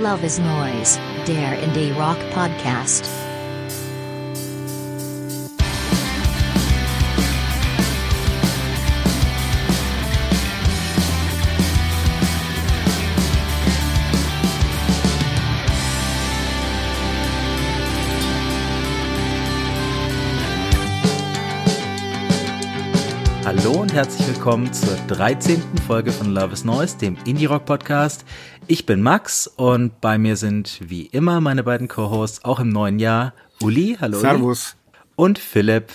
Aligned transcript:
Love 0.00 0.24
is 0.24 0.38
Noise, 0.38 1.00
der 1.26 1.60
Indie 1.60 1.90
Rock 1.90 2.18
Podcast. 2.32 3.10
Hallo 23.44 23.80
und 23.80 23.92
herzlich 23.92 24.28
willkommen 24.28 24.72
zur 24.72 24.94
13. 25.08 25.60
Folge 25.86 26.12
von 26.12 26.34
Love 26.34 26.52
is 26.52 26.64
Noise, 26.64 26.98
dem 26.98 27.16
Indie 27.24 27.46
Rock 27.46 27.64
Podcast. 27.64 28.24
Ich 28.70 28.84
bin 28.84 29.00
Max 29.00 29.46
und 29.46 29.98
bei 30.02 30.18
mir 30.18 30.36
sind 30.36 30.78
wie 30.84 31.06
immer 31.06 31.40
meine 31.40 31.64
beiden 31.64 31.88
Co-Hosts, 31.88 32.44
auch 32.44 32.60
im 32.60 32.68
neuen 32.68 32.98
Jahr, 32.98 33.32
Uli, 33.62 33.96
hallo. 33.98 34.18
Servus. 34.18 34.76
Uli. 34.76 34.98
Und 35.16 35.38
Philipp, 35.38 35.90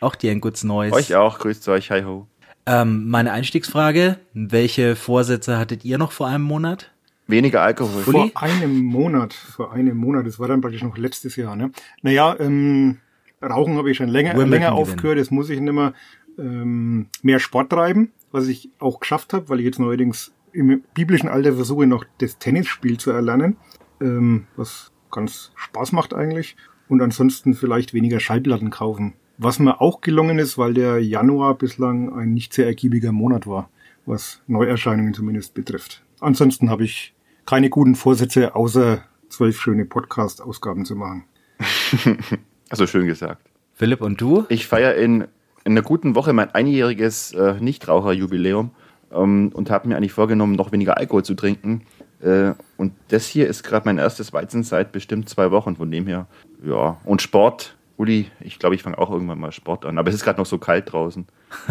auch 0.00 0.14
dir 0.14 0.30
ein 0.30 0.40
gutes 0.40 0.64
Neues. 0.64 0.94
Euch 0.94 1.14
auch, 1.16 1.38
grüßt 1.38 1.68
euch, 1.68 1.90
hi 1.90 2.04
ho. 2.04 2.26
Ähm, 2.64 3.10
meine 3.10 3.32
Einstiegsfrage, 3.32 4.16
welche 4.32 4.96
Vorsätze 4.96 5.58
hattet 5.58 5.84
ihr 5.84 5.98
noch 5.98 6.12
vor 6.12 6.28
einem 6.28 6.44
Monat? 6.44 6.90
Weniger 7.26 7.60
Alkohol. 7.60 8.02
Vor 8.02 8.30
einem 8.36 8.84
Monat, 8.84 9.34
vor 9.34 9.74
einem 9.74 9.98
Monat, 9.98 10.26
das 10.26 10.38
war 10.38 10.48
dann 10.48 10.62
praktisch 10.62 10.82
noch 10.82 10.96
letztes 10.96 11.36
Jahr, 11.36 11.56
ne? 11.56 11.72
Naja, 12.00 12.34
ähm, 12.40 13.00
Rauchen 13.42 13.76
habe 13.76 13.90
ich 13.90 13.98
schon 13.98 14.08
länger, 14.08 14.32
länger 14.46 14.72
aufgehört, 14.72 15.18
das 15.18 15.30
muss 15.30 15.50
ich 15.50 15.60
nicht 15.60 15.74
mehr 15.74 15.92
ähm, 16.38 17.08
mehr 17.20 17.38
Sport 17.38 17.68
treiben, 17.70 18.12
was 18.32 18.48
ich 18.48 18.70
auch 18.78 18.98
geschafft 19.00 19.34
habe, 19.34 19.50
weil 19.50 19.58
ich 19.58 19.66
jetzt 19.66 19.78
neuerdings 19.78 20.32
im 20.58 20.82
biblischen 20.92 21.28
Alter 21.28 21.54
versuche, 21.54 21.86
noch 21.86 22.04
das 22.18 22.38
Tennisspiel 22.38 22.98
zu 22.98 23.12
erlernen, 23.12 23.56
ähm, 24.00 24.46
was 24.56 24.92
ganz 25.10 25.52
Spaß 25.54 25.92
macht 25.92 26.12
eigentlich. 26.12 26.56
Und 26.88 27.00
ansonsten 27.00 27.54
vielleicht 27.54 27.94
weniger 27.94 28.18
Schallplatten 28.18 28.70
kaufen. 28.70 29.14
Was 29.36 29.58
mir 29.58 29.80
auch 29.80 30.00
gelungen 30.00 30.38
ist, 30.38 30.58
weil 30.58 30.74
der 30.74 31.02
Januar 31.02 31.56
bislang 31.56 32.12
ein 32.12 32.32
nicht 32.34 32.52
sehr 32.52 32.66
ergiebiger 32.66 33.12
Monat 33.12 33.46
war, 33.46 33.70
was 34.04 34.42
Neuerscheinungen 34.46 35.14
zumindest 35.14 35.54
betrifft. 35.54 36.02
Ansonsten 36.18 36.70
habe 36.70 36.84
ich 36.84 37.14
keine 37.46 37.70
guten 37.70 37.94
Vorsätze, 37.94 38.56
außer 38.56 39.04
zwölf 39.28 39.60
schöne 39.60 39.84
Podcast-Ausgaben 39.84 40.84
zu 40.84 40.96
machen. 40.96 41.24
also 42.68 42.86
schön 42.86 43.06
gesagt. 43.06 43.42
Philipp 43.74 44.00
und 44.00 44.20
du? 44.20 44.44
Ich 44.48 44.66
feiere 44.66 44.96
in, 44.96 45.22
in 45.64 45.72
einer 45.72 45.82
guten 45.82 46.16
Woche 46.16 46.32
mein 46.32 46.50
einjähriges 46.50 47.32
äh, 47.32 47.60
Nichtraucherjubiläum 47.60 48.72
ähm, 49.12 49.50
und 49.54 49.70
habe 49.70 49.88
mir 49.88 49.96
eigentlich 49.96 50.12
vorgenommen, 50.12 50.54
noch 50.54 50.72
weniger 50.72 50.96
Alkohol 50.96 51.24
zu 51.24 51.34
trinken. 51.34 51.82
Äh, 52.20 52.52
und 52.76 52.92
das 53.08 53.26
hier 53.26 53.46
ist 53.46 53.62
gerade 53.62 53.86
mein 53.86 53.98
erstes 53.98 54.32
Weizen 54.32 54.62
seit 54.62 54.92
bestimmt 54.92 55.28
zwei 55.28 55.50
Wochen, 55.50 55.76
von 55.76 55.90
dem 55.90 56.06
her, 56.06 56.26
ja. 56.64 56.98
Und 57.04 57.22
Sport, 57.22 57.76
Uli, 57.96 58.30
ich 58.40 58.58
glaube, 58.58 58.74
ich 58.74 58.82
fange 58.82 58.98
auch 58.98 59.10
irgendwann 59.10 59.38
mal 59.38 59.52
Sport 59.52 59.84
an, 59.84 59.98
aber 59.98 60.08
es 60.08 60.16
ist 60.16 60.24
gerade 60.24 60.38
noch 60.38 60.46
so 60.46 60.58
kalt 60.58 60.92
draußen. 60.92 61.26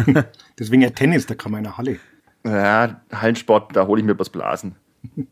Deswegen 0.58 0.82
ja 0.82 0.90
Tennis, 0.90 1.26
da 1.26 1.34
kann 1.34 1.52
man 1.52 1.58
in 1.58 1.64
der 1.64 1.78
Halle. 1.78 1.98
Ja, 2.44 3.00
Hallensport, 3.12 3.74
da 3.74 3.86
hole 3.86 4.00
ich 4.00 4.06
mir 4.06 4.18
was 4.18 4.30
Blasen. 4.30 4.76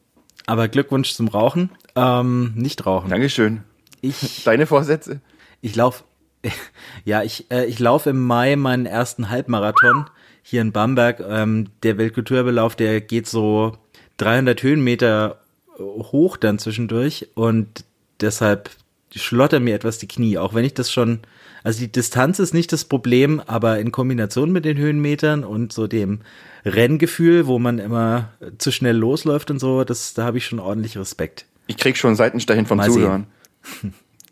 Aber 0.46 0.68
Glückwunsch 0.68 1.12
zum 1.12 1.28
Rauchen. 1.28 1.70
Ähm, 1.96 2.52
nicht 2.54 2.86
rauchen. 2.86 3.10
Dankeschön. 3.10 3.62
Ich, 4.00 4.44
Deine 4.44 4.66
Vorsätze? 4.66 5.20
Ich 5.60 5.74
laufe, 5.74 6.04
ja, 7.04 7.22
ich, 7.22 7.50
äh, 7.50 7.64
ich 7.64 7.78
laufe 7.78 8.10
im 8.10 8.24
Mai 8.24 8.54
meinen 8.56 8.86
ersten 8.86 9.28
Halbmarathon 9.28 10.06
hier 10.48 10.61
in 10.61 10.70
Bamberg. 10.70 11.20
Ähm, 11.28 11.69
der 11.83 11.98
Weltkulturbelauf, 11.98 12.77
der 12.77 13.00
geht 13.00 13.27
so 13.27 13.77
300 14.19 14.62
Höhenmeter 14.62 15.41
hoch 15.78 16.36
dann 16.36 16.58
zwischendurch 16.58 17.28
und 17.34 17.84
deshalb 18.20 18.70
schlottern 19.14 19.64
mir 19.64 19.74
etwas 19.74 19.98
die 19.98 20.08
Knie, 20.08 20.39
auch 20.39 20.55
wenn 20.55 20.64
ich 20.64 20.74
das 20.74 20.91
schon, 20.92 21.20
also 21.64 21.80
die 21.80 21.91
Distanz 21.91 22.39
ist 22.39 22.55
nicht 22.55 22.73
das 22.73 22.84
Problem, 22.84 23.42
aber 23.46 23.80
in 23.80 23.90
Kombination 23.90 24.52
mit 24.52 24.64
den 24.64 24.77
Höhenmetern 24.77 25.42
und 25.42 25.73
so 25.73 25.86
dem 25.86 26.20
Renngefühl, 26.64 27.46
wo 27.46 27.58
man 27.58 27.78
immer 27.78 28.30
zu 28.58 28.70
schnell 28.70 28.96
losläuft 28.96 29.51
und 29.51 29.58
so, 29.58 29.84
das, 29.84 30.14
da 30.14 30.24
habe 30.24 30.39
ich 30.39 30.46
schon 30.46 30.61
ordentlich 30.61 30.96
Respekt. 30.96 31.46
Ich 31.67 31.77
krieg 31.77 31.96
schon 31.96 32.14
Seitenstechen 32.14 32.67
vom 32.67 32.78
Mal 32.78 32.90
Zuhören. 32.90 33.27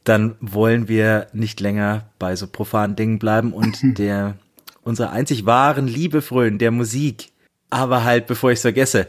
Dann 0.04 0.36
wollen 0.40 0.86
wir 0.86 1.26
nicht 1.32 1.60
länger 1.60 2.04
bei 2.18 2.36
so 2.36 2.46
profanen 2.46 2.94
Dingen 2.94 3.18
bleiben 3.18 3.52
und 3.52 3.78
der 3.98 4.36
unserer 4.84 5.10
einzig 5.10 5.46
wahren 5.46 5.86
Liebe 5.86 6.22
frönen, 6.22 6.58
der 6.58 6.70
Musik. 6.70 7.32
Aber 7.70 8.04
halt, 8.04 8.26
bevor 8.26 8.50
ich 8.50 8.56
es 8.56 8.62
vergesse, 8.62 9.06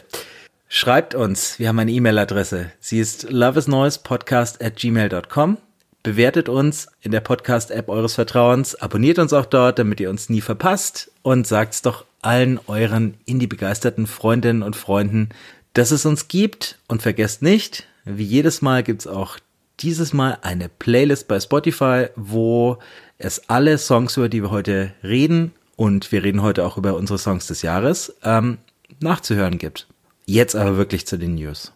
schreibt 0.68 1.16
uns, 1.16 1.60
wir 1.60 1.68
haben 1.68 1.80
eine 1.80 1.92
E-Mail-Adresse. 1.92 2.72
Sie 2.80 3.00
ist 3.00 3.30
loveisnoisepodcast 3.30 4.64
at 4.64 4.78
gmail.com. 4.78 5.58
Bewertet 6.04 6.50
uns 6.50 6.88
in 7.02 7.12
der 7.12 7.22
Podcast-App 7.22 7.90
eures 7.90 8.14
Vertrauens, 8.14 8.76
abonniert 8.76 9.18
uns 9.18 9.34
auch 9.34 9.46
dort, 9.46 9.80
damit 9.80 10.00
ihr 10.00 10.10
uns 10.10 10.30
nie 10.30 10.42
verpasst 10.42 11.12
und 11.24 11.48
sagt's 11.48 11.82
doch 11.82 12.06
allen 12.22 12.60
euren 12.68 13.16
Indie-begeisterten 13.26 14.06
Freundinnen 14.06 14.64
und 14.64 14.76
Freunden, 14.76 15.30
dass 15.74 15.92
es 15.92 16.06
uns 16.06 16.28
gibt 16.28 16.80
und 16.88 17.02
vergesst 17.02 17.42
nicht, 17.42 17.88
wie 18.04 18.24
jedes 18.24 18.62
Mal 18.62 18.84
gibt's 18.84 19.08
auch 19.08 19.40
dieses 19.80 20.14
Mal 20.14 20.38
eine 20.42 20.70
Playlist 20.70 21.28
bei 21.28 21.40
Spotify, 21.40 22.08
wo 22.16 22.78
es 23.18 23.50
alle 23.50 23.78
Songs, 23.78 24.18
über 24.18 24.30
die 24.30 24.42
wir 24.42 24.52
heute 24.52 24.94
reden, 25.04 25.54
und 25.76 26.12
wir 26.12 26.24
reden 26.24 26.42
heute 26.42 26.66
auch 26.66 26.78
über 26.78 26.96
unsere 26.96 27.20
Songs 27.20 27.48
des 27.48 27.62
Jahres, 27.62 28.16
ähm, 28.24 28.58
nachzuhören 29.00 29.58
gibt. 29.58 29.88
Jetzt 30.26 30.56
aber 30.56 30.78
wirklich 30.78 31.06
zu 31.06 31.18
den 31.18 31.36
News. 31.36 31.74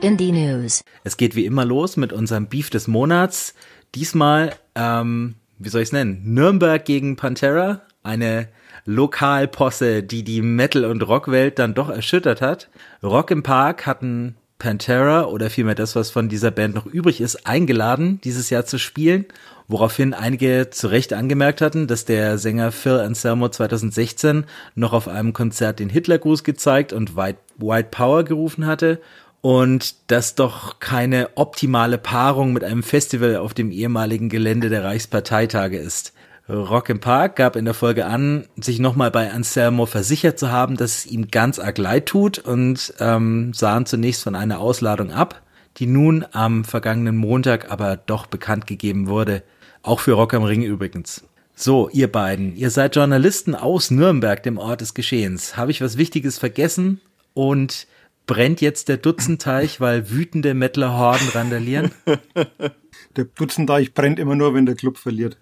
Indie 0.00 0.32
News. 0.32 0.82
Es 1.04 1.16
geht 1.16 1.36
wie 1.36 1.46
immer 1.46 1.64
los 1.64 1.96
mit 1.96 2.12
unserem 2.12 2.46
Beef 2.48 2.70
des 2.70 2.86
Monats. 2.86 3.54
Diesmal, 3.94 4.54
ähm, 4.74 5.36
wie 5.58 5.68
soll 5.68 5.82
ich 5.82 5.88
es 5.88 5.92
nennen? 5.92 6.22
Nürnberg 6.24 6.84
gegen 6.84 7.16
Pantera, 7.16 7.82
eine 8.02 8.48
Lokalposse, 8.84 10.02
die 10.02 10.22
die 10.22 10.42
Metal- 10.42 10.84
und 10.84 11.02
Rockwelt 11.02 11.58
dann 11.58 11.74
doch 11.74 11.88
erschüttert 11.88 12.40
hat. 12.40 12.68
Rock 13.02 13.30
im 13.30 13.42
Park 13.42 13.86
hatten 13.86 14.36
Pantera 14.58 15.24
oder 15.24 15.50
vielmehr 15.50 15.74
das, 15.74 15.96
was 15.96 16.10
von 16.10 16.28
dieser 16.28 16.50
Band 16.50 16.74
noch 16.74 16.86
übrig 16.86 17.20
ist, 17.20 17.46
eingeladen, 17.46 18.20
dieses 18.22 18.48
Jahr 18.50 18.64
zu 18.64 18.78
spielen, 18.78 19.26
woraufhin 19.68 20.14
einige 20.14 20.70
zu 20.70 20.88
Recht 20.88 21.12
angemerkt 21.12 21.60
hatten, 21.60 21.86
dass 21.86 22.04
der 22.04 22.38
Sänger 22.38 22.72
Phil 22.72 23.00
Anselmo 23.00 23.48
2016 23.48 24.44
noch 24.74 24.92
auf 24.92 25.08
einem 25.08 25.32
Konzert 25.32 25.80
den 25.80 25.88
Hitlergruß 25.88 26.44
gezeigt 26.44 26.92
und 26.92 27.16
White, 27.16 27.38
White 27.58 27.88
Power 27.90 28.24
gerufen 28.24 28.66
hatte 28.66 29.00
und 29.40 30.10
das 30.10 30.34
doch 30.34 30.80
keine 30.80 31.30
optimale 31.36 31.98
Paarung 31.98 32.52
mit 32.52 32.64
einem 32.64 32.82
Festival 32.82 33.36
auf 33.36 33.54
dem 33.54 33.70
ehemaligen 33.70 34.28
Gelände 34.28 34.68
der 34.68 34.84
Reichsparteitage 34.84 35.78
ist. 35.78 36.12
Rock 36.48 36.88
im 36.90 37.00
Park 37.00 37.36
gab 37.36 37.56
in 37.56 37.64
der 37.64 37.74
Folge 37.74 38.06
an, 38.06 38.46
sich 38.56 38.78
nochmal 38.78 39.10
bei 39.10 39.32
Anselmo 39.32 39.86
versichert 39.86 40.38
zu 40.38 40.50
haben, 40.50 40.76
dass 40.76 40.98
es 40.98 41.06
ihm 41.06 41.28
ganz 41.28 41.58
arg 41.58 41.76
leid 41.78 42.06
tut 42.06 42.38
und 42.38 42.94
ähm, 43.00 43.52
sahen 43.52 43.84
zunächst 43.84 44.22
von 44.22 44.36
einer 44.36 44.60
Ausladung 44.60 45.10
ab, 45.12 45.42
die 45.78 45.86
nun 45.86 46.24
am 46.30 46.64
vergangenen 46.64 47.16
Montag 47.16 47.70
aber 47.70 47.96
doch 47.96 48.26
bekannt 48.26 48.66
gegeben 48.66 49.08
wurde. 49.08 49.42
Auch 49.86 50.00
für 50.00 50.14
Rock 50.14 50.34
am 50.34 50.42
Ring 50.42 50.62
übrigens. 50.62 51.22
So, 51.54 51.88
ihr 51.90 52.10
beiden, 52.10 52.56
ihr 52.56 52.70
seid 52.70 52.96
Journalisten 52.96 53.54
aus 53.54 53.92
Nürnberg, 53.92 54.42
dem 54.42 54.58
Ort 54.58 54.80
des 54.80 54.94
Geschehens. 54.94 55.56
Habe 55.56 55.70
ich 55.70 55.80
was 55.80 55.96
Wichtiges 55.96 56.38
vergessen? 56.38 57.00
Und 57.34 57.86
brennt 58.26 58.60
jetzt 58.60 58.88
der 58.88 58.96
Dutzenteich, 58.96 59.80
weil 59.80 60.10
wütende 60.10 60.54
Mettlerhorden 60.54 61.28
randalieren? 61.28 61.92
Der 63.14 63.24
Dutzenteich 63.24 63.94
brennt 63.94 64.18
immer 64.18 64.34
nur, 64.34 64.54
wenn 64.54 64.66
der 64.66 64.74
Club 64.74 64.98
verliert. 64.98 65.38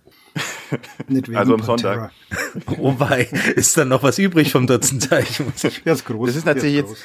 Nicht 1.08 1.28
wegen 1.28 1.36
also 1.36 1.54
am 1.54 1.62
Sonntag. 1.62 2.12
Oh 2.78 2.94
wei, 2.98 3.22
ist 3.56 3.76
dann 3.76 3.88
noch 3.88 4.02
was 4.02 4.18
übrig 4.18 4.52
vom 4.52 4.66
Dutzenteich? 4.66 5.40
Der 5.84 5.92
ist 5.94 6.04
groß. 6.04 6.28
Das 6.28 6.36
ist 6.36 6.46
natürlich 6.46 6.76
jetzt, 6.76 6.96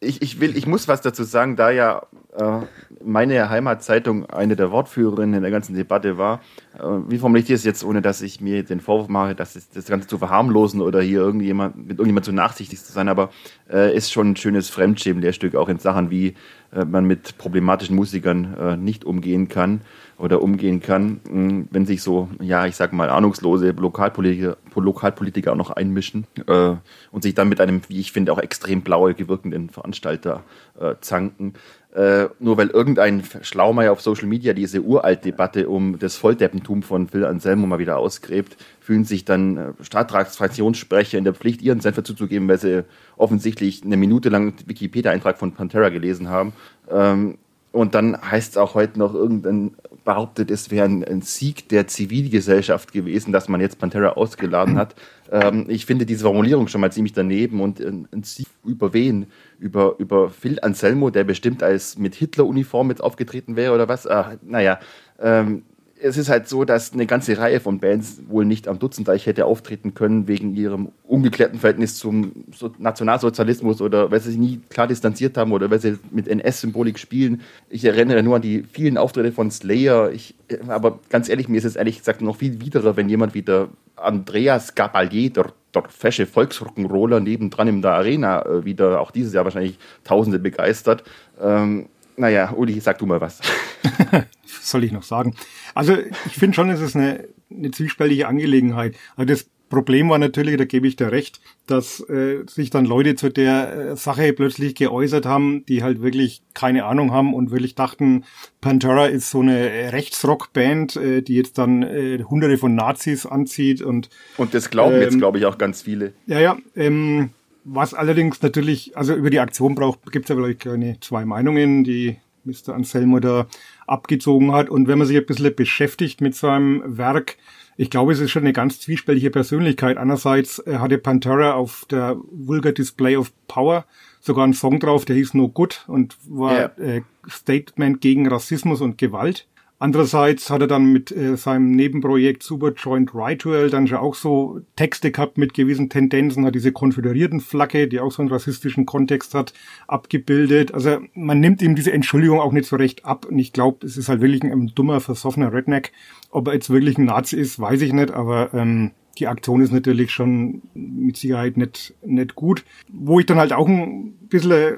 ich, 0.00 0.22
ich 0.22 0.40
will, 0.40 0.56
ich 0.56 0.66
muss 0.66 0.88
was 0.88 1.00
dazu 1.00 1.24
sagen, 1.24 1.56
da 1.56 1.70
ja 1.70 2.06
äh, 2.36 2.60
meine 3.04 3.50
Heimatzeitung 3.50 4.26
eine 4.26 4.56
der 4.56 4.70
Wortführerinnen 4.70 5.34
in 5.34 5.42
der 5.42 5.50
ganzen 5.50 5.74
Debatte 5.74 6.18
war. 6.18 6.40
Äh, 6.78 6.82
wie 7.08 7.18
formuliere 7.18 7.44
ich 7.44 7.50
das 7.50 7.64
jetzt, 7.64 7.84
ohne 7.84 8.02
dass 8.02 8.22
ich 8.22 8.40
mir 8.40 8.62
den 8.62 8.80
Vorwurf 8.80 9.08
mache, 9.08 9.34
dass 9.34 9.54
das, 9.72 9.86
Ganze 9.86 10.08
zu 10.08 10.18
verharmlosen 10.18 10.80
oder 10.80 11.00
hier 11.00 11.20
irgendjemand, 11.20 11.76
mit 11.76 11.98
irgendjemand 11.98 12.24
zu 12.24 12.32
nachsichtig 12.32 12.82
zu 12.82 12.92
sein, 12.92 13.08
aber 13.08 13.30
äh, 13.70 13.94
ist 13.94 14.12
schon 14.12 14.32
ein 14.32 14.36
schönes 14.36 14.70
Fremdschämen-Lehrstück, 14.70 15.54
auch 15.54 15.68
in 15.68 15.78
Sachen, 15.78 16.10
wie 16.10 16.34
äh, 16.72 16.84
man 16.84 17.04
mit 17.04 17.38
problematischen 17.38 17.96
Musikern 17.96 18.54
äh, 18.58 18.76
nicht 18.76 19.04
umgehen 19.04 19.48
kann 19.48 19.82
oder 20.18 20.42
umgehen 20.42 20.80
kann, 20.80 21.20
mh, 21.28 21.66
wenn 21.70 21.86
sich 21.86 22.02
so, 22.02 22.28
ja, 22.40 22.66
ich 22.66 22.76
sag 22.76 22.92
mal, 22.92 23.10
ahnungslose 23.10 23.70
Lokalpolitiker, 23.70 24.56
Lokalpolitiker 24.74 25.52
auch 25.52 25.56
noch 25.56 25.70
einmischen 25.70 26.26
äh, 26.46 26.74
und 27.10 27.22
sich 27.22 27.34
dann 27.34 27.48
mit 27.48 27.60
einem, 27.60 27.82
wie 27.88 28.00
ich 28.00 28.12
finde, 28.12 28.32
auch 28.32 28.38
extrem 28.38 28.82
blau 28.82 29.04
gewirkenden 29.04 29.70
Veranstalter 29.70 30.42
äh, 30.80 30.94
zanken. 31.00 31.54
Äh, 31.94 32.28
nur 32.40 32.56
weil 32.56 32.70
irgendein 32.70 33.22
Schlaumeier 33.42 33.92
auf 33.92 34.00
Social 34.00 34.26
Media 34.26 34.52
diese 34.52 34.82
Uralt-Debatte 34.82 35.68
um 35.68 35.98
das 35.98 36.16
Volldeppentum 36.16 36.82
von 36.82 37.08
Phil 37.08 37.24
Anselmo 37.24 37.68
mal 37.68 37.78
wieder 37.78 37.98
ausgräbt, 37.98 38.56
fühlen 38.80 39.04
sich 39.04 39.24
dann 39.24 39.56
äh, 39.56 39.72
Stadtratsfraktionssprecher 39.80 41.18
in 41.18 41.24
der 41.24 41.34
Pflicht, 41.34 41.62
ihren 41.62 41.80
Senf 41.80 42.02
zuzugeben, 42.02 42.48
weil 42.48 42.58
sie 42.58 42.84
offensichtlich 43.16 43.84
eine 43.84 43.96
Minute 43.96 44.28
lang 44.28 44.54
Wikipedia-Eintrag 44.66 45.38
von 45.38 45.52
Pantera 45.52 45.88
gelesen 45.90 46.28
haben. 46.28 46.52
Ähm, 46.90 47.38
und 47.74 47.96
dann 47.96 48.16
heißt 48.22 48.52
es 48.52 48.56
auch 48.56 48.74
heute 48.74 49.00
noch, 49.00 49.14
irgendein 49.14 49.72
behauptet, 50.04 50.52
es 50.52 50.70
wäre 50.70 50.84
ein, 50.84 51.02
ein, 51.02 51.22
Sieg 51.22 51.68
der 51.70 51.88
Zivilgesellschaft 51.88 52.92
gewesen, 52.92 53.32
dass 53.32 53.48
man 53.48 53.60
jetzt 53.60 53.80
Pantera 53.80 54.10
ausgeladen 54.10 54.76
hat. 54.76 54.94
Ähm, 55.32 55.64
ich 55.68 55.84
finde 55.84 56.06
diese 56.06 56.24
Formulierung 56.24 56.68
schon 56.68 56.80
mal 56.80 56.92
ziemlich 56.92 57.14
daneben 57.14 57.60
und 57.60 57.80
ein, 57.80 58.06
ein 58.12 58.22
Sieg 58.22 58.46
über 58.64 58.92
wen? 58.92 59.26
Über, 59.58 59.96
über 59.98 60.30
Phil 60.30 60.60
Anselmo, 60.60 61.10
der 61.10 61.24
bestimmt 61.24 61.64
als 61.64 61.98
mit 61.98 62.14
Hitler-Uniform 62.14 62.90
jetzt 62.90 63.02
aufgetreten 63.02 63.56
wäre 63.56 63.74
oder 63.74 63.88
was? 63.88 64.06
Ah, 64.06 64.36
naja, 64.42 64.78
ähm, 65.18 65.64
es 66.00 66.16
ist 66.16 66.28
halt 66.28 66.48
so, 66.48 66.64
dass 66.64 66.92
eine 66.92 67.06
ganze 67.06 67.38
Reihe 67.38 67.60
von 67.60 67.78
Bands 67.78 68.22
wohl 68.28 68.44
nicht 68.44 68.68
am 68.68 68.78
Dutzendeich 68.78 69.26
hätte 69.26 69.46
auftreten 69.46 69.94
können 69.94 70.28
wegen 70.28 70.54
ihrem 70.54 70.92
ungeklärten 71.04 71.58
Verhältnis 71.58 71.96
zum 71.96 72.44
Nationalsozialismus 72.78 73.80
oder 73.80 74.10
weil 74.10 74.20
sie 74.20 74.30
sich 74.30 74.38
nie 74.38 74.60
klar 74.68 74.86
distanziert 74.86 75.36
haben 75.36 75.52
oder 75.52 75.70
weil 75.70 75.80
sie 75.80 75.98
mit 76.10 76.28
NS-Symbolik 76.28 76.98
spielen. 76.98 77.42
Ich 77.68 77.84
erinnere 77.84 78.22
nur 78.22 78.36
an 78.36 78.42
die 78.42 78.64
vielen 78.64 78.98
Auftritte 78.98 79.32
von 79.32 79.50
Slayer. 79.50 80.10
Ich, 80.12 80.34
aber 80.68 81.00
ganz 81.10 81.28
ehrlich, 81.28 81.48
mir 81.48 81.58
ist 81.58 81.64
es 81.64 81.76
ehrlich 81.76 81.98
gesagt 81.98 82.22
noch 82.22 82.36
viel 82.36 82.60
widerer, 82.60 82.96
wenn 82.96 83.08
jemand 83.08 83.34
wie 83.34 83.42
der 83.42 83.68
Andreas 83.96 84.74
Gabalier, 84.74 85.30
der, 85.30 85.52
der 85.74 85.84
fesche 85.88 86.24
Volksrock'n'Roller 86.24 87.20
nebendran 87.20 87.68
in 87.68 87.82
der 87.82 87.92
Arena, 87.92 88.44
äh, 88.44 88.64
wieder 88.64 89.00
auch 89.00 89.10
dieses 89.10 89.32
Jahr 89.32 89.44
wahrscheinlich 89.44 89.78
Tausende 90.02 90.38
begeistert. 90.38 91.04
Ähm, 91.40 91.86
naja, 92.16 92.52
Uli, 92.52 92.80
sag 92.80 92.98
du 92.98 93.06
mal 93.06 93.20
was. 93.20 93.40
was 93.82 94.24
soll 94.62 94.84
ich 94.84 94.92
noch 94.92 95.02
sagen? 95.02 95.34
Also 95.74 95.96
ich 96.26 96.34
finde 96.34 96.54
schon, 96.54 96.70
es 96.70 96.80
ist 96.80 96.96
eine, 96.96 97.28
eine 97.50 97.70
zwiespältige 97.70 98.28
Angelegenheit. 98.28 98.96
Also 99.16 99.32
das 99.32 99.46
Problem 99.74 100.08
war 100.08 100.18
natürlich, 100.18 100.56
da 100.56 100.64
gebe 100.64 100.86
ich 100.86 100.94
dir 100.94 101.10
recht, 101.10 101.40
dass 101.66 101.98
äh, 102.08 102.44
sich 102.46 102.70
dann 102.70 102.84
Leute 102.84 103.16
zu 103.16 103.28
der 103.28 103.72
äh, 103.72 103.96
Sache 103.96 104.32
plötzlich 104.32 104.74
geäußert 104.74 105.26
haben, 105.26 105.64
die 105.66 105.82
halt 105.82 106.00
wirklich 106.00 106.42
keine 106.54 106.84
Ahnung 106.84 107.10
haben 107.10 107.34
und 107.34 107.50
wirklich 107.50 107.74
dachten, 107.74 108.24
Pantera 108.60 109.06
ist 109.06 109.30
so 109.30 109.40
eine 109.40 109.92
Rechtsrockband, 109.92 110.96
äh, 110.96 111.22
die 111.22 111.34
jetzt 111.34 111.58
dann 111.58 111.82
äh, 111.82 112.22
hunderte 112.22 112.58
von 112.58 112.74
Nazis 112.74 113.26
anzieht 113.26 113.82
und 113.82 114.10
und 114.36 114.54
das 114.54 114.70
glauben 114.70 114.96
ähm, 114.96 115.02
jetzt 115.02 115.18
glaube 115.18 115.38
ich 115.38 115.46
auch 115.46 115.58
ganz 115.58 115.82
viele. 115.82 116.12
Ja, 116.26 116.38
ja. 116.38 116.56
Ähm, 116.76 117.30
was 117.64 117.94
allerdings 117.94 118.40
natürlich, 118.42 118.96
also 118.96 119.14
über 119.14 119.30
die 119.30 119.40
Aktion 119.40 119.74
braucht, 119.74 120.12
gibt 120.12 120.26
es 120.26 120.28
ja 120.28 120.36
vielleicht 120.36 120.60
keine 120.60 121.00
zwei 121.00 121.24
Meinungen, 121.24 121.84
die 121.84 122.18
Mr. 122.44 122.74
Anselmo 122.74 123.20
da 123.20 123.46
abgezogen 123.86 124.52
hat. 124.52 124.68
Und 124.68 124.86
wenn 124.86 124.98
man 124.98 125.06
sich 125.06 125.16
ein 125.16 125.26
bisschen 125.26 125.54
beschäftigt 125.54 126.20
mit 126.20 126.34
seinem 126.34 126.82
Werk, 126.84 127.36
ich 127.76 127.90
glaube, 127.90 128.12
es 128.12 128.20
ist 128.20 128.30
schon 128.30 128.44
eine 128.44 128.52
ganz 128.52 128.80
zwiespältige 128.80 129.30
Persönlichkeit. 129.30 129.96
Einerseits 129.96 130.62
hatte 130.66 130.98
Pantera 130.98 131.54
auf 131.54 131.86
der 131.90 132.16
Vulgar 132.30 132.72
Display 132.72 133.16
of 133.16 133.32
Power 133.48 133.84
sogar 134.20 134.44
einen 134.44 134.54
Song 134.54 134.78
drauf, 134.78 135.04
der 135.04 135.16
hieß 135.16 135.34
No 135.34 135.48
Good 135.48 135.84
und 135.88 136.16
war 136.28 136.52
yeah. 136.52 136.78
äh, 136.78 137.02
Statement 137.28 138.00
gegen 138.00 138.28
Rassismus 138.28 138.80
und 138.80 138.96
Gewalt. 138.96 139.46
Andererseits 139.80 140.50
hat 140.50 140.60
er 140.60 140.66
dann 140.66 140.92
mit 140.92 141.10
äh, 141.10 141.36
seinem 141.36 141.72
Nebenprojekt 141.72 142.42
Super 142.42 142.72
Joint 142.72 143.10
Ritual 143.14 143.70
dann 143.70 143.88
schon 143.88 143.98
auch 143.98 144.14
so 144.14 144.60
Texte 144.76 145.10
gehabt 145.10 145.36
mit 145.36 145.52
gewissen 145.52 145.90
Tendenzen, 145.90 146.46
hat 146.46 146.54
diese 146.54 146.72
konföderierten 146.72 147.40
Flagge, 147.40 147.88
die 147.88 147.98
auch 147.98 148.12
so 148.12 148.22
einen 148.22 148.30
rassistischen 148.30 148.86
Kontext 148.86 149.34
hat, 149.34 149.52
abgebildet. 149.88 150.72
Also 150.72 150.98
man 151.14 151.40
nimmt 151.40 151.60
ihm 151.60 151.74
diese 151.74 151.92
Entschuldigung 151.92 152.40
auch 152.40 152.52
nicht 152.52 152.68
so 152.68 152.76
recht 152.76 153.04
ab 153.04 153.26
und 153.26 153.38
ich 153.38 153.52
glaube, 153.52 153.84
es 153.84 153.96
ist 153.96 154.08
halt 154.08 154.20
wirklich 154.20 154.42
ein, 154.44 154.52
ein, 154.52 154.72
dummer, 154.74 155.00
versoffener 155.00 155.52
Redneck. 155.52 155.92
Ob 156.30 156.46
er 156.46 156.54
jetzt 156.54 156.70
wirklich 156.70 156.96
ein 156.96 157.06
Nazi 157.06 157.36
ist, 157.36 157.58
weiß 157.58 157.82
ich 157.82 157.92
nicht, 157.92 158.12
aber 158.12 158.54
ähm, 158.54 158.92
die 159.18 159.26
Aktion 159.26 159.60
ist 159.60 159.72
natürlich 159.72 160.12
schon 160.12 160.62
mit 160.74 161.16
Sicherheit 161.16 161.56
nicht, 161.56 161.94
nicht 162.04 162.36
gut. 162.36 162.64
Wo 162.88 163.18
ich 163.18 163.26
dann 163.26 163.38
halt 163.38 163.52
auch 163.52 163.68
ein 163.68 164.14
bisschen 164.28 164.52
äh, 164.52 164.76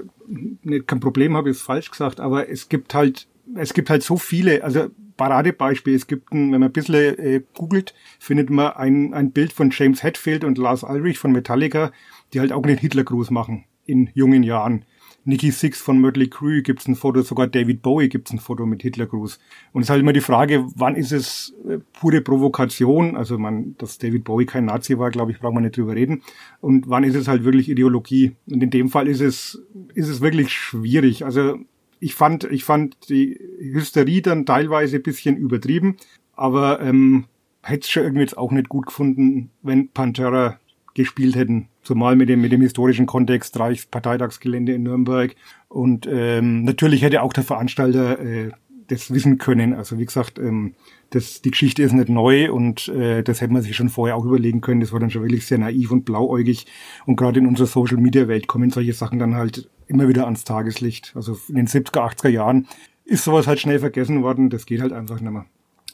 nicht 0.63 0.87
kein 0.87 1.01
Problem 1.01 1.37
habe, 1.37 1.51
ist 1.51 1.63
falsch 1.63 1.91
gesagt, 1.91 2.19
aber 2.19 2.49
es 2.49 2.69
gibt 2.69 2.95
halt 2.95 3.29
es 3.55 3.75
gibt 3.75 3.91
halt 3.91 4.03
so 4.03 4.17
viele, 4.17 4.65
also 4.65 4.89
Paradebeispiel, 5.17 5.95
es 5.95 6.07
gibt, 6.07 6.33
ein, 6.33 6.53
wenn 6.53 6.61
man 6.61 6.65
ein 6.65 6.73
bisschen 6.73 7.19
äh, 7.19 7.43
googelt, 7.55 7.95
findet 8.19 8.51
man 8.51 8.73
ein, 8.73 9.15
ein 9.15 9.33
Bild 9.33 9.53
von 9.53 9.71
James 9.71 10.03
Hetfield 10.03 10.45
und 10.45 10.59
Lars 10.59 10.83
Ulrich 10.83 11.19
von 11.19 11.33
Metallica, 11.33 11.93
die 12.33 12.41
halt 12.41 12.53
auch 12.53 12.63
einen 12.63 12.79
Hitlergruß 12.79 13.31
machen 13.31 13.65
in 13.87 14.11
jungen 14.15 14.43
Jahren. 14.43 14.85
Nicky 15.27 15.51
Six 15.51 15.81
von 15.81 16.01
Mötley 16.01 16.29
Crüe 16.29 16.63
gibt's 16.63 16.87
ein 16.87 16.95
Foto, 16.95 17.21
sogar 17.23 17.49
David 17.49 17.83
Bowie 17.83 18.09
gibt's 18.09 18.33
ein 18.33 18.39
Foto 18.39 18.65
mit 18.65 18.83
Hitlergruß. 18.83 19.41
Und 19.73 19.83
es 19.83 19.87
ist 19.87 19.91
halt 19.91 20.03
immer 20.03 20.13
die 20.13 20.21
Frage, 20.21 20.65
wann 20.77 20.95
ist 20.95 21.11
es 21.11 21.53
äh, 21.69 21.79
pure 21.95 22.21
Provokation? 22.21 23.17
Also 23.17 23.37
man, 23.37 23.75
dass 23.79 23.99
David 23.99 24.23
Bowie 24.23 24.47
kein 24.47 24.67
Nazi 24.67 24.99
war, 24.99 25.11
glaube 25.11 25.33
ich, 25.33 25.41
braucht 25.41 25.55
man 25.55 25.65
nicht 25.65 25.77
drüber 25.77 25.97
reden. 25.97 26.23
Und 26.61 26.89
wann 26.89 27.03
ist 27.03 27.17
es 27.17 27.27
halt 27.27 27.43
wirklich 27.43 27.69
Ideologie? 27.69 28.37
Und 28.49 28.63
in 28.63 28.71
dem 28.71 28.89
Fall 28.89 29.09
ist 29.09 29.21
es, 29.21 29.61
ist 29.95 30.09
es 30.09 30.21
wirklich 30.21 30.53
schwierig. 30.53 31.25
Also 31.25 31.59
ich 32.01 32.15
fand, 32.15 32.45
ich 32.45 32.65
fand 32.65 33.09
die 33.09 33.39
Hysterie 33.61 34.23
dann 34.23 34.47
teilweise 34.47 34.97
ein 34.97 35.03
bisschen 35.03 35.37
übertrieben, 35.37 35.97
aber 36.35 36.81
ähm, 36.81 37.27
hätte 37.63 37.81
es 37.81 37.91
schon 37.91 38.03
irgendwie 38.05 38.23
jetzt 38.23 38.39
auch 38.39 38.53
nicht 38.53 38.69
gut 38.69 38.87
gefunden, 38.87 39.51
wenn 39.63 39.89
Pantera 39.89 40.59
gespielt 40.95 41.37
hätten. 41.37 41.69
Zumal 41.83 42.17
mit 42.17 42.29
dem, 42.29 42.41
mit 42.41 42.53
dem 42.53 42.63
historischen 42.63 43.07
Kontext 43.07 43.59
Reichsparteitagsgelände 43.59 44.73
in 44.73 44.83
Nürnberg. 44.83 45.37
Und 45.69 46.09
ähm, 46.11 46.65
natürlich 46.65 47.03
hätte 47.03 47.23
auch 47.23 47.33
der 47.33 47.45
Veranstalter 47.45 48.19
äh, 48.19 48.51
das 48.89 49.13
wissen 49.13 49.39
können. 49.39 49.75
Also 49.75 49.99
wie 49.99 50.07
gesagt, 50.07 50.39
ähm, 50.39 50.75
das, 51.11 51.43
die 51.43 51.51
Geschichte 51.51 51.83
ist 51.83 51.93
nicht 51.93 52.09
neu 52.09 52.51
und 52.53 52.89
äh, 52.89 53.23
das 53.23 53.41
hätte 53.41 53.53
man 53.53 53.63
sich 53.63 53.77
schon 53.77 53.89
vorher 53.89 54.17
auch 54.17 54.25
überlegen 54.25 54.61
können. 54.61 54.81
Das 54.81 54.93
war 54.93 55.01
dann 55.01 55.11
schon 55.11 55.23
wirklich 55.23 55.47
sehr 55.47 55.59
naiv 55.59 55.91
und 55.91 56.05
blauäugig. 56.05 56.67
Und 57.07 57.17
gerade 57.17 57.39
in 57.39 57.47
unserer 57.47 57.67
Social-Media-Welt 57.67 58.47
kommen 58.47 58.71
solche 58.71 58.93
Sachen 58.93 59.19
dann 59.19 59.35
halt 59.35 59.71
immer 59.87 60.09
wieder 60.09 60.25
ans 60.25 60.45
Tageslicht. 60.45 61.13
Also 61.15 61.39
in 61.49 61.57
den 61.57 61.69
70er, 61.69 62.01
80er 62.01 62.29
Jahren 62.29 62.67
ist 63.05 63.25
sowas 63.25 63.47
halt 63.47 63.61
schnell 63.61 63.79
vergessen 63.79 64.23
worden. 64.23 64.51
Das 64.51 64.67
geht 64.67 64.81
halt 64.81 64.93
einfach 64.93 65.21
nicht 65.21 65.33
mehr. 65.33 65.47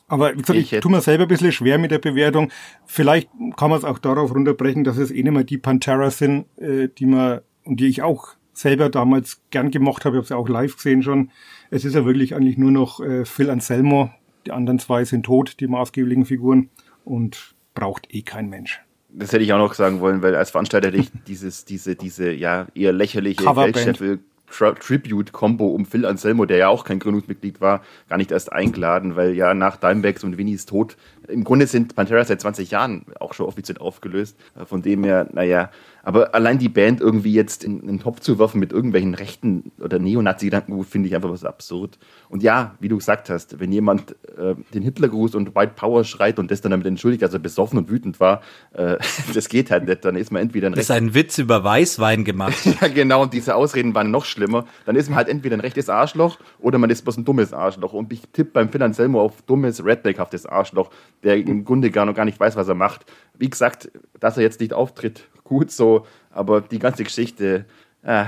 Aber 0.09 0.32
wie 0.32 0.41
gesagt, 0.41 0.59
ich, 0.59 0.73
ich 0.73 0.81
tue 0.81 0.91
mir 0.91 1.00
selber 1.00 1.25
ein 1.25 1.29
bisschen 1.29 1.53
schwer 1.53 1.79
mit 1.79 1.91
der 1.91 1.99
Bewertung. 1.99 2.50
Vielleicht 2.85 3.31
kann 3.56 3.70
man 3.70 3.79
es 3.79 3.85
auch 3.85 3.99
darauf 3.99 4.35
runterbrechen, 4.35 4.85
dass 4.85 4.99
es 4.99 5.11
eh 5.11 5.23
nicht 5.23 5.32
mehr 5.32 5.44
die 5.44 5.59
Pantera 5.59 6.11
sind, 6.11 6.47
äh, 6.59 6.88
die 6.88 7.06
man 7.06 7.41
und 7.64 7.81
die 7.81 7.87
ich 7.87 8.03
auch 8.03 8.35
selber 8.53 8.91
damals 8.91 9.41
gern 9.50 9.70
gemocht 9.70 10.05
habe. 10.05 10.17
Ich 10.17 10.19
habe 10.19 10.26
sie 10.26 10.37
auch 10.37 10.49
live 10.49 10.76
gesehen 10.76 11.03
schon. 11.03 11.31
Es 11.70 11.85
ist 11.85 11.94
ja 11.94 12.05
wirklich 12.05 12.35
eigentlich 12.35 12.59
nur 12.59 12.70
noch 12.70 13.00
äh, 13.00 13.25
Phil 13.25 13.50
Anselmo. 13.50 14.11
Die 14.47 14.53
anderen 14.53 14.79
zwei 14.79 15.05
sind 15.05 15.25
tot, 15.25 15.61
die 15.61 15.67
maßgeblichen 15.67 16.25
Figuren. 16.25 16.71
Und 17.05 17.55
braucht 17.75 18.12
eh 18.15 18.23
kein 18.23 18.49
Mensch. 18.49 18.81
Das 19.09 19.33
hätte 19.33 19.44
ich 19.44 19.53
auch 19.53 19.59
noch 19.59 19.75
sagen 19.75 20.00
wollen, 20.00 20.23
weil 20.23 20.35
als 20.35 20.50
Veranstalter 20.50 20.89
hätte 20.89 20.99
ich 20.99 21.11
dieses, 21.27 21.65
diese, 21.65 21.97
diese, 21.97 22.33
ja, 22.33 22.67
eher 22.75 22.93
lächerliche 22.93 23.44
Geldscheffel 23.44 24.21
Tribute-Combo 24.53 25.66
um 25.69 25.87
Phil 25.87 26.05
Anselmo, 26.05 26.45
der 26.45 26.59
ja 26.59 26.69
auch 26.69 26.85
kein 26.85 26.99
Gründungsmitglied 26.99 27.61
war, 27.61 27.83
gar 28.09 28.19
nicht 28.19 28.31
erst 28.31 28.52
eingeladen, 28.52 29.16
weil 29.16 29.35
ja 29.35 29.55
nach 29.55 29.76
Dimebacks 29.76 30.25
und 30.25 30.37
Winnies 30.37 30.66
Tod 30.66 30.97
im 31.29 31.45
Grunde 31.45 31.67
sind 31.67 31.95
Pantera 31.95 32.25
seit 32.25 32.41
20 32.41 32.71
Jahren 32.71 33.07
auch 33.21 33.35
schon 33.35 33.47
offiziell 33.47 33.79
aufgelöst. 33.79 34.37
Von 34.67 34.83
dem 34.83 35.05
her, 35.05 35.29
naja, 35.33 35.71
aber 36.02 36.35
allein 36.35 36.59
die 36.59 36.69
Band 36.69 37.00
irgendwie 37.00 37.33
jetzt 37.33 37.62
in, 37.62 37.81
in 37.81 37.87
den 37.87 38.00
Topf 38.00 38.21
zu 38.21 38.38
werfen 38.38 38.59
mit 38.59 38.73
irgendwelchen 38.73 39.14
rechten 39.14 39.71
oder 39.81 39.99
Neonazi-Gedanken, 39.99 40.85
finde 40.85 41.09
ich 41.09 41.14
einfach 41.14 41.31
was 41.31 41.45
absurd. 41.45 41.99
Und 42.29 42.43
ja, 42.43 42.75
wie 42.81 42.88
du 42.88 42.97
gesagt 42.97 43.31
hast, 43.31 43.61
wenn 43.61 43.71
jemand 43.71 44.17
äh, 44.37 44.55
den 44.75 44.83
Hitlergruß 44.83 45.35
und 45.37 45.55
White 45.55 45.75
Power 45.76 46.02
schreit 46.05 46.38
und 46.38 46.50
das 46.50 46.61
dann 46.61 46.73
damit 46.73 46.87
entschuldigt, 46.87 47.23
dass 47.23 47.33
er 47.33 47.38
besoffen 47.38 47.79
und 47.79 47.88
wütend 47.88 48.19
war, 48.19 48.43
äh, 48.73 48.97
das 49.35 49.49
geht 49.49 49.71
halt 49.71 49.87
nicht. 49.87 50.05
Dann 50.05 50.17
ist 50.17 50.33
man 50.33 50.43
entweder 50.43 50.69
ein 50.69 50.73
Das 50.73 50.85
ist 50.85 50.91
ein 50.91 51.14
Witz 51.14 51.38
über 51.38 51.62
Weißwein 51.62 52.25
gemacht. 52.25 52.67
ja, 52.81 52.88
genau, 52.88 53.23
und 53.23 53.33
diese 53.33 53.55
Ausreden 53.55 53.95
waren 53.95 54.11
noch 54.11 54.25
schlimmer. 54.25 54.67
Dann 54.87 54.97
ist 54.97 55.09
man 55.09 55.17
halt 55.17 55.29
entweder 55.29 55.57
ein 55.57 55.61
rechtes 55.61 55.88
Arschloch 55.88 56.38
oder 56.59 56.79
man 56.79 56.91
ist 56.91 57.02
bloß 57.02 57.19
ein 57.19 57.25
dummes 57.25 57.52
Arschloch. 57.52 57.93
Und 57.93 58.12
ich 58.12 58.23
tippe 58.33 58.50
beim 58.55 58.71
Phil 58.71 58.83
Anselmo 58.83 59.21
auf 59.21 59.43
dummes, 59.43 59.85
redneckhaftes 59.85 60.47
Arschloch, 60.47 60.91
der 61.23 61.37
im 61.37 61.64
Grunde 61.64 61.91
gar 61.91 62.07
noch 62.07 62.14
gar 62.14 62.25
nicht 62.25 62.41
weiß, 62.41 62.57
was 62.57 62.69
er 62.69 62.75
macht. 62.75 63.07
Wie 63.38 63.50
gesagt, 63.50 63.91
dass 64.19 64.37
er 64.37 64.43
jetzt 64.43 64.61
nicht 64.61 64.73
auftritt, 64.73 65.29
gut 65.45 65.71
so, 65.71 66.07
aber 66.31 66.61
die 66.61 66.79
ganze 66.79 67.05
Geschichte, 67.05 67.67
äh, 68.02 68.26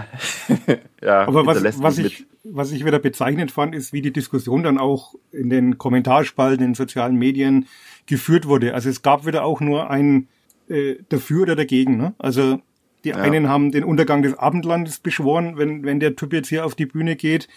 ja, 1.02 1.26
aber 1.26 1.46
was, 1.46 1.82
was 1.82 1.98
ich, 1.98 2.26
was 2.44 2.70
ich 2.72 2.84
wieder 2.84 2.98
bezeichnend 2.98 3.50
fand, 3.50 3.74
ist, 3.74 3.92
wie 3.92 4.02
die 4.02 4.12
Diskussion 4.12 4.62
dann 4.62 4.78
auch 4.78 5.14
in 5.32 5.50
den 5.50 5.78
Kommentarspalten, 5.78 6.64
in 6.64 6.70
den 6.70 6.74
sozialen 6.74 7.16
Medien 7.16 7.66
geführt 8.06 8.46
wurde. 8.46 8.74
Also 8.74 8.90
es 8.90 9.02
gab 9.02 9.26
wieder 9.26 9.44
auch 9.44 9.60
nur 9.60 9.90
ein 9.90 10.28
äh, 10.68 10.96
dafür 11.08 11.42
oder 11.42 11.56
dagegen. 11.56 11.96
Ne? 11.96 12.14
Also 12.18 12.60
die 13.04 13.10
ja. 13.10 13.16
einen 13.16 13.48
haben 13.48 13.70
den 13.70 13.84
Untergang 13.84 14.22
des 14.22 14.34
Abendlandes 14.34 14.98
beschworen, 14.98 15.56
wenn, 15.56 15.84
wenn 15.84 16.00
der 16.00 16.16
Typ 16.16 16.32
jetzt 16.32 16.48
hier 16.48 16.64
auf 16.64 16.74
die 16.74 16.86
Bühne 16.86 17.16
geht. 17.16 17.48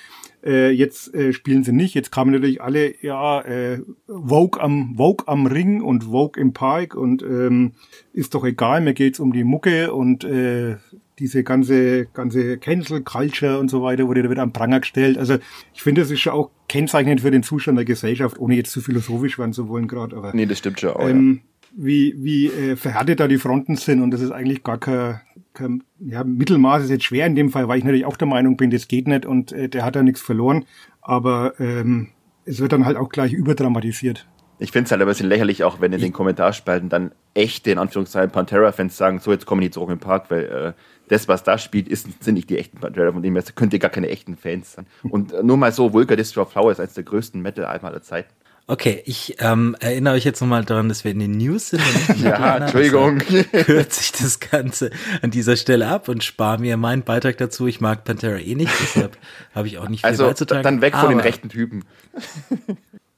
Äh, 0.46 0.70
jetzt 0.70 1.14
äh, 1.16 1.34
spielen 1.34 1.64
sie 1.64 1.72
nicht. 1.72 1.96
Jetzt 1.96 2.12
kamen 2.12 2.32
natürlich 2.32 2.62
alle, 2.62 2.94
ja, 3.02 3.42
äh, 3.42 3.82
Vogue 4.08 4.62
am 4.62 4.96
Vogue 4.96 5.28
am 5.28 5.48
Ring 5.48 5.82
und 5.82 6.06
Vogue 6.06 6.40
im 6.42 6.54
Park 6.54 6.96
und 6.96 7.24
ähm, 7.24 7.74
ist 8.14 8.36
doch 8.36 8.46
egal, 8.46 8.82
mir 8.82 8.94
geht's 8.94 9.20
um 9.20 9.34
die 9.34 9.44
Mucke 9.44 9.94
und 9.94 10.24
äh, 10.24 10.76
diese 11.20 11.44
ganze, 11.44 12.06
ganze 12.08 12.58
Cancel 12.60 13.02
Culture 13.02 13.58
und 13.58 13.70
so 13.70 13.82
weiter 13.82 14.08
wurde 14.08 14.22
da 14.22 14.30
wieder 14.30 14.44
am 14.44 14.54
Pranger 14.54 14.82
gestellt. 14.82 15.18
Also 15.18 15.38
ich 15.74 15.82
finde, 15.82 16.02
das 16.02 16.12
ist 16.12 16.20
schon 16.20 16.34
auch 16.34 16.52
kennzeichnend 16.68 17.22
für 17.22 17.32
den 17.32 17.44
Zustand 17.44 17.78
der 17.78 17.86
Gesellschaft, 17.86 18.38
ohne 18.40 18.56
jetzt 18.56 18.72
zu 18.72 18.82
philosophisch 18.82 19.40
werden 19.40 19.54
zu 19.54 19.68
wollen 19.68 19.88
gerade. 19.88 20.16
Aber 20.16 20.34
nee, 20.34 20.46
das 20.46 20.60
stimmt 20.60 20.80
schon 20.80 20.92
auch. 20.92 21.08
Ähm, 21.08 21.42
ja. 21.42 21.57
Wie, 21.76 22.16
wie 22.18 22.48
äh, 22.48 22.76
verhärtet 22.76 23.20
da 23.20 23.28
die 23.28 23.38
Fronten 23.38 23.76
sind 23.76 24.02
und 24.02 24.12
das 24.12 24.22
ist 24.22 24.32
eigentlich 24.32 24.64
gar 24.64 24.78
kein, 24.78 25.22
kein 25.54 25.84
ja, 26.00 26.24
Mittelmaß 26.24 26.84
ist 26.84 26.90
jetzt 26.90 27.06
schwer 27.06 27.26
in 27.26 27.36
dem 27.36 27.50
Fall, 27.50 27.68
weil 27.68 27.78
ich 27.78 27.84
natürlich 27.84 28.06
auch 28.06 28.18
der 28.18 28.28
Meinung 28.28 28.58
bin, 28.58 28.72
das 28.72 28.88
geht 28.88 29.08
nicht 29.08 29.26
und 29.26 29.52
äh, 29.52 29.70
der 29.70 29.84
hat 29.84 29.96
da 29.96 30.04
nichts 30.04 30.22
verloren. 30.22 30.66
Aber 31.02 31.54
ähm, 31.60 32.10
es 32.46 32.60
wird 32.60 32.72
dann 32.72 32.86
halt 32.86 32.98
auch 32.98 33.10
gleich 33.10 33.34
überdramatisiert. 33.34 34.28
Ich 34.60 34.72
finde 34.72 34.86
es 34.86 34.92
halt 34.92 35.02
ein 35.02 35.08
bisschen 35.08 35.30
lächerlich, 35.30 35.64
auch 35.64 35.82
wenn 35.82 35.94
in 35.94 36.02
den 36.02 36.14
Kommentarspalten 36.14 36.90
dann 36.90 37.12
echte, 37.36 37.70
in 37.70 37.78
Anführungszeichen, 37.78 38.32
Pantera-Fans 38.32 38.98
sagen, 38.98 39.20
so, 39.20 39.32
jetzt 39.32 39.46
kommen 39.46 39.62
die 39.62 39.70
zurück 39.70 39.92
im 39.92 40.00
Park, 40.00 40.32
weil 40.32 40.46
äh, 40.46 40.74
das, 41.10 41.28
was 41.28 41.44
da 41.44 41.60
spielt, 41.60 41.88
ist, 41.88 42.24
sind 42.24 42.36
nicht 42.36 42.50
die 42.50 42.58
echten 42.58 42.80
Pantera, 42.80 43.12
von 43.12 43.22
dem 43.22 43.36
her 43.36 43.44
könnt 43.54 43.74
ihr 43.74 43.80
gar 43.80 43.92
keine 43.92 44.10
echten 44.10 44.36
Fans 44.36 44.74
sein. 44.74 44.88
Und 45.04 45.32
äh, 45.32 45.44
nur 45.44 45.58
mal 45.58 45.72
so, 45.72 45.94
Vulgar 45.94 46.18
Destroy 46.18 46.46
Flower 46.46 46.72
ist 46.72 46.80
eines 46.80 46.96
der 46.96 47.04
größten 47.04 47.40
Metal-Alben 47.40 47.86
aller 47.86 48.02
Zeiten. 48.02 48.34
Okay, 48.70 49.02
ich 49.06 49.38
ähm, 49.40 49.78
erinnere 49.80 50.16
euch 50.16 50.26
jetzt 50.26 50.42
nochmal 50.42 50.66
daran, 50.66 50.90
dass 50.90 51.06
wir 51.06 51.12
in 51.12 51.20
den 51.20 51.38
News 51.38 51.70
sind. 51.70 51.82
ja, 52.22 52.58
Entschuldigung. 52.58 53.22
Hört 53.22 53.94
sich 53.94 54.12
das 54.12 54.42
Ganze 54.42 54.92
an 55.22 55.32
dieser 55.32 55.56
Stelle 55.56 55.88
ab 55.88 56.10
und 56.10 56.22
spare 56.22 56.60
mir 56.60 56.76
meinen 56.76 57.04
Beitrag 57.04 57.38
dazu. 57.38 57.66
Ich 57.68 57.80
mag 57.80 58.04
Pantera 58.04 58.38
eh 58.38 58.56
nicht, 58.56 58.74
deshalb 58.82 59.18
habe 59.56 59.68
ich 59.68 59.78
auch 59.78 59.88
nicht 59.88 60.02
viel 60.02 60.10
also, 60.10 60.26
beizutragen. 60.26 60.64
dann 60.64 60.82
weg 60.82 60.98
von 60.98 61.08
den 61.08 61.22
rechten 61.22 61.48
Typen. 61.48 61.86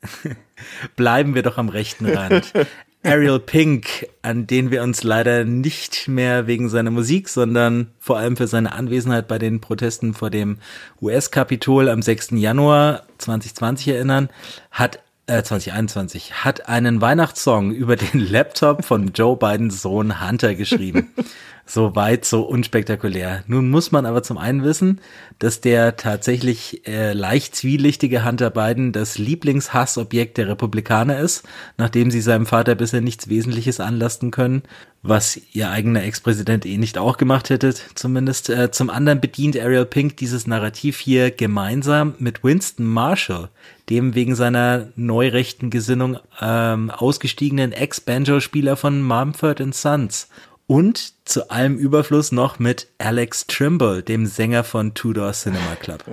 Bleiben 0.95 1.33
wir 1.33 1.41
doch 1.41 1.57
am 1.57 1.69
rechten 1.69 2.05
Rand. 2.05 2.53
Ariel 3.01 3.39
Pink, 3.39 4.07
an 4.21 4.45
den 4.45 4.69
wir 4.69 4.83
uns 4.83 5.01
leider 5.01 5.45
nicht 5.45 6.07
mehr 6.07 6.45
wegen 6.45 6.69
seiner 6.69 6.91
Musik, 6.91 7.27
sondern 7.27 7.87
vor 7.97 8.19
allem 8.19 8.37
für 8.37 8.47
seine 8.47 8.73
Anwesenheit 8.73 9.27
bei 9.27 9.39
den 9.39 9.61
Protesten 9.61 10.13
vor 10.13 10.29
dem 10.29 10.57
US-Kapitol 11.01 11.89
am 11.89 12.03
6. 12.03 12.31
Januar 12.33 13.03
2020 13.17 13.87
erinnern, 13.87 14.29
hat 14.69 14.99
äh, 15.29 15.43
2021 15.43 16.43
hat 16.43 16.67
einen 16.67 17.01
Weihnachtssong 17.01 17.71
über 17.71 17.95
den 17.95 18.19
Laptop 18.31 18.83
von 18.83 19.11
Joe 19.13 19.37
Bidens 19.37 19.81
Sohn 19.81 20.25
Hunter 20.25 20.55
geschrieben. 20.55 21.09
so 21.69 21.95
weit, 21.95 22.25
so 22.25 22.41
unspektakulär. 22.41 23.43
Nun 23.45 23.69
muss 23.69 23.91
man 23.91 24.07
aber 24.07 24.23
zum 24.23 24.39
einen 24.39 24.63
wissen, 24.63 24.99
dass 25.37 25.61
der 25.61 25.97
tatsächlich 25.97 26.87
äh, 26.87 27.13
leicht 27.13 27.55
zwielichtige 27.55 28.25
Hunter 28.25 28.49
Biden 28.49 28.91
das 28.91 29.19
Lieblingshassobjekt 29.19 30.37
der 30.37 30.47
Republikaner 30.47 31.19
ist, 31.19 31.43
nachdem 31.77 32.09
sie 32.09 32.21
seinem 32.21 32.47
Vater 32.47 32.73
bisher 32.73 33.01
nichts 33.01 33.29
Wesentliches 33.29 33.79
anlasten 33.79 34.31
können, 34.31 34.63
was 35.03 35.39
ihr 35.53 35.69
eigener 35.69 36.03
Ex-Präsident 36.03 36.65
eh 36.65 36.77
nicht 36.77 36.97
auch 36.97 37.17
gemacht 37.17 37.49
hätte, 37.51 37.73
zumindest. 37.93 38.49
Äh, 38.49 38.71
zum 38.71 38.89
anderen 38.89 39.21
bedient 39.21 39.57
Ariel 39.57 39.85
Pink 39.85 40.17
dieses 40.17 40.47
Narrativ 40.47 40.99
hier 40.99 41.29
gemeinsam 41.29 42.15
mit 42.17 42.43
Winston 42.43 42.85
Marshall, 42.85 43.49
dem 43.89 44.15
wegen 44.15 44.35
seiner 44.35 44.87
neurechten 44.95 45.69
Gesinnung 45.69 46.17
ähm, 46.41 46.89
ausgestiegenen 46.91 47.71
Ex-Banjo-Spieler 47.71 48.77
von 48.77 49.01
Mumford 49.01 49.61
Sons 49.73 50.27
und 50.69 51.13
zu 51.25 51.49
allem 51.49 51.77
Überfluss 51.77 52.31
noch 52.31 52.59
mit 52.59 52.87
Alex 52.99 53.47
Trimble, 53.47 54.03
dem 54.03 54.27
Sänger 54.27 54.63
von 54.63 54.93
Tudor 54.93 55.31
Cinema 55.31 55.75
Club. 55.79 56.03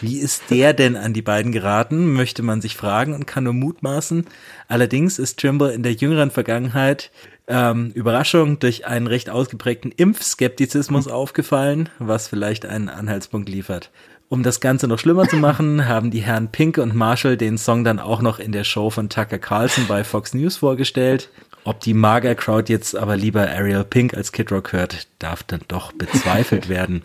Wie 0.00 0.18
ist 0.18 0.50
der 0.50 0.72
denn 0.72 0.96
an 0.96 1.12
die 1.12 1.22
beiden 1.22 1.52
geraten, 1.52 2.12
möchte 2.12 2.42
man 2.42 2.60
sich 2.60 2.76
fragen 2.76 3.14
und 3.14 3.28
kann 3.28 3.44
nur 3.44 3.52
mutmaßen. 3.52 4.26
Allerdings 4.66 5.20
ist 5.20 5.38
Trimble 5.38 5.72
in 5.72 5.84
der 5.84 5.92
jüngeren 5.92 6.32
Vergangenheit 6.32 7.12
ähm, 7.46 7.92
Überraschung 7.94 8.58
durch 8.58 8.84
einen 8.84 9.06
recht 9.06 9.30
ausgeprägten 9.30 9.92
Impfskeptizismus 9.92 11.06
aufgefallen, 11.06 11.88
was 12.00 12.26
vielleicht 12.26 12.66
einen 12.66 12.88
Anhaltspunkt 12.88 13.48
liefert. 13.48 13.92
Um 14.30 14.44
das 14.44 14.60
Ganze 14.60 14.86
noch 14.86 15.00
schlimmer 15.00 15.26
zu 15.26 15.34
machen, 15.34 15.88
haben 15.88 16.12
die 16.12 16.20
Herren 16.20 16.52
Pink 16.52 16.78
und 16.78 16.94
Marshall 16.94 17.36
den 17.36 17.58
Song 17.58 17.82
dann 17.82 17.98
auch 17.98 18.22
noch 18.22 18.38
in 18.38 18.52
der 18.52 18.62
Show 18.62 18.88
von 18.88 19.08
Tucker 19.08 19.40
Carlson 19.40 19.88
bei 19.88 20.04
Fox 20.04 20.34
News 20.34 20.58
vorgestellt. 20.58 21.30
Ob 21.64 21.80
die 21.80 21.94
Mager-Crowd 21.94 22.72
jetzt 22.72 22.94
aber 22.96 23.16
lieber 23.16 23.50
Ariel 23.50 23.82
Pink 23.82 24.14
als 24.14 24.30
Kid 24.30 24.52
Rock 24.52 24.72
hört, 24.72 25.08
darf 25.18 25.42
dann 25.42 25.62
doch 25.66 25.90
bezweifelt 25.92 26.68
werden. 26.68 27.02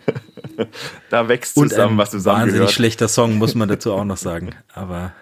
da 1.10 1.28
wächst 1.28 1.54
zusammen, 1.54 1.94
Und 1.94 1.98
was 1.98 2.12
zusammen 2.12 2.42
Wahnsinnig 2.42 2.60
gehört. 2.60 2.72
schlechter 2.72 3.08
Song, 3.08 3.38
muss 3.38 3.56
man 3.56 3.68
dazu 3.68 3.92
auch 3.92 4.04
noch 4.04 4.16
sagen. 4.16 4.50
Aber 4.72 5.12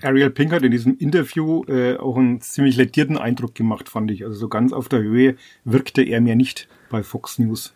Ariel 0.00 0.30
Pink 0.30 0.52
hat 0.52 0.62
in 0.62 0.70
diesem 0.70 0.96
Interview 0.96 1.62
äh, 1.64 1.98
auch 1.98 2.16
einen 2.16 2.40
ziemlich 2.40 2.76
lettierten 2.76 3.18
Eindruck 3.18 3.54
gemacht, 3.54 3.90
fand 3.90 4.10
ich. 4.10 4.24
Also 4.24 4.38
so 4.38 4.48
ganz 4.48 4.72
auf 4.72 4.88
der 4.88 5.00
Höhe 5.00 5.36
wirkte 5.64 6.00
er 6.00 6.22
mir 6.22 6.36
nicht 6.36 6.68
bei 6.88 7.02
Fox 7.02 7.38
News. 7.38 7.74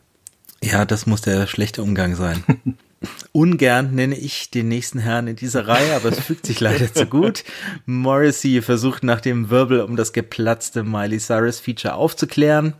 Ja, 0.62 0.86
das 0.86 1.04
muss 1.04 1.20
der 1.20 1.46
schlechte 1.46 1.82
Umgang 1.82 2.14
sein. 2.14 2.42
Ungern 3.32 3.94
nenne 3.94 4.16
ich 4.16 4.50
den 4.50 4.68
nächsten 4.68 4.98
Herrn 4.98 5.26
in 5.26 5.36
dieser 5.36 5.66
Reihe, 5.66 5.96
aber 5.96 6.10
es 6.10 6.20
fügt 6.20 6.46
sich 6.46 6.60
leider 6.60 6.92
zu 6.92 7.06
gut. 7.06 7.44
Morrissey 7.86 8.62
versucht 8.62 9.04
nach 9.04 9.20
dem 9.20 9.50
Wirbel 9.50 9.80
um 9.80 9.96
das 9.96 10.12
geplatzte 10.12 10.82
Miley 10.82 11.18
Cyrus 11.18 11.60
Feature 11.60 11.94
aufzuklären. 11.94 12.74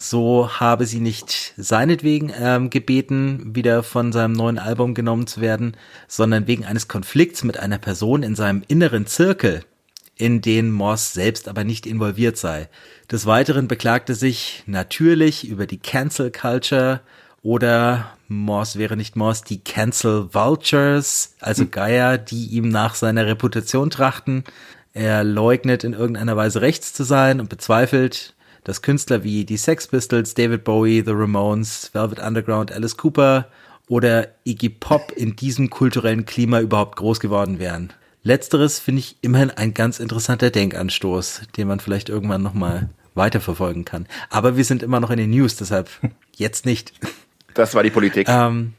So 0.00 0.48
habe 0.60 0.86
sie 0.86 1.00
nicht 1.00 1.54
seinetwegen 1.56 2.32
ähm, 2.40 2.70
gebeten, 2.70 3.56
wieder 3.56 3.82
von 3.82 4.12
seinem 4.12 4.32
neuen 4.32 4.60
Album 4.60 4.94
genommen 4.94 5.26
zu 5.26 5.40
werden, 5.40 5.76
sondern 6.06 6.46
wegen 6.46 6.64
eines 6.64 6.86
Konflikts 6.86 7.42
mit 7.42 7.58
einer 7.58 7.78
Person 7.78 8.22
in 8.22 8.36
seinem 8.36 8.62
inneren 8.68 9.08
Zirkel, 9.08 9.64
in 10.14 10.40
den 10.40 10.70
Moss 10.70 11.12
selbst 11.12 11.48
aber 11.48 11.64
nicht 11.64 11.84
involviert 11.84 12.36
sei. 12.36 12.68
Des 13.10 13.26
Weiteren 13.26 13.66
beklagte 13.66 14.14
sich 14.14 14.62
natürlich 14.66 15.48
über 15.48 15.66
die 15.66 15.78
Cancel 15.78 16.30
Culture, 16.30 17.00
oder 17.42 18.12
Moss 18.28 18.76
wäre 18.76 18.96
nicht 18.96 19.16
Moss, 19.16 19.42
die 19.42 19.60
Cancel 19.60 20.32
Vultures, 20.32 21.34
also 21.40 21.62
hm. 21.62 21.70
Geier, 21.70 22.18
die 22.18 22.46
ihm 22.48 22.68
nach 22.68 22.94
seiner 22.94 23.26
Reputation 23.26 23.90
trachten. 23.90 24.44
Er 24.92 25.24
leugnet 25.24 25.84
in 25.84 25.92
irgendeiner 25.92 26.36
Weise 26.36 26.60
rechts 26.60 26.92
zu 26.92 27.04
sein 27.04 27.40
und 27.40 27.48
bezweifelt, 27.48 28.34
dass 28.64 28.82
Künstler 28.82 29.22
wie 29.22 29.44
die 29.44 29.56
Sex 29.56 29.86
Pistols, 29.86 30.34
David 30.34 30.64
Bowie, 30.64 31.02
The 31.04 31.12
Ramones, 31.12 31.90
Velvet 31.94 32.18
Underground, 32.18 32.72
Alice 32.72 32.96
Cooper 32.96 33.46
oder 33.88 34.28
Iggy 34.44 34.68
Pop 34.68 35.12
in 35.16 35.36
diesem 35.36 35.70
kulturellen 35.70 36.26
Klima 36.26 36.60
überhaupt 36.60 36.96
groß 36.96 37.20
geworden 37.20 37.58
wären. 37.58 37.92
Letzteres 38.22 38.78
finde 38.78 39.00
ich 39.00 39.16
immerhin 39.22 39.50
ein 39.50 39.72
ganz 39.72 40.00
interessanter 40.00 40.50
Denkanstoß, 40.50 41.42
den 41.56 41.68
man 41.68 41.80
vielleicht 41.80 42.08
irgendwann 42.08 42.42
nochmal 42.42 42.90
weiterverfolgen 43.14 43.84
kann. 43.84 44.06
Aber 44.28 44.56
wir 44.56 44.64
sind 44.64 44.82
immer 44.82 45.00
noch 45.00 45.10
in 45.10 45.18
den 45.18 45.30
News, 45.30 45.56
deshalb 45.56 45.88
jetzt 46.36 46.66
nicht. 46.66 46.92
Das 47.54 47.74
war 47.74 47.82
die 47.82 47.90
Politik. 47.90 48.28
Ähm, 48.28 48.74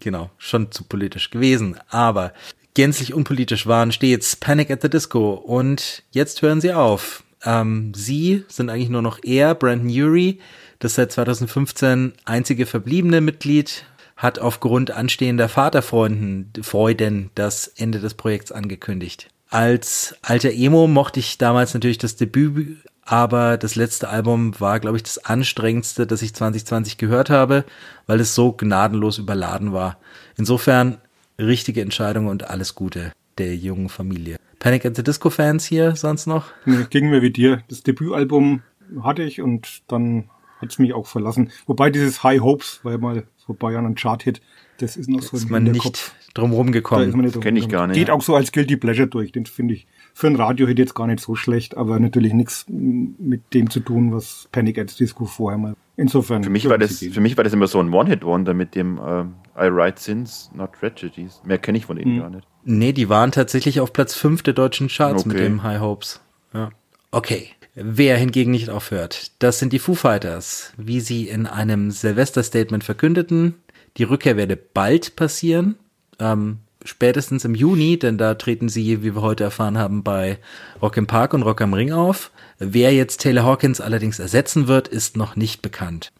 genau, 0.00 0.30
schon 0.38 0.70
zu 0.70 0.84
politisch 0.84 1.30
gewesen. 1.30 1.78
Aber 1.88 2.32
gänzlich 2.74 3.14
unpolitisch 3.14 3.66
waren 3.66 3.92
stets 3.92 4.36
Panic 4.36 4.70
at 4.70 4.82
the 4.82 4.90
Disco. 4.90 5.34
Und 5.34 6.02
jetzt 6.10 6.42
hören 6.42 6.60
sie 6.60 6.72
auf. 6.72 7.24
Ähm, 7.44 7.92
sie 7.94 8.44
sind 8.48 8.70
eigentlich 8.70 8.88
nur 8.88 9.02
noch 9.02 9.18
er, 9.22 9.54
Brandon 9.54 9.88
Urie, 9.88 10.40
das 10.78 10.94
seit 10.94 11.12
2015 11.12 12.14
einzige 12.24 12.66
verbliebene 12.66 13.20
Mitglied, 13.20 13.84
hat 14.16 14.38
aufgrund 14.38 14.90
anstehender 14.90 15.48
Vaterfreunden 15.48 16.52
Freuden 16.62 17.30
das 17.34 17.68
Ende 17.68 18.00
des 18.00 18.14
Projekts 18.14 18.52
angekündigt. 18.52 19.28
Als 19.50 20.16
alter 20.22 20.52
Emo 20.52 20.86
mochte 20.86 21.20
ich 21.20 21.38
damals 21.38 21.74
natürlich 21.74 21.98
das 21.98 22.16
Debüt 22.16 22.78
aber 23.04 23.56
das 23.58 23.74
letzte 23.74 24.08
Album 24.08 24.58
war, 24.60 24.80
glaube 24.80 24.96
ich, 24.96 25.02
das 25.02 25.18
anstrengendste, 25.18 26.06
das 26.06 26.22
ich 26.22 26.34
2020 26.34 26.96
gehört 26.96 27.30
habe, 27.30 27.64
weil 28.06 28.20
es 28.20 28.34
so 28.34 28.52
gnadenlos 28.52 29.18
überladen 29.18 29.72
war. 29.72 29.98
Insofern 30.36 30.98
richtige 31.38 31.82
Entscheidung 31.82 32.28
und 32.28 32.48
alles 32.48 32.74
Gute 32.74 33.12
der 33.38 33.54
jungen 33.56 33.88
Familie. 33.88 34.36
Panic 34.58 34.86
at 34.86 34.96
the 34.96 35.02
Disco 35.02 35.30
Fans 35.30 35.64
hier 35.64 35.96
sonst 35.96 36.26
noch? 36.26 36.46
Nee, 36.64 36.86
ging 36.88 37.10
mir 37.10 37.20
wie 37.20 37.30
dir. 37.30 37.62
Das 37.68 37.82
Debütalbum 37.82 38.62
hatte 39.02 39.22
ich 39.22 39.42
und 39.42 39.82
dann 39.88 40.30
hat 40.60 40.70
es 40.70 40.78
mich 40.78 40.94
auch 40.94 41.06
verlassen. 41.06 41.50
Wobei 41.66 41.90
dieses 41.90 42.22
High 42.22 42.40
Hopes 42.40 42.80
war 42.82 42.92
ja 42.92 42.98
mal 42.98 43.24
vor 43.46 43.72
Jahren 43.72 43.86
ein 43.86 43.94
Chart-Hit. 43.94 44.40
Das 44.78 44.96
ist 44.96 45.08
noch 45.08 45.22
so 45.22 45.36
ist 45.36 45.50
man 45.50 45.64
nicht 45.64 46.14
drumherum 46.34 46.72
gekommen. 46.72 47.30
Kenne 47.40 47.58
ich 47.58 47.68
gar 47.68 47.86
nicht. 47.86 47.96
Geht 47.96 48.10
auch 48.10 48.22
so 48.22 48.34
als 48.34 48.52
Guilty 48.52 48.76
Pleasure 48.76 49.06
durch. 49.06 49.32
Den 49.32 49.46
finde 49.46 49.74
ich 49.74 49.86
für 50.16 50.28
ein 50.28 50.36
Radio 50.36 50.68
hätte 50.68 50.80
jetzt 50.80 50.94
gar 50.94 51.08
nicht 51.08 51.18
so 51.18 51.34
schlecht, 51.34 51.76
aber 51.76 51.98
natürlich 51.98 52.32
nichts 52.32 52.66
mit 52.68 53.52
dem 53.52 53.68
zu 53.68 53.80
tun, 53.80 54.12
was 54.12 54.48
Panic 54.52 54.78
at 54.78 54.98
Disco 54.98 55.24
vorher 55.24 55.58
mal. 55.58 55.74
Insofern. 55.96 56.44
Für 56.44 56.50
mich 56.50 56.68
war 56.68 56.78
das, 56.78 56.98
für 56.98 57.20
mich 57.20 57.36
war 57.36 57.42
das 57.42 57.52
immer 57.52 57.66
so 57.66 57.80
ein 57.80 57.92
One-Hit-Wonder 57.92 58.54
mit 58.54 58.76
dem 58.76 58.98
äh, 58.98 59.22
I 59.66 59.72
Write 59.72 60.00
Sins, 60.00 60.50
Not 60.54 60.70
Tragedies. 60.78 61.40
Mehr 61.44 61.58
kenne 61.58 61.78
ich 61.78 61.86
von 61.86 61.98
ihnen 61.98 62.14
hm. 62.14 62.20
gar 62.20 62.30
nicht. 62.30 62.46
Nee, 62.64 62.92
die 62.92 63.08
waren 63.08 63.32
tatsächlich 63.32 63.80
auf 63.80 63.92
Platz 63.92 64.14
5 64.14 64.42
der 64.42 64.54
deutschen 64.54 64.88
Charts 64.88 65.26
okay. 65.26 65.34
mit 65.34 65.44
dem 65.44 65.62
High 65.64 65.80
Hopes. 65.80 66.20
Ja. 66.52 66.70
Okay. 67.10 67.48
Wer 67.74 68.16
hingegen 68.16 68.52
nicht 68.52 68.70
aufhört, 68.70 69.32
das 69.40 69.58
sind 69.58 69.72
die 69.72 69.80
Foo 69.80 69.94
Fighters. 69.94 70.72
Wie 70.76 71.00
sie 71.00 71.28
in 71.28 71.48
einem 71.48 71.90
Silvester-Statement 71.90 72.84
verkündeten, 72.84 73.54
die 73.96 74.04
Rückkehr 74.04 74.36
werde 74.36 74.56
bald 74.56 75.16
passieren. 75.16 75.74
Ähm, 76.20 76.58
spätestens 76.84 77.44
im 77.44 77.54
Juni, 77.54 77.98
denn 77.98 78.18
da 78.18 78.34
treten 78.34 78.68
sie, 78.68 79.02
wie 79.02 79.14
wir 79.14 79.22
heute 79.22 79.44
erfahren 79.44 79.78
haben, 79.78 80.02
bei 80.02 80.38
Rock 80.80 80.96
im 80.96 81.06
Park 81.06 81.34
und 81.34 81.42
Rock 81.42 81.60
am 81.60 81.74
Ring 81.74 81.92
auf. 81.92 82.30
Wer 82.58 82.92
jetzt 82.92 83.20
Taylor 83.20 83.44
Hawkins 83.44 83.80
allerdings 83.80 84.18
ersetzen 84.18 84.68
wird, 84.68 84.88
ist 84.88 85.16
noch 85.16 85.36
nicht 85.36 85.62
bekannt. 85.62 86.12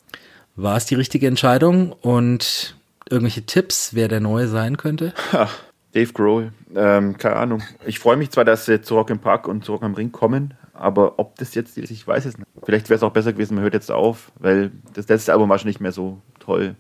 War 0.57 0.77
es 0.77 0.87
die 0.87 0.95
richtige 0.95 1.27
Entscheidung 1.27 1.93
und 1.93 2.77
irgendwelche 3.09 3.45
Tipps, 3.45 3.95
wer 3.95 4.09
der 4.09 4.21
Neue 4.21 4.49
sein 4.49 4.77
könnte? 4.77 5.13
Ha, 5.33 5.49
Dave 5.93 6.13
Grohl, 6.13 6.53
ähm, 6.75 7.19
keine 7.19 7.37
Ahnung. 7.37 7.63
Ich 7.87 7.99
freue 7.99 8.17
mich 8.17 8.31
zwar, 8.31 8.45
dass 8.45 8.65
sie 8.65 8.81
zu 8.81 8.95
Rock 8.95 9.11
im 9.11 9.19
Park 9.19 9.47
und 9.47 9.65
zu 9.65 9.73
Rock 9.73 9.83
am 9.83 9.95
Ring 9.95 10.13
kommen, 10.13 10.55
aber 10.73 11.19
ob 11.19 11.37
das 11.37 11.55
jetzt 11.55 11.79
ist, 11.79 11.91
ich 11.91 12.07
weiß 12.07 12.25
es 12.25 12.39
nicht. 12.39 12.49
Vielleicht 12.65 12.89
wäre 12.89 12.97
es 12.97 13.03
auch 13.03 13.13
besser 13.13 13.33
gewesen, 13.33 13.55
man 13.55 13.63
hört 13.63 13.75
jetzt 13.75 13.91
auf, 13.91 14.33
weil 14.39 14.73
das 14.93 15.09
letzte 15.09 15.33
Album 15.33 15.49
war 15.49 15.59
schon 15.59 15.69
nicht 15.69 15.81
mehr 15.81 15.93
so 15.93 16.21
toll. 16.41 16.75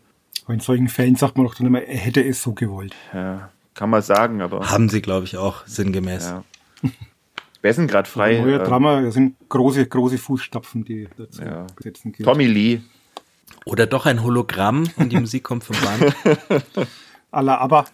In 0.49 0.61
solchen 0.61 0.89
Fällen 0.89 1.17
sagt 1.17 1.37
man 1.37 1.47
doch 1.47 1.55
dann 1.55 1.67
immer, 1.67 1.83
er 1.83 1.97
hätte 1.97 2.23
es 2.25 2.43
so 2.43 2.53
gewollt. 2.53 2.95
Ja, 3.13 3.51
kann 3.75 3.91
man 3.91 4.03
sagen, 4.03 4.41
aber. 4.41 4.71
Haben 4.71 4.89
sie, 4.89 5.03
glaube 5.03 5.27
ich, 5.27 5.37
auch 5.37 5.67
sinngemäß. 5.67 6.29
Ja. 6.29 6.45
Wer 7.63 7.73
sind 7.73 7.91
gerade 7.91 8.09
frei? 8.09 8.41
Neue 8.41 8.61
äh, 8.61 8.65
Drama, 8.65 9.01
das 9.01 9.15
sind 9.15 9.37
große, 9.49 9.87
große 9.87 10.19
Fußstapfen, 10.19 10.85
die 10.85 11.09
dazu 11.17 11.43
ja. 11.43 11.67
Tommy 12.23 12.47
Lee. 12.47 12.81
Oder 13.65 13.87
doch 13.87 14.05
ein 14.05 14.23
Hologramm 14.23 14.85
und 14.97 15.11
die 15.11 15.19
Musik 15.19 15.45
kommt 15.45 15.65
vom 15.65 15.77
Band. 15.81 16.15
Alla 17.31 17.57
aber. 17.57 17.87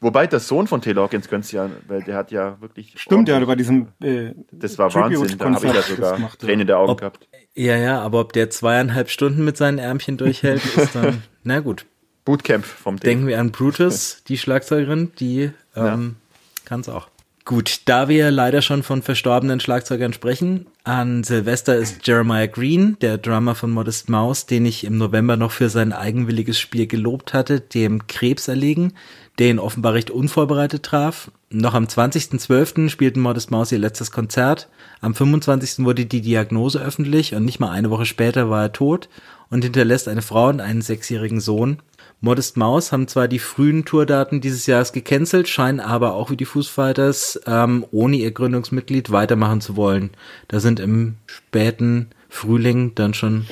Wobei 0.00 0.26
der 0.26 0.40
Sohn 0.40 0.66
von 0.66 0.80
Taylor 0.80 1.04
Hawkins 1.04 1.28
könnte 1.28 1.56
ja, 1.56 1.70
weil 1.88 2.02
der 2.02 2.16
hat 2.16 2.30
ja 2.30 2.60
wirklich. 2.60 2.94
Stimmt, 2.96 3.28
ja, 3.28 3.38
bei 3.44 3.56
diesem. 3.56 3.88
Äh, 4.00 4.34
das 4.52 4.78
war 4.78 4.92
Wahnsinn, 4.94 5.38
da 5.38 5.52
habe 5.52 5.66
ich 5.66 5.74
ja 5.74 5.82
sogar 5.82 6.38
Tränen 6.38 6.60
in 6.60 6.66
der 6.66 6.78
Augen 6.78 6.92
ob, 6.92 7.00
gehabt. 7.00 7.28
Ja, 7.54 7.76
ja, 7.76 8.00
aber 8.00 8.20
ob 8.20 8.32
der 8.32 8.50
zweieinhalb 8.50 9.10
Stunden 9.10 9.44
mit 9.44 9.56
seinen 9.56 9.78
Ärmchen 9.78 10.16
durchhält, 10.16 10.64
ist 10.64 10.94
dann. 10.94 11.22
na 11.42 11.60
gut. 11.60 11.86
Bootcamp 12.26 12.66
vom 12.66 12.98
Ding. 13.00 13.08
Denken 13.08 13.26
wir 13.28 13.40
an 13.40 13.52
Brutus, 13.52 14.22
die 14.28 14.36
Schlagzeugerin, 14.36 15.12
die 15.18 15.50
ähm, 15.74 16.16
ja. 16.18 16.64
kann 16.66 16.80
es 16.80 16.90
auch. 16.90 17.08
Gut, 17.46 17.82
da 17.84 18.08
wir 18.08 18.32
leider 18.32 18.60
schon 18.60 18.82
von 18.82 19.02
verstorbenen 19.02 19.60
Schlagzeugern 19.60 20.12
sprechen, 20.12 20.66
an 20.82 21.22
Silvester 21.22 21.76
ist 21.76 22.04
Jeremiah 22.04 22.46
Green, 22.46 22.96
der 23.00 23.18
Drummer 23.18 23.54
von 23.54 23.70
Modest 23.70 24.08
Mouse, 24.08 24.46
den 24.46 24.66
ich 24.66 24.82
im 24.82 24.98
November 24.98 25.36
noch 25.36 25.52
für 25.52 25.68
sein 25.68 25.92
eigenwilliges 25.92 26.58
Spiel 26.58 26.88
gelobt 26.88 27.34
hatte, 27.34 27.60
dem 27.60 28.08
Krebs 28.08 28.48
erlegen, 28.48 28.94
der 29.38 29.50
ihn 29.50 29.60
offenbar 29.60 29.94
recht 29.94 30.10
unvorbereitet 30.10 30.82
traf. 30.82 31.30
Noch 31.48 31.74
am 31.74 31.84
20.12. 31.84 32.88
spielten 32.88 33.20
Modest 33.20 33.52
Mouse 33.52 33.70
ihr 33.70 33.78
letztes 33.78 34.10
Konzert. 34.10 34.68
Am 35.00 35.14
25. 35.14 35.84
wurde 35.84 36.04
die 36.04 36.22
Diagnose 36.22 36.80
öffentlich 36.80 37.36
und 37.36 37.44
nicht 37.44 37.60
mal 37.60 37.70
eine 37.70 37.90
Woche 37.90 38.06
später 38.06 38.50
war 38.50 38.62
er 38.62 38.72
tot 38.72 39.08
und 39.50 39.62
hinterlässt 39.62 40.08
eine 40.08 40.22
Frau 40.22 40.48
und 40.48 40.60
einen 40.60 40.82
sechsjährigen 40.82 41.38
Sohn. 41.38 41.78
Modest 42.20 42.56
Mouse 42.56 42.92
haben 42.92 43.08
zwar 43.08 43.28
die 43.28 43.38
frühen 43.38 43.84
Tourdaten 43.84 44.40
dieses 44.40 44.66
Jahres 44.66 44.92
gecancelt, 44.92 45.48
scheinen 45.48 45.80
aber 45.80 46.14
auch 46.14 46.30
wie 46.30 46.36
die 46.36 46.46
Foo 46.46 46.62
Fighters 46.62 47.40
ähm, 47.46 47.84
ohne 47.90 48.16
ihr 48.16 48.30
Gründungsmitglied 48.30 49.12
weitermachen 49.12 49.60
zu 49.60 49.76
wollen. 49.76 50.10
Da 50.48 50.60
sind 50.60 50.80
im 50.80 51.16
späten 51.26 52.08
Frühling 52.28 52.94
dann 52.94 53.14
schon 53.14 53.46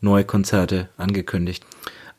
neue 0.00 0.24
Konzerte 0.24 0.88
angekündigt. 0.96 1.64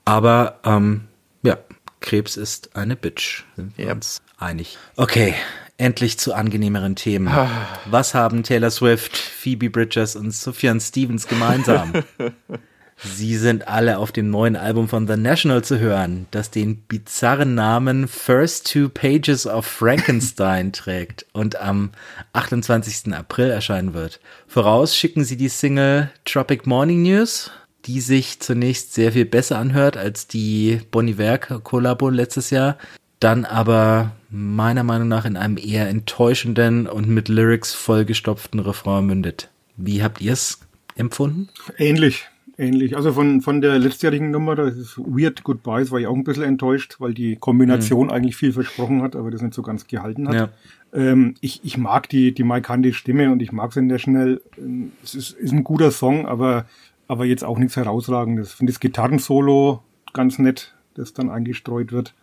Aber 0.06 0.60
ähm, 0.64 1.08
ja, 1.44 1.58
Krebs 2.00 2.38
ist 2.38 2.76
eine 2.76 2.96
Bitch. 2.96 3.44
Sind 3.56 3.78
wir 3.78 3.86
yep. 3.86 3.96
uns 3.96 4.22
einig. 4.38 4.78
Okay, 4.96 5.36
endlich 5.78 6.18
zu 6.18 6.34
angenehmeren 6.34 6.96
Themen. 6.96 7.28
Ah. 7.28 7.50
Was 7.86 8.14
haben 8.14 8.44
Taylor 8.44 8.72
Swift, 8.72 9.18
Phoebe 9.18 9.70
Bridgers 9.70 10.16
und 10.16 10.32
Sufjan 10.32 10.80
Stevens 10.80 11.28
gemeinsam? 11.28 11.92
Sie 13.04 13.36
sind 13.36 13.68
alle 13.68 13.98
auf 13.98 14.12
dem 14.12 14.30
neuen 14.30 14.56
Album 14.56 14.88
von 14.88 15.08
The 15.08 15.18
National 15.18 15.64
zu 15.64 15.80
hören, 15.80 16.28
das 16.30 16.52
den 16.52 16.84
bizarren 16.84 17.56
Namen 17.56 18.08
First 18.08 18.72
Two 18.72 18.90
Pages 18.90 19.48
of 19.48 19.66
Frankenstein 19.66 20.72
trägt 20.74 21.26
und 21.34 21.56
am 21.60 21.90
28. 22.34 23.12
April 23.14 23.50
erscheinen 23.50 23.96
wird. 23.96 24.20
Voraus 24.48 24.96
schicken 24.96 25.24
sie 25.24 25.36
die 25.36 25.50
Single 25.50 26.12
Tropic 26.26 26.70
Morning 26.70 27.02
News, 27.02 27.50
die 27.86 28.02
sich 28.02 28.40
zunächst 28.40 28.94
sehr 28.94 29.14
viel 29.14 29.26
besser 29.26 29.58
anhört 29.58 29.98
als 29.98 30.28
die 30.28 30.80
Bonnie 30.92 31.18
Werk 31.18 31.64
Kollabo 31.64 32.10
letztes 32.10 32.52
Jahr, 32.52 32.78
dann 33.20 33.46
aber 33.46 34.12
meiner 34.30 34.84
Meinung 34.84 35.08
nach 35.08 35.26
in 35.26 35.38
einem 35.38 35.58
eher 35.58 35.90
enttäuschenden 35.90 36.86
und 36.86 37.08
mit 37.08 37.30
Lyrics 37.30 37.74
vollgestopften 37.74 38.60
Refrain 38.60 39.08
mündet. 39.08 39.50
Wie 39.76 40.04
habt 40.04 40.22
ihr 40.22 40.34
es 40.34 40.60
empfunden? 40.96 41.50
Ähnlich 41.80 42.28
ähnlich. 42.62 42.96
Also 42.96 43.12
von, 43.12 43.42
von 43.42 43.60
der 43.60 43.80
letztjährigen 43.80 44.32
Nummer, 44.32 44.56
das 44.56 44.78
ist 44.78 44.98
Weird 44.98 45.44
Goodbyes, 45.44 45.92
war 45.92 46.00
ich 46.00 46.08
auch 46.08 46.16
ein 46.16 46.24
bisschen 46.24 46.44
enttäuscht, 46.44 46.98
weil 47.00 47.14
die 47.14 47.36
Kombination 47.36 48.08
mhm. 48.08 48.14
eigentlich 48.14 48.38
viel 48.38 48.54
versprochen 48.54 49.02
hat, 49.02 49.16
aber 49.16 49.32
das 49.32 49.42
nicht 49.42 49.54
so 49.54 49.62
ganz 49.62 49.88
gehalten 49.88 50.28
hat. 50.28 50.36
Ja. 50.36 50.50
Ähm, 50.94 51.36
ich, 51.42 51.62
ich 51.64 51.78
mag 51.78 52.08
die, 52.10 52.34
die 52.34 52.44
Mike 52.44 52.72
Handy 52.72 52.94
Stimme 52.94 53.32
und 53.32 53.42
ich 53.42 53.52
mag 53.52 53.74
sie 53.74 53.82
National. 53.82 54.42
Ähm, 54.58 54.92
es 55.04 55.16
ist, 55.16 55.32
ist 55.32 55.52
ein 55.52 55.64
guter 55.64 55.92
Song, 55.92 56.28
aber, 56.28 56.66
aber 57.08 57.26
jetzt 57.26 57.44
auch 57.44 57.58
nichts 57.58 57.76
herausragendes. 57.76 58.52
Ich 58.52 58.56
finde 58.56 58.72
das 58.72 58.80
Gitarrensolo 58.80 59.84
ganz 60.14 60.40
nett, 60.40 60.76
das 60.94 61.14
dann 61.14 61.30
eingestreut 61.30 61.92
wird. 61.92 62.14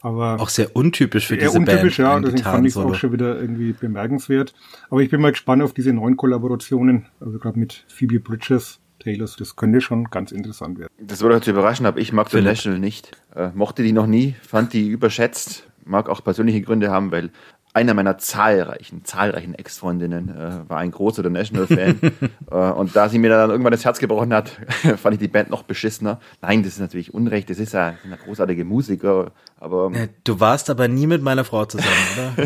Aber 0.00 0.40
auch 0.40 0.48
sehr 0.48 0.76
untypisch 0.76 1.26
für 1.26 1.36
diese 1.36 1.58
untypisch, 1.58 1.96
Band. 1.96 2.08
ja, 2.08 2.20
deswegen 2.20 2.44
fand 2.44 2.66
ich 2.66 2.70
es 2.70 2.76
auch 2.76 2.94
schon 2.94 3.12
wieder 3.12 3.40
irgendwie 3.40 3.72
bemerkenswert. 3.72 4.54
Aber 4.90 5.00
ich 5.00 5.10
bin 5.10 5.20
mal 5.20 5.32
gespannt 5.32 5.60
auf 5.62 5.72
diese 5.72 5.92
neuen 5.92 6.16
Kollaborationen, 6.16 7.06
also 7.18 7.38
gerade 7.40 7.58
mit 7.58 7.84
Phoebe 7.88 8.20
Bridges 8.20 8.78
Taylors, 9.08 9.36
das 9.36 9.56
könnte 9.56 9.80
schon 9.80 10.04
ganz 10.10 10.32
interessant 10.32 10.78
werden. 10.78 10.92
Das 11.00 11.22
würde 11.22 11.36
euch 11.36 11.48
überraschen, 11.48 11.86
aber 11.86 11.98
ich 11.98 12.12
mag 12.12 12.28
The 12.28 12.42
National 12.42 12.78
nicht. 12.78 13.16
Äh, 13.34 13.48
mochte 13.54 13.82
die 13.82 13.92
noch 13.92 14.06
nie, 14.06 14.34
fand 14.42 14.74
die 14.74 14.86
überschätzt, 14.88 15.66
mag 15.86 16.10
auch 16.10 16.22
persönliche 16.22 16.60
Gründe 16.60 16.90
haben, 16.90 17.10
weil 17.10 17.30
einer 17.72 17.94
meiner 17.94 18.18
zahlreichen, 18.18 19.06
zahlreichen 19.06 19.54
Ex-Freundinnen 19.54 20.28
äh, 20.28 20.68
war 20.68 20.78
ein 20.78 20.90
großer 20.90 21.22
The 21.22 21.30
National-Fan. 21.30 22.00
äh, 22.50 22.54
und 22.54 22.94
da 22.94 23.08
sie 23.08 23.18
mir 23.18 23.30
dann 23.30 23.48
irgendwann 23.48 23.72
das 23.72 23.86
Herz 23.86 23.98
gebrochen 23.98 24.34
hat, 24.34 24.50
fand 24.96 25.14
ich 25.14 25.20
die 25.20 25.28
Band 25.28 25.48
noch 25.48 25.62
beschissener. 25.62 26.20
Nein, 26.42 26.62
das 26.62 26.74
ist 26.74 26.80
natürlich 26.80 27.14
Unrecht, 27.14 27.48
das 27.48 27.58
ist 27.58 27.72
ja 27.72 27.94
eine 28.04 28.18
großartige 28.18 28.66
Musiker, 28.66 29.32
aber. 29.58 29.90
Du 30.24 30.38
warst 30.38 30.68
aber 30.68 30.86
nie 30.86 31.06
mit 31.06 31.22
meiner 31.22 31.44
Frau 31.44 31.64
zusammen, 31.64 32.34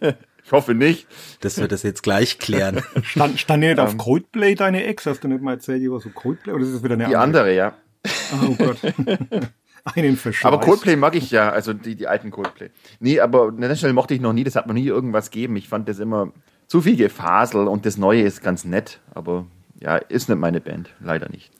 oder? 0.00 0.16
Ich 0.46 0.52
hoffe 0.52 0.74
nicht. 0.74 1.08
Dass 1.40 1.58
wir 1.58 1.66
das 1.66 1.82
jetzt 1.82 2.04
gleich 2.04 2.38
klären. 2.38 2.80
Stand, 3.02 3.40
stand 3.40 3.60
nicht 3.64 3.80
auf 3.80 3.92
ähm. 3.92 3.98
Coldplay 3.98 4.54
deine 4.54 4.84
Ex? 4.84 5.04
Hast 5.04 5.24
du 5.24 5.28
nicht 5.28 5.42
mal 5.42 5.54
erzählt, 5.54 5.82
über 5.82 5.98
so 5.98 6.08
Coldplay? 6.10 6.52
Oder 6.52 6.62
ist 6.62 6.70
es 6.70 6.84
wieder 6.84 6.94
eine 6.94 7.06
die 7.08 7.16
andere? 7.16 7.52
Die 7.52 7.60
andere, 7.60 7.74
ja. 8.36 8.46
Oh 8.46 8.54
Gott. 8.54 8.78
Einen 9.94 10.16
Verschleiß. 10.16 10.52
Aber 10.52 10.64
Coldplay 10.64 10.96
mag 10.96 11.16
ich 11.16 11.30
ja, 11.30 11.50
also 11.50 11.72
die, 11.72 11.96
die 11.96 12.06
alten 12.06 12.30
Coldplay. 12.30 12.70
Nee, 13.00 13.20
aber 13.20 13.52
National 13.52 13.92
mochte 13.92 14.14
ich 14.14 14.20
noch 14.20 14.32
nie, 14.32 14.44
das 14.44 14.56
hat 14.56 14.66
mir 14.66 14.74
nie 14.74 14.86
irgendwas 14.86 15.30
gegeben. 15.30 15.56
Ich 15.56 15.68
fand 15.68 15.88
das 15.88 15.98
immer 15.98 16.32
zu 16.66 16.80
viel 16.80 16.96
Gefasel 16.96 17.68
und 17.68 17.86
das 17.86 17.96
Neue 17.96 18.22
ist 18.22 18.42
ganz 18.42 18.64
nett, 18.64 19.00
aber 19.14 19.46
ja, 19.80 19.96
ist 19.96 20.28
nicht 20.28 20.38
meine 20.38 20.60
Band, 20.60 20.90
leider 21.00 21.28
nicht. 21.28 21.50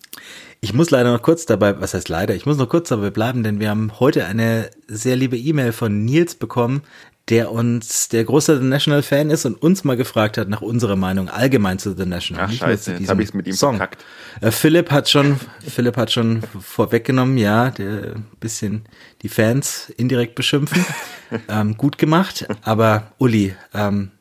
Ich 0.61 0.75
muss 0.75 0.91
leider 0.91 1.13
noch 1.13 1.23
kurz 1.23 1.47
dabei, 1.47 1.81
was 1.81 1.95
heißt 1.95 2.09
leider, 2.09 2.35
ich 2.35 2.47
muss 2.47 2.57
noch 2.57 2.69
kurz 2.69 2.89
dabei 2.89 3.11
bleiben, 3.11 3.43
denn 3.43 3.61
wir 3.61 3.71
haben 3.71 4.01
heute 4.01 4.27
eine 4.27 4.71
sehr 4.89 5.15
liebe 5.15 5.37
E-Mail 5.37 5.71
von 5.73 6.05
Nils 6.05 6.35
bekommen, 6.35 6.83
der 7.29 7.51
uns, 7.51 8.09
der 8.09 8.25
große 8.25 8.61
The 8.61 8.65
National 8.65 9.03
Fan 9.03 9.31
ist 9.31 9.45
und 9.47 9.61
uns 9.61 9.83
mal 9.83 9.97
gefragt 9.97 10.39
hat 10.39 10.49
nach 10.49 10.63
unserer 10.63 10.95
Meinung 10.95 11.29
allgemein 11.29 11.79
zu 11.79 11.97
The 11.97 12.07
National. 12.07 12.47
Ach 12.49 12.53
scheiße, 12.53 12.93
jetzt 12.93 13.09
habe 13.09 13.23
ich 13.23 13.35
mit 13.35 13.49
ihm 13.49 13.55
Song. 13.55 13.79
verkackt. 13.79 14.05
Äh, 14.41 14.53
Philipp 14.53 14.93
hat 14.93 15.09
schon, 15.09 15.41
Philipp 15.67 15.97
hat 15.97 16.13
schon 16.13 16.43
vorweggenommen, 16.61 17.37
ja, 17.37 17.71
der 17.71 18.15
bisschen 18.39 18.85
die 19.23 19.29
Fans 19.29 19.91
indirekt 19.97 20.37
beschimpfen. 20.37 20.85
ähm, 21.49 21.77
gut 21.77 21.99
gemacht, 21.99 22.47
aber 22.63 23.13
Uli, 23.19 23.57
ähm, 23.75 24.13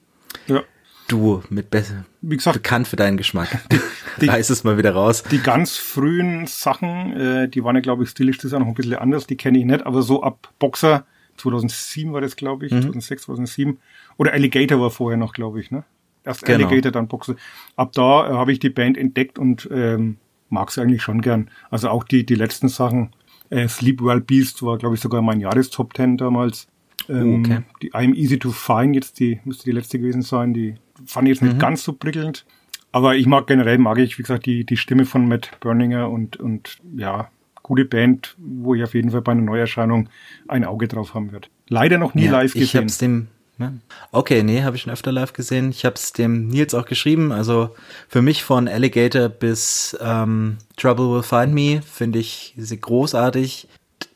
ja. 0.48 0.64
du 1.08 1.44
mit 1.50 1.70
besser, 1.70 2.06
wie 2.22 2.38
gesagt, 2.38 2.56
bekannt 2.56 2.88
für 2.88 2.96
deinen 2.96 3.18
Geschmack. 3.18 3.60
Die, 4.22 4.28
Reiß 4.28 4.50
es 4.50 4.64
mal 4.64 4.78
wieder 4.78 4.94
raus. 4.94 5.24
Die 5.30 5.40
ganz 5.40 5.76
frühen 5.76 6.48
Sachen, 6.48 7.18
äh, 7.20 7.50
die 7.50 7.66
waren 7.66 7.76
ja, 7.76 7.82
glaube 7.82 8.06
ich, 8.06 8.10
stilistisch 8.10 8.54
auch 8.54 8.60
noch 8.60 8.68
ein 8.68 8.74
bisschen 8.74 8.96
anders, 8.96 9.28
die 9.28 9.36
kenne 9.36 9.60
ich 9.60 9.66
nicht, 9.66 9.86
aber 9.86 10.02
so 10.04 10.24
ab 10.24 10.54
Boxer 10.58 11.06
2007 11.38 12.14
war 12.14 12.22
das, 12.22 12.36
glaube 12.36 12.66
ich, 12.66 12.72
mhm. 12.72 12.82
2006, 12.82 13.24
2007. 13.24 13.78
Oder 14.18 14.34
Alligator 14.34 14.80
war 14.80 14.90
vorher 14.90 15.18
noch, 15.18 15.34
glaube 15.34 15.60
ich, 15.60 15.72
ne? 15.72 15.84
Erst 16.24 16.46
genau. 16.46 16.68
Alligator, 16.68 16.92
dann 16.92 17.08
Boxe. 17.08 17.36
Ab 17.76 17.92
da 17.94 18.30
äh, 18.30 18.34
habe 18.34 18.52
ich 18.52 18.60
die 18.60 18.70
Band 18.70 18.98
entdeckt 18.98 19.38
und 19.38 19.70
ähm, 19.72 20.18
mag 20.50 20.72
sie 20.72 20.82
eigentlich 20.82 21.04
schon 21.04 21.22
gern. 21.22 21.50
Also 21.70 21.90
auch 21.90 22.04
die, 22.04 22.26
die 22.26 22.36
letzten 22.36 22.68
Sachen. 22.68 23.12
Äh, 23.52 23.68
Sleep 23.68 24.02
Well 24.02 24.22
Beast 24.22 24.64
war, 24.64 24.78
glaube 24.78 24.96
ich, 24.96 25.02
sogar 25.02 25.22
mein 25.22 25.40
Jahrestop 25.40 25.96
10 25.96 26.18
damals. 26.18 26.68
Ähm, 27.08 27.42
okay. 27.42 27.60
Die 27.82 27.94
I'm 27.94 28.16
Easy 28.16 28.40
to 28.40 28.52
Find, 28.52 28.96
jetzt 28.96 29.20
die, 29.20 29.40
müsste 29.46 29.66
die 29.66 29.72
letzte 29.72 30.00
gewesen 30.00 30.24
sein, 30.24 30.54
die 30.54 30.76
fand 31.06 31.28
ich 31.28 31.36
jetzt 31.36 31.44
nicht 31.44 31.56
mhm. 31.56 31.60
ganz 31.60 31.84
so 31.84 31.94
prickelnd. 31.94 32.46
Aber 32.92 33.16
ich 33.16 33.28
mag 33.28 33.46
generell, 33.46 33.78
mag 33.78 34.00
ich, 34.00 34.18
wie 34.18 34.24
gesagt, 34.24 34.46
die, 34.46 34.66
die 34.66 34.78
Stimme 34.78 35.06
von 35.06 35.28
Matt 35.28 35.52
Berninger 35.60 36.10
und, 36.10 36.38
und 36.38 36.78
ja, 36.96 37.30
gute 37.66 37.84
Band, 37.84 38.36
wo 38.38 38.76
ich 38.76 38.84
auf 38.84 38.94
jeden 38.94 39.10
Fall 39.10 39.24
bei 39.24 39.32
einer 39.32 39.42
Neuerscheinung 39.42 40.08
ein 40.48 40.66
Auge 40.66 40.88
drauf 40.88 41.16
haben 41.16 41.32
werde. 41.32 41.48
Leider 41.68 41.98
noch 41.98 42.14
nie 42.14 42.26
ja, 42.26 42.32
live 42.32 42.54
gesehen. 42.54 42.64
Ich 42.64 42.76
hab's 42.76 42.98
dem 43.00 43.28
ne? 43.58 43.80
Okay, 44.12 44.44
nee, 44.44 44.62
habe 44.62 44.76
ich 44.76 44.84
schon 44.84 44.94
öfter 44.94 45.12
live 45.12 45.34
gesehen. 45.34 45.72
Ich 45.72 45.84
habe 45.84 45.96
es 45.96 46.14
dem 46.14 46.48
Nils 46.48 46.76
auch 46.76 46.86
geschrieben. 46.86 47.32
Also 47.32 47.76
für 48.08 48.22
mich 48.22 48.44
von 48.44 48.68
Alligator 48.68 49.30
bis 49.30 49.98
ähm, 50.00 50.58
Trouble 50.78 51.10
Will 51.10 51.24
Find 51.24 51.56
Me 51.56 51.82
finde 51.82 52.20
ich 52.20 52.54
sie 52.56 52.80
großartig. 52.80 53.68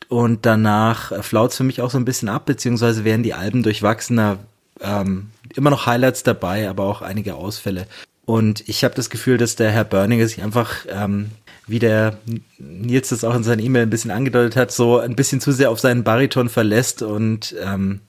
Und 0.08 0.46
danach 0.46 1.10
äh, 1.10 1.20
flaut 1.24 1.52
für 1.52 1.64
mich 1.64 1.82
auch 1.82 1.90
so 1.90 1.98
ein 1.98 2.04
bisschen 2.04 2.28
ab, 2.28 2.46
beziehungsweise 2.46 3.04
werden 3.04 3.24
die 3.24 3.34
Alben 3.34 3.64
durchwachsener. 3.64 4.38
Ähm, 4.80 5.30
immer 5.56 5.70
noch 5.70 5.86
Highlights 5.86 6.22
dabei, 6.22 6.68
aber 6.68 6.84
auch 6.84 7.02
einige 7.02 7.34
Ausfälle. 7.34 7.88
Und 8.26 8.68
ich 8.68 8.84
habe 8.84 8.94
das 8.94 9.10
Gefühl, 9.10 9.38
dass 9.38 9.56
der 9.56 9.72
Herr 9.72 9.82
Berninger 9.82 10.28
sich 10.28 10.40
einfach 10.40 10.86
ähm, 10.88 11.32
wie 11.70 11.78
der 11.78 12.18
Nils 12.58 13.10
das 13.10 13.24
auch 13.24 13.34
in 13.34 13.44
seiner 13.44 13.62
E-Mail 13.62 13.82
ein 13.82 13.90
bisschen 13.90 14.10
angedeutet 14.10 14.56
hat, 14.56 14.72
so 14.72 14.98
ein 14.98 15.14
bisschen 15.14 15.40
zu 15.40 15.52
sehr 15.52 15.70
auf 15.70 15.80
seinen 15.80 16.04
Bariton 16.04 16.48
verlässt 16.48 17.02
und 17.02 17.54
ähm, 17.62 18.00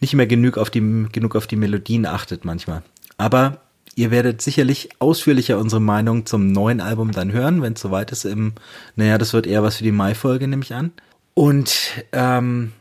nicht 0.00 0.14
mehr 0.14 0.26
genug 0.26 0.58
auf 0.58 0.70
die 0.70 1.06
genug 1.10 1.34
auf 1.34 1.46
die 1.46 1.56
Melodien 1.56 2.06
achtet 2.06 2.44
manchmal. 2.44 2.82
Aber 3.16 3.62
ihr 3.94 4.10
werdet 4.10 4.42
sicherlich 4.42 4.90
ausführlicher 4.98 5.58
unsere 5.58 5.80
Meinung 5.80 6.26
zum 6.26 6.52
neuen 6.52 6.80
Album 6.80 7.12
dann 7.12 7.32
hören, 7.32 7.62
wenn 7.62 7.72
es 7.72 7.80
soweit 7.80 8.12
ist 8.12 8.24
im, 8.24 8.52
naja, 8.94 9.18
das 9.18 9.32
wird 9.32 9.46
eher 9.46 9.62
was 9.62 9.76
für 9.76 9.84
die 9.84 9.92
Mai-Folge, 9.92 10.46
nehme 10.46 10.62
ich 10.62 10.74
an. 10.74 10.92
Und 11.34 12.04
ähm, 12.12 12.72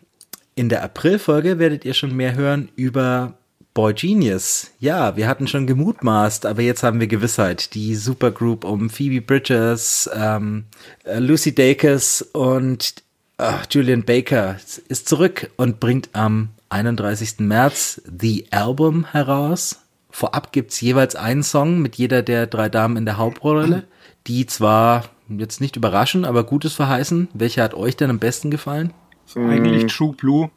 in 0.55 0.69
der 0.69 0.83
April-Folge 0.83 1.57
werdet 1.57 1.85
ihr 1.85 1.93
schon 1.93 2.15
mehr 2.15 2.35
hören 2.35 2.69
über 2.75 3.37
Boy 3.77 3.93
Genius. 3.93 4.71
Ja, 4.79 5.15
wir 5.17 5.27
hatten 5.27 5.45
schon 5.45 5.67
gemutmaßt, 5.67 6.47
aber 6.47 6.63
jetzt 6.63 6.81
haben 6.81 6.99
wir 6.99 7.05
Gewissheit. 7.05 7.75
Die 7.75 7.93
Supergroup 7.93 8.63
um 8.63 8.89
Phoebe 8.89 9.21
Bridges, 9.21 10.09
ähm, 10.15 10.63
äh, 11.03 11.19
Lucy 11.19 11.53
Dacus 11.53 12.23
und 12.23 13.03
ach, 13.37 13.67
Julian 13.69 14.03
Baker 14.03 14.55
ist 14.87 15.07
zurück 15.07 15.51
und 15.57 15.79
bringt 15.79 16.09
am 16.13 16.49
31. 16.69 17.35
März 17.37 18.01
The 18.19 18.47
Album 18.49 19.05
heraus. 19.11 19.83
Vorab 20.09 20.51
gibt's 20.51 20.81
jeweils 20.81 21.15
einen 21.15 21.43
Song 21.43 21.79
mit 21.79 21.97
jeder 21.97 22.23
der 22.23 22.47
drei 22.47 22.69
Damen 22.69 22.97
in 22.97 23.05
der 23.05 23.17
Hauptrolle, 23.17 23.83
die 24.25 24.47
zwar 24.47 25.03
jetzt 25.29 25.61
nicht 25.61 25.75
überraschen, 25.75 26.25
aber 26.25 26.45
Gutes 26.45 26.73
verheißen. 26.73 27.27
Welcher 27.35 27.61
hat 27.61 27.75
euch 27.75 27.95
denn 27.95 28.09
am 28.09 28.17
besten 28.17 28.49
gefallen? 28.49 28.91
So 29.27 29.39
eigentlich 29.39 29.83
mm. 29.83 29.87
True 29.89 30.13
Blue. 30.13 30.49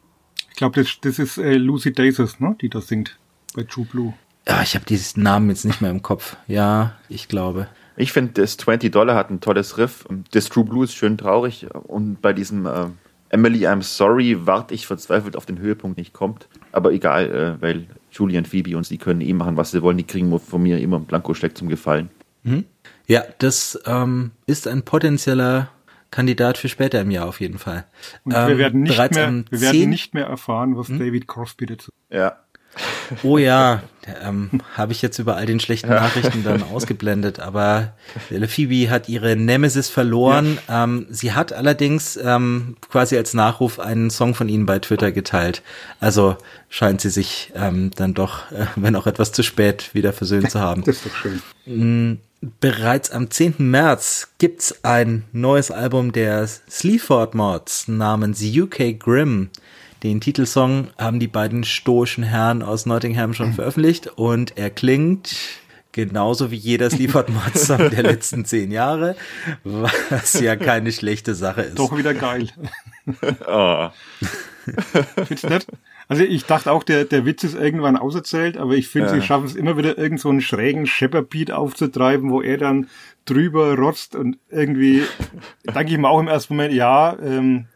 Ich 0.61 0.63
glaube, 0.63 0.79
das, 0.79 0.95
das 1.01 1.17
ist 1.17 1.39
äh, 1.39 1.55
Lucy 1.55 1.91
Daisies, 1.91 2.39
ne, 2.39 2.55
die 2.61 2.69
das 2.69 2.87
singt 2.87 3.17
bei 3.55 3.63
True 3.63 3.87
Blue. 3.91 4.13
Ja, 4.47 4.61
ich 4.61 4.75
habe 4.75 4.85
diesen 4.85 5.23
Namen 5.23 5.49
jetzt 5.49 5.65
nicht 5.65 5.81
mehr 5.81 5.89
im 5.89 6.03
Kopf. 6.03 6.37
Ja, 6.47 6.99
ich 7.09 7.27
glaube. 7.27 7.67
Ich 7.97 8.11
finde, 8.11 8.33
das 8.33 8.57
20 8.57 8.91
Dollar 8.91 9.15
hat 9.15 9.31
ein 9.31 9.41
tolles 9.41 9.79
Riff. 9.79 10.05
Das 10.29 10.49
True 10.49 10.63
Blue 10.63 10.83
ist 10.83 10.93
schön 10.93 11.17
traurig. 11.17 11.65
Und 11.73 12.21
bei 12.21 12.31
diesem 12.31 12.67
äh, 12.67 12.89
Emily, 13.29 13.65
I'm 13.65 13.81
Sorry 13.81 14.45
warte 14.45 14.75
ich 14.75 14.85
verzweifelt 14.85 15.35
auf 15.35 15.47
den 15.47 15.57
Höhepunkt 15.57 15.97
nicht 15.97 16.13
kommt. 16.13 16.47
Aber 16.71 16.91
egal, 16.91 17.31
äh, 17.31 17.59
weil 17.59 17.87
Julian, 18.11 18.45
Phoebe 18.45 18.77
und 18.77 18.85
sie 18.85 18.99
können 18.99 19.21
eh 19.21 19.33
machen, 19.33 19.57
was 19.57 19.71
sie 19.71 19.81
wollen. 19.81 19.97
Die 19.97 20.03
kriegen 20.03 20.39
von 20.39 20.61
mir 20.61 20.77
immer 20.77 20.97
einen 20.97 21.05
Blankoscheck 21.05 21.57
zum 21.57 21.69
Gefallen. 21.69 22.11
Mhm. 22.43 22.65
Ja, 23.07 23.23
das 23.39 23.79
ähm, 23.87 24.29
ist 24.45 24.67
ein 24.67 24.83
potenzieller 24.83 25.69
Kandidat 26.11 26.57
für 26.57 26.69
später 26.69 27.01
im 27.01 27.09
Jahr 27.09 27.27
auf 27.27 27.39
jeden 27.39 27.57
Fall. 27.57 27.85
Und 28.23 28.33
ähm, 28.35 28.47
wir 28.47 28.57
werden 28.57 28.81
nicht 28.81 28.97
mehr, 28.97 29.43
wir 29.49 29.61
werden 29.61 29.89
nicht 29.89 30.13
mehr 30.13 30.25
erfahren, 30.25 30.77
was 30.77 30.89
hm? 30.89 30.99
David 30.99 31.27
Crosby 31.27 31.65
dazu. 31.65 31.91
Ja. 32.09 32.37
Oh 33.23 33.37
ja, 33.37 33.83
ähm, 34.23 34.49
habe 34.77 34.93
ich 34.93 35.01
jetzt 35.01 35.19
über 35.19 35.35
all 35.35 35.45
den 35.45 35.59
schlechten 35.59 35.89
Nachrichten 35.89 36.43
dann 36.43 36.63
ausgeblendet, 36.73 37.39
aber 37.39 37.93
Phoebe 38.47 38.89
hat 38.89 39.09
ihre 39.09 39.35
Nemesis 39.35 39.89
verloren. 39.89 40.57
Ja. 40.69 40.85
Ähm, 40.85 41.05
sie 41.09 41.33
hat 41.33 41.51
allerdings 41.51 42.17
ähm, 42.17 42.77
quasi 42.89 43.17
als 43.17 43.33
Nachruf 43.33 43.79
einen 43.79 44.09
Song 44.09 44.35
von 44.35 44.47
ihnen 44.47 44.65
bei 44.65 44.79
Twitter 44.79 45.11
geteilt. 45.11 45.63
Also 45.99 46.37
scheint 46.69 47.01
sie 47.01 47.09
sich 47.09 47.51
ähm, 47.55 47.91
dann 47.95 48.13
doch, 48.13 48.49
äh, 48.51 48.67
wenn 48.77 48.95
auch 48.95 49.07
etwas 49.07 49.33
zu 49.33 49.43
spät, 49.43 49.93
wieder 49.93 50.13
versöhnt 50.13 50.49
zu 50.49 50.61
haben. 50.61 50.83
Das 50.85 50.95
ist 50.95 51.05
doch 51.05 51.15
schön. 51.15 52.21
Bereits 52.41 53.11
am 53.11 53.29
10. 53.29 53.55
März 53.59 54.29
gibt's 54.39 54.83
ein 54.83 55.25
neues 55.31 55.69
Album 55.69 56.11
der 56.11 56.47
Sleaford 56.47 57.35
Mods 57.35 57.87
namens 57.87 58.41
UK 58.43 58.97
Grimm. 58.97 59.51
Den 60.01 60.21
Titelsong 60.21 60.87
haben 60.97 61.19
die 61.19 61.27
beiden 61.27 61.63
stoischen 61.63 62.23
Herren 62.23 62.63
aus 62.63 62.87
Nottingham 62.87 63.35
schon 63.35 63.53
veröffentlicht 63.53 64.07
und 64.07 64.57
er 64.57 64.71
klingt 64.71 65.35
genauso 65.91 66.49
wie 66.49 66.55
jeder 66.55 66.89
Sleaford 66.89 67.29
Mods 67.29 67.67
Song 67.67 67.91
der 67.91 68.01
letzten 68.01 68.43
zehn 68.43 68.71
Jahre, 68.71 69.15
was 69.63 70.33
ja 70.39 70.55
keine 70.55 70.91
schlechte 70.91 71.35
Sache 71.35 71.61
ist. 71.61 71.77
Doch 71.77 71.95
wieder 71.95 72.15
geil. 72.15 72.49
oh. 73.47 73.89
Findest 75.15 75.43
du 75.43 75.49
nicht? 75.49 75.67
Also 76.11 76.23
ich 76.25 76.43
dachte 76.43 76.73
auch, 76.73 76.83
der, 76.83 77.05
der 77.05 77.25
Witz 77.25 77.45
ist 77.45 77.55
irgendwann 77.55 77.95
auserzählt, 77.95 78.57
aber 78.57 78.73
ich 78.73 78.89
finde, 78.89 79.07
ja. 79.07 79.13
sie 79.13 79.21
schaffen 79.21 79.45
es 79.45 79.55
immer 79.55 79.77
wieder, 79.77 79.97
irgend 79.97 80.19
so 80.19 80.27
einen 80.27 80.41
schrägen 80.41 80.85
Shepard-Beat 80.85 81.51
aufzutreiben, 81.51 82.31
wo 82.31 82.41
er 82.41 82.57
dann 82.57 82.89
drüber 83.23 83.77
rotzt 83.77 84.17
und 84.17 84.37
irgendwie, 84.49 85.03
denke 85.73 85.93
ich 85.93 85.97
mir 85.97 86.09
auch 86.09 86.19
im 86.19 86.27
ersten 86.27 86.55
Moment, 86.55 86.73
ja, 86.73 87.17
ähm, 87.23 87.67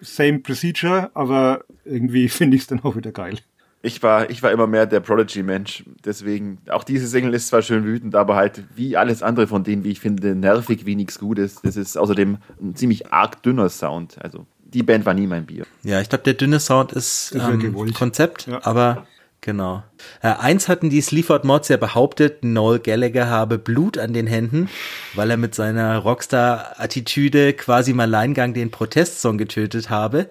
same 0.00 0.38
procedure, 0.38 1.10
aber 1.14 1.64
irgendwie 1.84 2.28
finde 2.28 2.54
ich 2.54 2.62
es 2.62 2.68
dann 2.68 2.84
auch 2.84 2.94
wieder 2.94 3.10
geil. 3.10 3.38
Ich 3.82 4.04
war, 4.04 4.30
ich 4.30 4.40
war 4.44 4.52
immer 4.52 4.68
mehr 4.68 4.86
der 4.86 5.00
Prodigy-Mensch. 5.00 5.82
Deswegen, 6.04 6.58
auch 6.68 6.84
diese 6.84 7.08
Single 7.08 7.34
ist 7.34 7.48
zwar 7.48 7.62
schön 7.62 7.84
wütend, 7.84 8.14
aber 8.14 8.36
halt 8.36 8.62
wie 8.76 8.96
alles 8.96 9.24
andere 9.24 9.48
von 9.48 9.64
denen, 9.64 9.82
wie 9.82 9.90
ich 9.90 9.98
finde, 9.98 10.36
nervig 10.36 10.86
wie 10.86 10.94
nichts 10.94 11.18
Gutes. 11.18 11.60
Das 11.62 11.76
ist 11.76 11.98
außerdem 11.98 12.38
ein 12.60 12.76
ziemlich 12.76 13.12
arg 13.12 13.42
dünner 13.42 13.68
Sound. 13.68 14.22
Also 14.22 14.46
die 14.68 14.82
Band 14.82 15.06
war 15.06 15.14
nie 15.14 15.26
mein 15.26 15.46
Bier. 15.46 15.66
Ja, 15.82 16.00
ich 16.00 16.08
glaube, 16.08 16.24
der 16.24 16.34
dünne 16.34 16.60
Sound 16.60 16.92
ist, 16.92 17.34
ähm, 17.34 17.74
Konzept, 17.94 18.46
ja. 18.46 18.60
aber 18.62 19.06
genau. 19.40 19.82
Äh, 20.22 20.28
eins 20.28 20.68
hatten 20.68 20.90
die 20.90 21.00
Sleaford 21.00 21.44
Mods 21.44 21.68
ja 21.68 21.78
behauptet, 21.78 22.44
Noel 22.44 22.78
Gallagher 22.78 23.30
habe 23.30 23.58
Blut 23.58 23.96
an 23.98 24.12
den 24.12 24.26
Händen, 24.26 24.68
weil 25.14 25.30
er 25.30 25.36
mit 25.36 25.54
seiner 25.54 25.98
Rockstar-Attitüde 25.98 27.54
quasi 27.54 27.92
im 27.92 28.00
Alleingang 28.00 28.52
den 28.52 28.70
Protestsong 28.70 29.38
getötet 29.38 29.88
habe. 29.88 30.28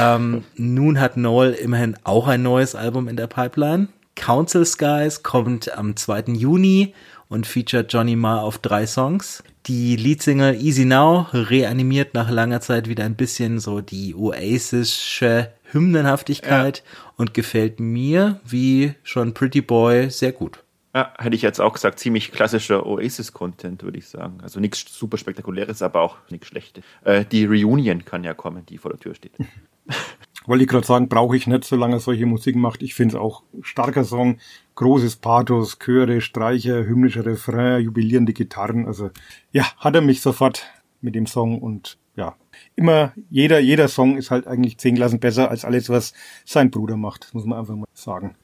Ähm, 0.00 0.44
nun 0.56 1.00
hat 1.00 1.16
Noel 1.16 1.52
immerhin 1.52 1.96
auch 2.02 2.26
ein 2.26 2.42
neues 2.42 2.74
Album 2.74 3.08
in 3.08 3.16
der 3.16 3.28
Pipeline. 3.28 3.88
Council 4.16 4.64
Skies 4.64 5.22
kommt 5.22 5.72
am 5.76 5.94
2. 5.94 6.32
Juni 6.32 6.94
und 7.28 7.46
featuret 7.46 7.92
Johnny 7.92 8.16
Marr 8.16 8.42
auf 8.42 8.58
drei 8.58 8.86
Songs. 8.86 9.42
Die 9.66 9.96
Leadsingle 9.96 10.54
Easy 10.54 10.84
Now 10.84 11.26
reanimiert 11.32 12.14
nach 12.14 12.30
langer 12.30 12.60
Zeit 12.60 12.88
wieder 12.88 13.04
ein 13.04 13.16
bisschen 13.16 13.58
so 13.58 13.80
die 13.80 14.14
Oasische 14.14 15.52
Hymnenhaftigkeit 15.72 16.84
ja. 16.84 17.12
und 17.16 17.34
gefällt 17.34 17.80
mir, 17.80 18.40
wie 18.44 18.94
schon 19.02 19.34
Pretty 19.34 19.60
Boy, 19.60 20.10
sehr 20.10 20.32
gut. 20.32 20.62
Ja, 20.94 21.12
hätte 21.18 21.36
ich 21.36 21.42
jetzt 21.42 21.60
auch 21.60 21.74
gesagt, 21.74 21.98
ziemlich 21.98 22.32
klassischer 22.32 22.86
Oasis-Content, 22.86 23.82
würde 23.82 23.98
ich 23.98 24.08
sagen. 24.08 24.38
Also 24.42 24.60
nichts 24.60 24.86
super 24.96 25.18
spektakuläres, 25.18 25.82
aber 25.82 26.00
auch 26.00 26.16
nichts 26.30 26.46
Schlechtes. 26.46 26.84
Äh, 27.04 27.26
die 27.26 27.44
Reunion 27.44 28.04
kann 28.04 28.24
ja 28.24 28.32
kommen, 28.32 28.64
die 28.64 28.78
vor 28.78 28.92
der 28.92 29.00
Tür 29.00 29.14
steht. 29.14 29.32
Wollte 30.46 30.64
ich 30.64 30.70
gerade 30.70 30.86
sagen, 30.86 31.08
brauche 31.08 31.36
ich 31.36 31.46
nicht, 31.46 31.64
solange 31.64 31.96
er 31.96 32.00
solche 32.00 32.26
Musik 32.26 32.56
macht. 32.56 32.82
Ich 32.82 32.94
finde 32.94 33.16
es 33.16 33.20
auch 33.20 33.42
starker 33.62 34.04
Song, 34.04 34.38
großes 34.76 35.16
Pathos, 35.16 35.78
Chöre, 35.78 36.20
Streicher, 36.20 36.84
hymnischer 36.84 37.26
Refrain, 37.26 37.82
jubilierende 37.82 38.32
Gitarren. 38.32 38.86
Also 38.86 39.10
ja, 39.52 39.64
hat 39.78 39.94
er 39.94 40.02
mich 40.02 40.20
sofort 40.20 40.66
mit 41.00 41.14
dem 41.14 41.26
Song 41.26 41.60
und 41.60 41.98
ja, 42.16 42.34
immer, 42.76 43.12
jeder, 43.28 43.58
jeder 43.58 43.88
Song 43.88 44.16
ist 44.16 44.30
halt 44.30 44.46
eigentlich 44.46 44.78
zehn 44.78 44.94
Klassen 44.94 45.20
besser 45.20 45.50
als 45.50 45.64
alles, 45.64 45.90
was 45.90 46.14
sein 46.44 46.70
Bruder 46.70 46.96
macht, 46.96 47.34
muss 47.34 47.44
man 47.44 47.58
einfach 47.58 47.76
mal 47.76 47.86
sagen. 47.92 48.36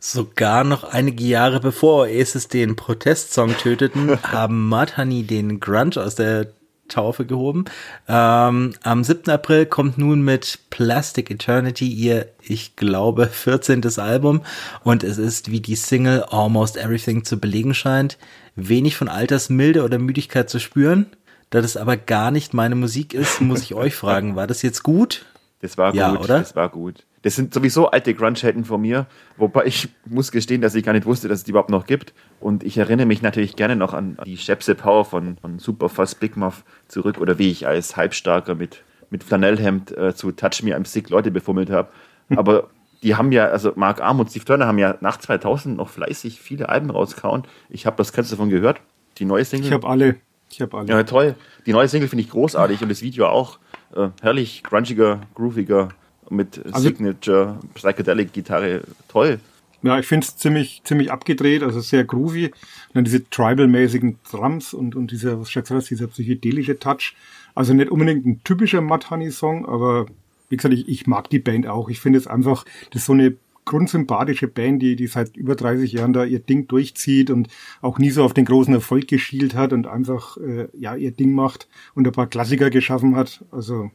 Sogar 0.00 0.64
noch 0.64 0.84
einige 0.84 1.24
Jahre 1.24 1.60
bevor 1.60 2.02
Oasis 2.02 2.48
den 2.48 2.76
Protestsong 2.76 3.56
töteten, 3.56 4.22
haben 4.32 4.68
Mudhoney 4.68 5.24
den 5.24 5.60
Grunge 5.60 5.96
aus 5.96 6.14
der 6.14 6.48
Taufe 6.88 7.24
gehoben. 7.26 7.64
Ähm, 8.08 8.74
am 8.82 9.04
7. 9.04 9.30
April 9.30 9.66
kommt 9.66 9.98
nun 9.98 10.22
mit 10.22 10.58
Plastic 10.70 11.30
Eternity 11.30 11.88
ihr, 11.88 12.28
ich 12.42 12.76
glaube, 12.76 13.26
14. 13.32 13.82
Album 13.98 14.42
und 14.82 15.04
es 15.04 15.18
ist, 15.18 15.50
wie 15.50 15.60
die 15.60 15.76
Single 15.76 16.24
Almost 16.30 16.76
Everything 16.76 17.24
zu 17.24 17.38
belegen 17.38 17.74
scheint, 17.74 18.18
wenig 18.56 18.96
von 18.96 19.08
Altersmilde 19.08 19.84
oder 19.84 19.98
Müdigkeit 19.98 20.50
zu 20.50 20.58
spüren. 20.58 21.06
Da 21.50 21.60
das 21.60 21.76
aber 21.76 21.96
gar 21.96 22.30
nicht 22.30 22.54
meine 22.54 22.74
Musik 22.74 23.14
ist, 23.14 23.40
muss 23.40 23.62
ich 23.62 23.74
euch 23.74 23.94
fragen, 23.94 24.36
war 24.36 24.46
das 24.46 24.62
jetzt 24.62 24.82
gut? 24.82 25.24
Das 25.60 25.78
war 25.78 25.94
ja, 25.94 26.10
gut, 26.10 26.24
oder? 26.24 26.38
Das 26.40 26.56
war 26.56 26.68
gut. 26.68 27.04
Das 27.24 27.36
sind 27.36 27.54
sowieso 27.54 27.88
alte 27.88 28.12
Grunge-Helden 28.12 28.66
von 28.66 28.82
mir, 28.82 29.06
wobei 29.38 29.64
ich 29.64 29.88
muss 30.04 30.30
gestehen, 30.30 30.60
dass 30.60 30.74
ich 30.74 30.84
gar 30.84 30.92
nicht 30.92 31.06
wusste, 31.06 31.26
dass 31.26 31.38
es 31.38 31.44
die 31.44 31.52
überhaupt 31.52 31.70
noch 31.70 31.86
gibt. 31.86 32.12
Und 32.38 32.62
ich 32.62 32.76
erinnere 32.76 33.06
mich 33.06 33.22
natürlich 33.22 33.56
gerne 33.56 33.76
noch 33.76 33.94
an 33.94 34.18
die 34.26 34.36
Shepse 34.36 34.74
Power 34.74 35.06
von, 35.06 35.38
von 35.38 35.58
Superfast 35.58 36.20
Big 36.20 36.36
Muff 36.36 36.64
zurück 36.86 37.16
oder 37.18 37.38
wie 37.38 37.50
ich 37.50 37.66
als 37.66 37.96
Halbstarker 37.96 38.54
mit, 38.54 38.84
mit 39.08 39.24
Flanellhemd 39.24 39.96
äh, 39.96 40.14
zu 40.14 40.32
Touch 40.32 40.62
Me 40.62 40.76
I'm 40.76 40.86
Sick 40.86 41.08
Leute 41.08 41.30
befummelt 41.30 41.70
habe. 41.70 41.88
Aber 42.36 42.68
die 43.02 43.14
haben 43.14 43.32
ja, 43.32 43.46
also 43.46 43.72
Mark 43.74 44.02
Arm 44.02 44.20
und 44.20 44.28
Steve 44.28 44.44
Turner 44.44 44.66
haben 44.66 44.78
ja 44.78 44.98
nach 45.00 45.16
2000 45.16 45.78
noch 45.78 45.88
fleißig 45.88 46.38
viele 46.42 46.68
Alben 46.68 46.90
rausgehauen. 46.90 47.44
Ich 47.70 47.86
habe 47.86 47.96
das 47.96 48.12
Ganze 48.12 48.32
davon 48.32 48.50
gehört. 48.50 48.82
Die 49.16 49.24
neue 49.24 49.46
Single. 49.46 49.68
Ich 49.68 49.72
habe 49.72 49.88
alle. 49.88 50.16
Ich 50.50 50.60
habe 50.60 50.76
alle. 50.76 50.88
Ja, 50.88 51.02
toll. 51.04 51.36
Die 51.64 51.72
neue 51.72 51.88
Single 51.88 52.08
finde 52.08 52.22
ich 52.22 52.28
großartig 52.28 52.82
und 52.82 52.90
das 52.90 53.00
Video 53.00 53.28
auch. 53.28 53.58
Äh, 53.96 54.08
herrlich, 54.20 54.62
grungiger, 54.62 55.22
grooviger 55.34 55.88
mit 56.30 56.60
also, 56.66 56.80
Signature 56.80 57.58
Psychedelic 57.74 58.32
Gitarre. 58.32 58.82
Toll. 59.08 59.40
Ja, 59.82 59.98
ich 59.98 60.06
finde 60.06 60.26
es 60.26 60.36
ziemlich, 60.38 60.80
ziemlich 60.84 61.12
abgedreht, 61.12 61.62
also 61.62 61.80
sehr 61.80 62.04
groovy. 62.04 62.46
Und 62.46 62.54
dann 62.94 63.04
diese 63.04 63.28
tribal-mäßigen 63.28 64.18
Drums 64.30 64.72
und, 64.72 64.96
und 64.96 65.10
dieser, 65.10 65.38
was 65.40 65.50
schon 65.50 65.62
gesagt 65.62 65.90
dieser 65.90 66.06
psychedelische 66.06 66.78
Touch. 66.78 67.14
Also 67.54 67.74
nicht 67.74 67.90
unbedingt 67.90 68.24
ein 68.24 68.40
typischer 68.44 68.80
Mud 68.80 69.10
Honey 69.10 69.30
Song, 69.30 69.66
aber 69.66 70.06
wie 70.48 70.56
gesagt, 70.56 70.74
ich, 70.74 70.88
ich 70.88 71.06
mag 71.06 71.28
die 71.28 71.38
Band 71.38 71.66
auch. 71.66 71.90
Ich 71.90 72.00
finde 72.00 72.18
es 72.18 72.26
einfach, 72.26 72.64
das 72.90 73.02
ist 73.02 73.06
so 73.06 73.12
eine 73.12 73.36
grundsympathische 73.64 74.48
Band, 74.48 74.82
die, 74.82 74.96
die 74.96 75.06
seit 75.06 75.36
über 75.36 75.54
30 75.54 75.92
Jahren 75.92 76.12
da 76.12 76.24
ihr 76.24 76.40
Ding 76.40 76.66
durchzieht 76.66 77.30
und 77.30 77.48
auch 77.80 77.98
nie 77.98 78.10
so 78.10 78.24
auf 78.24 78.34
den 78.34 78.44
großen 78.44 78.74
Erfolg 78.74 79.08
geschielt 79.08 79.54
hat 79.54 79.72
und 79.72 79.86
einfach 79.86 80.36
äh, 80.38 80.68
ja 80.72 80.96
ihr 80.96 81.12
Ding 81.12 81.32
macht 81.32 81.68
und 81.94 82.06
ein 82.06 82.12
paar 82.12 82.26
Klassiker 82.26 82.70
geschaffen 82.70 83.16
hat. 83.16 83.44
Also 83.50 83.90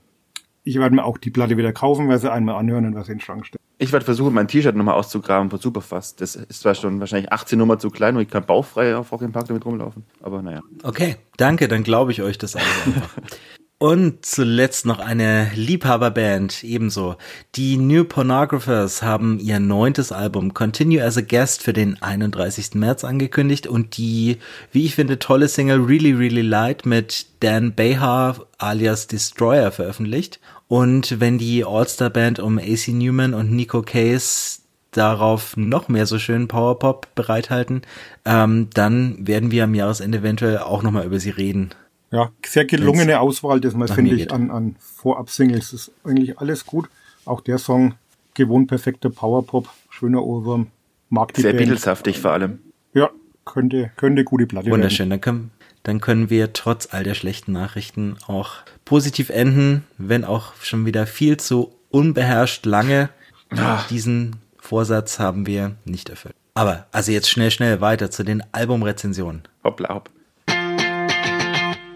ich 0.69 0.79
werde 0.79 0.95
mir 0.95 1.03
auch 1.03 1.17
die 1.17 1.31
Platte 1.31 1.57
wieder 1.57 1.73
kaufen, 1.73 2.07
weil 2.07 2.19
sie 2.19 2.31
einmal 2.31 2.55
anhören 2.55 2.85
und 2.85 2.95
was 2.95 3.09
in 3.09 3.15
den 3.15 3.21
Schrank 3.21 3.45
stellen. 3.45 3.59
Ich 3.79 3.91
werde 3.91 4.05
versuchen, 4.05 4.33
mein 4.33 4.47
T-Shirt 4.47 4.75
nochmal 4.75 4.95
auszugraben 4.95 5.49
von 5.49 5.59
Superfast. 5.59 6.21
Das 6.21 6.35
ist 6.35 6.61
zwar 6.61 6.75
schon 6.75 6.99
wahrscheinlich 6.99 7.31
18 7.31 7.57
Nummer 7.57 7.79
zu 7.79 7.89
klein 7.89 8.15
und 8.15 8.21
ich 8.21 8.29
kann 8.29 8.45
bauchfrei 8.45 8.95
auf 8.95 9.11
Rock 9.11 9.31
Park 9.31 9.47
damit 9.47 9.65
rumlaufen, 9.65 10.03
aber 10.21 10.41
naja. 10.41 10.61
Okay, 10.83 11.15
danke, 11.37 11.67
dann 11.67 11.83
glaube 11.83 12.11
ich 12.11 12.21
euch 12.21 12.37
das 12.37 12.55
alles 12.55 12.67
einfach. 12.85 13.17
Und 13.81 14.25
zuletzt 14.25 14.85
noch 14.85 14.99
eine 14.99 15.51
Liebhaberband, 15.55 16.65
ebenso. 16.65 17.15
Die 17.55 17.77
New 17.77 18.03
Pornographers 18.03 19.03
haben 19.03 19.39
ihr 19.39 19.61
neuntes 19.61 20.11
Album 20.11 20.53
Continue 20.53 21.01
as 21.01 21.17
a 21.17 21.21
Guest 21.21 21.63
für 21.63 21.71
den 21.71 22.01
31. 22.01 22.73
März 22.73 23.05
angekündigt 23.05 23.67
und 23.67 23.95
die, 23.95 24.39
wie 24.73 24.83
ich 24.83 24.95
finde, 24.95 25.17
tolle 25.17 25.47
Single 25.47 25.79
Really 25.79 26.11
Really 26.11 26.41
Light 26.41 26.85
mit 26.85 27.27
Dan 27.39 27.73
Behar 27.73 28.45
alias 28.57 29.07
Destroyer 29.07 29.71
veröffentlicht. 29.71 30.41
Und 30.69 31.19
wenn 31.19 31.39
die 31.39 31.65
All-Star-Band 31.65 32.39
um 32.39 32.59
AC 32.59 32.89
Newman 32.89 33.33
und 33.33 33.51
Nico 33.51 33.81
Case 33.81 34.59
darauf 34.91 35.57
noch 35.57 35.87
mehr 35.87 36.05
so 36.05 36.19
schönen 36.19 36.47
Powerpop 36.47 37.07
bereithalten, 37.15 37.81
ähm, 38.23 38.69
dann 38.75 39.27
werden 39.27 39.49
wir 39.49 39.63
am 39.63 39.73
Jahresende 39.73 40.19
eventuell 40.19 40.59
auch 40.59 40.83
nochmal 40.83 41.05
über 41.05 41.19
sie 41.19 41.31
reden. 41.31 41.71
Ja, 42.11 42.31
sehr 42.45 42.65
gelungene 42.65 43.13
Wenn's 43.13 43.19
Auswahl, 43.19 43.59
das 43.59 43.73
mal 43.73 43.87
finde 43.87 44.15
ich 44.15 44.31
an, 44.31 44.51
an 44.51 44.75
Vorab-Singles. 44.79 45.73
Ist 45.73 45.91
eigentlich 46.03 46.37
alles 46.37 46.67
gut. 46.67 46.87
Auch 47.25 47.41
der 47.41 47.57
Song, 47.57 47.95
gewohnt 48.35 48.67
perfekter 48.67 49.09
Powerpop, 49.09 49.69
schöner 49.89 50.23
Ohrwurm, 50.23 50.67
mag 51.09 51.33
die 51.33 51.41
Sehr 51.41 51.53
Beatleshaftig 51.53 52.19
vor 52.19 52.31
allem. 52.31 52.59
Ja, 52.93 53.09
könnte, 53.43 53.91
könnte 53.95 54.23
gute 54.23 54.45
Platte 54.45 54.69
Wunderschön, 54.69 55.09
werden. 55.09 55.09
dann 55.09 55.21
können, 55.21 55.51
dann 55.81 55.99
können 55.99 56.29
wir 56.29 56.53
trotz 56.53 56.89
all 56.91 57.03
der 57.03 57.15
schlechten 57.15 57.53
Nachrichten 57.53 58.17
auch 58.27 58.51
positiv 58.89 59.29
enden, 59.29 59.83
wenn 59.99 60.25
auch 60.25 60.55
schon 60.63 60.87
wieder 60.87 61.05
viel 61.05 61.37
zu 61.37 61.75
unbeherrscht 61.91 62.65
lange. 62.65 63.09
Ach. 63.51 63.87
Diesen 63.87 64.37
Vorsatz 64.57 65.19
haben 65.19 65.45
wir 65.45 65.75
nicht 65.85 66.09
erfüllt. 66.09 66.33
Aber 66.55 66.87
also 66.91 67.11
jetzt 67.11 67.29
schnell, 67.29 67.51
schnell 67.51 67.81
weiter 67.81 68.09
zu 68.09 68.23
den 68.23 68.43
Albumrezensionen. 68.51 69.43
Hoppla 69.63 69.93
hopp. 69.93 70.09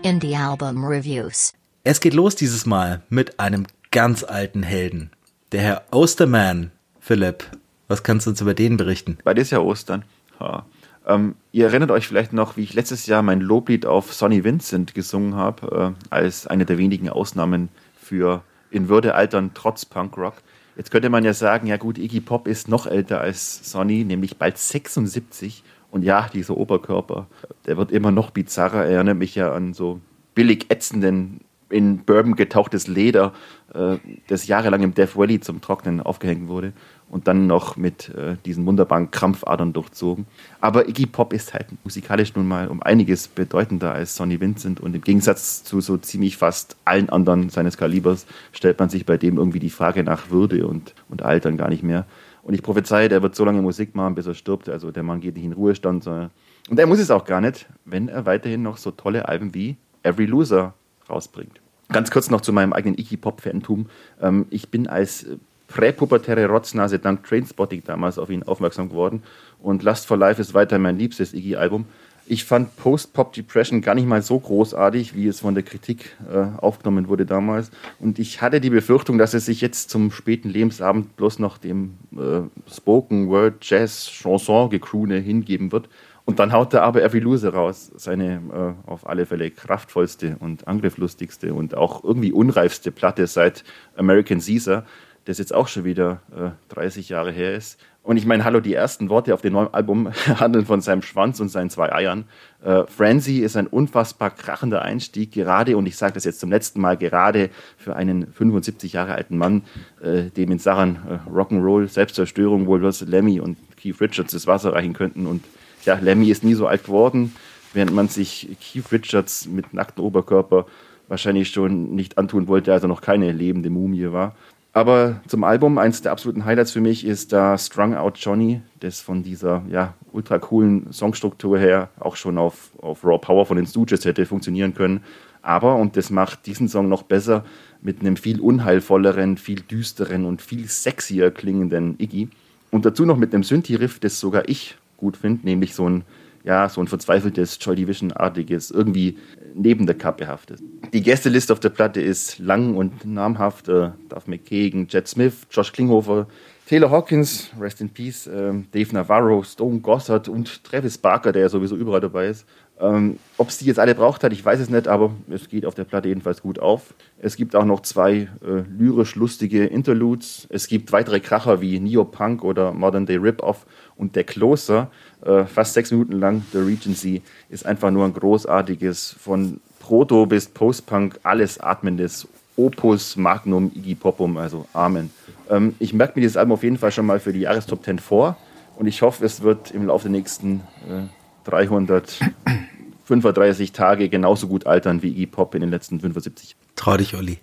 Indie 0.04 0.36
Album 0.36 0.86
Reviews. 0.86 1.52
Es 1.84 2.00
geht 2.00 2.14
los 2.14 2.36
dieses 2.36 2.68
Mal 2.68 3.02
mit 3.10 3.40
einem 3.40 3.66
ganz 3.90 4.24
alten 4.24 4.62
Helden. 4.62 5.10
Der 5.52 5.62
Herr 5.62 5.84
Osterman. 5.90 6.72
Philipp, 7.00 7.44
was 7.88 8.04
kannst 8.04 8.28
du 8.28 8.30
uns 8.30 8.40
über 8.40 8.54
den 8.54 8.78
berichten? 8.78 9.18
Bei 9.24 9.34
dir 9.34 9.42
ist 9.42 9.50
ja 9.50 9.60
Ostern. 9.60 10.06
Ha. 10.40 10.64
Ähm, 11.06 11.36
ihr 11.52 11.66
erinnert 11.66 11.92
euch 11.92 12.08
vielleicht 12.08 12.34
noch, 12.34 12.56
wie 12.56 12.64
ich 12.64 12.74
letztes 12.74 13.06
Jahr 13.08 13.22
mein 13.22 13.42
Loblied 13.42 13.86
auf 13.86 14.14
Sonny 14.14 14.44
Vincent 14.44 14.94
gesungen 14.94 15.36
habe, 15.36 15.96
äh, 15.96 16.06
als 16.10 16.48
eine 16.48 16.66
der 16.66 16.78
wenigen 16.78 17.10
Ausnahmen 17.10 17.70
für 17.96 18.44
in 18.72 18.90
Würde 18.90 19.16
altern 19.16 19.52
trotz 19.54 19.86
Punkrock. 19.86 20.36
Jetzt 20.76 20.92
könnte 20.92 21.10
man 21.10 21.24
ja 21.24 21.34
sagen, 21.34 21.68
ja 21.68 21.78
gut, 21.78 21.98
Iggy 21.98 22.22
Pop 22.22 22.48
ist 22.48 22.68
noch 22.68 22.88
älter 22.88 23.22
als 23.22 23.70
Sonny, 23.72 24.04
nämlich 24.04 24.38
bald 24.38 24.58
76 24.58 25.64
und 25.92 26.04
ja, 26.04 26.28
dieser 26.34 26.58
Oberkörper, 26.58 27.28
der 27.68 27.78
wird 27.78 27.92
immer 27.92 28.12
noch 28.12 28.32
bizarrer. 28.32 28.86
Er 28.86 28.96
erinnert 28.96 29.18
mich 29.18 29.36
ja 29.36 29.52
an 29.54 29.74
so 29.74 30.00
billig 30.34 30.72
ätzenden, 30.72 31.42
in 31.70 32.00
Bourbon 32.06 32.36
getauchtes 32.36 32.88
Leder, 32.88 33.34
äh, 33.74 33.98
das 34.28 34.48
jahrelang 34.48 34.82
im 34.82 34.94
Death 34.94 35.16
Valley 35.16 35.40
zum 35.40 35.62
Trocknen 35.62 36.02
aufgehängt 36.02 36.48
wurde 36.48 36.74
und 37.14 37.28
dann 37.28 37.46
noch 37.46 37.78
mit 37.78 38.10
äh, 38.10 38.38
diesen 38.44 38.66
wunderbaren 38.66 39.12
Krampfadern 39.12 39.72
durchzogen. 39.72 40.26
Aber 40.60 40.90
Iggy 40.90 41.06
Pop 41.06 41.32
ist 41.32 41.54
halt 41.54 41.68
musikalisch 41.84 42.34
nun 42.36 42.48
mal 42.48 42.68
um 42.68 42.82
einiges 42.82 43.28
bedeutender 43.28 43.94
als 43.94 44.16
Sonny 44.16 44.42
Vincent 44.42 44.80
und 44.80 44.96
im 44.96 45.02
Gegensatz 45.02 45.64
zu 45.64 45.80
so 45.80 45.98
ziemlich 45.98 46.38
fast 46.38 46.76
allen 46.86 47.10
anderen 47.10 47.50
seines 47.50 47.78
Kalibers 47.78 48.26
stellt 48.52 48.80
man 48.80 48.90
sich 48.90 49.06
bei 49.06 49.18
dem 49.18 49.38
irgendwie 49.38 49.60
die 49.60 49.70
Frage 49.70 50.04
nach 50.04 50.32
Würde 50.32 50.66
und, 50.66 50.96
und 51.08 51.22
Altern 51.22 51.56
gar 51.56 51.70
nicht 51.70 51.84
mehr. 51.84 52.08
Und 52.42 52.56
ich 52.56 52.64
prophezeie, 52.64 53.10
der 53.10 53.22
wird 53.22 53.36
so 53.36 53.46
lange 53.46 53.62
Musik 53.62 53.94
machen, 53.94 54.16
bis 54.16 54.26
er 54.26 54.34
stirbt. 54.34 54.68
Also 54.68 54.90
der 54.90 55.04
Mann 55.04 55.22
geht 55.22 55.36
nicht 55.36 55.46
in 55.46 55.54
Ruhestand. 55.54 56.04
Sondern 56.04 56.32
und 56.68 56.80
er 56.80 56.88
muss 56.88 56.98
es 56.98 57.12
auch 57.12 57.26
gar 57.26 57.42
nicht, 57.42 57.68
wenn 57.86 58.08
er 58.08 58.26
weiterhin 58.26 58.64
noch 58.64 58.78
so 58.78 58.90
tolle 58.90 59.28
Alben 59.30 59.54
wie 59.54 59.78
Every 60.02 60.26
Loser 60.26 60.74
rausbringt. 61.08 61.62
Ganz 61.90 62.10
kurz 62.10 62.32
noch 62.32 62.42
zu 62.42 62.52
meinem 62.52 62.74
eigenen 62.74 62.98
Iggy-Pop-Fantum. 62.98 63.86
Ähm, 64.20 64.48
ich 64.50 64.70
bin 64.70 64.88
als 64.88 65.28
präpubertäre 65.74 66.46
Rotznase 66.46 67.00
dank 67.00 67.24
Trainspotting 67.24 67.84
damals 67.84 68.20
auf 68.20 68.30
ihn 68.30 68.44
aufmerksam 68.44 68.90
geworden. 68.90 69.24
Und 69.60 69.82
Lust 69.82 70.06
for 70.06 70.18
Life 70.18 70.40
ist 70.40 70.54
weiter 70.54 70.78
mein 70.78 71.00
liebstes 71.00 71.34
Iggy-Album. 71.34 71.86
Ich 72.26 72.46
fand 72.46 72.78
Post-Pop 72.78 73.34
Depression 73.34 73.82
gar 73.82 73.96
nicht 73.96 74.08
mal 74.08 74.22
so 74.22 74.40
großartig, 74.40 75.16
wie 75.16 75.28
es 75.28 75.42
von 75.42 75.56
der 75.56 75.64
Kritik 75.64 76.16
äh, 76.32 76.46
aufgenommen 76.62 77.10
wurde 77.10 77.26
damals. 77.26 77.72
Und 78.00 78.20
ich 78.20 78.42
hatte 78.42 78.62
die 78.62 78.70
Befürchtung, 78.70 79.18
dass 79.18 79.34
es 79.34 79.46
sich 79.46 79.62
jetzt 79.62 79.90
zum 79.90 80.12
späten 80.12 80.50
Lebensabend 80.50 81.18
bloß 81.18 81.40
noch 81.40 81.58
dem 81.58 81.96
äh, 82.14 82.42
Spoken 82.72 83.28
Word 83.28 83.56
Jazz 83.62 84.08
Chanson 84.08 84.70
Gekrune 84.70 85.18
hingeben 85.18 85.72
wird. 85.72 85.90
Und 86.26 86.40
dann 86.40 86.54
haut 86.54 86.74
er 86.74 86.84
aber 86.84 87.04
Every 87.04 87.20
Loser 87.20 87.54
raus, 87.54 87.92
seine 87.96 88.76
äh, 88.86 88.90
auf 88.90 89.10
alle 89.10 89.26
Fälle 89.26 89.52
kraftvollste 89.52 90.38
und 90.40 90.68
angrifflustigste 90.68 91.54
und 91.54 91.76
auch 91.76 92.04
irgendwie 92.04 92.32
unreifste 92.32 92.92
Platte 92.92 93.28
seit 93.28 93.66
American 93.98 94.40
Caesar, 94.40 94.86
das 95.26 95.38
jetzt 95.38 95.54
auch 95.54 95.68
schon 95.68 95.86
wieder 95.86 96.22
30 96.70 97.10
äh, 97.10 97.14
Jahre 97.14 97.32
her 97.32 97.56
ist. 97.56 97.80
Und 98.04 98.18
ich 98.18 98.26
meine, 98.26 98.44
hallo, 98.44 98.60
die 98.60 98.74
ersten 98.74 99.10
Worte 99.10 99.34
auf 99.34 99.42
dem 99.42 99.54
neuen 99.54 99.74
Album 99.74 100.12
handeln 100.40 100.66
von 100.66 100.82
seinem 100.82 101.02
Schwanz 101.02 101.40
und 101.40 101.48
seinen 101.48 101.70
zwei 101.70 101.94
Eiern. 101.94 102.26
Äh, 102.62 102.84
Frenzy 102.86 103.40
ist 103.40 103.56
ein 103.56 103.68
unfassbar 103.68 104.30
krachender 104.30 104.82
Einstieg, 104.82 105.32
gerade, 105.32 105.78
und 105.78 105.86
ich 105.86 105.96
sage 105.96 106.14
das 106.14 106.26
jetzt 106.26 106.42
zum 106.42 106.50
letzten 106.50 106.82
Mal, 106.82 106.98
gerade 106.98 107.50
für 107.78 107.96
einen 107.96 108.28
75 108.28 108.92
Jahre 108.92 109.14
alten 109.16 109.38
Mann, 109.38 109.64
äh, 110.02 110.24
dem 110.24 110.52
in 110.52 110.60
Sachen 110.60 110.98
äh, 110.98 111.30
Rock'n'Roll, 111.30 111.88
Selbstzerstörung 111.88 112.68
wohl 112.68 112.84
was 112.84 113.00
Lemmy 113.02 113.40
und 113.40 113.58
Keith 113.78 114.02
Richards 114.02 114.34
das 114.34 114.48
Wasser 114.48 114.74
reichen 114.74 114.94
könnten. 114.94 115.26
Und 115.26 115.46
ja, 115.86 115.96
Lemmy 115.96 116.30
ist 116.30 116.44
nie 116.44 116.56
so 116.56 116.68
alt 116.68 116.84
geworden, 116.84 117.34
während 117.72 117.94
man 117.94 118.10
sich 118.10 118.50
Keith 118.60 118.92
Richards 118.92 119.48
mit 119.48 119.74
nacktem 119.74 120.04
Oberkörper 120.04 120.66
wahrscheinlich 121.08 121.50
schon 121.50 121.96
nicht 121.96 122.18
antun 122.18 122.48
wollte, 122.48 122.74
als 122.74 122.84
er 122.84 122.90
noch 122.90 123.02
keine 123.02 123.32
lebende 123.32 123.70
Mumie 123.70 124.12
war. 124.12 124.36
Aber 124.76 125.22
zum 125.28 125.44
Album, 125.44 125.78
eins 125.78 126.02
der 126.02 126.12
absoluten 126.12 126.46
Highlights 126.46 126.72
für 126.72 126.82
mich 126.82 127.06
ist 127.06 127.32
da 127.32 127.60
Strung 127.60 127.94
Out 127.96 128.18
Johnny, 128.18 128.62
das 128.80 129.02
von 129.02 129.22
dieser 129.22 129.62
ja, 129.70 129.94
ultra 130.12 130.40
coolen 130.40 130.92
Songstruktur 130.92 131.60
her 131.60 131.90
auch 132.00 132.16
schon 132.16 132.40
auf, 132.40 132.72
auf 132.82 133.06
Raw 133.06 133.20
Power 133.20 133.46
von 133.46 133.56
den 133.56 133.68
Stooges 133.68 134.04
hätte 134.04 134.26
funktionieren 134.26 134.74
können. 134.74 135.04
Aber, 135.44 135.76
und 135.76 135.96
das 135.96 136.10
macht 136.10 136.48
diesen 136.48 136.70
Song 136.70 136.90
noch 136.90 137.04
besser, 137.04 137.46
mit 137.84 138.00
einem 138.00 138.18
viel 138.18 138.40
unheilvolleren, 138.40 139.38
viel 139.38 139.60
düsteren 139.60 140.26
und 140.26 140.42
viel 140.42 140.68
sexier 140.68 141.30
klingenden 141.30 141.96
Iggy. 142.00 142.30
Und 142.72 142.86
dazu 142.86 143.06
noch 143.06 143.18
mit 143.18 143.34
einem 143.34 143.44
Synthi-Riff, 143.44 144.00
das 144.00 144.20
sogar 144.20 144.50
ich 144.50 144.76
gut 144.98 145.18
finde, 145.18 145.46
nämlich 145.46 145.76
so 145.76 145.88
ein 145.88 146.04
ja, 146.44 146.68
so 146.68 146.82
ein 146.82 146.88
verzweifeltes 146.88 147.58
Joy 147.62 147.76
Division-artiges, 147.76 148.72
irgendwie 148.72 149.18
neben 149.54 149.86
der 149.86 149.98
Kappe 149.98 150.28
haftet. 150.28 150.62
Die 150.92 151.02
Gästeliste 151.02 151.54
auf 151.54 151.60
der 151.60 151.70
Platte 151.70 152.02
ist 152.02 152.40
lang 152.40 152.76
und 152.76 153.06
namhaft. 153.06 153.70
Äh, 153.70 153.92
Duff 154.10 154.28
McKagan, 154.28 154.88
Jet 154.90 155.08
Smith, 155.08 155.34
Josh 155.50 155.72
Klinghofer, 155.72 156.28
Taylor 156.68 156.92
Hawkins, 156.92 157.50
Rest 157.60 157.82
in 157.82 157.90
Peace, 157.90 158.28
äh, 158.28 158.54
Dave 158.72 158.94
Navarro, 158.94 159.44
Stone 159.44 159.80
Gossard 159.80 160.28
und 160.28 160.64
Travis 160.64 160.98
Barker, 160.98 161.32
der 161.32 161.44
ja 161.44 161.50
sowieso 161.50 161.76
überall 161.76 162.02
dabei 162.02 162.28
ist. 162.28 162.46
Ähm, 162.80 163.18
Ob 163.38 163.50
es 163.50 163.60
die 163.60 163.66
jetzt 163.66 163.80
alle 163.80 163.96
braucht 163.96 164.24
hat, 164.24 164.34
ich 164.34 164.44
weiß 164.44 164.60
es 164.60 164.70
nicht, 164.70 164.88
aber 164.88 165.12
es 165.30 165.48
geht 165.48 165.66
auf 165.66 165.76
der 165.76 165.84
Platte 165.84 166.08
jedenfalls 166.08 166.42
gut 166.42 166.60
auf. 166.60 166.94
Es 167.20 167.36
gibt 167.36 167.56
auch 167.56 167.66
noch 167.66 167.82
zwei 167.82 168.28
äh, 168.44 168.64
lyrisch 168.78 169.16
lustige 169.16 169.66
Interludes. 169.66 170.48
Es 170.50 170.68
gibt 170.68 170.92
weitere 170.92 171.20
Kracher 171.20 171.62
wie 171.62 171.80
Neopunk 171.80 172.44
oder 172.44 172.74
Modern 172.74 173.06
Day 173.06 173.18
Rip-Off 173.18 173.66
und 173.96 174.16
der 174.16 174.24
Closer, 174.24 174.90
äh, 175.24 175.46
fast 175.46 175.74
sechs 175.74 175.92
Minuten 175.92 176.20
lang, 176.20 176.44
The 176.52 176.60
Regency, 176.60 177.22
ist 177.50 177.66
einfach 177.66 177.92
nur 177.92 178.06
ein 178.06 178.14
großartiges, 178.14 179.16
von 179.20 179.62
Proto 179.80 180.26
bis 180.26 180.48
Post-Punk, 180.48 181.20
alles 181.24 181.60
atmendes 181.60 182.28
Opus 182.56 183.18
Magnum 183.18 183.72
Iggy 183.76 183.96
Popum, 183.96 184.38
also 184.38 184.66
Amen. 184.74 185.12
Ähm, 185.50 185.76
ich 185.80 185.94
merke 185.94 186.14
mir 186.16 186.22
dieses 186.22 186.38
Album 186.38 186.54
auf 186.54 186.64
jeden 186.64 186.78
Fall 186.78 186.92
schon 186.92 187.06
mal 187.06 187.20
für 187.20 187.34
die 187.34 187.42
Jahrestop 187.42 187.84
10 187.84 188.00
vor 188.00 188.38
und 188.78 188.88
ich 188.88 189.02
hoffe, 189.02 189.26
es 189.26 189.42
wird 189.42 189.72
im 189.72 189.88
Laufe 189.88 190.04
der 190.04 190.12
nächsten 190.12 190.62
äh, 190.88 191.08
335 191.44 193.72
Tage 193.72 194.10
genauso 194.10 194.48
gut 194.48 194.68
altern 194.68 195.02
wie 195.02 195.10
Iggy 195.10 195.28
Pop 195.28 195.56
in 195.56 195.62
den 195.62 195.70
letzten 195.70 196.00
75. 196.00 196.56
Trau 196.76 196.98
dich, 196.98 197.16
Olli. 197.16 197.40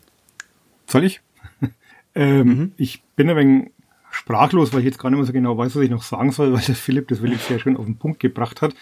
Soll 0.87 1.05
ich? 1.05 1.21
ähm, 2.15 2.47
mhm. 2.47 2.73
Ich 2.77 3.03
bin 3.17 3.31
ein 3.31 3.37
wenig 3.37 3.71
sprachlos, 4.11 4.73
weil 4.73 4.81
ich 4.81 4.87
jetzt 4.87 4.99
gar 4.99 5.11
nicht 5.11 5.18
mehr 5.18 5.27
so 5.27 5.33
genau 5.33 5.57
weiß, 5.57 5.77
was 5.77 5.83
ich 5.83 5.90
noch 5.90 6.03
sagen 6.03 6.33
soll, 6.33 6.53
weil 6.53 6.61
der 6.61 6.75
Philipp 6.75 7.09
das 7.09 7.23
wirklich 7.23 7.40
sehr 7.42 7.59
schön 7.59 7.77
auf 7.77 7.85
den 7.85 7.96
Punkt 7.96 8.20
gebracht 8.20 8.62
hat. 8.62 8.75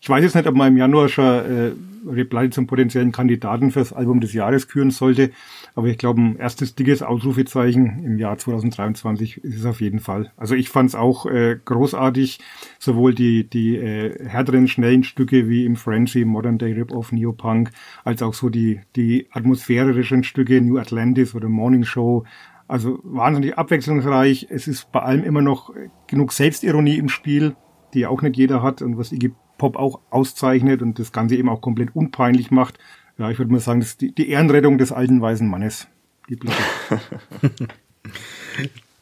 Ich 0.00 0.08
weiß 0.08 0.22
jetzt 0.22 0.34
nicht, 0.34 0.46
ob 0.46 0.54
man 0.54 0.68
im 0.68 0.76
Januar 0.76 1.08
schon 1.08 1.24
äh, 1.24 1.72
Reply 2.06 2.50
zum 2.50 2.66
potenziellen 2.66 3.12
Kandidaten 3.12 3.70
fürs 3.70 3.92
Album 3.92 4.20
des 4.20 4.32
Jahres 4.32 4.68
küren 4.68 4.90
sollte, 4.90 5.30
aber 5.74 5.88
ich 5.88 5.98
glaube, 5.98 6.20
ein 6.20 6.36
erstes 6.36 6.74
dickes 6.74 7.02
Ausrufezeichen 7.02 8.04
im 8.04 8.18
Jahr 8.18 8.36
2023 8.36 9.42
ist 9.42 9.60
es 9.60 9.64
auf 9.64 9.80
jeden 9.80 10.00
Fall. 10.00 10.30
Also 10.36 10.54
ich 10.54 10.68
fand 10.68 10.90
es 10.90 10.94
auch 10.94 11.26
äh, 11.26 11.58
großartig, 11.64 12.40
sowohl 12.78 13.14
die, 13.14 13.48
die 13.48 13.76
äh, 13.76 14.28
härteren, 14.28 14.68
schnellen 14.68 15.04
Stücke 15.04 15.48
wie 15.48 15.64
im 15.64 15.76
Frenzy, 15.76 16.24
Modern 16.24 16.58
Day 16.58 16.72
Rip-Off, 16.72 17.12
Neopunk, 17.12 17.70
als 18.04 18.22
auch 18.22 18.34
so 18.34 18.50
die, 18.50 18.80
die 18.96 19.26
atmosphärischen 19.32 20.24
Stücke, 20.24 20.60
New 20.60 20.78
Atlantis 20.78 21.34
oder 21.34 21.48
Morning 21.48 21.84
Show, 21.84 22.24
also 22.68 22.98
wahnsinnig 23.02 23.58
abwechslungsreich. 23.58 24.48
Es 24.50 24.66
ist 24.66 24.90
bei 24.92 25.00
allem 25.00 25.24
immer 25.24 25.42
noch 25.42 25.72
genug 26.06 26.32
Selbstironie 26.32 26.98
im 26.98 27.08
Spiel, 27.08 27.56
die 27.92 28.06
auch 28.06 28.22
nicht 28.22 28.36
jeder 28.36 28.62
hat 28.62 28.82
und 28.82 28.98
was 28.98 29.12
Iggy 29.12 29.32
Pop 29.58 29.76
auch 29.76 30.00
auszeichnet 30.10 30.82
und 30.82 30.98
das 30.98 31.12
Ganze 31.12 31.36
eben 31.36 31.48
auch 31.48 31.60
komplett 31.60 31.94
unpeinlich 31.94 32.50
macht. 32.50 32.78
Ja, 33.18 33.30
ich 33.30 33.38
würde 33.38 33.52
mal 33.52 33.60
sagen, 33.60 33.80
das 33.80 33.90
ist 33.90 34.00
die, 34.00 34.12
die 34.12 34.28
Ehrenrettung 34.28 34.78
des 34.78 34.90
alten 34.90 35.20
weißen 35.20 35.48
Mannes. 35.48 35.86
Die 36.28 36.38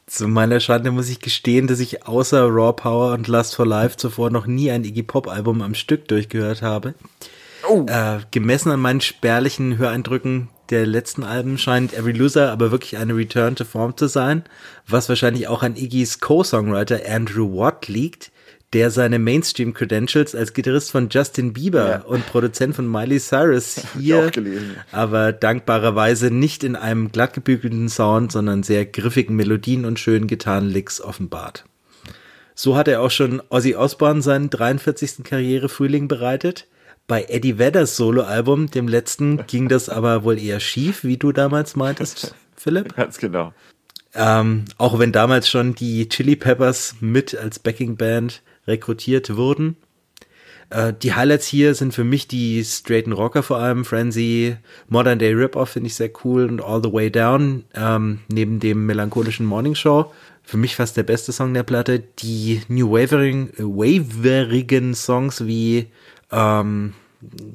Zu 0.07 0.29
meiner 0.29 0.61
Schande 0.61 0.91
muss 0.91 1.09
ich 1.09 1.21
gestehen, 1.21 1.67
dass 1.67 1.81
ich 1.81 2.07
außer 2.07 2.47
Raw 2.49 2.75
Power 2.75 3.15
und 3.15 3.29
Lust 3.29 3.57
for 3.57 3.67
Life 3.67 3.97
zuvor 3.97 4.29
noch 4.31 4.47
nie 4.47 4.71
ein 4.71 4.85
Iggy 4.85 5.03
Pop 5.05 5.27
Album 5.27 5.63
am 5.63 5.75
Stück 5.75 6.07
durchgehört 6.09 6.61
habe. 6.61 6.95
Oh. 7.67 7.87
Äh, 7.89 8.19
gemessen 8.31 8.71
an 8.71 8.81
meinen 8.81 9.01
spärlichen 9.01 9.79
Höreindrücken 9.79 10.49
der 10.71 10.87
letzten 10.87 11.25
Alben 11.25 11.59
scheint 11.59 11.93
Every 11.93 12.13
Loser 12.13 12.51
aber 12.51 12.71
wirklich 12.71 12.97
eine 12.97 13.15
Return 13.17 13.57
to 13.57 13.65
Form 13.65 13.97
zu 13.97 14.07
sein, 14.07 14.45
was 14.87 15.09
wahrscheinlich 15.09 15.49
auch 15.49 15.63
an 15.63 15.77
Iggys 15.77 16.21
Co-Songwriter 16.21 17.01
Andrew 17.09 17.57
Watt 17.57 17.89
liegt, 17.89 18.33
der 18.73 18.91
seine 18.91 19.19
Mainstream-Credentials 19.19 20.35
als 20.35 20.55
Gitarrist 20.55 20.91
von 20.91 21.09
Justin 21.11 21.53
Bieber 21.53 21.89
ja. 21.89 22.01
und 22.03 22.27
Produzent 22.27 22.75
von 22.75 22.91
Miley 22.91 23.21
Cyrus 23.21 23.83
hier, 23.99 24.31
aber 24.93 25.33
dankbarerweise 25.33 26.31
nicht 26.31 26.65
in 26.65 26.77
einem 26.77 27.13
glattgebügelten 27.13 27.89
Sound, 27.89 28.33
sondern 28.33 28.63
sehr 28.63 28.87
griffigen 28.87 29.37
Melodien 29.37 29.85
und 29.85 29.99
schönen 29.99 30.27
Gitarrenlicks 30.27 31.01
offenbart. 31.01 31.65
So 32.55 32.77
hat 32.77 32.89
er 32.89 33.01
auch 33.01 33.11
schon 33.11 33.43
Ozzy 33.49 33.75
Osbourne 33.75 34.23
seinen 34.23 34.51
43. 34.51 35.25
Karrierefrühling 35.25 36.09
bereitet. 36.09 36.67
Bei 37.07 37.25
Eddie 37.29 37.59
Vedders 37.59 37.97
Soloalbum, 37.97 38.71
dem 38.71 38.89
letzten, 38.89 39.47
ging 39.47 39.69
das 39.69 39.89
aber 39.89 40.25
wohl 40.25 40.39
eher 40.39 40.61
schief, 40.61 41.05
wie 41.05 41.17
du 41.17 41.33
damals 41.33 41.77
meintest, 41.77 42.35
Philipp. 42.57 42.95
Ganz 42.97 43.19
genau. 43.19 43.53
Ähm, 44.15 44.67
auch 44.79 44.99
wenn 44.99 45.13
damals 45.13 45.49
schon 45.49 45.75
die 45.75 46.09
Chili 46.09 46.37
Peppers 46.37 46.97
mit 47.01 47.35
als 47.35 47.59
Backing 47.59 47.97
Band 47.97 48.43
rekrutiert 48.67 49.37
wurden. 49.37 49.77
Äh, 50.73 50.95
die 51.03 51.15
Highlights 51.15 51.47
hier 51.47 51.75
sind 51.75 51.93
für 51.93 52.05
mich 52.05 52.29
die 52.29 52.65
Straighten 52.65 53.13
Rocker 53.13 53.43
vor 53.43 53.59
allem, 53.59 53.85
Frenzy, 53.85 54.57
Modern 54.89 55.19
Day 55.19 55.33
Rip-Off 55.33 55.71
finde 55.71 55.89
ich 55.89 55.95
sehr 55.95 56.11
cool 56.25 56.47
und 56.47 56.63
All 56.63 56.83
the 56.83 56.93
Way 56.93 57.11
Down, 57.11 57.65
ähm, 57.75 58.21
neben 58.29 58.61
dem 58.61 58.87
melancholischen 58.87 59.47
Morning 59.47 59.75
Show. 59.75 60.13
Für 60.43 60.57
mich 60.57 60.75
fast 60.75 60.97
der 60.97 61.05
beste 61.05 61.33
Song 61.33 61.55
der 61.55 61.63
Platte. 61.63 62.01
Die 62.01 62.63
New 62.69 62.91
Wavering, 62.91 63.51
äh, 63.51 63.63
waverigen 63.63 64.95
Songs 64.95 65.47
wie 65.47 65.89
ähm, 66.33 66.95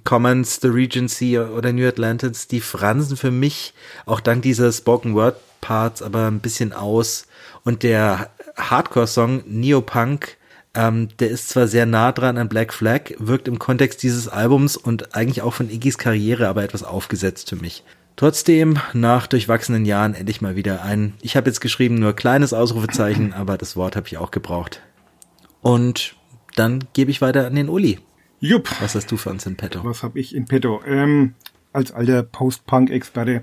Commons, 0.03 0.59
The 0.61 0.69
Regency 0.69 1.37
oder 1.39 1.73
New 1.73 1.87
Atlantis, 1.87 2.47
die 2.47 2.61
fransen 2.61 3.17
für 3.17 3.31
mich 3.31 3.73
auch 4.05 4.21
dank 4.21 4.43
dieser 4.43 4.71
Spoken 4.71 5.13
Word 5.13 5.35
Parts 5.59 6.01
aber 6.01 6.27
ein 6.27 6.39
bisschen 6.39 6.71
aus. 6.71 7.27
Und 7.65 7.83
der 7.83 8.29
Hardcore-Song 8.55 9.43
Neopunk, 9.45 10.37
ähm, 10.73 11.09
der 11.19 11.29
ist 11.29 11.49
zwar 11.49 11.67
sehr 11.67 11.85
nah 11.85 12.11
dran 12.11 12.37
an 12.37 12.47
Black 12.47 12.73
Flag, 12.73 13.11
wirkt 13.17 13.47
im 13.47 13.59
Kontext 13.59 14.03
dieses 14.03 14.29
Albums 14.29 14.77
und 14.77 15.15
eigentlich 15.15 15.41
auch 15.41 15.53
von 15.53 15.69
Iggys 15.69 15.97
Karriere 15.97 16.47
aber 16.47 16.63
etwas 16.63 16.83
aufgesetzt 16.83 17.49
für 17.49 17.57
mich. 17.57 17.83
Trotzdem, 18.15 18.79
nach 18.93 19.27
durchwachsenen 19.27 19.85
Jahren 19.85 20.15
endlich 20.15 20.41
mal 20.41 20.55
wieder 20.55 20.81
ein, 20.81 21.13
ich 21.21 21.35
habe 21.35 21.49
jetzt 21.49 21.59
geschrieben, 21.61 21.95
nur 21.95 22.13
kleines 22.13 22.51
Ausrufezeichen, 22.51 23.33
aber 23.33 23.57
das 23.57 23.75
Wort 23.75 23.95
habe 23.95 24.07
ich 24.07 24.17
auch 24.17 24.31
gebraucht. 24.31 24.81
Und 25.61 26.15
dann 26.55 26.85
gebe 26.93 27.11
ich 27.11 27.21
weiter 27.21 27.45
an 27.45 27.53
den 27.53 27.69
Uli. 27.69 27.99
Jupp. 28.39 28.69
Was 28.81 28.93
hast 28.93 29.11
du 29.11 29.17
für 29.17 29.31
uns 29.31 29.47
in 29.47 29.55
petto? 29.55 29.83
Was 29.83 30.03
habe 30.03 30.19
ich 30.19 30.35
in 30.35 30.45
petto? 30.45 30.81
Ähm, 30.85 31.33
als 31.73 31.91
alter 31.91 32.21
Post-Punk-Experte. 32.21 33.41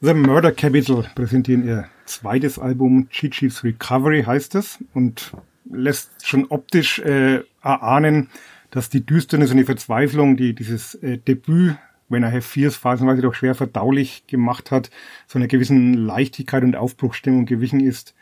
The 0.00 0.14
Murder 0.14 0.52
Capital 0.52 1.06
präsentieren 1.14 1.66
ihr 1.66 1.84
zweites 2.06 2.58
Album, 2.58 3.08
Chi-Chi's 3.10 3.62
Recovery 3.62 4.24
heißt 4.24 4.54
es 4.54 4.78
und 4.94 5.32
lässt 5.70 6.26
schon 6.26 6.46
optisch 6.46 6.98
äh, 7.00 7.42
erahnen, 7.62 8.30
dass 8.70 8.88
die 8.88 9.04
Düsternis 9.04 9.50
und 9.50 9.58
die 9.58 9.64
Verzweiflung, 9.64 10.36
die 10.36 10.54
dieses 10.54 10.94
äh, 10.96 11.18
Debüt 11.18 11.76
When 12.08 12.24
I 12.24 12.26
Have 12.26 12.42
Fears 12.42 12.76
phasenweise 12.76 13.22
doch 13.22 13.34
schwer 13.34 13.54
verdaulich 13.54 14.26
gemacht 14.26 14.70
hat, 14.70 14.90
so 15.26 15.38
einer 15.38 15.48
gewissen 15.48 15.94
Leichtigkeit 15.94 16.62
und 16.64 16.74
Aufbruchstimmung 16.74 17.46
gewichen 17.46 17.80
ist 17.80 18.14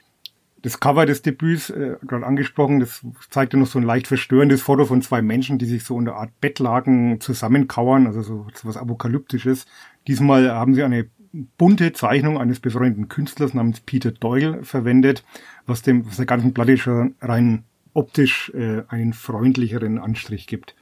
das 0.62 0.80
Cover 0.80 1.06
des 1.06 1.22
Debüts, 1.22 1.70
äh, 1.70 1.96
gerade 2.06 2.26
angesprochen, 2.26 2.80
das 2.80 3.04
zeigte 3.30 3.56
noch 3.56 3.66
so 3.66 3.78
ein 3.78 3.84
leicht 3.84 4.06
verstörendes 4.06 4.62
Foto 4.62 4.84
von 4.84 5.02
zwei 5.02 5.22
Menschen, 5.22 5.58
die 5.58 5.66
sich 5.66 5.84
so 5.84 5.96
unter 5.96 6.16
Art 6.16 6.38
Bettlaken 6.40 7.20
zusammenkauern, 7.20 8.06
also 8.06 8.22
so, 8.22 8.46
so 8.54 8.68
was 8.68 8.76
Apokalyptisches. 8.76 9.66
Diesmal 10.06 10.50
haben 10.50 10.74
sie 10.74 10.82
eine 10.82 11.08
bunte 11.32 11.92
Zeichnung 11.92 12.38
eines 12.38 12.60
befreundeten 12.60 13.08
Künstlers 13.08 13.54
namens 13.54 13.80
Peter 13.80 14.10
Doyle 14.10 14.64
verwendet, 14.64 15.24
was 15.66 15.82
dem 15.82 16.06
was 16.06 16.16
der 16.16 16.26
ganzen 16.26 16.52
Platte 16.52 16.76
schon 16.76 17.14
rein 17.20 17.64
optisch 17.94 18.52
äh, 18.54 18.82
einen 18.88 19.12
freundlicheren 19.12 19.98
Anstrich 19.98 20.46
gibt. 20.46 20.74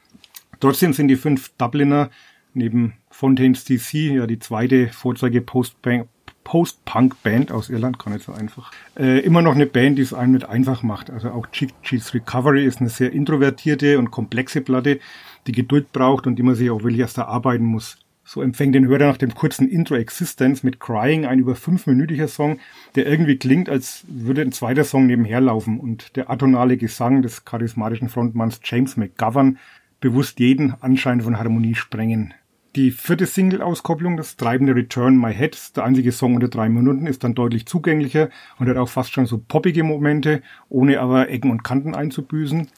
Trotzdem 0.61 0.93
sind 0.93 1.09
die 1.09 1.17
fünf 1.17 1.51
Dubliner 1.59 2.11
neben 2.55 2.95
Fontaine's 3.11 3.65
DC 3.65 3.95
ja 3.95 4.27
die 4.27 4.39
zweite 4.39 4.89
Vorzeige 4.89 5.41
Post-Punk 5.41 6.09
Post-Punk-Band 6.49 7.53
aus 7.53 7.69
Irland, 7.69 7.99
gar 7.99 8.11
nicht 8.11 8.25
so 8.25 8.33
einfach. 8.33 8.73
Äh, 8.99 9.21
immer 9.21 9.43
noch 9.43 9.55
eine 9.55 9.67
Band, 9.67 9.99
die 9.99 10.03
es 10.03 10.15
einem 10.15 10.33
nicht 10.33 10.49
einfach 10.49 10.83
macht. 10.83 11.11
Also 11.11 11.29
auch 11.29 11.47
Cheats 11.49 12.15
Recovery 12.15 12.65
ist 12.65 12.81
eine 12.81 12.89
sehr 12.89 13.13
introvertierte 13.13 13.99
und 13.99 14.11
komplexe 14.11 14.63
Platte, 14.63 14.99
die 15.47 15.53
Geduld 15.53 15.93
braucht 15.93 16.27
und 16.27 16.37
die 16.37 16.43
man 16.43 16.55
sich 16.55 16.71
auch 16.71 16.83
wirklich 16.83 17.01
erst 17.01 17.19
erarbeiten 17.19 17.67
muss. 17.67 17.99
So 18.25 18.41
empfängt 18.41 18.75
den 18.75 18.87
Hörer 18.87 19.09
nach 19.09 19.19
dem 19.19 19.35
kurzen 19.35 19.69
Intro 19.69 19.97
Existence 19.97 20.63
mit 20.63 20.81
Crying 20.81 21.27
ein 21.27 21.39
über 21.39 21.55
fünfminütiger 21.55 22.29
Song, 22.29 22.61
der 22.95 23.07
irgendwie 23.07 23.37
klingt, 23.37 23.69
als 23.69 24.05
würde 24.09 24.41
ein 24.41 24.53
zweiter 24.53 24.85
Song 24.85 25.07
nebenher 25.07 25.43
laufen 25.43 25.79
und 25.79 26.17
der 26.17 26.31
atonale 26.31 26.79
Gesang 26.79 27.21
des 27.21 27.45
charismatischen 27.45 28.09
Frontmanns 28.09 28.61
James 28.65 28.97
McGovern 28.97 29.59
bewusst 30.01 30.41
jeden 30.41 30.73
Anschein 30.81 31.21
von 31.21 31.39
Harmonie 31.39 31.75
sprengen. 31.75 32.33
Die 32.79 32.93
vierte 32.93 33.27
Single-Auskopplung, 33.27 34.17
das 34.17 34.37
treibende 34.37 34.73
Return 34.73 35.17
My 35.17 35.35
Head, 35.35 35.77
der 35.77 35.83
einzige 35.83 36.13
Song 36.13 36.37
unter 36.37 36.47
drei 36.47 36.69
Minuten, 36.69 37.09
ist 37.09 37.25
dann 37.25 37.35
deutlich 37.35 37.67
zugänglicher 37.67 38.31
und 38.57 38.69
hat 38.69 38.77
auch 38.77 38.89
fast 38.89 39.13
schon 39.13 39.27
so 39.27 39.37
poppige 39.37 39.83
Momente, 39.83 40.43
ohne 40.69 41.01
aber 41.01 41.29
Ecken 41.29 41.51
und 41.51 41.65
Kanten 41.65 41.97
einzubüßen. 41.97 42.69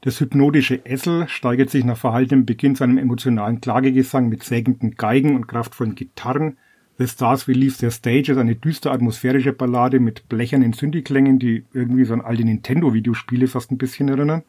Das 0.00 0.18
hypnotische 0.18 0.84
Essel 0.84 1.28
steigert 1.28 1.70
sich 1.70 1.84
nach 1.84 1.96
verhaltenem 1.96 2.44
Beginn 2.44 2.74
zu 2.74 2.82
einem 2.82 2.98
emotionalen 2.98 3.60
Klagegesang 3.60 4.28
mit 4.28 4.42
sägenden 4.42 4.96
Geigen 4.96 5.36
und 5.36 5.46
kraftvollen 5.46 5.94
Gitarren. 5.94 6.56
The 6.98 7.06
Stars 7.06 7.46
Will 7.46 7.58
Leave 7.58 7.76
Their 7.76 7.92
Stage 7.92 8.32
ist 8.32 8.38
eine 8.38 8.56
düster 8.56 8.90
atmosphärische 8.90 9.52
Ballade 9.52 10.00
mit 10.00 10.28
blechernen 10.28 10.72
Synthi-Klängen, 10.72 11.38
die 11.38 11.62
irgendwie 11.72 12.04
so 12.04 12.14
an 12.14 12.20
alte 12.20 12.44
Nintendo-Videospiele 12.44 13.46
fast 13.46 13.70
ein 13.70 13.78
bisschen 13.78 14.08
erinnern. 14.08 14.42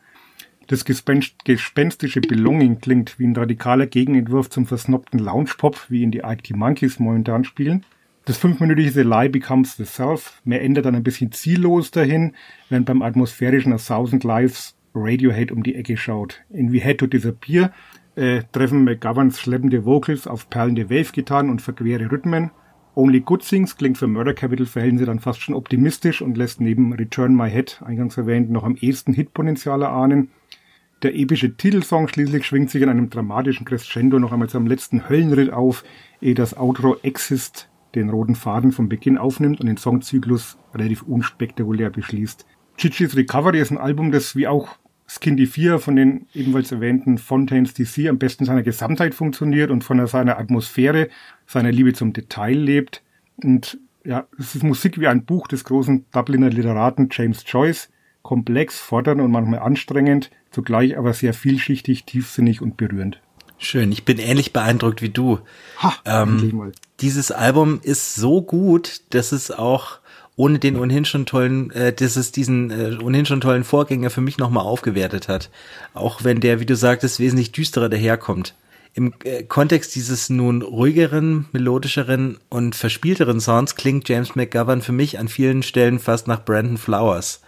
Das 0.68 0.84
gespenstische 0.84 2.20
Belonging 2.20 2.80
klingt 2.80 3.20
wie 3.20 3.26
ein 3.26 3.36
radikaler 3.36 3.88
Gegenentwurf 3.88 4.50
zum 4.50 4.66
versnobten 4.66 5.18
Lounge-Pop, 5.18 5.90
wie 5.90 6.02
ihn 6.02 6.12
die 6.12 6.26
Arctic 6.26 6.58
Monkeys 6.58 7.00
momentan 7.00 7.46
spielen. 7.46 7.86
Das 8.26 8.38
fünfminütige 8.38 8.92
The 8.92 9.04
Lie 9.04 9.30
Becomes 9.30 9.78
the 9.78 9.86
Self 9.86 10.42
mehr 10.44 10.62
ändert 10.62 10.86
dann 10.86 10.96
ein 10.96 11.04
bisschen 11.04 11.32
ziellos 11.32 11.92
dahin, 11.92 12.34
während 12.68 12.86
beim 12.86 13.02
atmosphärischen 13.02 13.72
A 13.72 13.78
Thousand 13.78 14.26
Lives 14.26 14.76
Radiohead 14.94 15.54
um 15.54 15.64
die 15.64 15.76
Ecke 15.76 15.96
schaut. 15.96 16.42
In 16.50 16.74
We 16.74 16.84
Had 16.84 16.98
to 16.98 17.08
Disappear 17.08 17.72
äh, 18.16 18.42
treffen 18.52 18.84
McGoverns 18.84 19.40
schleppende 19.40 19.86
Vocals 19.86 20.28
auf 20.28 20.50
perlende 20.50 20.90
Wave-Gitarren 20.90 21.50
und 21.50 21.62
verquere 21.62 22.12
Rhythmen. 22.12 22.52
Only 22.96 23.22
Good 23.22 23.48
Things 23.48 23.78
klingt 23.78 23.98
für 23.98 24.08
Murder 24.08 24.34
Capital 24.34 24.66
Verhältnisse 24.66 25.06
dann 25.06 25.20
fast 25.20 25.40
schon 25.40 25.56
optimistisch 25.56 26.22
und 26.22 26.36
lässt 26.36 26.60
neben 26.60 26.92
Return 26.92 27.34
My 27.34 27.50
Head, 27.50 27.82
eingangs 27.86 28.18
erwähnt, 28.18 28.50
noch 28.50 28.66
am 28.66 28.76
ehesten 28.76 29.14
Hitpotenzial 29.14 29.84
erahnen. 29.84 30.32
Der 31.04 31.16
epische 31.16 31.56
Titelsong 31.56 32.08
schließlich 32.08 32.46
schwingt 32.46 32.72
sich 32.72 32.82
in 32.82 32.90
einem 32.90 33.10
dramatischen 33.10 33.66
Crescendo 33.66 34.18
noch 34.18 34.32
einmal 34.32 34.50
zum 34.50 34.66
letzten 34.66 35.08
Höllenritt 35.08 35.54
auf, 35.54 35.84
ehe 36.22 36.34
das 36.34 36.58
Outro 36.58 36.98
Exist 37.04 37.70
den 37.96 38.10
roten 38.10 38.36
Faden 38.36 38.72
vom 38.72 38.90
Beginn 38.90 39.18
aufnimmt 39.18 39.60
und 39.60 39.68
den 39.68 39.78
Songzyklus 39.78 40.58
relativ 40.74 41.04
unspektakulär 41.04 41.90
beschließt. 41.90 42.46
Chichis 42.78 43.16
Recovery 43.16 43.60
ist 43.60 43.72
ein 43.72 43.78
Album, 43.78 44.12
das 44.12 44.36
wie 44.36 44.48
auch 44.48 44.78
Skindy 45.08 45.48
4 45.48 45.80
von 45.80 45.96
den 45.96 46.28
ebenfalls 46.34 46.72
erwähnten 46.72 47.18
Fontaines 47.18 47.74
DC 47.74 48.08
am 48.08 48.18
besten 48.18 48.46
seiner 48.46 48.64
Gesamtheit 48.64 49.16
funktioniert 49.16 49.72
und 49.72 49.84
von 49.84 50.06
seiner 50.06 50.38
Atmosphäre, 50.38 51.10
seiner 51.46 51.72
Liebe 51.72 51.94
zum 51.94 52.14
Detail 52.14 52.58
lebt. 52.58 53.04
Und 53.42 53.80
ja, 54.04 54.28
es 54.38 54.56
ist 54.56 54.64
Musik 54.64 55.00
wie 55.00 55.08
ein 55.08 55.26
Buch 55.26 55.48
des 55.48 55.64
großen 55.64 56.06
Dubliner 56.12 56.50
Literaten 56.50 57.10
James 57.12 57.44
Joyce, 57.48 57.90
komplex, 58.28 58.78
fordernd 58.78 59.22
und 59.22 59.32
manchmal 59.32 59.60
anstrengend, 59.60 60.32
zugleich 60.52 60.98
aber 60.98 61.14
sehr 61.14 61.34
vielschichtig, 61.34 62.04
tiefsinnig 62.04 62.62
und 62.62 62.76
berührend. 62.76 63.22
Schön, 63.58 63.90
ich 63.92 64.04
bin 64.04 64.20
ähnlich 64.20 64.52
beeindruckt 64.52 65.02
wie 65.02 65.10
du. 65.10 65.40
Ha, 65.82 65.94
ähm, 66.06 66.74
dieses 67.00 67.32
Album 67.32 67.80
ist 67.82 68.16
so 68.16 68.42
gut, 68.42 69.02
dass 69.12 69.32
es 69.32 69.50
auch 69.50 70.00
ohne 70.36 70.60
den 70.60 70.78
ohnehin 70.78 71.06
schon 71.06 71.26
tollen, 71.26 71.72
äh, 71.72 71.94
dass 71.94 72.18
es 72.18 72.34
diesen 72.34 72.70
äh, 72.70 72.98
ohnehin 73.02 73.26
schon 73.26 73.40
tollen 73.40 73.64
Vorgänger 73.64 74.10
für 74.10 74.22
mich 74.22 74.38
nochmal 74.38 74.66
aufgewertet 74.66 75.30
hat. 75.30 75.50
Auch 75.94 76.26
wenn 76.26 76.42
der, 76.42 76.60
wie 76.60 76.66
du 76.66 76.76
sagtest, 76.76 77.20
wesentlich 77.22 77.54
düsterer 77.54 77.88
daherkommt. 77.88 78.56
Im 78.94 79.14
äh, 79.24 79.44
Kontext 79.44 79.96
dieses 79.96 80.30
nun 80.30 80.62
ruhigeren, 80.62 81.46
melodischeren 81.54 82.40
und 82.50 82.76
verspielteren 82.76 83.40
Sounds 83.40 83.76
klingt 83.76 84.10
James 84.10 84.36
McGovern 84.36 84.82
für 84.82 84.92
mich 84.92 85.18
an 85.18 85.30
vielen 85.30 85.64
Stellen 85.64 86.00
fast 86.00 86.28
nach 86.28 86.44
Brandon 86.44 86.78
Flowers. 86.78 87.42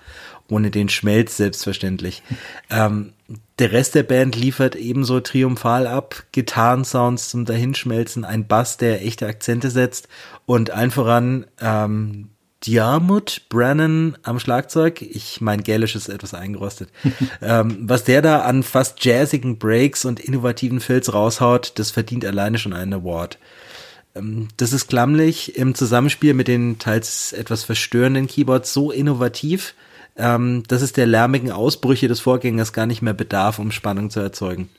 Ohne 0.50 0.72
den 0.72 0.90
Schmelz 0.90 1.38
selbstverständlich. 1.38 2.24
Ähm, 2.72 3.14
der 3.58 3.72
Rest 3.72 3.96
der 3.96 4.04
Band 4.04 4.36
liefert 4.36 4.76
ebenso 4.76 5.20
triumphal 5.22 5.88
ab, 5.88 6.24
Gitarrensounds 6.32 7.30
zum 7.30 7.46
Dahinschmelzen, 7.46 8.24
ein 8.24 8.48
Bass, 8.48 8.78
der 8.78 9.04
echte 9.04 9.26
Akzente 9.26 9.72
setzt 9.72 10.08
und 10.46 10.70
allen 10.70 10.92
voran 10.92 11.48
ähm, 11.60 12.30
Diarmut 12.66 13.44
Brennan 13.50 14.18
am 14.24 14.40
Schlagzeug. 14.40 15.02
Ich 15.02 15.40
mein 15.42 15.64
Gälisch 15.64 15.96
ist 15.96 16.10
etwas 16.10 16.34
eingerostet. 16.34 16.90
ähm, 17.42 17.78
was 17.82 18.04
der 18.04 18.22
da 18.22 18.42
an 18.42 18.64
fast 18.64 19.04
jazzigen 19.04 19.58
Breaks 19.58 20.06
und 20.06 20.20
innovativen 20.20 20.80
Fills 20.80 21.14
raushaut, 21.14 21.74
das 21.76 21.92
verdient 21.92 22.26
alleine 22.26 22.60
schon 22.60 22.74
einen 22.74 22.94
Award. 22.94 23.40
Ähm, 24.16 24.50
das 24.58 24.74
ist 24.74 24.88
klammlich 24.88 25.56
im 25.56 25.74
Zusammenspiel 25.74 26.34
mit 26.34 26.48
den 26.48 26.80
teils 26.80 27.32
etwas 27.32 27.64
verstörenden 27.64 28.28
Keyboards 28.28 28.74
so 28.74 28.92
innovativ, 28.92 29.74
ähm, 30.20 30.64
dass 30.68 30.82
es 30.82 30.94
der 30.94 31.08
lärmigen 31.08 31.52
Ausbrüche 31.52 32.08
des 32.08 32.20
Vorgängers 32.20 32.74
gar 32.74 32.86
nicht 32.86 33.02
mehr 33.02 33.14
bedarf, 33.14 33.60
um 33.60 33.72
Spannung 33.72 34.10
zu 34.10 34.20
erzeugen. 34.20 34.70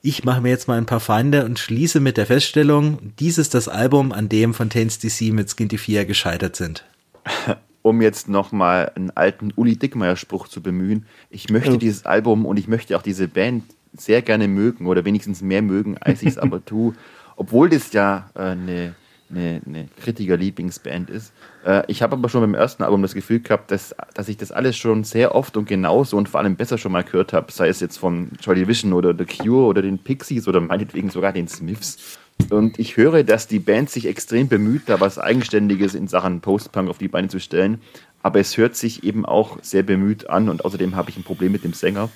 Ich 0.00 0.24
mache 0.24 0.40
mir 0.40 0.50
jetzt 0.50 0.68
mal 0.68 0.78
ein 0.78 0.86
paar 0.86 1.00
Feinde 1.00 1.44
und 1.44 1.58
schließe 1.58 1.98
mit 1.98 2.16
der 2.16 2.26
Feststellung, 2.26 2.98
dies 3.18 3.36
ist 3.36 3.54
das 3.54 3.68
Album, 3.68 4.12
an 4.12 4.28
dem 4.28 4.54
Fontaines 4.54 5.00
DC 5.00 5.32
mit 5.32 5.50
Skinty 5.50 5.76
4 5.76 6.04
gescheitert 6.04 6.54
sind. 6.54 6.84
um 7.82 8.02
jetzt 8.02 8.28
nochmal 8.28 8.92
einen 8.94 9.10
alten 9.10 9.52
Uli 9.56 9.76
Dickmeyer-Spruch 9.76 10.48
zu 10.48 10.62
bemühen, 10.62 11.06
ich 11.30 11.48
möchte 11.48 11.72
ja. 11.72 11.76
dieses 11.76 12.06
Album 12.06 12.46
und 12.46 12.58
ich 12.58 12.68
möchte 12.68 12.96
auch 12.96 13.02
diese 13.02 13.28
Band 13.28 13.64
sehr 13.96 14.22
gerne 14.22 14.48
mögen 14.48 14.86
oder 14.86 15.04
wenigstens 15.04 15.42
mehr 15.42 15.62
mögen, 15.62 15.96
als 15.98 16.22
ich 16.22 16.28
es 16.28 16.38
aber 16.38 16.64
tue, 16.64 16.94
obwohl 17.36 17.68
das 17.68 17.92
ja 17.92 18.30
äh, 18.34 18.40
eine, 18.40 18.94
eine, 19.30 19.60
eine 19.66 19.88
Kritiker-Lieblingsband 20.02 21.10
ist. 21.10 21.32
Äh, 21.64 21.82
ich 21.88 22.02
habe 22.02 22.16
aber 22.16 22.28
schon 22.28 22.40
beim 22.40 22.54
ersten 22.54 22.82
Album 22.82 23.02
das 23.02 23.14
Gefühl 23.14 23.40
gehabt, 23.40 23.70
dass, 23.70 23.94
dass 24.14 24.28
ich 24.28 24.36
das 24.36 24.52
alles 24.52 24.76
schon 24.76 25.04
sehr 25.04 25.34
oft 25.34 25.56
und 25.56 25.68
genauso 25.68 26.16
und 26.16 26.28
vor 26.28 26.40
allem 26.40 26.56
besser 26.56 26.78
schon 26.78 26.92
mal 26.92 27.04
gehört 27.04 27.32
habe, 27.32 27.52
sei 27.52 27.68
es 27.68 27.80
jetzt 27.80 27.98
von 27.98 28.30
Joy 28.40 28.54
Division 28.54 28.92
oder 28.92 29.14
The 29.16 29.24
Cure 29.24 29.66
oder 29.66 29.82
den 29.82 29.98
Pixies 29.98 30.48
oder 30.48 30.60
meinetwegen 30.60 31.10
sogar 31.10 31.32
den 31.32 31.48
Smiths. 31.48 32.18
Und 32.50 32.78
ich 32.78 32.96
höre, 32.96 33.24
dass 33.24 33.48
die 33.48 33.58
Band 33.58 33.90
sich 33.90 34.06
extrem 34.06 34.48
bemüht, 34.48 34.82
da 34.86 35.00
was 35.00 35.18
Eigenständiges 35.18 35.94
in 35.94 36.08
Sachen 36.08 36.40
Post-Punk 36.40 36.88
auf 36.88 36.98
die 36.98 37.08
Beine 37.08 37.28
zu 37.28 37.40
stellen. 37.40 37.80
Aber 38.22 38.40
es 38.40 38.56
hört 38.56 38.76
sich 38.76 39.04
eben 39.04 39.26
auch 39.26 39.58
sehr 39.62 39.82
bemüht 39.82 40.30
an 40.30 40.48
und 40.48 40.64
außerdem 40.64 40.96
habe 40.96 41.10
ich 41.10 41.16
ein 41.16 41.24
Problem 41.24 41.52
mit 41.52 41.64
dem 41.64 41.72
Sänger, 41.72 42.08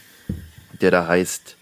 der 0.81 0.91
da 0.91 1.07
heißt 1.07 1.57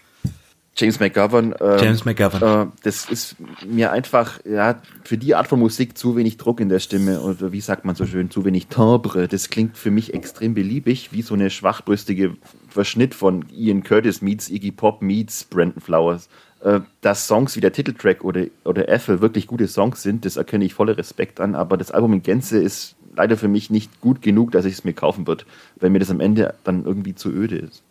James 0.75 0.99
McGovern. 0.99 1.53
Äh, 1.53 1.83
James 1.83 2.05
McGovern. 2.05 2.67
Äh, 2.67 2.71
das 2.83 3.09
ist 3.09 3.35
mir 3.65 3.91
einfach, 3.91 4.39
ja, 4.45 4.81
für 5.03 5.17
die 5.17 5.35
Art 5.35 5.47
von 5.47 5.59
Musik 5.59 5.97
zu 5.97 6.15
wenig 6.15 6.37
Druck 6.37 6.59
in 6.59 6.69
der 6.69 6.79
Stimme 6.79 7.21
oder 7.21 7.51
wie 7.51 7.61
sagt 7.61 7.85
man 7.85 7.95
so 7.95 8.05
schön, 8.05 8.31
zu 8.31 8.45
wenig 8.45 8.67
Timbre. 8.67 9.27
Das 9.27 9.49
klingt 9.49 9.77
für 9.77 9.91
mich 9.91 10.13
extrem 10.13 10.53
beliebig, 10.53 11.11
wie 11.11 11.21
so 11.21 11.33
eine 11.33 11.49
schwachbrüstige 11.49 12.37
Verschnitt 12.69 13.13
von 13.13 13.45
Ian 13.53 13.83
Curtis 13.83 14.21
meets 14.21 14.49
Iggy 14.49 14.71
Pop 14.71 15.01
meets 15.01 15.43
Brandon 15.43 15.81
Flowers. 15.81 16.29
Äh, 16.63 16.81
dass 17.01 17.27
Songs 17.27 17.55
wie 17.55 17.61
der 17.61 17.73
Titeltrack 17.73 18.23
oder, 18.23 18.45
oder 18.63 18.87
Ethel 18.87 19.19
wirklich 19.19 19.47
gute 19.47 19.67
Songs 19.67 20.03
sind, 20.03 20.25
das 20.25 20.37
erkenne 20.37 20.63
ich 20.63 20.73
voller 20.73 20.97
Respekt 20.97 21.39
an, 21.39 21.55
aber 21.55 21.75
das 21.75 21.91
Album 21.91 22.13
in 22.13 22.23
Gänze 22.23 22.59
ist 22.59 22.95
leider 23.15 23.35
für 23.35 23.47
mich 23.47 23.69
nicht 23.69 23.99
gut 23.99 24.21
genug, 24.21 24.51
dass 24.51 24.65
ich 24.65 24.73
es 24.73 24.83
mir 24.83 24.93
kaufen 24.93 25.27
würde, 25.27 25.43
wenn 25.77 25.91
mir 25.91 25.99
das 25.99 26.11
am 26.11 26.19
Ende 26.19 26.53
dann 26.63 26.85
irgendwie 26.85 27.15
zu 27.15 27.29
öde 27.29 27.57
ist. 27.57 27.83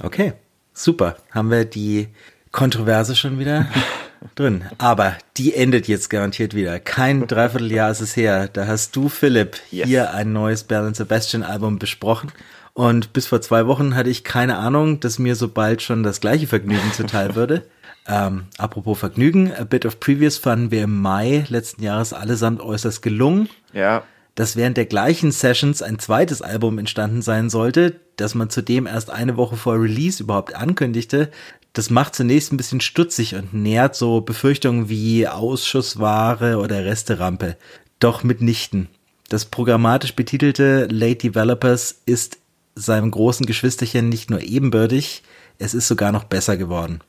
Okay, 0.00 0.32
super. 0.72 1.16
Haben 1.30 1.50
wir 1.50 1.64
die 1.64 2.08
Kontroverse 2.50 3.16
schon 3.16 3.38
wieder 3.38 3.66
drin. 4.34 4.64
Aber 4.78 5.16
die 5.36 5.54
endet 5.54 5.88
jetzt 5.88 6.10
garantiert 6.10 6.54
wieder. 6.54 6.78
Kein 6.78 7.26
Dreivierteljahr 7.26 7.90
ist 7.90 8.00
es 8.00 8.16
her. 8.16 8.48
Da 8.48 8.66
hast 8.66 8.94
du, 8.96 9.08
Philipp, 9.08 9.56
yes. 9.70 9.86
hier 9.86 10.12
ein 10.14 10.32
neues 10.32 10.64
Bell 10.64 10.94
Sebastian 10.94 11.42
Album 11.42 11.78
besprochen. 11.78 12.32
Und 12.74 13.12
bis 13.12 13.26
vor 13.26 13.40
zwei 13.40 13.66
Wochen 13.66 13.94
hatte 13.94 14.10
ich 14.10 14.24
keine 14.24 14.56
Ahnung, 14.56 15.00
dass 15.00 15.18
mir 15.18 15.36
so 15.36 15.48
bald 15.48 15.82
schon 15.82 16.02
das 16.02 16.20
gleiche 16.20 16.46
Vergnügen 16.46 16.92
zuteil 16.92 17.34
würde. 17.34 17.64
Ähm, 18.06 18.46
apropos 18.58 18.98
Vergnügen, 18.98 19.52
A 19.52 19.64
Bit 19.64 19.86
of 19.86 20.00
Previous 20.00 20.36
fanden 20.36 20.70
wir 20.70 20.84
im 20.84 21.00
Mai 21.00 21.44
letzten 21.48 21.82
Jahres 21.82 22.12
allesamt 22.12 22.60
äußerst 22.60 23.00
gelungen. 23.00 23.48
Ja. 23.72 24.02
Dass 24.34 24.56
während 24.56 24.76
der 24.76 24.86
gleichen 24.86 25.30
Sessions 25.30 25.82
ein 25.82 25.98
zweites 25.98 26.40
Album 26.40 26.78
entstanden 26.78 27.22
sein 27.22 27.50
sollte, 27.50 28.00
das 28.16 28.34
man 28.34 28.50
zudem 28.50 28.86
erst 28.86 29.10
eine 29.10 29.36
Woche 29.36 29.56
vor 29.56 29.74
Release 29.74 30.22
überhaupt 30.22 30.54
ankündigte, 30.54 31.30
das 31.74 31.90
macht 31.90 32.14
zunächst 32.14 32.52
ein 32.52 32.56
bisschen 32.56 32.80
stutzig 32.80 33.34
und 33.34 33.54
nährt 33.54 33.94
so 33.94 34.20
Befürchtungen 34.20 34.88
wie 34.88 35.26
Ausschussware 35.26 36.58
oder 36.58 36.84
Resterampe. 36.84 37.56
Doch 37.98 38.22
mitnichten. 38.24 38.88
Das 39.28 39.46
programmatisch 39.46 40.14
betitelte 40.14 40.86
Late 40.90 41.30
Developers 41.30 42.02
ist 42.04 42.38
seinem 42.74 43.10
großen 43.10 43.46
Geschwisterchen 43.46 44.08
nicht 44.08 44.30
nur 44.30 44.42
ebenbürtig, 44.42 45.22
es 45.58 45.74
ist 45.74 45.88
sogar 45.88 46.12
noch 46.12 46.24
besser 46.24 46.56
geworden. 46.56 47.00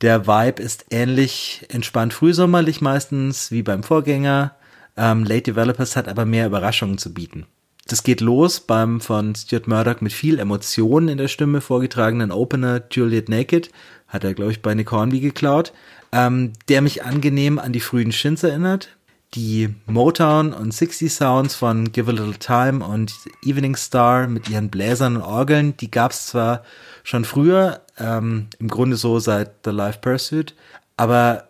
Der 0.00 0.26
Vibe 0.26 0.62
ist 0.62 0.86
ähnlich 0.90 1.66
entspannt 1.68 2.12
frühsommerlich 2.12 2.80
meistens 2.80 3.50
wie 3.50 3.62
beim 3.62 3.82
Vorgänger. 3.82 4.54
Ähm, 4.96 5.24
Late 5.24 5.42
Developers 5.42 5.96
hat 5.96 6.08
aber 6.08 6.24
mehr 6.24 6.46
Überraschungen 6.46 6.98
zu 6.98 7.12
bieten. 7.12 7.46
Das 7.86 8.02
geht 8.02 8.20
los 8.22 8.60
beim 8.60 9.00
von 9.00 9.34
Stuart 9.34 9.68
Murdoch 9.68 10.00
mit 10.00 10.12
viel 10.12 10.38
Emotionen 10.38 11.08
in 11.08 11.18
der 11.18 11.28
Stimme 11.28 11.60
vorgetragenen 11.60 12.32
Opener 12.32 12.82
Juliet 12.90 13.28
Naked, 13.28 13.70
hat 14.08 14.24
er 14.24 14.34
glaube 14.34 14.52
ich 14.52 14.62
bei 14.62 14.74
Nick 14.74 14.90
Hornby 14.90 15.20
geklaut, 15.20 15.72
ähm, 16.12 16.52
der 16.68 16.80
mich 16.80 17.04
angenehm 17.04 17.58
an 17.58 17.72
die 17.72 17.80
frühen 17.80 18.12
Shins 18.12 18.42
erinnert. 18.42 18.96
Die 19.34 19.74
Motown 19.86 20.52
und 20.52 20.72
60 20.72 21.12
Sounds 21.12 21.56
von 21.56 21.90
Give 21.90 22.10
a 22.10 22.14
Little 22.14 22.38
Time 22.38 22.84
und 22.86 23.12
Evening 23.44 23.74
Star 23.74 24.28
mit 24.28 24.48
ihren 24.48 24.70
Bläsern 24.70 25.16
und 25.16 25.22
Orgeln, 25.22 25.76
die 25.76 25.90
gab's 25.90 26.28
zwar 26.28 26.62
schon 27.02 27.24
früher, 27.24 27.82
ähm, 27.98 28.46
im 28.60 28.68
Grunde 28.68 28.96
so 28.96 29.18
seit 29.18 29.50
The 29.64 29.72
Life 29.72 29.98
Pursuit, 30.00 30.54
aber 30.96 31.48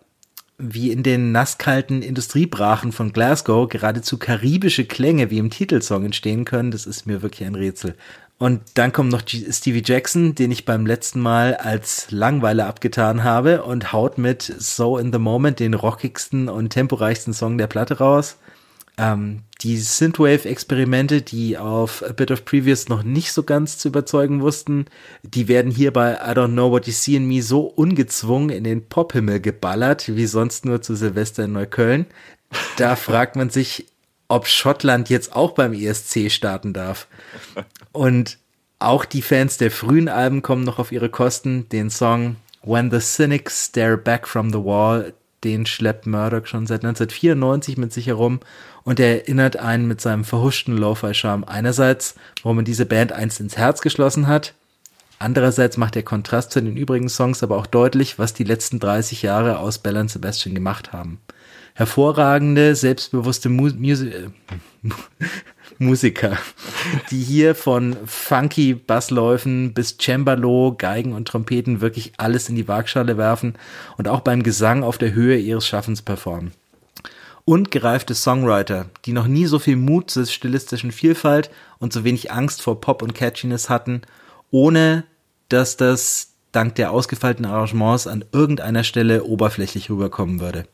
wie 0.59 0.93
in 0.93 1.03
den 1.03 1.33
nasskalten 1.33 2.03
Industriebrachen 2.03 2.93
von 2.93 3.13
Glasgow 3.13 3.69
geradezu 3.69 4.19
karibische 4.19 4.85
Klänge 4.85 5.31
wie 5.31 5.39
im 5.39 5.51
Titelsong 5.51 6.05
entstehen 6.05 6.45
können, 6.45 6.71
das 6.71 6.87
ist 6.87 7.07
mir 7.07 7.23
wirklich 7.23 7.47
ein 7.47 7.57
Rätsel. 7.57 7.95
Und 8.39 8.61
dann 8.75 8.93
kommt 8.93 9.11
noch 9.11 9.23
Stevie 9.27 9.83
Jackson, 9.85 10.35
den 10.35 10.51
ich 10.51 10.65
beim 10.65 10.87
letzten 10.87 11.21
Mal 11.21 11.55
als 11.55 12.11
Langweile 12.11 12.67
abgetan 12.67 13.23
habe 13.23 13.63
und 13.63 13.93
haut 13.93 14.19
mit 14.19 14.43
So 14.43 14.99
in 14.99 15.13
the 15.13 15.19
Moment 15.19 15.61
den 15.61 15.75
rockigsten 15.75 16.49
und 16.49 16.71
temporeichsten 16.71 17.33
Song 17.33 17.59
der 17.59 17.69
Platte 17.69 17.99
raus. 17.99 18.37
Ähm, 18.97 19.43
die 19.63 19.79
Synthwave-Experimente, 19.79 21.23
die 21.23 21.59
auf 21.59 22.05
A 22.05 22.13
Bit 22.13 22.31
of 22.31 22.45
Previous 22.45 22.89
noch 22.89 23.03
nicht 23.03 23.33
so 23.33 23.43
ganz 23.43 23.79
zu 23.79 23.89
überzeugen 23.89 24.41
wussten, 24.41 24.87
die 25.23 25.49
werden 25.49 25.73
hier 25.73 25.93
bei 25.93 26.15
I 26.15 26.33
Don't 26.33 26.53
Know 26.53 26.71
What 26.71 26.87
You 26.87 26.93
See 26.93 27.17
in 27.17 27.27
Me 27.27 27.43
so 27.43 27.63
ungezwungen 27.63 28.51
in 28.51 28.65
den 28.65 28.89
Pophimmel 28.89 29.41
geballert, 29.41 30.15
wie 30.15 30.27
sonst 30.27 30.65
nur 30.65 30.83
zu 30.83 30.95
Silvester 30.95 31.45
in 31.45 31.53
Neukölln. 31.53 32.07
Da 32.77 32.95
fragt 32.97 33.37
man 33.37 33.51
sich, 33.51 33.87
ob 34.29 34.47
Schottland 34.47 35.09
jetzt 35.09 35.35
auch 35.35 35.53
beim 35.53 35.73
ESC 35.73 36.31
starten 36.31 36.73
darf. 36.73 37.09
Und 37.93 38.39
auch 38.79 39.05
die 39.05 39.23
Fans 39.23 39.57
der 39.57 39.71
frühen 39.71 40.09
Alben 40.09 40.43
kommen 40.43 40.65
noch 40.65 40.79
auf 40.79 40.93
ihre 40.93 41.09
Kosten. 41.09 41.69
Den 41.71 41.91
Song 41.91 42.37
When 42.63 42.91
the 42.91 43.01
Cynics 43.01 43.67
Stare 43.67 43.97
Back 43.97 44.27
from 44.27 44.51
the 44.51 44.59
Wall, 44.59 45.15
den 45.43 45.67
schleppt 45.67 46.07
Murdoch 46.07 46.47
schon 46.47 46.67
seit 46.67 46.85
1994 46.85 47.77
mit 47.77 47.93
sich 47.93 48.07
herum 48.07 48.41
und 48.85 49.01
er 49.01 49.23
erinnert 49.23 49.57
einen 49.57 49.89
mit 49.89 50.01
seinem 50.01 50.25
verhuschten 50.25 50.77
Lo-Fi-Charme 50.77 51.45
einerseits, 51.45 52.15
warum 52.43 52.57
man 52.57 52.65
diese 52.65 52.87
Band 52.87 53.13
einst 53.13 53.41
ins 53.41 53.57
Herz 53.57 53.81
geschlossen 53.81 54.27
hat, 54.27 54.55
andererseits 55.19 55.77
macht 55.77 55.95
der 55.95 56.03
Kontrast 56.03 56.53
zu 56.53 56.61
den 56.61 56.77
übrigen 56.77 57.09
Songs 57.09 57.43
aber 57.43 57.57
auch 57.57 57.67
deutlich, 57.67 58.19
was 58.19 58.35
die 58.35 58.45
letzten 58.45 58.79
30 58.81 59.23
Jahre 59.23 59.59
aus 59.59 59.79
Bell 59.79 59.97
and 59.97 60.11
Sebastian 60.11 60.55
gemacht 60.55 60.93
haben. 60.93 61.19
Hervorragende, 61.75 62.77
selbstbewusste 62.77 63.49
Mu 63.49 63.71
Musi 63.77 64.13
Musiker, 65.79 66.39
die 67.11 67.21
hier 67.21 67.57
von 67.57 67.97
funky 68.07 68.75
Bassläufen 68.75 69.75
bis 69.75 69.97
Cembalo, 69.99 70.77
Geigen 70.79 71.15
und 71.15 71.27
Trompeten 71.27 71.81
wirklich 71.81 72.13
alles 72.17 72.49
in 72.49 72.55
die 72.55 72.69
Waagschale 72.69 73.17
werfen 73.17 73.55
und 73.97 74.07
auch 74.07 74.21
beim 74.21 74.45
Gesang 74.45 74.85
auf 74.85 74.99
der 74.99 75.15
Höhe 75.15 75.37
ihres 75.37 75.67
Schaffens 75.67 76.03
performen. 76.03 76.53
Und 77.45 77.71
gereifte 77.71 78.15
Songwriter, 78.15 78.87
die 79.05 79.13
noch 79.13 79.27
nie 79.27 79.47
so 79.47 79.59
viel 79.59 79.77
Mut 79.77 80.11
zur 80.11 80.27
stilistischen 80.27 80.93
Vielfalt 80.93 81.51
und 81.79 81.93
so 81.93 82.05
wenig 82.05 82.33
Angst 82.33 82.63
vor 82.63 82.81
Pop 82.81 83.03
und 83.03 83.15
Catchiness 83.15 83.69
hatten, 83.69 84.03
ohne 84.51 85.05
dass 85.49 85.77
das 85.77 86.33
dank 86.53 86.77
der 86.77 86.91
ausgefeilten 86.91 87.45
Arrangements 87.45 88.07
an 88.07 88.25
irgendeiner 88.33 88.85
Stelle 88.85 89.25
oberflächlich 89.25 89.91
rüberkommen 89.91 90.41
würde. 90.41 90.67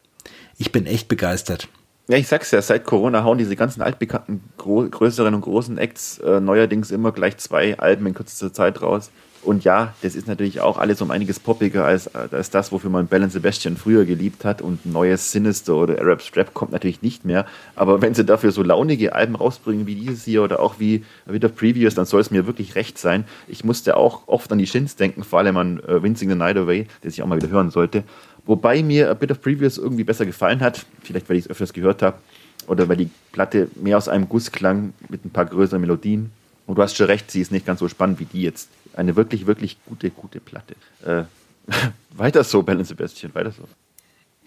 Ich 0.58 0.72
bin 0.72 0.86
echt 0.86 1.08
begeistert. 1.08 1.68
Ja, 2.08 2.16
ich 2.16 2.28
sag's 2.28 2.50
ja, 2.50 2.60
seit 2.60 2.84
Corona 2.84 3.24
hauen 3.24 3.38
diese 3.38 3.56
ganzen 3.56 3.82
altbekannten 3.82 4.42
größeren 4.58 5.34
und 5.34 5.42
großen 5.42 5.78
Acts 5.78 6.18
äh, 6.18 6.40
neuerdings 6.40 6.90
immer 6.90 7.12
gleich 7.12 7.38
zwei 7.38 7.78
Alben 7.78 8.06
in 8.06 8.14
kürzester 8.14 8.52
Zeit 8.52 8.82
raus. 8.82 9.10
Und 9.42 9.64
ja, 9.64 9.94
das 10.02 10.14
ist 10.14 10.28
natürlich 10.28 10.60
auch 10.60 10.76
alles 10.76 11.00
um 11.00 11.10
einiges 11.10 11.40
poppiger 11.40 11.86
als, 11.86 12.14
als 12.14 12.50
das, 12.50 12.72
wofür 12.72 12.90
man 12.90 13.06
Bell 13.06 13.28
Sebastian 13.30 13.76
früher 13.76 14.04
geliebt 14.04 14.44
hat. 14.44 14.60
Und 14.60 14.84
neues 14.84 15.32
Sinister 15.32 15.76
oder 15.76 15.98
Arab 15.98 16.20
Strap 16.20 16.52
kommt 16.52 16.72
natürlich 16.72 17.00
nicht 17.00 17.24
mehr. 17.24 17.46
Aber 17.74 18.02
wenn 18.02 18.14
sie 18.14 18.24
dafür 18.24 18.52
so 18.52 18.62
launige 18.62 19.14
Alben 19.14 19.36
rausbringen 19.36 19.86
wie 19.86 19.94
dieses 19.94 20.24
hier 20.24 20.42
oder 20.42 20.60
auch 20.60 20.78
wie 20.78 21.04
wieder 21.26 21.48
Previous, 21.48 21.94
dann 21.94 22.04
soll 22.04 22.20
es 22.20 22.30
mir 22.30 22.46
wirklich 22.46 22.74
recht 22.74 22.98
sein. 22.98 23.24
Ich 23.48 23.64
musste 23.64 23.96
auch 23.96 24.28
oft 24.28 24.52
an 24.52 24.58
die 24.58 24.66
Shins 24.66 24.96
denken, 24.96 25.24
vor 25.24 25.38
allem 25.38 25.56
an 25.56 25.80
uh, 25.80 26.02
Wincing 26.02 26.28
the 26.28 26.34
Night 26.34 26.58
Away, 26.58 26.86
das 27.02 27.14
ich 27.14 27.22
auch 27.22 27.26
mal 27.26 27.40
wieder 27.40 27.50
hören 27.50 27.70
sollte. 27.70 28.04
Wobei 28.44 28.82
mir 28.82 29.10
A 29.10 29.14
Bit 29.14 29.30
of 29.30 29.40
Previous 29.40 29.78
irgendwie 29.78 30.04
besser 30.04 30.26
gefallen 30.26 30.60
hat. 30.60 30.84
Vielleicht, 31.02 31.28
weil 31.30 31.36
ich 31.36 31.44
es 31.44 31.50
öfters 31.50 31.72
gehört 31.72 32.02
habe. 32.02 32.18
Oder 32.66 32.88
weil 32.88 32.96
die 32.96 33.10
Platte 33.32 33.68
mehr 33.74 33.96
aus 33.96 34.08
einem 34.08 34.28
Guss 34.28 34.52
klang 34.52 34.92
mit 35.08 35.24
ein 35.24 35.30
paar 35.30 35.46
größeren 35.46 35.80
Melodien. 35.80 36.30
Und 36.70 36.76
du 36.76 36.82
hast 36.82 36.96
schon 36.96 37.06
recht, 37.06 37.32
sie 37.32 37.40
ist 37.40 37.50
nicht 37.50 37.66
ganz 37.66 37.80
so 37.80 37.88
spannend 37.88 38.20
wie 38.20 38.26
die 38.26 38.42
jetzt. 38.42 38.70
Eine 38.94 39.16
wirklich, 39.16 39.48
wirklich 39.48 39.76
gute, 39.86 40.08
gute 40.10 40.38
Platte. 40.38 40.76
Äh, 41.04 41.24
weiter 42.16 42.44
so, 42.44 42.62
Bell 42.62 42.84
Sebastian, 42.84 43.34
weiter 43.34 43.50
so. 43.50 43.64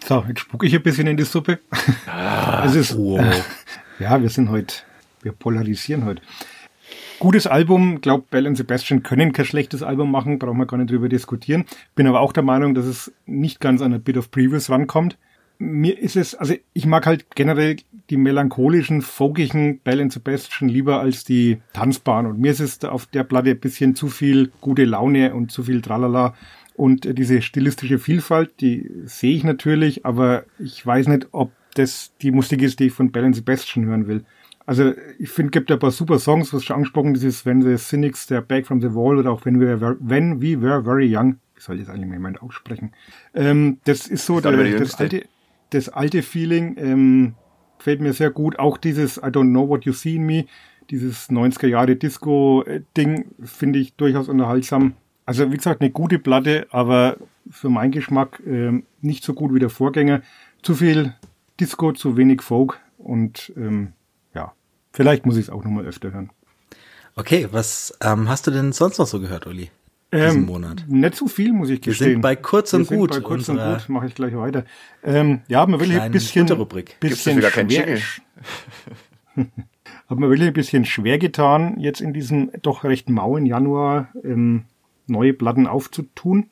So, 0.05 0.23
jetzt 0.29 0.39
spucke 0.39 0.65
ich 0.65 0.73
ein 0.73 0.81
bisschen 0.81 1.05
in 1.05 1.17
die 1.17 1.25
Suppe. 1.25 1.59
Ah, 2.07 2.63
es 2.65 2.75
ist, 2.75 2.95
oh. 2.95 3.17
äh, 3.19 3.41
ja, 3.99 4.21
wir 4.21 4.29
sind 4.29 4.49
heute, 4.51 4.73
wir 5.21 5.33
polarisieren 5.33 6.05
heute. 6.05 6.21
Gutes 7.19 7.45
Album, 7.45 7.99
glaube 7.99 8.23
Bell 8.29 8.47
und 8.47 8.55
Sebastian 8.55 9.03
können 9.03 9.33
kein 9.33 9.43
schlechtes 9.43 9.83
Album 9.83 10.09
machen, 10.09 10.39
brauchen 10.39 10.59
wir 10.59 10.65
gar 10.65 10.77
nicht 10.77 10.91
drüber 10.91 11.09
diskutieren. 11.09 11.65
Bin 11.93 12.07
aber 12.07 12.21
auch 12.21 12.31
der 12.31 12.43
Meinung, 12.43 12.73
dass 12.73 12.85
es 12.85 13.11
nicht 13.25 13.59
ganz 13.59 13.81
an 13.81 13.93
a 13.93 13.97
Bit 13.97 14.15
of 14.15 14.31
Previous 14.31 14.69
rankommt. 14.69 15.17
Mir 15.57 15.99
ist 15.99 16.15
es, 16.15 16.35
also 16.35 16.55
ich 16.71 16.85
mag 16.85 17.05
halt 17.05 17.35
generell 17.35 17.75
die 18.09 18.17
melancholischen, 18.17 19.01
folkigen 19.01 19.79
Bell 19.79 20.01
und 20.01 20.11
Sebastian 20.11 20.69
lieber 20.69 20.99
als 20.99 21.23
die 21.23 21.59
tanzbaren. 21.73 22.25
Und 22.25 22.39
mir 22.39 22.51
ist 22.51 22.59
es 22.59 22.83
auf 22.83 23.05
der 23.05 23.23
Platte 23.23 23.51
ein 23.51 23.59
bisschen 23.59 23.95
zu 23.95 24.07
viel 24.09 24.51
gute 24.61 24.85
Laune 24.85 25.33
und 25.33 25.51
zu 25.51 25.63
viel 25.63 25.81
Tralala. 25.81 26.33
Und 26.75 27.17
diese 27.17 27.41
stilistische 27.41 27.99
Vielfalt, 27.99 28.59
die 28.59 28.89
sehe 29.05 29.35
ich 29.35 29.43
natürlich, 29.43 30.05
aber 30.05 30.43
ich 30.59 30.85
weiß 30.85 31.07
nicht, 31.07 31.27
ob 31.31 31.51
das 31.75 32.13
die 32.21 32.31
Musik 32.31 32.61
ist, 32.61 32.79
die 32.79 32.85
ich 32.85 32.93
von 32.93 33.11
Bell 33.11 33.25
und 33.25 33.33
Sebastian 33.33 33.85
hören 33.85 34.07
will. 34.07 34.25
Also 34.65 34.93
ich 35.19 35.29
finde, 35.29 35.51
gibt 35.51 35.71
ein 35.71 35.79
paar 35.79 35.91
super 35.91 36.19
Songs, 36.19 36.53
was 36.53 36.63
schon 36.63 36.77
angesprochen, 36.77 37.13
dieses 37.13 37.45
When 37.45 37.61
the 37.61 37.77
Cynics, 37.77 38.27
der 38.27 38.41
Back 38.41 38.65
from 38.65 38.81
the 38.81 38.93
Wall 38.93 39.17
oder 39.17 39.31
auch 39.31 39.45
When 39.45 39.59
We 39.59 39.79
Were, 39.79 39.97
when 39.99 40.41
we 40.41 40.59
were 40.61 40.83
Very 40.83 41.13
Young. 41.13 41.37
Ich 41.57 41.63
soll 41.63 41.79
jetzt 41.79 41.89
eigentlich 41.89 42.07
mal 42.07 42.15
jemand 42.15 42.41
aussprechen. 42.41 42.91
Ähm, 43.33 43.79
das 43.85 44.07
ist 44.07 44.25
so 44.25 44.39
das, 44.39 44.55
der, 44.55 44.79
das 44.79 44.95
alte, 44.95 45.25
das 45.69 45.89
alte 45.89 46.21
Feeling. 46.21 46.75
Ähm, 46.77 47.35
gefällt 47.83 47.99
mir 47.99 48.13
sehr 48.13 48.31
gut. 48.31 48.59
Auch 48.59 48.77
dieses 48.77 49.17
I 49.17 49.27
don't 49.27 49.49
know 49.49 49.67
what 49.67 49.83
you 49.83 49.91
see 49.91 50.15
in 50.15 50.25
me, 50.25 50.45
dieses 50.89 51.29
90er 51.29 51.67
Jahre 51.67 51.97
Disco-Ding, 51.97 53.25
finde 53.43 53.79
ich 53.79 53.95
durchaus 53.95 54.29
unterhaltsam. 54.29 54.93
Also 55.25 55.51
wie 55.51 55.57
gesagt, 55.57 55.81
eine 55.81 55.91
gute 55.91 56.17
Platte, 56.17 56.65
aber 56.71 57.17
für 57.49 57.69
meinen 57.69 57.91
Geschmack 57.91 58.41
ähm, 58.45 58.83
nicht 59.01 59.25
so 59.25 59.33
gut 59.33 59.53
wie 59.53 59.59
der 59.59 59.69
Vorgänger. 59.69 60.21
Zu 60.61 60.75
viel 60.75 61.13
Disco, 61.59 61.91
zu 61.91 62.15
wenig 62.15 62.41
Folk 62.41 62.79
und 62.97 63.51
ähm, 63.57 63.91
ja, 64.33 64.53
vielleicht 64.93 65.25
muss 65.25 65.35
ich 65.35 65.43
es 65.43 65.49
auch 65.49 65.65
nochmal 65.65 65.85
öfter 65.85 66.13
hören. 66.13 66.29
Okay, 67.15 67.49
was 67.51 67.97
ähm, 68.01 68.29
hast 68.29 68.47
du 68.47 68.51
denn 68.51 68.71
sonst 68.71 68.97
noch 68.97 69.07
so 69.07 69.19
gehört, 69.19 69.45
Uli? 69.45 69.71
Diesen 70.13 70.41
ähm, 70.41 70.45
Monat? 70.45 70.85
Nicht 70.87 71.15
so 71.15 71.27
viel, 71.27 71.53
muss 71.53 71.69
ich 71.69 71.81
gestehen. 71.81 72.07
Wir 72.07 72.13
sind 72.13 72.21
bei 72.21 72.35
kurz 72.35 72.73
und 72.73 72.89
Wir 72.89 72.97
gut. 72.97 73.09
Bei 73.11 73.19
kurz 73.21 73.49
und 73.49 73.57
gut 73.57 73.89
mache 73.89 74.07
ich 74.07 74.15
gleich 74.15 74.35
weiter. 74.35 74.65
Ähm, 75.03 75.41
ja, 75.47 75.65
man 75.65 75.79
will 75.79 75.89
hier 75.89 76.03
ein 76.03 76.11
bisschen, 76.11 76.49
Rubrik. 76.49 76.99
bisschen 76.99 77.37
wieder 77.37 77.51
kein 77.51 77.69
schwer. 77.69 77.99
Hat 80.07 80.19
mir 80.19 80.29
wirklich 80.29 80.47
ein 80.47 80.53
bisschen 80.53 80.85
schwer 80.85 81.17
getan, 81.17 81.79
jetzt 81.79 82.01
in 82.01 82.13
diesem 82.13 82.51
doch 82.61 82.83
recht 82.83 83.09
mauen 83.09 83.45
Januar 83.45 84.09
ähm, 84.23 84.65
neue 85.07 85.33
Platten 85.33 85.67
aufzutun. 85.67 86.49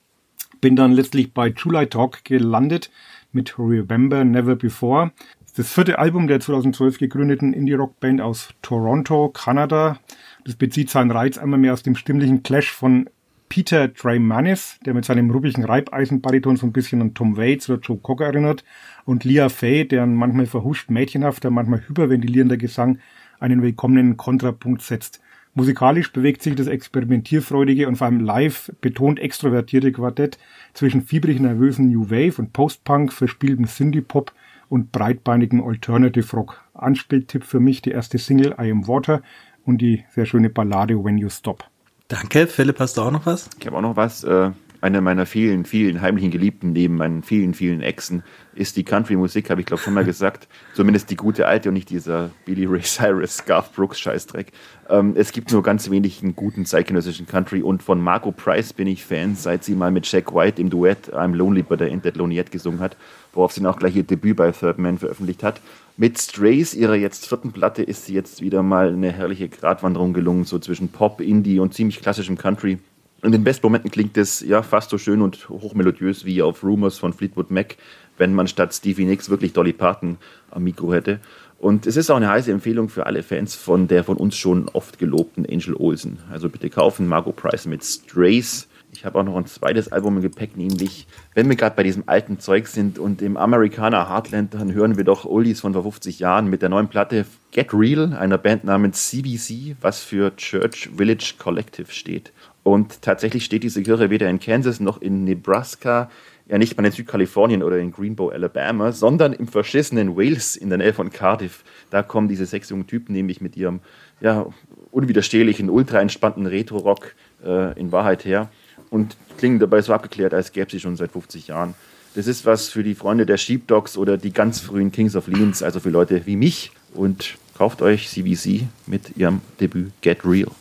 Bin 0.62 0.76
dann 0.76 0.91
letztlich 0.91 1.34
bei 1.34 1.49
July 1.49 1.88
Talk 1.88 2.24
gelandet 2.24 2.91
mit 3.32 3.57
Remember 3.57 4.24
Never 4.24 4.55
Before. 4.55 5.12
Das 5.55 5.72
vierte 5.72 5.99
Album 5.99 6.28
der 6.28 6.39
2012 6.39 6.97
gegründeten 6.97 7.53
Indie-Rock-Band 7.53 8.22
aus 8.22 8.49
Toronto, 8.62 9.30
Kanada. 9.30 9.99
Das 10.45 10.55
bezieht 10.55 10.89
seinen 10.89 11.12
Reiz 11.12 11.38
einmal 11.38 11.59
mehr 11.59 11.74
aus 11.74 11.84
dem 11.84 11.95
stimmlichen 11.95 12.41
Clash 12.41 12.72
von 12.72 13.09
Peter 13.52 13.89
Dreymanis, 13.89 14.80
der 14.86 14.93
mit 14.93 15.04
seinem 15.04 15.30
ruppigen 15.30 15.66
Reibeisenbariton 15.66 16.56
so 16.56 16.66
ein 16.66 16.72
bisschen 16.72 17.02
an 17.02 17.14
Tom 17.14 17.36
Waits 17.36 17.70
oder 17.70 17.82
Joe 17.82 17.97
Cocker 17.97 18.28
erinnert, 18.28 18.64
und 19.04 19.26
Leah 19.26 19.49
Fay, 19.49 19.86
deren 19.86 20.16
manchmal 20.16 20.45
verhuscht 20.45 20.89
mädchenhafter, 20.89 21.52
manchmal 21.52 21.86
hyperventilierender 21.86 22.56
Gesang 22.56 22.99
einen 23.41 23.62
willkommenen 23.62 24.16
Kontrapunkt 24.16 24.84
setzt. 24.84 25.20
Musikalisch 25.54 26.14
bewegt 26.14 26.43
sich 26.43 26.56
das 26.56 26.68
experimentierfreudige 26.68 27.89
und 27.89 27.97
vor 27.97 28.08
allem 28.08 28.22
live 28.22 28.72
betont 28.80 29.20
extrovertierte 29.20 29.91
Quartett 29.91 30.38
zwischen 30.74 31.02
fiebrig 31.02 31.41
nervösen 31.41 31.89
New 31.89 32.10
Wave 32.10 32.41
und 32.41 32.54
Post-Punk, 32.54 33.12
verspieltem 33.12 33.66
Synthie-Pop 33.66 34.32
und 34.70 34.93
breitbeinigen 34.93 35.62
Alternative 35.62 36.38
Rock. 36.38 36.64
Anspieltipp 36.74 37.43
für 37.43 37.60
mich 37.60 37.82
die 37.82 37.91
erste 37.91 38.18
Single 38.18 38.56
I 38.58 38.72
Am 38.72 38.88
Water 38.88 39.22
und 39.66 39.80
die 39.82 40.06
sehr 40.10 40.26
schöne 40.26 40.49
Ballade 40.49 41.04
When 41.04 41.18
You 41.18 41.30
Stop. 41.30 41.70
Danke. 42.12 42.45
Philipp, 42.45 42.78
hast 42.82 42.97
du 42.97 43.03
auch 43.03 43.12
noch 43.12 43.26
was? 43.26 43.49
Ich 43.57 43.66
habe 43.66 43.78
auch 43.78 43.82
noch 43.82 43.95
was. 43.95 44.26
Äh, 44.26 44.51
eine 44.82 45.00
meiner 45.00 45.28
vielen, 45.28 45.64
vielen 45.66 46.02
heimlichen 46.02 46.32
Geliebten 46.32 46.74
neben 46.74 46.98
meinen 46.98 47.22
vielen, 47.22 47.54
vielen 47.54 47.82
Exen 47.82 48.24
ist 48.54 48.76
die 48.76 48.84
Country-Musik, 48.84 49.50
habe 49.50 49.62
ich 49.62 49.68
glaube 49.68 49.82
schon 49.82 49.94
mal 49.94 50.04
gesagt. 50.04 50.48
Zumindest 50.74 51.10
die 51.10 51.16
gute 51.16 51.48
alte 51.48 51.70
und 51.70 51.76
nicht 51.76 51.90
dieser 51.90 52.32
Billy 52.46 52.66
Ray 52.66 52.82
Cyrus, 52.84 53.46
Garth 53.46 53.74
Brooks 53.74 54.00
Scheißdreck. 54.00 54.52
Ähm, 54.90 55.14
es 55.16 55.32
gibt 55.32 55.52
nur 55.52 55.64
ganz 55.64 55.90
wenig 55.90 56.22
guten 56.36 56.66
zeitgenössischen 56.66 57.28
Country 57.28 57.62
und 57.62 57.84
von 57.84 58.02
Marco 58.02 58.32
Price 58.32 58.74
bin 58.74 58.88
ich 58.88 59.06
Fan, 59.06 59.36
seit 59.36 59.64
sie 59.64 59.76
mal 59.76 59.92
mit 59.92 60.12
Jack 60.12 60.34
White 60.34 60.60
im 60.60 60.70
Duett 60.70 61.14
I'm 61.14 61.36
Lonely 61.36 61.62
but 61.62 61.80
I 61.80 61.86
Ain't 61.86 62.02
That 62.02 62.18
Lonely 62.18 62.38
Yet 62.38 62.52
gesungen 62.52 62.80
hat, 62.80 62.98
worauf 63.34 63.54
sie 63.54 63.62
dann 63.62 63.72
auch 63.72 63.80
gleich 63.80 63.96
ihr 63.96 64.04
Debüt 64.04 64.36
bei 64.36 64.52
Third 64.52 64.80
Man 64.80 64.98
veröffentlicht 64.98 65.44
hat. 65.44 65.62
Mit 65.96 66.20
Strays, 66.20 66.74
ihrer 66.74 66.96
jetzt 66.96 67.28
vierten 67.28 67.52
Platte, 67.52 67.84
ist 67.84 68.06
sie 68.06 68.14
jetzt 68.14 68.42
wieder 68.42 68.64
mal 68.64 68.90
eine 68.90 69.12
herrliche 69.12 69.48
Gratwanderung 69.48 70.14
gelungen, 70.14 70.46
so 70.46 70.58
zwischen 70.58 70.90
Pop, 70.90 71.22
Indie 71.22 71.60
und 71.60 71.74
ziemlich 71.74 72.02
klassischem 72.02 72.38
Country. 72.38 72.80
In 73.24 73.32
den 73.32 73.43
besten 73.43 73.67
Momenten 73.67 73.91
klingt 73.91 74.17
es 74.17 74.41
ja 74.41 74.63
fast 74.63 74.89
so 74.89 74.97
schön 74.97 75.22
und 75.22 75.47
hochmelodiös 75.47 76.26
wie 76.26 76.41
auf 76.41 76.63
Rumors 76.63 76.97
von 76.97 77.13
Fleetwood 77.13 77.51
Mac, 77.51 77.78
wenn 78.17 78.34
man 78.34 78.47
statt 78.47 78.74
Stevie 78.74 79.05
Nicks 79.05 79.30
wirklich 79.30 79.53
Dolly 79.53 79.74
Parton 79.74 80.17
am 80.49 80.63
Mikro 80.63 80.91
hätte. 80.91 81.19
Und 81.59 81.86
es 81.86 81.97
ist 81.97 82.09
auch 82.09 82.15
eine 82.15 82.30
heiße 82.30 82.51
Empfehlung 82.51 82.89
für 82.89 83.05
alle 83.05 83.22
Fans 83.22 83.53
von 83.53 83.88
der 83.88 84.03
von 84.03 84.17
uns 84.17 84.36
schon 84.36 84.67
oft 84.69 84.97
gelobten 84.97 85.45
Angel 85.45 85.76
Olsen. 85.76 86.17
Also 86.32 86.49
bitte 86.49 86.72
kaufen 86.72 87.07
Margot 87.07 87.36
Price 87.36 87.67
mit 87.67 87.84
Strays. 87.84 88.67
Ich 88.91 89.05
habe 89.05 89.19
auch 89.19 89.24
noch 89.24 89.38
ein 89.38 89.45
zweites 89.45 89.91
Album 89.91 90.17
im 90.17 90.24
Gepäck, 90.24 90.57
nämlich, 90.57 91.05
wenn 91.36 91.47
wir 91.47 91.55
gerade 91.55 91.76
bei 91.76 91.84
diesem 91.84 92.03
alten 92.07 92.39
Zeug 92.39 92.67
sind 92.67 92.97
und 92.97 93.22
im 93.22 93.38
Amerikaner 93.38 94.09
Heartland, 94.09 94.55
dann 94.55 94.74
hören 94.74 94.97
wir 94.97 95.03
doch 95.03 95.26
Oldies 95.26 95.61
von 95.61 95.74
vor 95.74 95.84
50 95.84 96.19
Jahren 96.19 96.47
mit 96.47 96.61
der 96.63 96.69
neuen 96.69 96.89
Platte 96.89 97.26
Get 97.51 97.74
Real, 97.74 98.13
einer 98.13 98.38
Band 98.38 98.63
namens 98.63 99.09
CBC, 99.09 99.76
was 99.80 100.01
für 100.01 100.36
Church 100.36 100.89
Village 100.97 101.36
Collective 101.38 101.91
steht. 101.91 102.34
Und 102.64 103.01
tatsächlich 103.01 103.43
steht 103.45 103.64
diese 103.64 103.82
Kirche 103.82 104.09
weder 104.09 104.30
in 104.30 104.39
Kansas 104.39 104.80
noch 104.80 105.01
in 105.01 105.24
Nebraska, 105.24 106.09
ja 106.47 106.57
nicht 106.57 106.78
mal 106.78 106.86
in 106.86 106.91
Südkalifornien 106.91 107.64
oder 107.64 107.80
in 107.80 107.91
Greenbow, 107.91 108.30
Alabama, 108.30 108.91
sondern 108.91 109.34
im 109.34 109.47
verschissenen 109.47 110.16
Wales 110.16 110.55
in 110.55 110.70
der 110.70 110.78
Nähe 110.78 110.93
von 110.93 111.12
Cardiff. 111.12 111.64
Da 111.89 112.03
kommen 112.03 112.28
diese 112.28 112.45
sechs 112.45 112.70
jungen 112.70 112.88
Typen 112.88 113.14
nämlich 113.14 113.41
mit 113.41 113.57
ihrem 113.57 113.80
ja, 114.20 114.45
unwiderstehlichen, 114.91 115.70
ultra 115.70 116.01
entspannten 116.01 116.45
Retro-Rock 116.45 117.16
äh, 117.43 117.80
in 117.80 117.91
Wahrheit 117.91 118.26
her 118.26 118.49
und 118.89 119.16
klingen 119.38 119.59
dabei 119.59 119.82
so 119.82 119.93
abgeklärt, 119.93 120.34
als 120.34 120.51
gäbe 120.51 120.70
sie 120.70 120.80
schon 120.80 120.97
seit 120.97 121.12
50 121.12 121.47
Jahren. 121.47 121.74
Das 122.14 122.28
ist 122.28 122.45
was 122.45 122.68
für 122.70 122.84
die 122.84 122.93
Freunde 122.93 123.26
der 123.26 123.38
Sheepdogs 123.38 123.97
oder 123.97 124.18
die 124.18 124.34
ganz 124.34 124.59
frühen 124.59 124.91
Kings 124.91 125.16
of 125.16 125.28
Leans, 125.28 125.64
also 125.64 125.80
für 125.80 125.89
Leute 125.89 126.26
wie 126.26 126.36
mich. 126.36 126.72
Und 126.93 127.38
kauft 127.57 127.82
euch 127.82 128.09
CBC 128.09 128.68
mit 128.86 129.16
ihrem 129.16 129.39
Debüt 129.62 129.93
Get 130.01 130.26
Real. 130.26 130.51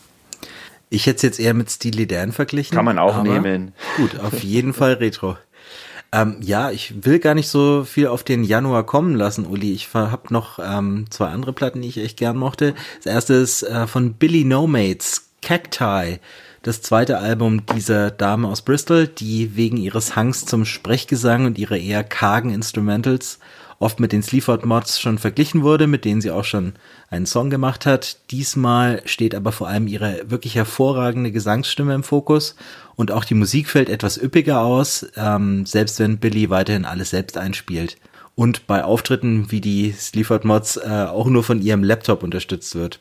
Ich 0.90 1.06
hätte 1.06 1.16
es 1.16 1.22
jetzt 1.22 1.40
eher 1.40 1.54
mit 1.54 1.70
Steely 1.70 2.06
Dan 2.06 2.32
verglichen. 2.32 2.74
Kann 2.74 2.84
man 2.84 2.98
auch 2.98 3.22
nehmen. 3.22 3.72
Gut, 3.96 4.18
auf 4.18 4.42
jeden 4.42 4.74
Fall 4.74 4.94
Retro. 4.94 5.36
Ähm, 6.12 6.38
ja, 6.40 6.72
ich 6.72 7.04
will 7.04 7.20
gar 7.20 7.34
nicht 7.34 7.48
so 7.48 7.84
viel 7.84 8.08
auf 8.08 8.24
den 8.24 8.42
Januar 8.42 8.84
kommen 8.84 9.14
lassen, 9.14 9.46
Uli. 9.46 9.72
Ich 9.72 9.94
habe 9.94 10.34
noch 10.34 10.58
ähm, 10.58 11.06
zwei 11.10 11.28
andere 11.28 11.52
Platten, 11.52 11.82
die 11.82 11.88
ich 11.88 11.98
echt 11.98 12.16
gern 12.18 12.36
mochte. 12.36 12.74
Das 12.96 13.12
erste 13.12 13.34
ist 13.34 13.62
äh, 13.62 13.86
von 13.86 14.14
Billy 14.14 14.44
No 14.44 14.66
Mates, 14.66 15.30
Cacti. 15.40 16.18
Das 16.62 16.82
zweite 16.82 17.18
Album 17.18 17.64
dieser 17.64 18.10
Dame 18.10 18.48
aus 18.48 18.62
Bristol, 18.62 19.06
die 19.06 19.56
wegen 19.56 19.76
ihres 19.76 20.16
Hangs 20.16 20.44
zum 20.44 20.64
Sprechgesang 20.64 21.46
und 21.46 21.56
ihrer 21.56 21.78
eher 21.78 22.04
kargen 22.04 22.52
Instrumentals 22.52 23.38
oft 23.80 23.98
mit 23.98 24.12
den 24.12 24.22
Sleaford 24.22 24.64
Mods 24.64 25.00
schon 25.00 25.18
verglichen 25.18 25.62
wurde, 25.62 25.88
mit 25.88 26.04
denen 26.04 26.20
sie 26.20 26.30
auch 26.30 26.44
schon 26.44 26.74
einen 27.08 27.26
Song 27.26 27.50
gemacht 27.50 27.86
hat. 27.86 28.18
Diesmal 28.30 29.02
steht 29.06 29.34
aber 29.34 29.50
vor 29.50 29.66
allem 29.66 29.88
ihre 29.88 30.30
wirklich 30.30 30.54
hervorragende 30.54 31.32
Gesangsstimme 31.32 31.94
im 31.94 32.04
Fokus 32.04 32.54
und 32.94 33.10
auch 33.10 33.24
die 33.24 33.34
Musik 33.34 33.68
fällt 33.68 33.88
etwas 33.88 34.22
üppiger 34.22 34.60
aus, 34.60 35.06
ähm, 35.16 35.66
selbst 35.66 35.98
wenn 35.98 36.18
Billy 36.18 36.50
weiterhin 36.50 36.84
alles 36.84 37.10
selbst 37.10 37.38
einspielt 37.38 37.96
und 38.34 38.66
bei 38.66 38.84
Auftritten 38.84 39.50
wie 39.50 39.62
die 39.62 39.92
Sleaford 39.92 40.44
Mods 40.44 40.76
äh, 40.76 41.06
auch 41.08 41.26
nur 41.26 41.42
von 41.42 41.62
ihrem 41.62 41.82
Laptop 41.82 42.22
unterstützt 42.22 42.74
wird. 42.74 43.00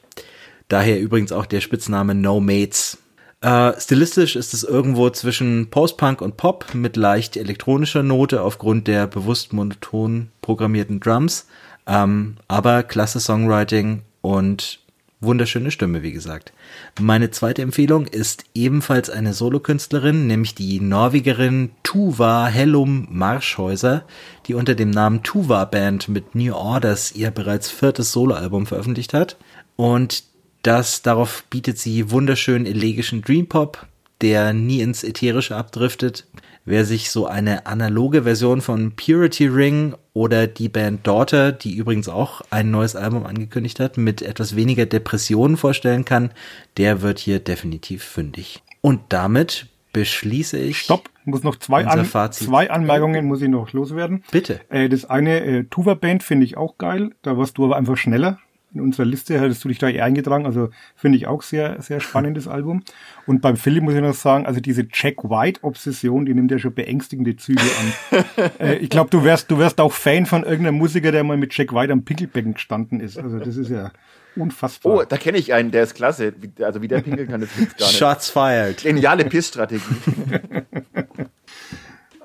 Daher 0.70 1.00
übrigens 1.00 1.32
auch 1.32 1.46
der 1.46 1.62
Spitzname 1.62 2.16
No 2.16 2.40
Mates. 2.40 2.98
Äh, 3.42 3.80
stilistisch 3.80 4.36
ist 4.36 4.54
es 4.54 4.64
irgendwo 4.64 5.10
zwischen 5.12 5.70
Post-Punk 5.70 6.22
und 6.22 6.36
Pop 6.36 6.74
mit 6.74 6.98
leicht 6.98 7.38
elektronischer 7.38 8.04
Note 8.04 8.42
aufgrund 8.42 8.88
der 8.88 9.08
bewusst 9.08 9.54
monoton 9.54 10.30
programmierten 10.42 11.00
Drums, 11.00 11.48
ähm, 11.88 12.36
aber 12.50 12.84
klasse 12.84 13.22
Songwriting 13.22 14.02
und 14.22 14.80
wunderschöne 15.22 15.72
Stimme, 15.72 16.02
wie 16.02 16.12
gesagt. 16.12 16.52
Meine 17.00 17.32
zweite 17.32 17.62
Empfehlung 17.62 18.08
ist 18.08 18.44
ebenfalls 18.54 19.10
eine 19.10 19.34
Solokünstlerin, 19.34 20.28
nämlich 20.28 20.56
die 20.56 20.82
Norwegerin 20.82 21.72
Tuva 21.84 22.48
Hellum 22.48 23.08
Marschhäuser, 23.10 24.06
die 24.48 24.54
unter 24.54 24.76
dem 24.76 24.90
Namen 24.90 25.24
Tuva 25.24 25.64
Band 25.66 26.10
mit 26.10 26.36
New 26.36 26.54
Orders 26.54 27.14
ihr 27.14 27.32
bereits 27.32 27.70
viertes 27.70 28.12
Soloalbum 28.12 28.66
veröffentlicht 28.66 29.14
hat. 29.14 29.38
Und 29.76 30.24
das, 30.64 31.02
darauf 31.02 31.44
bietet 31.50 31.78
sie 31.78 32.12
wunderschönen 32.12 32.66
elegischen 32.66 33.22
Dreampop, 33.22 33.86
der 34.22 34.54
nie 34.54 34.82
ins 34.82 35.04
Ätherische 35.04 35.56
abdriftet. 35.56 36.28
Wer 36.66 36.86
sich 36.86 37.10
so 37.10 37.26
eine 37.26 37.66
analoge 37.66 38.24
Version 38.24 38.62
von 38.62 38.92
Purity 38.92 39.48
Ring 39.48 39.96
oder 40.14 40.46
die 40.46 40.70
Band 40.70 41.08
Daughter, 41.08 41.52
die 41.52 41.76
übrigens 41.76 42.10
auch 42.10 42.42
ein 42.50 42.70
neues 42.70 42.96
Album 42.96 43.26
angekündigt 43.26 43.80
hat, 43.80 43.98
mit 43.98 44.22
etwas 44.22 44.56
weniger 44.56 44.86
Depressionen 44.86 45.58
vorstellen 45.58 46.06
kann, 46.06 46.32
der 46.78 47.02
wird 47.02 47.20
hier 47.20 47.40
definitiv 47.40 48.04
fündig. 48.04 48.62
Und 48.82 49.02
damit 49.10 49.68
beschließe 49.94 50.60
ich. 50.60 50.80
Stopp, 50.80 51.10
muss 51.26 51.44
noch 51.44 51.56
zwei, 51.56 51.86
An 51.88 52.06
zwei 52.06 52.70
Anmerkungen 52.70 53.26
muss 53.26 53.42
ich 53.42 53.50
noch 53.50 53.72
loswerden. 53.74 54.24
Bitte. 54.32 54.60
Äh, 54.70 54.90
das 54.90 55.06
eine, 55.06 55.44
äh, 55.44 55.64
Tuva 55.64 55.96
Band 55.96 56.22
finde 56.22 56.46
ich 56.46 56.58
auch 56.58 56.78
geil. 56.78 57.12
Da 57.22 57.38
warst 57.38 57.58
du 57.58 57.66
aber 57.66 57.78
einfach 57.78 57.98
schneller 57.98 58.38
in 58.74 58.82
unserer 58.82 59.06
Liste 59.06 59.40
hättest 59.40 59.64
du 59.64 59.68
dich 59.68 59.80
da 59.80 59.88
eh 59.88 60.02
eingetragen. 60.02 60.46
Also 60.46 60.70
finde 60.96 61.18
ich 61.18 61.28
auch 61.28 61.42
sehr, 61.42 61.82
sehr 61.82 62.00
spannendes 62.00 62.48
Album. 62.48 62.84
Und 63.26 63.42
beim 63.42 63.58
Philipp 63.58 63.84
muss 63.84 63.96
ich 63.96 64.02
noch 64.02 64.14
sagen, 64.14 64.46
also 64.46 64.60
diese 64.60 64.88
Jack 64.92 65.24
White-Obsession, 65.24 66.26
die 66.26 66.34
nimmt 66.34 66.52
ja 66.52 66.60
schon 66.60 66.74
beängstigende 66.74 67.36
Züge 67.36 67.62
an. 67.62 68.24
äh, 68.60 68.76
ich 68.76 68.90
glaube, 68.90 69.10
du 69.10 69.24
wärst, 69.24 69.50
du 69.52 69.58
wärst 69.58 69.80
auch 69.82 69.92
Fan 69.92 70.26
von 70.26 70.44
irgendeinem 70.44 70.78
Musiker, 70.78 71.12
der 71.12 71.24
mal 71.24 71.38
mit 71.38 71.56
Jack 71.58 71.74
White 71.74 71.92
am 71.92 72.04
Pinkelbecken 72.04 72.54
gestanden 72.54 73.00
ist. 73.00 73.18
Also 73.18 73.40
das 73.40 73.58
ist 73.58 73.70
ja 73.70 73.92
unfassbar. 74.36 74.94
Oh, 74.94 75.04
da 75.04 75.18
kenne 75.18 75.38
ich 75.38 75.54
einen, 75.54 75.72
der 75.72 75.84
ist 75.84 75.96
klasse. 75.96 76.34
Also 76.62 76.82
wie 76.82 76.88
der 76.88 77.02
pinkeln 77.02 77.28
kann, 77.28 77.42
das 77.42 77.50
gibt's 77.56 77.78
gar 77.78 77.88
nicht. 77.88 77.98
Shots 77.98 78.30
fired. 78.30 78.84
Geniale 78.84 79.26
Pissstrategie. 79.26 79.82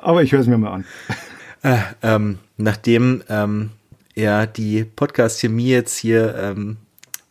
Aber 0.00 0.22
ich 0.22 0.32
höre 0.32 0.40
es 0.40 0.46
mir 0.46 0.58
mal 0.58 0.72
an. 0.72 0.84
Äh, 1.62 1.78
ähm, 2.02 2.38
nachdem 2.58 3.22
ähm, 3.28 3.70
ja 4.14 4.46
die 4.46 4.84
Podcast-Chemie 4.84 5.68
jetzt 5.68 5.96
hier 5.96 6.34
ähm, 6.36 6.76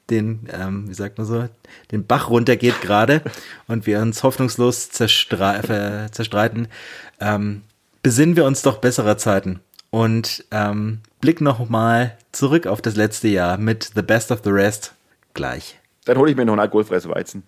den, 0.09 0.47
ähm, 0.51 0.89
wie 0.89 0.93
sagt 0.93 1.17
man 1.17 1.25
so, 1.25 1.47
den 1.91 2.05
Bach 2.05 2.29
runtergeht 2.29 2.81
gerade 2.81 3.21
und 3.67 3.85
wir 3.87 3.99
uns 3.99 4.23
hoffnungslos 4.23 4.89
zerstre 4.89 6.07
zerstreiten, 6.11 6.67
ähm, 7.19 7.63
besinnen 8.01 8.35
wir 8.35 8.45
uns 8.45 8.61
doch 8.61 8.77
besserer 8.77 9.17
Zeiten 9.17 9.61
und 9.89 10.45
ähm, 10.51 10.99
blick 11.21 11.39
noch 11.39 11.69
mal 11.69 12.17
zurück 12.31 12.67
auf 12.67 12.81
das 12.81 12.95
letzte 12.95 13.27
Jahr 13.27 13.57
mit 13.57 13.91
The 13.95 14.01
Best 14.01 14.31
of 14.31 14.41
the 14.43 14.49
Rest 14.49 14.93
gleich. 15.33 15.79
Dann 16.05 16.17
hole 16.17 16.31
ich 16.31 16.37
mir 16.37 16.45
noch 16.45 16.53
ein 16.53 16.59
alkoholfreies 16.59 17.07
Weizen. 17.07 17.43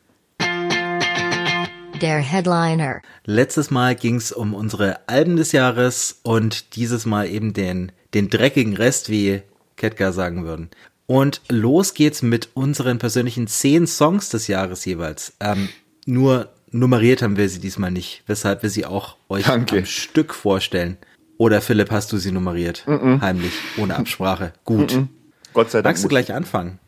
Der 2.02 2.20
Headliner. 2.20 3.02
Letztes 3.26 3.72
Mal 3.72 3.96
ging 3.96 4.16
es 4.16 4.32
um 4.32 4.54
unsere 4.54 5.00
Alben 5.08 5.38
des 5.38 5.54
Jahres 5.54 6.20
und 6.24 6.76
dieses 6.76 7.06
Mal 7.06 7.28
eben 7.28 7.54
den 7.54 7.92
den 8.16 8.30
dreckigen 8.30 8.76
Rest, 8.76 9.10
wie 9.10 9.44
Ketka 9.76 10.12
sagen 10.12 10.46
würden. 10.46 10.70
Und 11.06 11.42
los 11.50 11.94
geht's 11.94 12.24
mit 12.24 12.50
unseren 12.56 12.98
persönlichen 12.98 13.46
zehn 13.46 13.86
Songs 13.86 14.30
des 14.30 14.48
Jahres 14.48 14.84
jeweils. 14.86 15.34
Ähm, 15.40 15.70
nur 16.08 16.50
nummeriert 16.72 17.22
haben 17.22 17.38
wir 17.38 17.48
sie 17.48 17.60
diesmal 17.60 17.92
nicht, 17.92 18.24
weshalb 18.26 18.64
wir 18.64 18.72
sie 18.72 18.86
auch 18.86 19.18
euch 19.30 19.46
Danke. 19.46 19.80
am 19.80 19.86
Stück 19.86 20.34
vorstellen. 20.34 20.98
Oder 21.38 21.62
Philipp, 21.62 21.92
hast 21.92 22.12
du 22.12 22.18
sie 22.18 22.32
nummeriert? 22.32 22.84
Mm 22.88 22.94
-mm. 22.94 23.22
Heimlich, 23.22 23.54
ohne 23.78 23.96
Absprache. 23.96 24.54
Gut. 24.64 24.96
Mm 24.96 25.10
Gott 25.56 25.72
sei 25.72 25.82
Dank. 25.82 25.94
Magst 25.94 26.04
du 26.04 26.10
gleich 26.10 26.34
anfangen? 26.34 26.80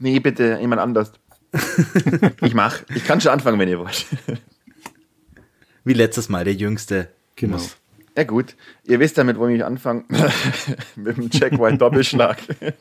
Nee, 0.00 0.18
bitte, 0.18 0.58
jemand 0.60 0.82
anders. 0.82 1.12
ich 2.42 2.54
mach. 2.54 2.82
Ich 2.94 3.06
kann 3.06 3.20
schon 3.20 3.30
anfangen, 3.30 3.58
wenn 3.58 3.68
ihr 3.68 3.78
wollt. 3.78 4.04
Wie 5.84 5.92
letztes 5.92 6.28
Mal, 6.28 6.44
der 6.44 6.54
Jüngste. 6.54 7.08
Genau. 7.36 7.56
Muss. 7.58 7.76
Ja 8.16 8.24
gut, 8.24 8.56
ihr 8.84 8.98
wisst 8.98 9.18
damit, 9.18 9.38
wo 9.38 9.46
ich 9.46 9.62
anfange. 9.62 10.04
Mit 10.96 11.18
dem 11.18 11.28
Jack 11.30 11.58
White 11.60 11.76
Doppelschlag. 11.76 12.38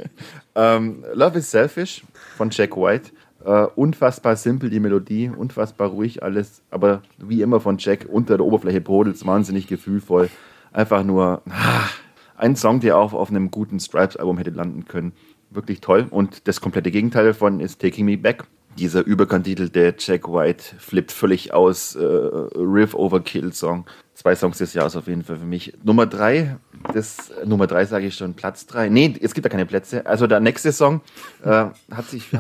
ähm, 0.56 1.04
Love 1.14 1.40
is 1.40 1.52
Selfish 1.52 2.04
von 2.38 2.50
Jack 2.52 2.78
White. 2.78 3.12
Uh, 3.46 3.68
unfassbar 3.76 4.38
simpel 4.38 4.72
die 4.72 4.80
Melodie, 4.80 5.30
unfassbar 5.30 5.90
ruhig 5.90 6.24
alles, 6.24 6.64
aber 6.72 7.04
wie 7.20 7.44
immer 7.44 7.60
von 7.60 7.78
Jack 7.78 8.08
unter 8.10 8.38
der 8.38 8.46
Oberfläche 8.46 8.82
brodelt 8.82 9.24
wahnsinnig 9.24 9.68
gefühlvoll. 9.68 10.30
Einfach 10.72 11.04
nur 11.04 11.44
ah, 11.50 11.90
ein 12.38 12.56
Song, 12.56 12.80
der 12.80 12.98
auch 12.98 13.14
auf 13.14 13.30
einem 13.30 13.52
guten 13.52 13.80
Stripes-Album 13.80 14.38
hätte 14.38 14.50
landen 14.50 14.86
können. 14.86 15.12
Wirklich 15.52 15.82
toll. 15.82 16.08
Und 16.10 16.48
das 16.48 16.60
komplette 16.60 16.90
Gegenteil 16.90 17.26
davon 17.26 17.60
ist 17.60 17.82
Taking 17.82 18.06
Me 18.06 18.18
Back. 18.18 18.46
Dieser 18.78 19.06
überkandidelte 19.06 19.96
Jack 19.98 20.28
White 20.28 20.76
flippt 20.78 21.12
völlig 21.12 21.54
aus, 21.54 21.96
äh, 21.96 22.04
Riff 22.04 22.94
Overkill 22.94 23.54
Song 23.54 23.86
zwei 24.16 24.34
Songs 24.36 24.58
des 24.58 24.74
Jahres 24.74 24.96
auf 24.96 25.08
jeden 25.08 25.24
Fall 25.24 25.38
für 25.38 25.46
mich. 25.46 25.74
Nummer 25.84 26.06
drei, 26.06 26.58
das 26.94 27.32
Nummer 27.46 27.68
drei 27.68 27.86
sage 27.86 28.08
ich 28.08 28.16
schon, 28.16 28.34
Platz 28.34 28.66
drei. 28.66 28.90
Nee, 28.90 29.14
es 29.22 29.34
gibt 29.34 29.46
da 29.46 29.50
keine 29.50 29.66
Plätze. 29.66 30.06
Also 30.06 30.26
der 30.26 30.40
nächste 30.40 30.72
Song 30.72 31.02
äh, 31.44 31.50
habe 31.50 31.76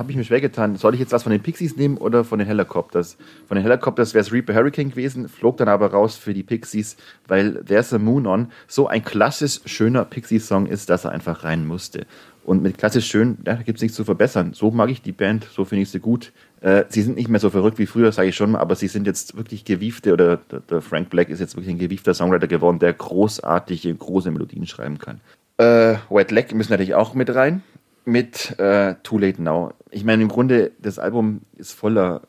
ich 0.09 0.15
mir 0.15 0.23
schwer 0.23 0.41
getan. 0.41 0.77
Soll 0.77 0.93
ich 0.93 0.99
jetzt 1.01 1.11
was 1.11 1.23
von 1.23 1.31
den 1.31 1.43
Pixies 1.43 1.75
nehmen 1.75 1.97
oder 1.97 2.23
von 2.23 2.39
den 2.39 2.47
Helicopters? 2.47 3.17
Von 3.47 3.55
den 3.55 3.63
Helicopters 3.63 4.13
wäre 4.13 4.21
es 4.21 4.31
Reaper 4.31 4.55
Hurricane 4.55 4.89
gewesen, 4.89 5.27
flog 5.27 5.57
dann 5.57 5.67
aber 5.67 5.91
raus 5.91 6.15
für 6.15 6.33
die 6.33 6.43
Pixies, 6.43 6.95
weil 7.27 7.63
There's 7.65 7.93
a 7.93 7.99
Moon 7.99 8.25
On 8.25 8.51
so 8.67 8.87
ein 8.87 9.03
klassisch 9.03 9.59
schöner 9.65 10.05
Pixies-Song 10.05 10.67
ist, 10.67 10.89
dass 10.89 11.03
er 11.03 11.11
einfach 11.11 11.43
rein 11.43 11.67
musste. 11.67 12.05
Und 12.45 12.61
mit 12.61 12.77
klassisch 12.77 13.07
schön, 13.07 13.39
da 13.43 13.55
gibt 13.55 13.79
es 13.79 13.81
nichts 13.81 13.97
zu 13.97 14.03
verbessern. 14.03 14.53
So 14.53 14.69
mag 14.69 14.91
ich 14.91 15.01
die 15.01 15.11
Band, 15.11 15.47
so 15.51 15.65
finde 15.65 15.81
ich 15.81 15.89
sie 15.89 15.99
gut. 15.99 16.31
Äh, 16.61 16.83
sie 16.89 17.01
sind 17.01 17.15
nicht 17.15 17.27
mehr 17.27 17.39
so 17.39 17.49
verrückt 17.49 17.79
wie 17.79 17.87
früher, 17.87 18.11
sage 18.11 18.29
ich 18.29 18.35
schon, 18.35 18.55
aber 18.55 18.75
sie 18.75 18.87
sind 18.87 19.07
jetzt 19.07 19.35
wirklich 19.35 19.65
gewiefte, 19.65 20.13
oder 20.13 20.37
der, 20.37 20.59
der, 20.59 20.81
Frank 20.81 21.09
Black 21.09 21.29
ist 21.29 21.39
jetzt 21.39 21.55
wirklich 21.55 21.73
ein 21.73 21.79
gewiefter 21.79 22.13
Songwriter 22.13 22.45
geworden, 22.45 22.77
der 22.77 22.93
großartige, 22.93 23.95
große 23.95 24.29
Melodien 24.29 24.67
schreiben 24.67 24.99
kann. 24.99 25.21
Äh, 25.57 25.95
White 26.11 26.35
Leg 26.35 26.53
müssen 26.53 26.71
natürlich 26.71 26.93
auch 26.93 27.15
mit 27.15 27.33
rein, 27.33 27.63
mit 28.05 28.59
äh, 28.59 28.93
Too 29.01 29.17
Late 29.17 29.41
Now. 29.41 29.73
Ich 29.89 30.03
meine, 30.03 30.21
im 30.21 30.29
Grunde, 30.29 30.71
das 30.79 30.99
Album 30.99 31.41
ist 31.57 31.73
voller 31.73 32.21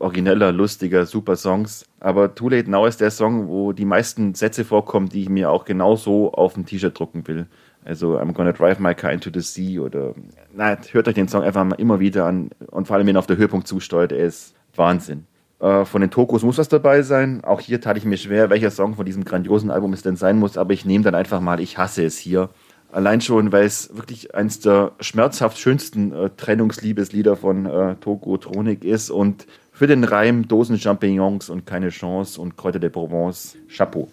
origineller, 0.00 0.50
lustiger, 0.50 1.06
super 1.06 1.36
Songs. 1.36 1.86
Aber 2.00 2.34
Too 2.34 2.48
Late 2.48 2.68
Now 2.68 2.86
ist 2.86 3.00
der 3.00 3.12
Song, 3.12 3.48
wo 3.48 3.72
die 3.72 3.84
meisten 3.84 4.34
Sätze 4.34 4.64
vorkommen, 4.64 5.08
die 5.08 5.22
ich 5.22 5.28
mir 5.28 5.50
auch 5.50 5.64
genauso 5.64 6.32
auf 6.32 6.56
ein 6.56 6.66
T-Shirt 6.66 6.98
drucken 6.98 7.26
will. 7.28 7.46
Also 7.84 8.18
I'm 8.18 8.32
gonna 8.32 8.52
drive 8.52 8.80
my 8.80 8.94
car 8.94 9.12
into 9.12 9.30
the 9.32 9.40
sea 9.40 9.78
oder 9.78 10.14
na, 10.54 10.76
hört 10.92 11.08
euch 11.08 11.14
den 11.14 11.28
Song 11.28 11.42
einfach 11.42 11.64
mal 11.64 11.74
immer 11.76 12.00
wieder 12.00 12.26
an 12.26 12.50
und 12.70 12.86
vor 12.86 12.96
allem, 12.96 13.06
wenn 13.06 13.16
er 13.16 13.18
auf 13.18 13.26
der 13.26 13.36
Höhepunkt 13.36 13.68
zusteuert, 13.68 14.12
er 14.12 14.24
ist 14.24 14.54
Wahnsinn. 14.74 15.26
Äh, 15.60 15.84
von 15.84 16.00
den 16.00 16.10
Tokos 16.10 16.42
muss 16.42 16.58
was 16.58 16.68
dabei 16.68 17.02
sein. 17.02 17.44
Auch 17.44 17.60
hier 17.60 17.80
tat 17.80 17.96
ich 17.96 18.04
mir 18.04 18.16
schwer, 18.16 18.50
welcher 18.50 18.70
Song 18.70 18.94
von 18.94 19.04
diesem 19.04 19.24
grandiosen 19.24 19.70
Album 19.70 19.92
es 19.92 20.02
denn 20.02 20.16
sein 20.16 20.38
muss, 20.38 20.56
aber 20.56 20.72
ich 20.72 20.84
nehme 20.84 21.04
dann 21.04 21.14
einfach 21.14 21.40
mal, 21.40 21.60
ich 21.60 21.78
hasse 21.78 22.04
es 22.04 22.16
hier. 22.18 22.48
Allein 22.90 23.20
schon, 23.20 23.50
weil 23.50 23.64
es 23.64 23.96
wirklich 23.96 24.34
eines 24.34 24.60
der 24.60 24.92
schmerzhaft 25.00 25.58
schönsten 25.58 26.12
äh, 26.12 26.30
Trennungsliebeslieder 26.36 27.36
von 27.36 27.66
äh, 27.66 27.96
Toko 27.96 28.36
Tronik 28.36 28.84
ist 28.84 29.10
und 29.10 29.46
für 29.72 29.88
den 29.88 30.04
Reim 30.04 30.46
Dosen 30.46 30.78
Champignons 30.78 31.50
und 31.50 31.66
keine 31.66 31.88
Chance 31.88 32.40
und 32.40 32.56
Kräuter 32.56 32.78
der 32.78 32.90
Provence, 32.90 33.56
Chapeau. 33.68 34.08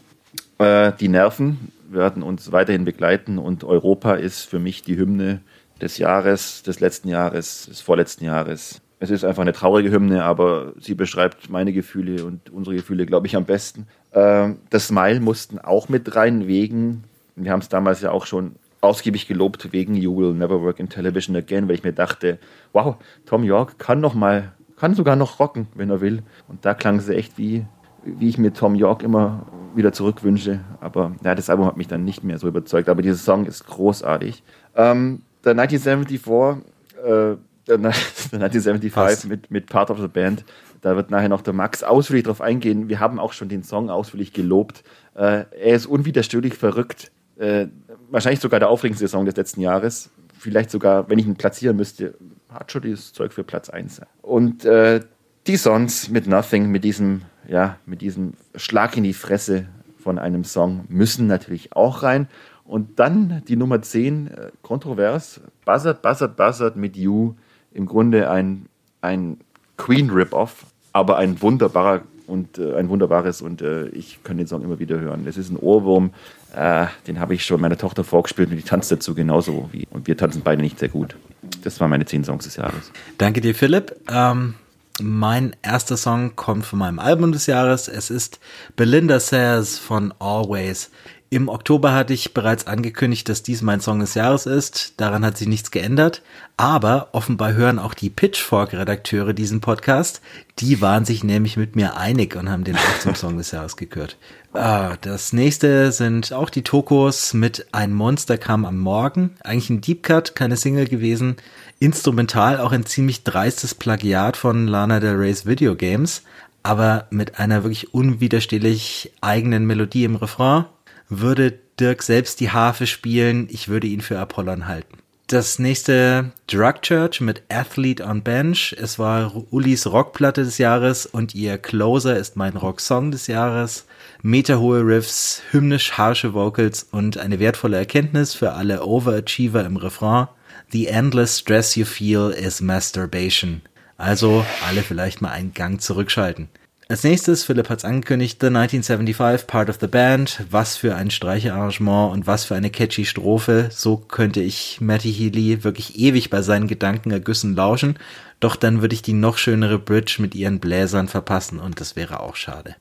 Äh, 0.57 0.93
die 0.99 1.09
Nerven 1.09 1.71
werden 1.93 2.23
uns 2.23 2.51
weiterhin 2.51 2.85
begleiten 2.85 3.37
und 3.37 3.63
Europa 3.63 4.13
ist 4.13 4.43
für 4.45 4.59
mich 4.59 4.81
die 4.83 4.97
Hymne 4.97 5.41
des 5.81 5.97
Jahres, 5.97 6.63
des 6.63 6.79
letzten 6.79 7.09
Jahres, 7.09 7.65
des 7.65 7.81
vorletzten 7.81 8.25
Jahres. 8.25 8.81
Es 8.99 9.09
ist 9.09 9.25
einfach 9.25 9.41
eine 9.41 9.53
traurige 9.53 9.89
Hymne, 9.89 10.23
aber 10.23 10.73
sie 10.79 10.93
beschreibt 10.93 11.49
meine 11.49 11.73
Gefühle 11.73 12.23
und 12.23 12.51
unsere 12.51 12.75
Gefühle, 12.75 13.07
glaube 13.07 13.25
ich, 13.25 13.35
am 13.35 13.45
besten. 13.45 13.87
Ähm, 14.13 14.59
das 14.69 14.87
Smile 14.87 15.19
mussten 15.19 15.57
auch 15.57 15.89
mit 15.89 16.15
rein 16.15 16.47
wegen, 16.47 17.03
wir 17.35 17.51
haben 17.51 17.61
es 17.61 17.69
damals 17.69 18.01
ja 18.01 18.11
auch 18.11 18.27
schon 18.27 18.55
ausgiebig 18.79 19.27
gelobt 19.27 19.71
wegen 19.73 19.95
You 19.95 20.15
Will 20.17 20.33
Never 20.33 20.61
Work 20.61 20.79
in 20.79 20.89
Television 20.89 21.35
Again, 21.35 21.67
weil 21.67 21.75
ich 21.75 21.83
mir 21.83 21.93
dachte, 21.93 22.37
wow, 22.73 22.97
Tom 23.25 23.43
York 23.43 23.79
kann 23.79 24.01
noch 24.01 24.13
mal, 24.13 24.51
kann 24.75 24.93
sogar 24.93 25.15
noch 25.15 25.39
rocken, 25.39 25.67
wenn 25.75 25.89
er 25.89 26.01
will. 26.01 26.23
Und 26.47 26.65
da 26.65 26.73
klang 26.73 26.99
sie 26.99 27.15
echt 27.15 27.37
wie 27.37 27.65
wie 28.03 28.29
ich 28.29 28.37
mir 28.37 28.53
Tom 28.53 28.75
York 28.75 29.03
immer 29.03 29.45
wieder 29.75 29.93
zurückwünsche. 29.93 30.61
Aber 30.79 31.13
ja, 31.23 31.35
das 31.35 31.49
Album 31.49 31.65
hat 31.65 31.77
mich 31.77 31.87
dann 31.87 32.03
nicht 32.03 32.23
mehr 32.23 32.37
so 32.37 32.47
überzeugt. 32.47 32.89
Aber 32.89 33.01
dieser 33.01 33.17
Song 33.17 33.45
ist 33.45 33.65
großartig. 33.67 34.43
Ähm, 34.75 35.21
der 35.43 35.51
1974, 35.51 36.65
äh, 37.03 37.37
der 37.67 37.75
1975 37.75 38.93
Passt. 38.93 39.27
mit, 39.27 39.51
mit 39.51 39.67
Part 39.67 39.89
of 39.89 39.99
the 39.99 40.07
Band, 40.07 40.43
da 40.81 40.95
wird 40.95 41.11
nachher 41.11 41.29
noch 41.29 41.41
der 41.41 41.53
Max 41.53 41.83
ausführlich 41.83 42.25
drauf 42.25 42.41
eingehen. 42.41 42.89
Wir 42.89 42.99
haben 42.99 43.19
auch 43.19 43.33
schon 43.33 43.49
den 43.49 43.63
Song 43.63 43.89
ausführlich 43.89 44.33
gelobt. 44.33 44.83
Äh, 45.15 45.45
er 45.51 45.75
ist 45.75 45.85
unwiderstehlich 45.85 46.55
verrückt. 46.55 47.11
Äh, 47.37 47.67
wahrscheinlich 48.09 48.39
sogar 48.39 48.59
der 48.59 48.69
aufregendste 48.69 49.07
Song 49.07 49.25
des 49.25 49.35
letzten 49.35 49.61
Jahres. 49.61 50.09
Vielleicht 50.37 50.71
sogar, 50.71 51.07
wenn 51.09 51.19
ich 51.19 51.27
ihn 51.27 51.35
platzieren 51.35 51.77
müsste, 51.77 52.15
hat 52.49 52.71
schon 52.71 52.81
dieses 52.81 53.13
Zeug 53.13 53.31
für 53.31 53.43
Platz 53.43 53.69
1. 53.69 54.01
Und 54.21 54.65
äh, 54.65 55.01
die 55.47 55.57
Songs 55.57 56.09
mit 56.09 56.27
Nothing, 56.27 56.69
mit 56.69 56.83
diesem, 56.83 57.21
ja, 57.51 57.77
mit 57.85 58.01
diesem 58.01 58.33
Schlag 58.55 58.95
in 58.95 59.03
die 59.03 59.13
Fresse 59.13 59.67
von 60.01 60.17
einem 60.17 60.45
Song 60.45 60.85
müssen 60.87 61.27
natürlich 61.27 61.75
auch 61.75 62.01
rein. 62.01 62.27
Und 62.63 62.97
dann 62.99 63.43
die 63.47 63.57
Nummer 63.57 63.81
10, 63.81 64.27
äh, 64.27 64.51
kontrovers, 64.61 65.41
Buzzard, 65.65 66.01
Buzzard, 66.01 66.37
Buzzard 66.37 66.75
mit 66.77 66.95
You. 66.95 67.33
Im 67.73 67.85
Grunde 67.85 68.31
ein, 68.31 68.67
ein 69.01 69.37
Queen-Rip-Off, 69.75 70.65
aber 70.93 71.17
ein 71.17 71.41
wunderbarer 71.41 72.03
und 72.25 72.57
äh, 72.57 72.75
ein 72.75 72.87
wunderbares 72.87 73.41
und 73.41 73.61
äh, 73.61 73.87
ich 73.89 74.23
kann 74.23 74.37
den 74.37 74.47
Song 74.47 74.63
immer 74.63 74.79
wieder 74.79 74.99
hören. 74.99 75.25
Es 75.27 75.35
ist 75.35 75.49
ein 75.49 75.57
Ohrwurm, 75.57 76.11
äh, 76.55 76.85
den 77.07 77.19
habe 77.19 77.33
ich 77.33 77.43
schon 77.43 77.59
meiner 77.59 77.77
Tochter 77.77 78.05
vorgespielt 78.05 78.49
und 78.49 78.55
die 78.55 78.63
tanzt 78.63 78.91
dazu 78.91 79.13
genauso 79.13 79.67
wie 79.73 79.85
und 79.91 80.07
wir 80.07 80.15
tanzen 80.15 80.41
beide 80.41 80.61
nicht 80.61 80.79
sehr 80.79 80.89
gut. 80.89 81.17
Das 81.63 81.79
waren 81.81 81.89
meine 81.89 82.05
10 82.05 82.23
Songs 82.23 82.45
des 82.45 82.55
Jahres. 82.55 82.91
Danke 83.17 83.41
dir, 83.41 83.53
Philipp. 83.53 83.93
Ähm, 84.09 84.53
mein 85.01 85.55
erster 85.61 85.97
Song 85.97 86.35
kommt 86.35 86.65
von 86.65 86.79
meinem 86.79 86.99
Album 86.99 87.31
des 87.31 87.45
Jahres. 87.45 87.87
Es 87.87 88.09
ist 88.09 88.39
Belinda 88.75 89.19
Says 89.19 89.77
von 89.77 90.13
Always. 90.19 90.89
Im 91.33 91.47
Oktober 91.47 91.93
hatte 91.93 92.13
ich 92.13 92.33
bereits 92.33 92.67
angekündigt, 92.67 93.29
dass 93.29 93.41
dies 93.41 93.61
mein 93.61 93.79
Song 93.79 94.01
des 94.01 94.15
Jahres 94.15 94.45
ist. 94.45 94.99
Daran 94.99 95.23
hat 95.23 95.37
sich 95.37 95.47
nichts 95.47 95.71
geändert. 95.71 96.23
Aber 96.57 97.07
offenbar 97.13 97.53
hören 97.53 97.79
auch 97.79 97.93
die 97.93 98.09
Pitchfork-Redakteure 98.09 99.31
diesen 99.31 99.61
Podcast. 99.61 100.19
Die 100.59 100.81
waren 100.81 101.05
sich 101.05 101.23
nämlich 101.23 101.55
mit 101.55 101.77
mir 101.77 101.95
einig 101.95 102.35
und 102.35 102.49
haben 102.49 102.65
den 102.65 102.75
auch 102.75 102.99
zum 102.99 103.15
Song 103.15 103.37
des 103.37 103.51
Jahres 103.51 103.77
gekürt. 103.77 104.17
Ah, 104.51 104.97
das 104.99 105.31
nächste 105.31 105.93
sind 105.93 106.33
auch 106.33 106.49
die 106.49 106.63
Tokos 106.63 107.33
mit 107.33 107.65
Ein 107.71 107.93
Monster 107.93 108.37
kam 108.37 108.65
am 108.65 108.77
Morgen. 108.77 109.31
Eigentlich 109.41 109.69
ein 109.69 109.79
Deep 109.79 110.03
Cut, 110.03 110.35
keine 110.35 110.57
Single 110.57 110.89
gewesen. 110.89 111.37
Instrumental 111.81 112.59
auch 112.59 112.73
ein 112.73 112.85
ziemlich 112.85 113.23
dreistes 113.23 113.73
Plagiat 113.73 114.37
von 114.37 114.67
Lana 114.67 114.99
Del 114.99 115.15
Rey's 115.15 115.47
Video 115.47 115.75
Games. 115.75 116.21
Aber 116.61 117.07
mit 117.09 117.39
einer 117.39 117.63
wirklich 117.63 117.91
unwiderstehlich 117.91 119.11
eigenen 119.19 119.65
Melodie 119.65 120.03
im 120.03 120.15
Refrain 120.15 120.65
würde 121.09 121.57
Dirk 121.79 122.03
selbst 122.03 122.39
die 122.39 122.51
Harfe 122.51 122.85
spielen, 122.85 123.47
ich 123.49 123.67
würde 123.67 123.87
ihn 123.87 124.01
für 124.01 124.19
Apollon 124.19 124.67
halten. 124.67 124.99
Das 125.25 125.57
nächste 125.57 126.33
Drug 126.45 126.83
Church 126.83 127.19
mit 127.19 127.41
Athlete 127.49 128.05
on 128.05 128.21
Bench. 128.21 128.75
Es 128.79 128.99
war 128.99 129.33
Ulis 129.49 129.87
Rockplatte 129.87 130.43
des 130.43 130.59
Jahres 130.59 131.07
und 131.07 131.33
ihr 131.33 131.57
Closer 131.57 132.15
ist 132.15 132.35
mein 132.35 132.57
Rocksong 132.57 133.09
des 133.09 133.25
Jahres. 133.25 133.87
Meterhohe 134.21 134.85
Riffs, 134.85 135.41
hymnisch 135.49 135.93
harsche 135.93 136.35
Vocals 136.35 136.83
und 136.91 137.17
eine 137.17 137.39
wertvolle 137.39 137.77
Erkenntnis 137.77 138.35
für 138.35 138.51
alle 138.51 138.85
Overachiever 138.85 139.65
im 139.65 139.77
Refrain. 139.77 140.27
The 140.71 140.87
endless 140.87 141.37
stress 141.37 141.75
you 141.75 141.85
feel 141.85 142.29
is 142.29 142.61
masturbation. 142.61 143.61
Also 143.97 144.45
alle 144.65 144.81
vielleicht 144.81 145.21
mal 145.21 145.31
einen 145.31 145.53
Gang 145.53 145.81
zurückschalten. 145.81 146.47
Als 146.87 147.03
nächstes, 147.03 147.43
Philipp 147.45 147.69
hat's 147.69 147.85
angekündigt, 147.85 148.39
The 148.41 148.47
1975, 148.47 149.47
Part 149.47 149.69
of 149.69 149.77
the 149.79 149.87
Band. 149.87 150.43
Was 150.49 150.75
für 150.75 150.95
ein 150.95 151.09
Streichearrangement 151.09 152.11
und 152.11 152.27
was 152.27 152.45
für 152.45 152.55
eine 152.55 152.69
catchy 152.69 153.05
Strophe. 153.05 153.69
So 153.71 153.97
könnte 153.97 154.41
ich 154.41 154.79
Matty 154.81 155.13
Healy 155.13 155.63
wirklich 155.63 155.97
ewig 155.99 156.29
bei 156.29 156.41
seinen 156.41 156.67
Gedankenergüssen 156.67 157.55
lauschen. 157.55 157.97
Doch 158.39 158.55
dann 158.55 158.81
würde 158.81 158.95
ich 158.95 159.01
die 159.01 159.13
noch 159.13 159.37
schönere 159.37 159.77
Bridge 159.77 160.17
mit 160.19 160.35
ihren 160.35 160.59
Bläsern 160.59 161.07
verpassen 161.07 161.59
und 161.59 161.79
das 161.79 161.95
wäre 161.95 162.19
auch 162.19 162.35
schade. 162.35 162.75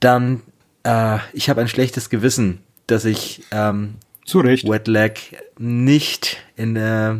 Dann, 0.00 0.42
äh, 0.82 1.18
ich 1.32 1.48
habe 1.48 1.60
ein 1.60 1.68
schlechtes 1.68 2.10
Gewissen, 2.10 2.60
dass 2.86 3.04
ich 3.04 3.42
ähm, 3.52 3.94
Zu 4.30 4.38
Recht. 4.38 4.68
Wet 4.68 4.86
Leg 4.86 5.42
nicht 5.58 6.36
in 6.54 6.76
der 6.76 7.18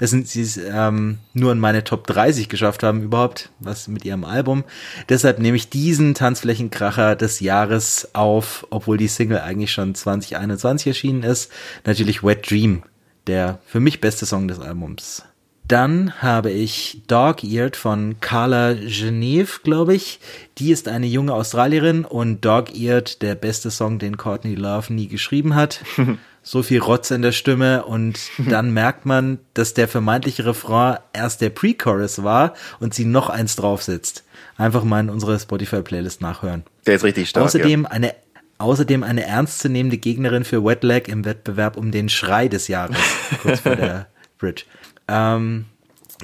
es 0.00 0.10
sind 0.10 0.26
sie 0.26 0.42
es 0.42 0.56
ähm, 0.56 1.18
nur 1.34 1.52
in 1.52 1.60
meine 1.60 1.84
Top 1.84 2.04
30 2.08 2.48
geschafft 2.48 2.82
haben 2.82 3.00
überhaupt, 3.00 3.50
was 3.60 3.86
mit 3.86 4.04
ihrem 4.04 4.24
Album. 4.24 4.64
Deshalb 5.08 5.38
nehme 5.38 5.56
ich 5.56 5.68
diesen 5.70 6.14
Tanzflächenkracher 6.14 7.14
des 7.14 7.38
Jahres 7.38 8.08
auf, 8.12 8.66
obwohl 8.70 8.96
die 8.96 9.06
Single 9.06 9.38
eigentlich 9.38 9.70
schon 9.70 9.94
2021 9.94 10.88
erschienen 10.88 11.22
ist. 11.22 11.52
Natürlich 11.84 12.24
Wet 12.24 12.50
Dream, 12.50 12.82
der 13.28 13.60
für 13.64 13.78
mich 13.78 14.00
beste 14.00 14.26
Song 14.26 14.48
des 14.48 14.58
Albums. 14.58 15.22
Dann 15.68 16.20
habe 16.20 16.50
ich 16.50 17.02
Dog 17.06 17.44
Eared 17.44 17.76
von 17.76 18.16
Carla 18.18 18.74
Geneve, 18.74 19.60
glaube 19.62 19.94
ich. 19.94 20.18
Die 20.58 20.72
ist 20.72 20.88
eine 20.88 21.06
junge 21.06 21.34
Australierin 21.34 22.04
und 22.04 22.44
Dog 22.44 22.76
Eared, 22.76 23.22
der 23.22 23.36
beste 23.36 23.70
Song, 23.70 24.00
den 24.00 24.16
Courtney 24.16 24.56
Love 24.56 24.92
nie 24.92 25.06
geschrieben 25.06 25.54
hat. 25.54 25.84
so 26.42 26.62
viel 26.62 26.80
Rotz 26.80 27.10
in 27.10 27.22
der 27.22 27.32
Stimme 27.32 27.84
und 27.84 28.18
dann 28.48 28.72
merkt 28.72 29.06
man, 29.06 29.38
dass 29.54 29.74
der 29.74 29.88
vermeintliche 29.88 30.44
Refrain 30.44 30.98
erst 31.12 31.40
der 31.40 31.50
Pre-Chorus 31.50 32.22
war 32.22 32.54
und 32.80 32.94
sie 32.94 33.04
noch 33.04 33.30
eins 33.30 33.56
draufsetzt. 33.56 34.24
Einfach 34.56 34.84
mal 34.84 35.00
in 35.00 35.10
unsere 35.10 35.38
Spotify-Playlist 35.38 36.20
nachhören. 36.20 36.64
Der 36.86 36.96
ist 36.96 37.04
richtig 37.04 37.28
stark. 37.28 37.44
Außerdem 37.46 37.84
ja. 37.84 37.90
eine 37.90 38.14
Außerdem 38.62 39.02
eine 39.02 39.24
ernstzunehmende 39.24 39.98
Gegnerin 39.98 40.44
für 40.44 40.64
Wetlag 40.64 41.08
im 41.08 41.24
Wettbewerb 41.24 41.76
um 41.76 41.90
den 41.90 42.08
Schrei 42.08 42.46
des 42.46 42.68
Jahres, 42.68 42.96
kurz 43.42 43.58
vor 43.58 43.74
der 43.74 44.06
Bridge. 44.38 44.62
Ähm, 45.08 45.64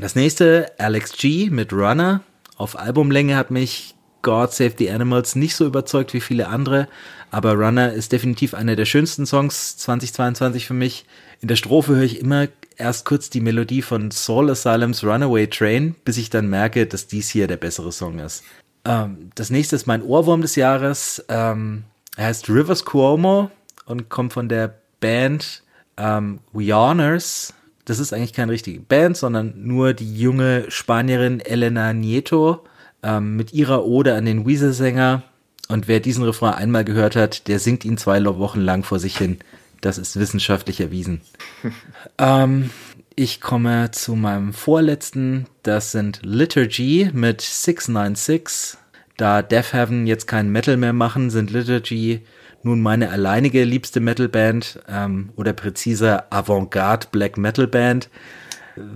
das 0.00 0.14
nächste, 0.14 0.70
Alex 0.78 1.16
G 1.16 1.50
mit 1.50 1.72
Runner. 1.72 2.20
Auf 2.56 2.78
Albumlänge 2.78 3.34
hat 3.34 3.50
mich 3.50 3.96
God 4.22 4.52
Save 4.52 4.74
the 4.78 4.88
Animals 4.88 5.34
nicht 5.34 5.56
so 5.56 5.66
überzeugt 5.66 6.14
wie 6.14 6.20
viele 6.20 6.46
andere, 6.46 6.86
aber 7.30 7.54
Runner 7.54 7.92
ist 7.92 8.12
definitiv 8.12 8.54
einer 8.54 8.76
der 8.76 8.84
schönsten 8.84 9.26
Songs 9.26 9.76
2022 9.78 10.66
für 10.66 10.74
mich. 10.74 11.04
In 11.40 11.48
der 11.48 11.56
Strophe 11.56 11.96
höre 11.96 12.02
ich 12.02 12.20
immer 12.20 12.48
erst 12.76 13.04
kurz 13.04 13.30
die 13.30 13.40
Melodie 13.40 13.82
von 13.82 14.10
Soul 14.10 14.50
Asylums 14.50 15.04
Runaway 15.04 15.46
Train, 15.46 15.94
bis 16.04 16.16
ich 16.16 16.30
dann 16.30 16.48
merke, 16.48 16.86
dass 16.86 17.06
dies 17.06 17.28
hier 17.28 17.46
der 17.46 17.56
bessere 17.56 17.92
Song 17.92 18.18
ist. 18.18 18.44
Ähm, 18.84 19.30
das 19.34 19.50
nächste 19.50 19.76
ist 19.76 19.86
mein 19.86 20.02
Ohrwurm 20.02 20.42
des 20.42 20.56
Jahres. 20.56 21.24
Ähm, 21.28 21.84
er 22.16 22.26
heißt 22.26 22.48
Rivers 22.48 22.84
Cuomo 22.84 23.50
und 23.84 24.08
kommt 24.08 24.32
von 24.32 24.48
der 24.48 24.74
Band 25.00 25.62
ähm, 25.96 26.40
We 26.52 26.72
Honors. 26.72 27.54
Das 27.84 27.98
ist 27.98 28.12
eigentlich 28.12 28.32
keine 28.32 28.52
richtige 28.52 28.80
Band, 28.80 29.16
sondern 29.16 29.54
nur 29.56 29.94
die 29.94 30.18
junge 30.18 30.70
Spanierin 30.70 31.40
Elena 31.40 31.92
Nieto 31.92 32.64
ähm, 33.02 33.36
mit 33.36 33.52
ihrer 33.52 33.84
Ode 33.84 34.14
an 34.14 34.24
den 34.24 34.46
Weezer-Sänger 34.46 35.22
und 35.68 35.88
wer 35.88 36.00
diesen 36.00 36.24
Refrain 36.24 36.54
einmal 36.54 36.84
gehört 36.84 37.16
hat, 37.16 37.46
der 37.48 37.58
singt 37.58 37.84
ihn 37.84 37.98
zwei 37.98 38.24
Wochen 38.24 38.60
lang 38.60 38.82
vor 38.82 38.98
sich 38.98 39.16
hin. 39.16 39.38
Das 39.80 39.98
ist 39.98 40.18
wissenschaftlich 40.18 40.80
erwiesen. 40.80 41.20
ähm, 42.18 42.70
ich 43.14 43.40
komme 43.40 43.90
zu 43.90 44.14
meinem 44.16 44.52
vorletzten. 44.52 45.46
Das 45.62 45.92
sind 45.92 46.20
Liturgy 46.22 47.10
mit 47.12 47.40
696. 47.40 48.78
Da 49.16 49.42
Death 49.42 49.72
Heaven 49.72 50.06
jetzt 50.06 50.26
kein 50.26 50.50
Metal 50.50 50.76
mehr 50.76 50.92
machen, 50.92 51.30
sind 51.30 51.50
Liturgy 51.50 52.22
nun 52.62 52.80
meine 52.80 53.10
alleinige 53.10 53.64
liebste 53.64 54.00
Metalband 54.00 54.80
ähm, 54.88 55.30
oder 55.36 55.52
präziser 55.52 56.26
Avantgarde 56.30 57.06
Black 57.10 57.36
Metal 57.36 57.66
Band 57.66 58.10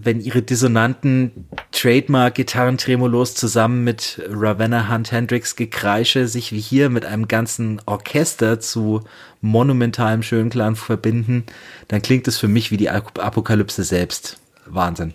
wenn 0.02 0.20
ihre 0.20 0.42
dissonanten 0.42 1.46
Trademark-Gitarrentremolos 1.72 3.34
zusammen 3.34 3.84
mit 3.84 4.22
Ravenna 4.28 4.88
Hunt 4.90 5.12
Hendricks 5.12 5.56
Gekreische 5.56 6.28
sich 6.28 6.52
wie 6.52 6.60
hier 6.60 6.90
mit 6.90 7.04
einem 7.04 7.28
ganzen 7.28 7.80
Orchester 7.86 8.60
zu 8.60 9.02
monumentalem 9.40 10.22
Schönklang 10.22 10.76
verbinden, 10.76 11.44
dann 11.88 12.02
klingt 12.02 12.28
es 12.28 12.38
für 12.38 12.48
mich 12.48 12.70
wie 12.70 12.76
die 12.76 12.90
Apokalypse 12.90 13.84
selbst. 13.84 14.38
Wahnsinn. 14.66 15.14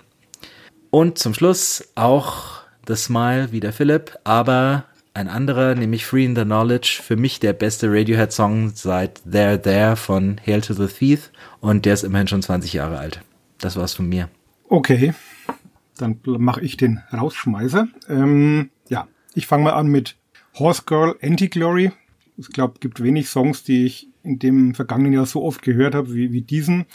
Und 0.90 1.18
zum 1.18 1.34
Schluss 1.34 1.84
auch 1.96 2.62
The 2.88 2.96
Smile 2.96 3.52
wie 3.52 3.60
der 3.60 3.74
Philipp, 3.74 4.18
aber 4.24 4.86
ein 5.14 5.28
anderer, 5.28 5.76
nämlich 5.76 6.06
Free 6.06 6.26
in 6.26 6.36
the 6.36 6.44
Knowledge, 6.44 7.02
für 7.04 7.16
mich 7.16 7.40
der 7.40 7.54
beste 7.54 7.92
Radiohead-Song 7.92 8.72
seit 8.76 9.22
There 9.30 9.62
There 9.62 9.96
von 9.96 10.40
Hail 10.46 10.62
to 10.62 10.74
the 10.74 10.88
Thief 10.88 11.32
und 11.60 11.86
der 11.86 11.96
ist 11.96 12.04
immerhin 12.04 12.28
schon 12.28 12.42
20 12.42 12.74
Jahre 12.74 13.00
alt. 13.00 13.22
Das 13.58 13.76
war's 13.76 13.94
von 13.94 14.08
mir. 14.08 14.30
Okay, 14.70 15.14
dann 15.98 16.20
mache 16.26 16.62
ich 16.62 16.76
den 16.76 17.02
Rausschmeißer. 17.14 17.88
Ähm, 18.10 18.70
ja, 18.90 19.08
ich 19.34 19.48
fange 19.48 19.64
mal 19.64 19.74
an 19.74 19.88
mit 19.88 20.18
Horse 20.60 20.84
Girl 20.86 21.16
Anti-Glory. 21.22 21.94
Ich 22.38 22.50
glaube, 22.50 22.80
gibt 22.80 23.02
wenig 23.02 23.30
Songs, 23.30 23.64
die 23.64 23.86
ich 23.86 24.10
in 24.24 24.40
dem 24.40 24.76
vergangenen 24.76 25.14
Jahr 25.14 25.26
so 25.26 25.44
oft 25.44 25.62
gehört 25.62 25.96
habe 25.96 26.14
wie, 26.14 26.34
wie 26.34 26.42
diesen. 26.42 26.86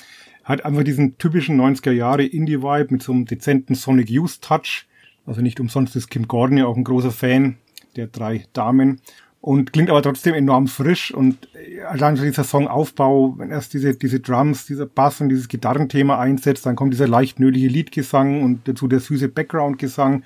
Hat 0.44 0.64
einfach 0.66 0.82
diesen 0.82 1.16
typischen 1.16 1.58
90er 1.58 1.92
Jahre 1.92 2.24
Indie-Vibe 2.24 2.88
mit 2.90 3.02
so 3.02 3.12
einem 3.12 3.24
dezenten 3.24 3.74
Sonic 3.74 4.10
Youth 4.10 4.42
Touch. 4.42 4.86
Also 5.24 5.40
nicht 5.40 5.58
umsonst 5.58 5.96
ist 5.96 6.10
Kim 6.10 6.28
Gordon 6.28 6.58
ja 6.58 6.66
auch 6.66 6.76
ein 6.76 6.84
großer 6.84 7.12
Fan 7.12 7.56
der 7.96 8.08
drei 8.08 8.44
Damen 8.52 9.00
und 9.43 9.72
klingt 9.72 9.90
aber 9.90 10.03
trotzdem 10.03 10.34
enorm 10.34 10.68
frisch 10.68 11.12
und 11.12 11.49
äh, 11.55 11.82
allein 11.82 12.16
schon 12.16 12.26
dieser 12.26 12.45
Songaufbau, 12.45 13.34
wenn 13.36 13.51
erst 13.51 13.74
diese, 13.74 13.95
diese 13.95 14.20
Drums, 14.20 14.66
dieser 14.66 14.86
Bass 14.86 15.20
und 15.20 15.28
dieses 15.28 15.49
Gitarrenthema 15.49 16.18
einsetzt, 16.18 16.64
dann 16.64 16.76
kommt 16.76 16.95
dieser 16.95 17.09
leicht 17.09 17.40
nötige 17.40 17.66
Liedgesang 17.66 18.43
und 18.43 18.66
dazu 18.68 18.86
der 18.86 19.01
süße 19.01 19.28
Background-Gesang 19.28 20.22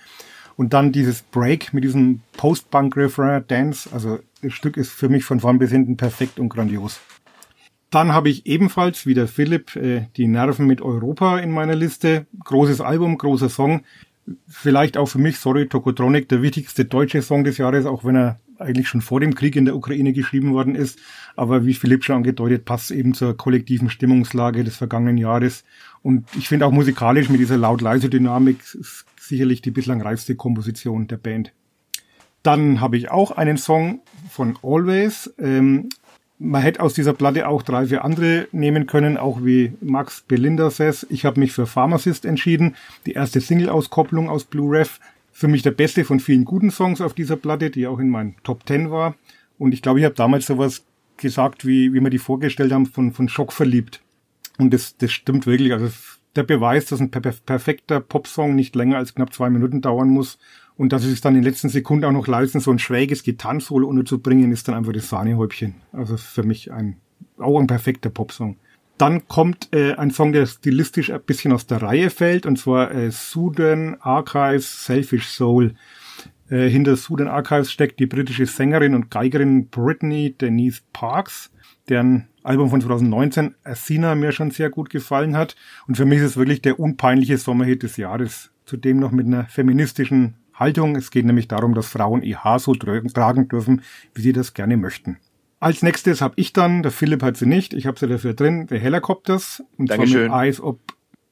und 0.56 0.74
dann 0.74 0.92
dieses 0.92 1.22
Break 1.22 1.72
mit 1.72 1.82
diesem 1.82 2.20
Post-Punk-Refrain 2.36 3.44
Dance, 3.48 3.88
also 3.90 4.18
das 4.42 4.52
Stück 4.52 4.76
ist 4.76 4.90
für 4.90 5.08
mich 5.08 5.24
von 5.24 5.40
vorn 5.40 5.58
bis 5.58 5.70
hinten 5.70 5.96
perfekt 5.96 6.38
und 6.38 6.50
grandios. 6.50 7.00
Dann 7.90 8.12
habe 8.12 8.28
ich 8.28 8.44
ebenfalls, 8.44 9.06
wie 9.06 9.14
der 9.14 9.28
Philipp, 9.28 9.76
äh, 9.76 10.08
die 10.18 10.26
Nerven 10.26 10.66
mit 10.66 10.82
Europa 10.82 11.38
in 11.38 11.52
meiner 11.52 11.74
Liste. 11.74 12.26
Großes 12.44 12.82
Album, 12.82 13.16
großer 13.16 13.48
Song. 13.48 13.82
Vielleicht 14.46 14.98
auch 14.98 15.06
für 15.06 15.18
mich, 15.18 15.38
sorry, 15.38 15.68
Tokotronic, 15.68 16.28
der 16.28 16.42
wichtigste 16.42 16.84
deutsche 16.84 17.22
Song 17.22 17.44
des 17.44 17.56
Jahres, 17.56 17.86
auch 17.86 18.04
wenn 18.04 18.16
er 18.16 18.40
eigentlich 18.58 18.88
schon 18.88 19.00
vor 19.00 19.20
dem 19.20 19.34
Krieg 19.34 19.56
in 19.56 19.64
der 19.64 19.76
Ukraine 19.76 20.12
geschrieben 20.12 20.52
worden 20.52 20.74
ist. 20.74 20.98
Aber 21.36 21.66
wie 21.66 21.74
Philipp 21.74 22.04
schon 22.04 22.16
angedeutet, 22.16 22.64
passt 22.64 22.90
eben 22.90 23.14
zur 23.14 23.36
kollektiven 23.36 23.90
Stimmungslage 23.90 24.64
des 24.64 24.76
vergangenen 24.76 25.18
Jahres. 25.18 25.64
Und 26.02 26.26
ich 26.36 26.48
finde 26.48 26.66
auch 26.66 26.72
musikalisch 26.72 27.28
mit 27.28 27.40
dieser 27.40 27.56
laut-leise 27.56 28.08
Dynamik 28.08 28.58
sicherlich 29.18 29.60
die 29.62 29.70
bislang 29.70 30.00
reifste 30.00 30.36
Komposition 30.36 31.08
der 31.08 31.16
Band. 31.16 31.52
Dann 32.42 32.80
habe 32.80 32.96
ich 32.96 33.10
auch 33.10 33.32
einen 33.32 33.56
Song 33.56 34.00
von 34.30 34.56
Always. 34.62 35.34
Ähm, 35.38 35.88
man 36.38 36.62
hätte 36.62 36.80
aus 36.80 36.94
dieser 36.94 37.14
Platte 37.14 37.48
auch 37.48 37.62
drei, 37.62 37.86
vier 37.86 38.04
andere 38.04 38.46
nehmen 38.52 38.86
können, 38.86 39.16
auch 39.16 39.44
wie 39.44 39.72
Max 39.80 40.20
Belinda 40.20 40.70
says. 40.70 41.06
Ich 41.08 41.24
habe 41.24 41.40
mich 41.40 41.52
für 41.52 41.66
Pharmacist 41.66 42.24
entschieden. 42.24 42.76
Die 43.06 43.12
erste 43.12 43.40
Single-Auskopplung 43.40 44.28
aus 44.28 44.44
Blue 44.44 44.78
Ref 44.78 45.00
für 45.36 45.48
mich 45.48 45.60
der 45.60 45.72
beste 45.72 46.06
von 46.06 46.18
vielen 46.18 46.46
guten 46.46 46.70
Songs 46.70 47.02
auf 47.02 47.12
dieser 47.12 47.36
Platte, 47.36 47.68
die 47.68 47.86
auch 47.86 47.98
in 47.98 48.08
meinen 48.08 48.36
Top 48.42 48.64
Ten 48.64 48.90
war. 48.90 49.16
Und 49.58 49.74
ich 49.74 49.82
glaube, 49.82 49.98
ich 49.98 50.06
habe 50.06 50.14
damals 50.14 50.46
sowas 50.46 50.86
gesagt, 51.18 51.66
wie, 51.66 51.92
wie 51.92 52.00
wir 52.00 52.08
die 52.08 52.16
vorgestellt 52.16 52.72
haben, 52.72 52.86
von, 52.86 53.12
von 53.12 53.28
Schock 53.28 53.52
verliebt. 53.52 54.00
Und 54.56 54.72
das, 54.72 54.96
das 54.96 55.12
stimmt 55.12 55.46
wirklich. 55.46 55.74
Also 55.74 55.90
der 56.36 56.42
Beweis, 56.42 56.86
dass 56.86 57.00
ein 57.00 57.10
per 57.10 57.20
perfekter 57.20 58.00
Popsong 58.00 58.54
nicht 58.54 58.74
länger 58.74 58.96
als 58.96 59.14
knapp 59.14 59.34
zwei 59.34 59.50
Minuten 59.50 59.82
dauern 59.82 60.08
muss 60.08 60.38
und 60.78 60.94
dass 60.94 61.04
es 61.04 61.10
sich 61.10 61.20
dann 61.20 61.34
in 61.34 61.42
den 61.42 61.50
letzten 61.50 61.68
Sekunden 61.68 62.06
auch 62.06 62.12
noch 62.12 62.28
leisten, 62.28 62.60
so 62.60 62.70
ein 62.70 62.78
schräges 62.78 63.22
Gitarrensolo 63.22 63.86
unterzubringen, 63.86 64.52
ist 64.52 64.68
dann 64.68 64.74
einfach 64.74 64.94
das 64.94 65.10
Sahnehäubchen. 65.10 65.74
Also 65.92 66.16
für 66.16 66.44
mich 66.44 66.72
ein, 66.72 66.96
auch 67.36 67.60
ein 67.60 67.66
perfekter 67.66 68.08
Popsong. 68.08 68.56
Dann 68.98 69.28
kommt 69.28 69.68
äh, 69.72 69.94
ein 69.94 70.10
Song, 70.10 70.32
der 70.32 70.46
stilistisch 70.46 71.10
ein 71.10 71.20
bisschen 71.20 71.52
aus 71.52 71.66
der 71.66 71.82
Reihe 71.82 72.08
fällt, 72.08 72.46
und 72.46 72.58
zwar 72.58 72.92
äh, 72.92 73.10
Sudan 73.10 73.96
Archives 74.00 74.86
Selfish 74.86 75.28
Soul. 75.28 75.74
Äh, 76.48 76.68
hinter 76.68 76.96
Sudan 76.96 77.28
Archives 77.28 77.70
steckt 77.70 78.00
die 78.00 78.06
britische 78.06 78.46
Sängerin 78.46 78.94
und 78.94 79.10
Geigerin 79.10 79.68
Brittany 79.68 80.34
Denise 80.40 80.80
Parks, 80.92 81.50
deren 81.88 82.28
Album 82.42 82.70
von 82.70 82.80
2019 82.80 83.54
Asina 83.64 84.14
mir 84.14 84.32
schon 84.32 84.50
sehr 84.50 84.70
gut 84.70 84.88
gefallen 84.88 85.36
hat. 85.36 85.56
Und 85.86 85.96
für 85.96 86.06
mich 86.06 86.20
ist 86.20 86.30
es 86.30 86.36
wirklich 86.36 86.62
der 86.62 86.80
unpeinliche 86.80 87.36
Sommerhit 87.36 87.82
des 87.82 87.98
Jahres. 87.98 88.50
Zudem 88.64 88.98
noch 88.98 89.10
mit 89.10 89.26
einer 89.26 89.44
feministischen 89.44 90.36
Haltung. 90.54 90.96
Es 90.96 91.10
geht 91.10 91.26
nämlich 91.26 91.48
darum, 91.48 91.74
dass 91.74 91.88
Frauen 91.88 92.22
ihr 92.22 92.44
Haar 92.44 92.60
so 92.60 92.74
tragen 92.74 93.48
dürfen, 93.48 93.82
wie 94.14 94.22
sie 94.22 94.32
das 94.32 94.54
gerne 94.54 94.76
möchten. 94.76 95.18
Als 95.58 95.82
nächstes 95.82 96.20
habe 96.20 96.34
ich 96.36 96.52
dann, 96.52 96.82
der 96.82 96.92
Philipp 96.92 97.22
hat 97.22 97.36
sie 97.36 97.46
nicht, 97.46 97.72
ich 97.72 97.86
habe 97.86 97.98
sie 97.98 98.06
dafür 98.06 98.34
drin, 98.34 98.66
The 98.68 98.78
Helicopters. 98.78 99.62
Und 99.78 99.90
Dankeschön. 99.90 100.28
zwar 100.28 100.38
mit 100.38 100.46
Eyes 100.46 100.60
of, 100.60 100.76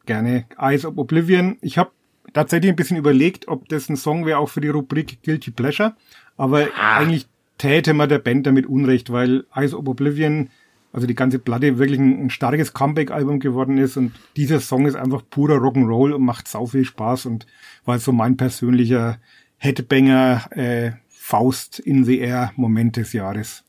gerne, 0.06 0.46
Eyes 0.58 0.84
of 0.84 0.96
Oblivion. 0.96 1.58
Ich 1.60 1.76
habe 1.76 1.90
tatsächlich 2.32 2.70
ein 2.70 2.76
bisschen 2.76 2.96
überlegt, 2.96 3.48
ob 3.48 3.68
das 3.68 3.88
ein 3.88 3.96
Song 3.96 4.24
wäre 4.24 4.38
auch 4.38 4.48
für 4.48 4.60
die 4.60 4.68
Rubrik 4.68 5.22
Guilty 5.22 5.50
Pleasure. 5.50 5.94
Aber 6.36 6.68
ah. 6.78 6.98
eigentlich 6.98 7.26
täte 7.58 7.94
man 7.94 8.08
der 8.08 8.18
Band 8.18 8.46
damit 8.46 8.66
Unrecht, 8.66 9.10
weil 9.12 9.44
Eyes 9.54 9.74
of 9.74 9.86
Oblivion, 9.86 10.50
also 10.92 11.06
die 11.06 11.14
ganze 11.14 11.38
Platte 11.38 11.78
wirklich 11.78 12.00
ein, 12.00 12.26
ein 12.26 12.30
starkes 12.30 12.72
Comeback-Album 12.72 13.40
geworden 13.40 13.78
ist 13.78 13.96
und 13.96 14.12
dieser 14.36 14.60
Song 14.60 14.86
ist 14.86 14.96
einfach 14.96 15.22
purer 15.28 15.56
Rock'n'Roll 15.56 16.12
und 16.12 16.22
macht 16.22 16.48
sau 16.48 16.66
viel 16.66 16.84
Spaß 16.84 17.26
und 17.26 17.46
war 17.84 17.98
so 17.98 18.12
mein 18.12 18.36
persönlicher 18.36 19.18
Headbanger 19.58 20.48
äh, 20.50 20.92
Faust 21.08 21.78
in 21.78 22.04
the 22.04 22.18
Air 22.18 22.52
Moment 22.56 22.96
des 22.96 23.12
Jahres. 23.12 23.64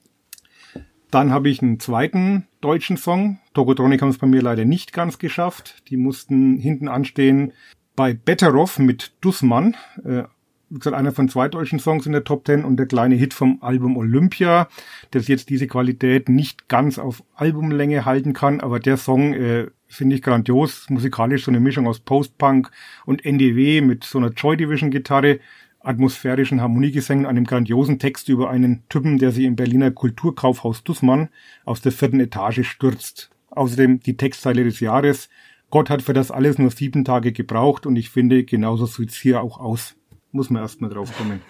Dann 1.11 1.31
habe 1.31 1.49
ich 1.49 1.61
einen 1.61 1.79
zweiten 1.79 2.47
deutschen 2.61 2.97
Song. 2.97 3.39
Tokotronic 3.53 4.01
haben 4.01 4.09
es 4.09 4.17
bei 4.17 4.27
mir 4.27 4.41
leider 4.41 4.65
nicht 4.65 4.93
ganz 4.93 5.19
geschafft. 5.19 5.83
Die 5.89 5.97
mussten 5.97 6.57
hinten 6.57 6.87
anstehen 6.87 7.53
bei 7.95 8.13
Betteroff 8.13 8.79
mit 8.79 9.13
Dussmann. 9.21 9.75
Äh, 10.03 10.23
wie 10.69 10.79
gesagt, 10.79 10.95
einer 10.95 11.11
von 11.11 11.29
zwei 11.29 11.47
deutschen 11.47 11.79
Songs 11.79 12.05
in 12.05 12.11
der 12.11 12.23
Top 12.23 12.43
Ten 12.43 12.65
und 12.65 12.77
der 12.77 12.87
kleine 12.87 13.15
Hit 13.15 13.33
vom 13.33 13.59
Album 13.61 13.97
Olympia, 13.97 14.67
das 15.11 15.27
jetzt 15.27 15.49
diese 15.49 15.67
Qualität 15.67 16.27
nicht 16.27 16.67
ganz 16.67 16.97
auf 16.97 17.23
Albumlänge 17.35 18.05
halten 18.05 18.33
kann, 18.33 18.59
aber 18.59 18.79
der 18.79 18.97
Song 18.97 19.33
äh, 19.33 19.67
finde 19.87 20.15
ich 20.15 20.21
grandios, 20.21 20.89
musikalisch 20.89 21.45
so 21.45 21.51
eine 21.51 21.59
Mischung 21.59 21.87
aus 21.87 21.99
Post-Punk 21.99 22.71
und 23.05 23.23
NDW 23.23 23.81
mit 23.81 24.03
so 24.03 24.17
einer 24.17 24.31
Joy 24.31 24.57
Division 24.57 24.89
Gitarre 24.89 25.39
atmosphärischen 25.85 26.61
Harmoniegesängen 26.61 27.25
einem 27.25 27.45
grandiosen 27.45 27.99
Text 27.99 28.29
über 28.29 28.49
einen 28.49 28.83
Typen, 28.89 29.17
der 29.17 29.31
sich 29.31 29.45
im 29.45 29.55
Berliner 29.55 29.91
Kulturkaufhaus 29.91 30.83
Dussmann 30.83 31.29
aus 31.63 31.81
der 31.81 31.91
vierten 31.91 32.19
Etage 32.19 32.67
stürzt. 32.67 33.29
Außerdem 33.49 33.99
die 33.99 34.17
Textzeile 34.17 34.63
des 34.63 34.79
Jahres. 34.79 35.29
Gott 35.69 35.89
hat 35.89 36.01
für 36.01 36.13
das 36.13 36.31
alles 36.31 36.57
nur 36.57 36.71
sieben 36.71 37.05
Tage 37.05 37.31
gebraucht 37.31 37.85
und 37.85 37.95
ich 37.95 38.09
finde, 38.09 38.43
genauso 38.43 38.85
sieht's 38.85 39.15
hier 39.15 39.41
auch 39.41 39.59
aus. 39.59 39.95
Muss 40.31 40.49
man 40.49 40.61
erstmal 40.61 40.89
drauf 40.89 41.15
kommen. 41.17 41.41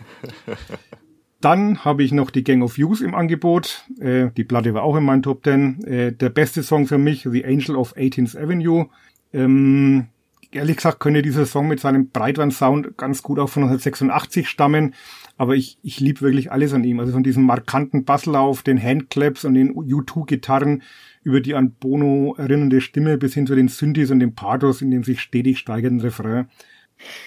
Dann 1.41 1.83
habe 1.86 2.03
ich 2.03 2.11
noch 2.11 2.31
die 2.31 2.43
Gang 2.43 2.63
of 2.63 2.77
Youth 2.77 3.01
im 3.01 3.13
Angebot. 3.13 3.86
Äh, 3.99 4.31
die 4.36 4.43
Platte 4.43 4.73
war 4.73 4.83
auch 4.83 4.95
in 4.95 5.03
meinen 5.03 5.21
Top 5.21 5.43
Ten. 5.43 5.83
Äh, 5.83 6.11
der 6.11 6.29
beste 6.29 6.63
Song 6.63 6.88
für 6.88 6.97
mich, 6.97 7.27
The 7.29 7.45
Angel 7.45 7.75
of 7.75 7.95
18th 7.95 8.36
Avenue. 8.36 8.88
Ähm, 9.33 10.07
ehrlich 10.55 10.77
gesagt 10.77 10.99
könnte 10.99 11.21
dieser 11.21 11.45
Song 11.45 11.67
mit 11.67 11.79
seinem 11.79 12.09
Breitband-Sound 12.09 12.97
ganz 12.97 13.21
gut 13.21 13.39
auch 13.39 13.49
von 13.49 13.63
1986 13.63 14.49
stammen. 14.49 14.93
Aber 15.37 15.55
ich, 15.55 15.77
ich 15.83 15.99
liebe 15.99 16.21
wirklich 16.21 16.51
alles 16.51 16.73
an 16.73 16.83
ihm. 16.83 16.99
Also 16.99 17.13
von 17.13 17.23
diesem 17.23 17.43
markanten 17.43 18.05
Basslauf, 18.05 18.63
den 18.63 18.81
Handclaps 18.81 19.45
und 19.45 19.53
den 19.53 19.73
U2-Gitarren 19.73 20.83
über 21.23 21.41
die 21.41 21.55
an 21.55 21.71
Bono 21.71 22.35
erinnernde 22.37 22.81
Stimme 22.81 23.17
bis 23.17 23.33
hin 23.33 23.47
zu 23.47 23.55
den 23.55 23.67
Synthes 23.67 24.11
und 24.11 24.19
dem 24.19 24.35
Pathos 24.35 24.81
in 24.81 24.91
dem 24.91 25.03
sich 25.03 25.21
stetig 25.21 25.59
steigernden 25.59 26.01
Refrain. 26.01 26.47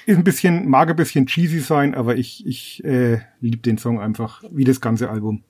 Ist 0.06 0.16
ein 0.16 0.24
bisschen, 0.24 0.68
mag 0.68 0.88
ein 0.88 0.96
bisschen 0.96 1.26
cheesy 1.26 1.60
sein, 1.60 1.94
aber 1.94 2.16
ich, 2.16 2.46
ich 2.46 2.82
äh, 2.84 3.18
liebe 3.40 3.58
den 3.58 3.76
Song 3.76 4.00
einfach, 4.00 4.42
wie 4.50 4.64
das 4.64 4.80
ganze 4.80 5.10
Album. 5.10 5.42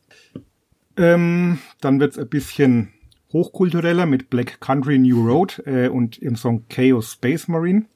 Ähm, 0.96 1.58
dann 1.80 2.00
wird's 2.00 2.18
ein 2.18 2.28
bisschen 2.28 2.88
hochkultureller 3.32 4.06
mit 4.06 4.30
Black 4.30 4.60
Country 4.60 4.98
New 4.98 5.26
Road 5.26 5.62
äh, 5.66 5.88
und 5.88 6.18
im 6.18 6.36
Song 6.36 6.64
Chaos 6.68 7.12
Space 7.12 7.48
Marine. 7.48 7.86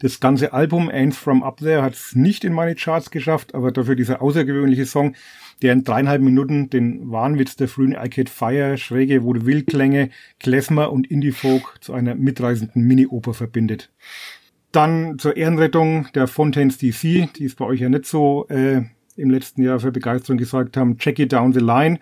Das 0.00 0.20
ganze 0.20 0.52
Album 0.52 0.90
Ends 0.90 1.16
From 1.16 1.42
Up 1.42 1.58
There 1.58 1.82
hat 1.82 1.94
es 1.94 2.14
nicht 2.14 2.44
in 2.44 2.52
meine 2.52 2.74
Charts 2.74 3.10
geschafft, 3.10 3.54
aber 3.54 3.72
dafür 3.72 3.94
dieser 3.94 4.20
außergewöhnliche 4.20 4.86
Song, 4.86 5.14
der 5.62 5.72
in 5.72 5.82
dreieinhalb 5.82 6.22
Minuten 6.22 6.70
den 6.70 7.10
Wahnwitz 7.10 7.56
der 7.56 7.68
frühen 7.68 7.96
Arcade 7.96 8.30
Fire, 8.30 8.76
schräge 8.76 9.24
Vaudeville-Klänge, 9.24 10.10
Klezmer 10.40 10.92
und 10.92 11.10
Indie-Folk 11.10 11.76
zu 11.80 11.94
einer 11.94 12.14
mitreißenden 12.14 12.82
Mini-Oper 12.82 13.34
verbindet. 13.34 13.90
Dann 14.72 15.18
zur 15.18 15.36
Ehrenrettung 15.36 16.08
der 16.14 16.26
Fontaines 16.26 16.76
DC, 16.76 17.32
die 17.34 17.44
es 17.46 17.54
bei 17.54 17.64
euch 17.64 17.80
ja 17.80 17.88
nicht 17.88 18.04
so 18.04 18.46
äh, 18.48 18.82
im 19.16 19.30
letzten 19.30 19.62
Jahr 19.62 19.80
für 19.80 19.90
Begeisterung 19.90 20.36
gesorgt 20.36 20.76
haben. 20.76 20.98
Check 20.98 21.18
It 21.18 21.32
Down 21.32 21.52
the 21.52 21.60
Line 21.60 21.98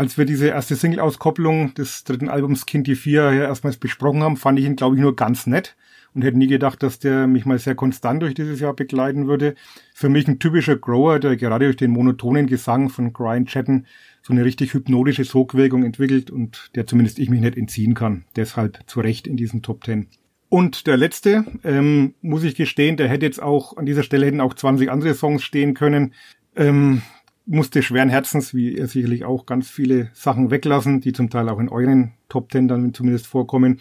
als 0.00 0.16
wir 0.16 0.24
diese 0.24 0.48
erste 0.48 0.76
Single-Auskopplung 0.76 1.74
des 1.74 2.04
dritten 2.04 2.30
Albums 2.30 2.64
Kind 2.64 2.86
die 2.86 2.94
4 2.94 3.34
ja 3.34 3.42
erstmals 3.42 3.76
besprochen 3.76 4.22
haben, 4.22 4.38
fand 4.38 4.58
ich 4.58 4.64
ihn, 4.64 4.74
glaube 4.74 4.96
ich, 4.96 5.02
nur 5.02 5.14
ganz 5.14 5.46
nett 5.46 5.76
und 6.14 6.22
hätte 6.22 6.38
nie 6.38 6.46
gedacht, 6.46 6.82
dass 6.82 7.00
der 7.00 7.26
mich 7.26 7.44
mal 7.44 7.58
sehr 7.58 7.74
konstant 7.74 8.22
durch 8.22 8.32
dieses 8.32 8.60
Jahr 8.60 8.72
begleiten 8.72 9.28
würde. 9.28 9.56
Für 9.92 10.08
mich 10.08 10.26
ein 10.26 10.38
typischer 10.38 10.76
Grower, 10.76 11.18
der 11.18 11.36
gerade 11.36 11.66
durch 11.66 11.76
den 11.76 11.90
monotonen 11.90 12.46
Gesang 12.46 12.88
von 12.88 13.12
Brian 13.12 13.44
Chatten 13.44 13.84
so 14.22 14.32
eine 14.32 14.42
richtig 14.42 14.72
hypnotische 14.72 15.24
Sogwirkung 15.24 15.84
entwickelt 15.84 16.30
und 16.30 16.70
der 16.76 16.86
zumindest 16.86 17.18
ich 17.18 17.28
mich 17.28 17.42
nicht 17.42 17.58
entziehen 17.58 17.92
kann. 17.92 18.24
Deshalb 18.36 18.78
zu 18.86 19.00
Recht 19.00 19.26
in 19.26 19.36
diesen 19.36 19.60
Top 19.60 19.84
Ten. 19.84 20.06
Und 20.48 20.86
der 20.86 20.96
letzte, 20.96 21.44
ähm, 21.62 22.14
muss 22.22 22.42
ich 22.42 22.54
gestehen, 22.54 22.96
der 22.96 23.08
hätte 23.08 23.26
jetzt 23.26 23.42
auch, 23.42 23.76
an 23.76 23.84
dieser 23.84 24.02
Stelle 24.02 24.24
hätten 24.24 24.40
auch 24.40 24.54
20 24.54 24.90
andere 24.90 25.12
Songs 25.12 25.42
stehen 25.42 25.74
können. 25.74 26.14
Ähm, 26.56 27.02
musste 27.46 27.82
schweren 27.82 28.08
Herzens, 28.08 28.54
wie 28.54 28.76
ihr 28.76 28.86
sicherlich 28.86 29.24
auch, 29.24 29.46
ganz 29.46 29.68
viele 29.68 30.10
Sachen 30.12 30.50
weglassen, 30.50 31.00
die 31.00 31.12
zum 31.12 31.30
Teil 31.30 31.48
auch 31.48 31.58
in 31.58 31.68
euren 31.68 32.12
Top 32.28 32.50
Ten 32.50 32.68
dann 32.68 32.94
zumindest 32.94 33.26
vorkommen. 33.26 33.80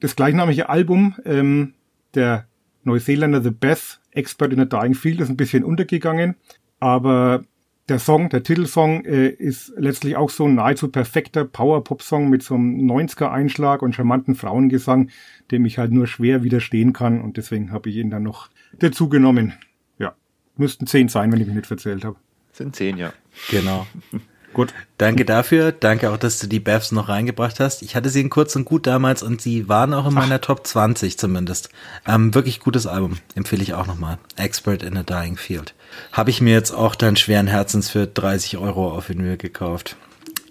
Das 0.00 0.16
gleichnamige 0.16 0.68
Album, 0.68 1.14
ähm, 1.24 1.74
der 2.14 2.46
Neuseeländer 2.84 3.42
The 3.42 3.50
Beth, 3.50 4.00
Expert 4.12 4.52
in 4.52 4.60
a 4.60 4.64
Dying 4.64 4.94
Field, 4.94 5.20
ist 5.20 5.28
ein 5.28 5.36
bisschen 5.36 5.64
untergegangen, 5.64 6.36
aber 6.78 7.44
der 7.88 7.98
Song, 7.98 8.28
der 8.28 8.42
Titelsong, 8.42 9.04
äh, 9.04 9.28
ist 9.28 9.72
letztlich 9.76 10.16
auch 10.16 10.30
so 10.30 10.46
ein 10.46 10.56
nahezu 10.56 10.88
perfekter 10.88 11.44
Power-Pop-Song 11.44 12.28
mit 12.28 12.42
so 12.42 12.54
einem 12.54 12.90
90er-Einschlag 12.90 13.82
und 13.82 13.94
charmanten 13.94 14.34
Frauengesang, 14.34 15.10
dem 15.50 15.64
ich 15.64 15.78
halt 15.78 15.92
nur 15.92 16.06
schwer 16.06 16.42
widerstehen 16.42 16.92
kann 16.92 17.20
und 17.20 17.36
deswegen 17.36 17.70
habe 17.70 17.88
ich 17.88 17.96
ihn 17.96 18.10
dann 18.10 18.24
noch 18.24 18.48
dazu 18.78 19.08
genommen. 19.08 19.54
Ja, 19.98 20.14
müssten 20.56 20.86
zehn 20.86 21.08
sein, 21.08 21.30
wenn 21.32 21.40
ich 21.40 21.46
mich 21.46 21.56
nicht 21.56 21.66
verzählt 21.66 22.04
habe. 22.04 22.16
Sind 22.56 22.74
zehn, 22.74 22.96
ja. 22.96 23.12
Genau. 23.50 23.86
Gut. 24.54 24.72
Danke 24.96 25.26
dafür. 25.26 25.70
Danke 25.70 26.10
auch, 26.10 26.16
dass 26.16 26.38
du 26.38 26.46
die 26.46 26.60
Bavs 26.60 26.90
noch 26.90 27.10
reingebracht 27.10 27.60
hast. 27.60 27.82
Ich 27.82 27.94
hatte 27.94 28.08
sie 28.08 28.22
in 28.22 28.30
kurz 28.30 28.56
und 28.56 28.64
gut 28.64 28.86
damals 28.86 29.22
und 29.22 29.42
sie 29.42 29.68
waren 29.68 29.92
auch 29.92 30.06
in 30.06 30.14
meiner 30.14 30.36
Ach. 30.36 30.40
Top 30.40 30.66
20 30.66 31.18
zumindest. 31.18 31.68
Ähm, 32.06 32.34
wirklich 32.34 32.60
gutes 32.60 32.86
Album. 32.86 33.18
Empfehle 33.34 33.62
ich 33.62 33.74
auch 33.74 33.86
nochmal. 33.86 34.16
Expert 34.36 34.82
in 34.82 34.96
a 34.96 35.02
Dying 35.02 35.36
Field. 35.36 35.74
Habe 36.10 36.30
ich 36.30 36.40
mir 36.40 36.54
jetzt 36.54 36.70
auch 36.70 36.94
dann 36.94 37.16
schweren 37.16 37.48
Herzens 37.48 37.90
für 37.90 38.06
30 38.06 38.56
Euro 38.56 38.90
auf 38.90 39.10
Vinyl 39.10 39.36
gekauft. 39.36 39.96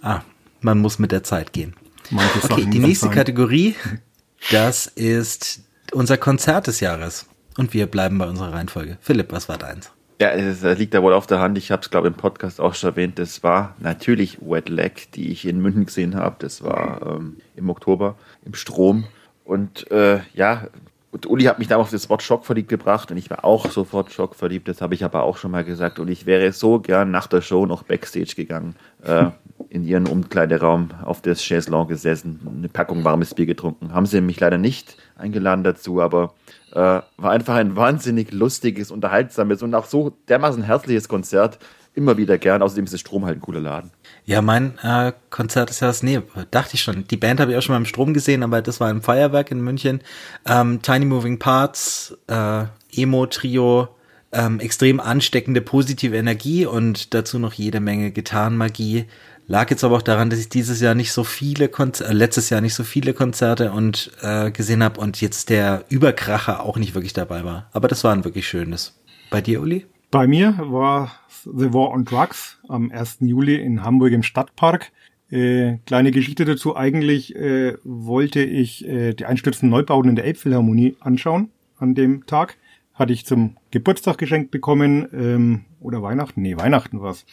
Ah, 0.04 0.22
man 0.62 0.78
muss 0.78 1.00
mit 1.00 1.12
der 1.12 1.24
Zeit 1.24 1.52
gehen. 1.52 1.76
Manche 2.12 2.44
okay, 2.44 2.68
die 2.68 2.78
nächste 2.78 3.10
Kategorie, 3.10 3.74
das 4.52 4.86
ist 4.86 5.62
unser 5.92 6.18
Konzert 6.18 6.68
des 6.68 6.80
Jahres. 6.80 7.26
Und 7.58 7.74
wir 7.74 7.88
bleiben 7.88 8.20
bei 8.20 8.28
unserer 8.28 8.54
Reihenfolge. 8.54 9.00
Philipp, 9.02 9.32
was 9.32 9.50
war 9.50 9.58
deins? 9.58 9.90
Ja, 10.22 10.30
es 10.30 10.64
liegt 10.78 10.94
da 10.94 11.04
wohl 11.04 11.14
auf 11.14 11.28
der 11.28 11.40
Hand. 11.40 11.58
Ich 11.58 11.72
habe 11.72 11.82
es, 11.82 11.90
glaube 11.90 12.08
ich, 12.08 12.14
im 12.14 12.18
Podcast 12.18 12.62
auch 12.62 12.74
schon 12.74 12.92
erwähnt. 12.92 13.20
Das 13.20 13.44
war 13.44 13.76
natürlich 13.80 14.38
Wet 14.42 14.70
Leg, 14.70 15.12
die 15.12 15.30
ich 15.32 15.46
in 15.46 15.62
München 15.62 15.86
gesehen 15.86 16.16
habe. 16.16 16.38
Das 16.40 16.64
war 16.64 17.02
ähm, 17.06 17.38
im 17.56 17.70
Oktober 17.70 18.16
im 18.46 18.54
Strom. 18.54 19.06
Und 19.44 19.92
äh, 19.92 20.20
ja, 20.34 20.68
und 21.16 21.28
Uli 21.28 21.46
hat 21.46 21.60
mich 21.60 21.70
damals 21.70 21.88
auf 21.88 21.92
das 21.92 22.10
Wort 22.10 22.24
schockverliebt 22.24 22.68
gebracht 22.68 23.10
und 23.10 23.16
ich 23.16 23.30
war 23.30 23.46
auch 23.46 23.72
sofort 23.72 24.12
schockverliebt. 24.12 24.68
Das 24.68 24.82
habe 24.82 24.96
ich 24.96 25.06
aber 25.06 25.24
auch 25.24 25.38
schon 25.38 25.52
mal 25.52 25.64
gesagt. 25.64 25.98
Und 25.98 26.10
ich 26.10 26.26
wäre 26.26 26.52
so 26.52 26.80
gern 26.80 27.10
nach 27.10 27.28
der 27.28 27.40
Show 27.40 27.66
noch 27.66 27.84
Backstage 27.84 28.34
gegangen, 28.36 28.76
äh, 29.02 29.28
in 29.70 29.86
ihren 29.86 30.08
Umkleideraum 30.08 30.90
auf 31.06 31.22
das 31.22 31.42
Chaiselong 31.42 31.88
gesessen, 31.88 32.42
eine 32.58 32.68
Packung 32.68 33.06
warmes 33.06 33.34
Bier 33.34 33.46
getrunken. 33.46 33.94
Haben 33.94 34.06
sie 34.06 34.20
mich 34.20 34.42
leider 34.42 34.58
nicht 34.58 34.98
eingeladen 35.16 35.64
dazu, 35.64 36.02
aber 36.02 36.34
äh, 36.76 37.02
war 37.18 37.32
einfach 37.32 37.56
ein 37.56 37.76
wahnsinnig 37.76 38.32
lustiges, 38.34 38.92
unterhaltsames 38.92 39.64
und 39.64 39.74
auch 39.74 39.86
so 39.86 40.12
dermaßen 40.28 40.62
herzliches 40.64 41.08
Konzert. 41.08 41.58
Immer 41.94 42.18
wieder 42.18 42.38
gern. 42.38 42.62
Außerdem 42.62 42.84
ist 42.84 42.94
das 42.94 43.00
Strom 43.00 43.26
halt 43.26 43.38
ein 43.38 43.42
cooler 43.42 43.62
Laden. 43.62 43.92
Ja, 44.26 44.42
mein 44.42 44.78
äh, 44.84 45.14
Konzert 45.30 45.70
ist 45.70 45.80
ja 45.80 45.88
das, 45.88 46.04
nee, 46.04 46.22
dachte 46.52 46.74
ich 46.74 46.82
schon. 46.82 47.08
Die 47.08 47.16
Band 47.16 47.40
habe 47.40 47.52
ich 47.52 47.58
auch 47.58 47.62
schon 47.62 47.74
mal 47.74 47.78
im 47.78 47.86
Strom 47.86 48.14
gesehen, 48.14 48.44
aber 48.44 48.62
das 48.62 48.82
war 48.82 48.90
im 48.90 49.02
Feuerwerk 49.02 49.52
in 49.52 49.62
München. 49.62 50.02
Ähm, 50.46 50.82
Tiny 50.82 51.06
Moving 51.06 51.40
Parts, 51.40 52.18
äh, 52.28 52.66
Emo-Trio, 52.94 53.88
ähm, 54.34 54.60
extrem 54.60 55.00
ansteckende 55.00 55.62
positive 55.62 56.18
Energie 56.18 56.66
und 56.66 57.14
dazu 57.14 57.40
noch 57.40 57.54
jede 57.54 57.80
Menge 57.80 58.12
Gitarrenmagie. 58.12 59.06
Lag 59.48 59.70
jetzt 59.70 59.84
aber 59.84 59.98
auch 59.98 60.02
daran, 60.02 60.32
dass 60.32 60.40
ich 60.40 60.50
dieses 60.50 60.82
Jahr 60.82 60.96
nicht 60.96 61.12
so 61.12 61.24
viele 61.24 61.70
Konzerte, 61.70 62.12
äh, 62.12 62.16
letztes 62.16 62.50
Jahr 62.50 62.62
nicht 62.62 62.74
so 62.74 62.84
viele 62.84 63.14
Konzerte 63.14 63.72
und 63.72 64.12
äh, 64.22 64.50
gesehen 64.50 64.84
habe 64.84 65.00
und 65.00 65.22
jetzt 65.22 65.50
der 65.50 65.86
Überkracher 65.90 66.64
auch 66.64 66.78
nicht 66.78 66.96
wirklich 66.96 67.14
dabei 67.14 67.44
war. 67.44 67.70
Aber 67.72 67.88
das 67.88 68.04
war 68.04 68.14
ein 68.14 68.26
wirklich 68.26 68.48
schönes. 68.48 69.00
Bei 69.30 69.42
dir, 69.42 69.62
Uli? 69.62 69.86
Bei 70.10 70.26
mir 70.26 70.58
war 70.60 71.12
The 71.44 71.74
War 71.74 71.92
on 71.92 72.06
Drugs 72.06 72.58
am 72.68 72.92
1. 72.92 73.18
Juli 73.20 73.56
in 73.56 73.84
Hamburg 73.84 74.14
im 74.14 74.24
Stadtpark. 74.24 74.92
Äh, 75.30 75.78
kleine 75.86 76.12
Geschichte 76.12 76.46
dazu. 76.46 76.76
Eigentlich 76.76 77.36
äh, 77.36 77.76
wollte 77.84 78.42
ich 78.42 78.88
äh, 78.88 79.14
die 79.14 79.26
einstürzenden 79.26 79.70
Neubauten 79.70 80.10
in 80.10 80.16
der 80.16 80.26
Elbphilharmonie 80.26 80.96
anschauen 81.02 81.50
an 81.78 81.94
dem 81.94 82.26
Tag. 82.26 82.58
Hatte 82.96 83.14
ich 83.14 83.26
zum 83.26 83.58
Geburtstag 83.72 84.18
geschenkt 84.18 84.50
bekommen 84.52 85.08
ähm, 85.14 85.66
oder 85.82 86.02
Weihnachten? 86.02 86.42
Nee, 86.42 86.58
Weihnachten 86.58 87.02
war's. 87.02 87.26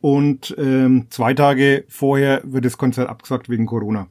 Und 0.00 0.54
ähm, 0.58 1.06
zwei 1.10 1.34
Tage 1.34 1.84
vorher 1.88 2.40
wird 2.44 2.64
das 2.64 2.78
Konzert 2.78 3.08
abgesagt 3.08 3.48
wegen 3.48 3.66
Corona. 3.66 4.08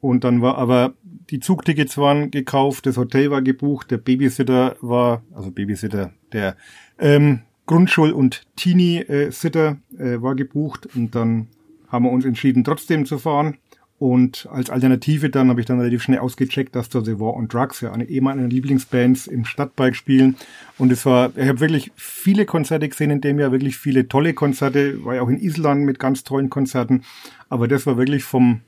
Und 0.00 0.24
dann 0.24 0.40
war 0.40 0.56
aber, 0.56 0.94
die 1.30 1.40
Zugtickets 1.40 1.98
waren 1.98 2.30
gekauft, 2.30 2.86
das 2.86 2.96
Hotel 2.96 3.30
war 3.30 3.42
gebucht, 3.42 3.90
der 3.90 3.98
Babysitter 3.98 4.76
war, 4.80 5.22
also 5.34 5.50
Babysitter, 5.50 6.12
der 6.32 6.56
ähm, 6.98 7.42
Grundschul- 7.66 8.12
und 8.12 8.42
Teenie-Sitter 8.56 9.78
äh, 9.98 10.22
war 10.22 10.34
gebucht 10.34 10.88
und 10.94 11.14
dann 11.14 11.48
haben 11.88 12.04
wir 12.04 12.12
uns 12.12 12.24
entschieden, 12.24 12.64
trotzdem 12.64 13.06
zu 13.06 13.18
fahren. 13.18 13.58
Und 13.98 14.46
als 14.50 14.68
Alternative 14.68 15.30
dann 15.30 15.48
habe 15.48 15.60
ich 15.60 15.66
dann 15.66 15.78
relativ 15.78 16.02
schnell 16.02 16.18
ausgecheckt, 16.18 16.76
dass 16.76 16.90
da 16.90 17.02
The 17.02 17.18
War 17.18 17.34
on 17.34 17.48
Drugs, 17.48 17.80
ja 17.80 17.92
eine 17.92 18.04
ehemalige 18.04 18.48
Lieblingsbands 18.48 19.26
im 19.26 19.46
Stadtbike 19.46 19.96
spielen. 19.96 20.36
Und 20.76 20.92
es 20.92 21.06
war, 21.06 21.32
ich 21.34 21.48
habe 21.48 21.60
wirklich 21.60 21.92
viele 21.96 22.44
Konzerte 22.44 22.88
gesehen 22.88 23.10
in 23.10 23.22
dem 23.22 23.38
Jahr, 23.38 23.52
wirklich 23.52 23.78
viele 23.78 24.06
tolle 24.06 24.34
Konzerte, 24.34 25.02
war 25.04 25.14
ja 25.14 25.22
auch 25.22 25.30
in 25.30 25.40
Island 25.40 25.86
mit 25.86 25.98
ganz 25.98 26.24
tollen 26.24 26.50
Konzerten. 26.50 27.04
Aber 27.48 27.68
das 27.68 27.86
war 27.86 27.96
wirklich 27.96 28.24
vom, 28.24 28.60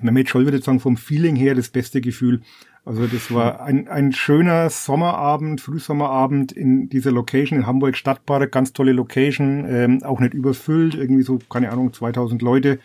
Mehmet 0.00 0.28
Scholl 0.28 0.46
würde 0.46 0.60
sagen, 0.60 0.80
vom 0.80 0.96
Feeling 0.96 1.36
her 1.36 1.54
das 1.54 1.68
beste 1.68 2.00
Gefühl. 2.00 2.40
Also 2.84 3.06
das 3.06 3.32
war 3.32 3.62
ein, 3.62 3.86
ein 3.86 4.12
schöner 4.12 4.68
Sommerabend, 4.68 5.60
Frühsommerabend 5.60 6.50
in 6.50 6.88
dieser 6.88 7.12
Location 7.12 7.60
in 7.60 7.66
Hamburg 7.68 7.96
Stadtpark, 7.96 8.50
ganz 8.50 8.72
tolle 8.72 8.90
Location, 8.90 9.64
ähm, 9.68 10.02
auch 10.02 10.18
nicht 10.18 10.34
überfüllt, 10.34 10.96
irgendwie 10.96 11.22
so, 11.22 11.38
keine 11.48 11.70
Ahnung, 11.70 11.92
2000 11.92 12.42
Leute 12.42 12.80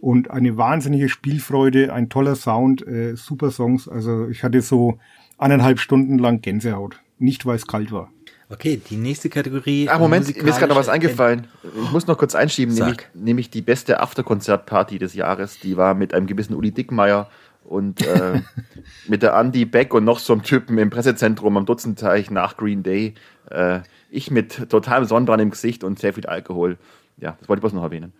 und 0.00 0.30
eine 0.30 0.56
wahnsinnige 0.56 1.08
Spielfreude, 1.08 1.92
ein 1.92 2.08
toller 2.08 2.36
Sound, 2.36 2.86
äh, 2.86 3.16
super 3.16 3.50
Songs. 3.50 3.88
Also 3.88 4.28
ich 4.28 4.42
hatte 4.42 4.62
so 4.62 4.98
eineinhalb 5.38 5.80
Stunden 5.80 6.18
lang 6.18 6.40
Gänsehaut. 6.40 7.00
Nicht, 7.18 7.46
weil 7.46 7.56
es 7.56 7.66
kalt 7.66 7.90
war. 7.90 8.10
Okay, 8.50 8.80
die 8.88 8.96
nächste 8.96 9.28
Kategorie. 9.28 9.88
Ah, 9.88 9.98
Moment, 9.98 10.26
mir 10.26 10.48
ist 10.48 10.58
gerade 10.58 10.70
noch 10.70 10.78
was 10.78 10.88
eingefallen. 10.88 11.48
Ich 11.84 11.92
muss 11.92 12.06
noch 12.06 12.16
kurz 12.16 12.34
einschieben, 12.34 12.74
nämlich, 12.74 12.98
nämlich 13.12 13.50
die 13.50 13.60
beste 13.60 14.00
Afterkonzertparty 14.00 14.98
des 14.98 15.14
Jahres. 15.14 15.58
Die 15.60 15.76
war 15.76 15.94
mit 15.94 16.14
einem 16.14 16.26
gewissen 16.26 16.54
Uli 16.54 16.70
Dickmeier 16.70 17.28
und 17.64 18.06
äh, 18.06 18.40
mit 19.08 19.22
der 19.22 19.34
Andy 19.34 19.66
Beck 19.66 19.92
und 19.92 20.04
noch 20.04 20.18
so 20.18 20.32
einem 20.32 20.42
Typen 20.42 20.78
im 20.78 20.88
Pressezentrum 20.88 21.58
am 21.58 21.66
Dutzendteich 21.66 22.30
nach 22.30 22.56
Green 22.56 22.82
Day. 22.82 23.14
Äh, 23.50 23.80
ich 24.10 24.30
mit 24.30 24.70
totalem 24.70 25.04
Sonnenbrand 25.04 25.42
im 25.42 25.50
Gesicht 25.50 25.84
und 25.84 25.98
sehr 25.98 26.14
viel 26.14 26.24
Alkohol. 26.24 26.78
Ja, 27.18 27.36
das 27.38 27.48
wollte 27.50 27.58
ich 27.58 27.62
bloß 27.62 27.74
noch 27.74 27.82
erwähnen. 27.82 28.14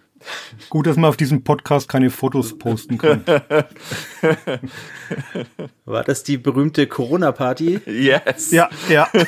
Gut, 0.69 0.87
dass 0.87 0.97
man 0.97 1.09
auf 1.09 1.17
diesem 1.17 1.45
Podcast 1.45 1.89
keine 1.89 2.11
Fotos 2.11 2.59
posten 2.59 2.99
kann. 2.99 3.25
War 5.85 6.05
das 6.05 6.23
die 6.25 6.37
berühmte 6.39 6.87
Corona-Party? 6.87 7.81
Yes. 7.87 8.51
Ja, 8.51 8.69
ja. 8.89 9.09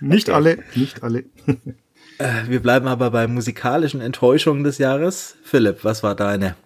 nicht 0.00 0.28
okay. 0.28 0.36
alle, 0.36 0.58
nicht 0.74 1.02
alle. 1.02 1.24
Äh, 2.18 2.48
wir 2.48 2.60
bleiben 2.60 2.86
aber 2.86 3.10
bei 3.10 3.26
musikalischen 3.26 4.00
Enttäuschungen 4.00 4.64
des 4.64 4.78
Jahres. 4.78 5.36
Philipp, 5.42 5.84
was 5.84 6.02
war 6.02 6.14
deine? 6.14 6.56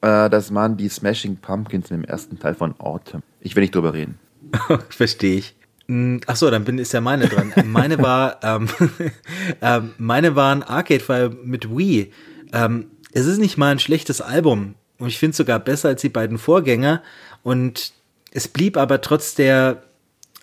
Äh, 0.00 0.30
das 0.30 0.54
waren 0.54 0.76
die 0.76 0.88
Smashing 0.88 1.36
Pumpkins 1.36 1.90
im 1.90 2.04
ersten 2.04 2.38
Teil 2.38 2.54
von 2.54 2.78
Autumn. 2.80 3.22
Ich 3.40 3.56
will 3.56 3.62
nicht 3.62 3.74
drüber 3.74 3.92
reden. 3.92 4.18
Verstehe 4.90 5.38
ich. 5.38 5.55
Hm, 5.88 6.20
ach 6.26 6.36
so, 6.36 6.50
dann 6.50 6.64
bin 6.64 6.78
ist 6.78 6.92
ja 6.92 7.00
meine 7.00 7.28
dran. 7.28 7.52
Meine 7.64 7.98
war, 7.98 8.40
ähm, 8.42 8.68
ähm, 9.62 9.94
meine 9.98 10.36
waren 10.36 10.62
Arcade 10.62 11.00
Fire 11.00 11.30
mit 11.30 11.76
Wii. 11.76 12.12
Ähm, 12.52 12.90
es 13.12 13.26
ist 13.26 13.38
nicht 13.38 13.56
mal 13.56 13.70
ein 13.70 13.78
schlechtes 13.78 14.20
Album 14.20 14.74
und 14.98 15.08
ich 15.08 15.18
finde 15.18 15.30
es 15.30 15.36
sogar 15.36 15.58
besser 15.58 15.88
als 15.88 16.00
die 16.00 16.08
beiden 16.08 16.38
Vorgänger. 16.38 17.02
Und 17.42 17.92
es 18.32 18.48
blieb 18.48 18.76
aber 18.76 19.00
trotz 19.00 19.34
der 19.34 19.82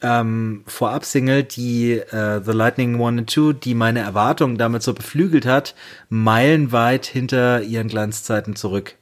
ähm, 0.01 0.63
Vorab-Single, 0.67 1.43
die 1.43 1.93
äh, 1.93 2.41
The 2.43 2.51
Lightning 2.51 2.99
One 2.99 3.19
and 3.19 3.33
Two, 3.33 3.53
die 3.53 3.73
meine 3.73 3.99
Erwartungen 3.99 4.57
damit 4.57 4.83
so 4.83 4.93
beflügelt 4.93 5.45
hat, 5.45 5.75
meilenweit 6.09 7.05
hinter 7.05 7.61
ihren 7.61 7.87
Glanzzeiten 7.87 8.55
zurück. 8.55 8.95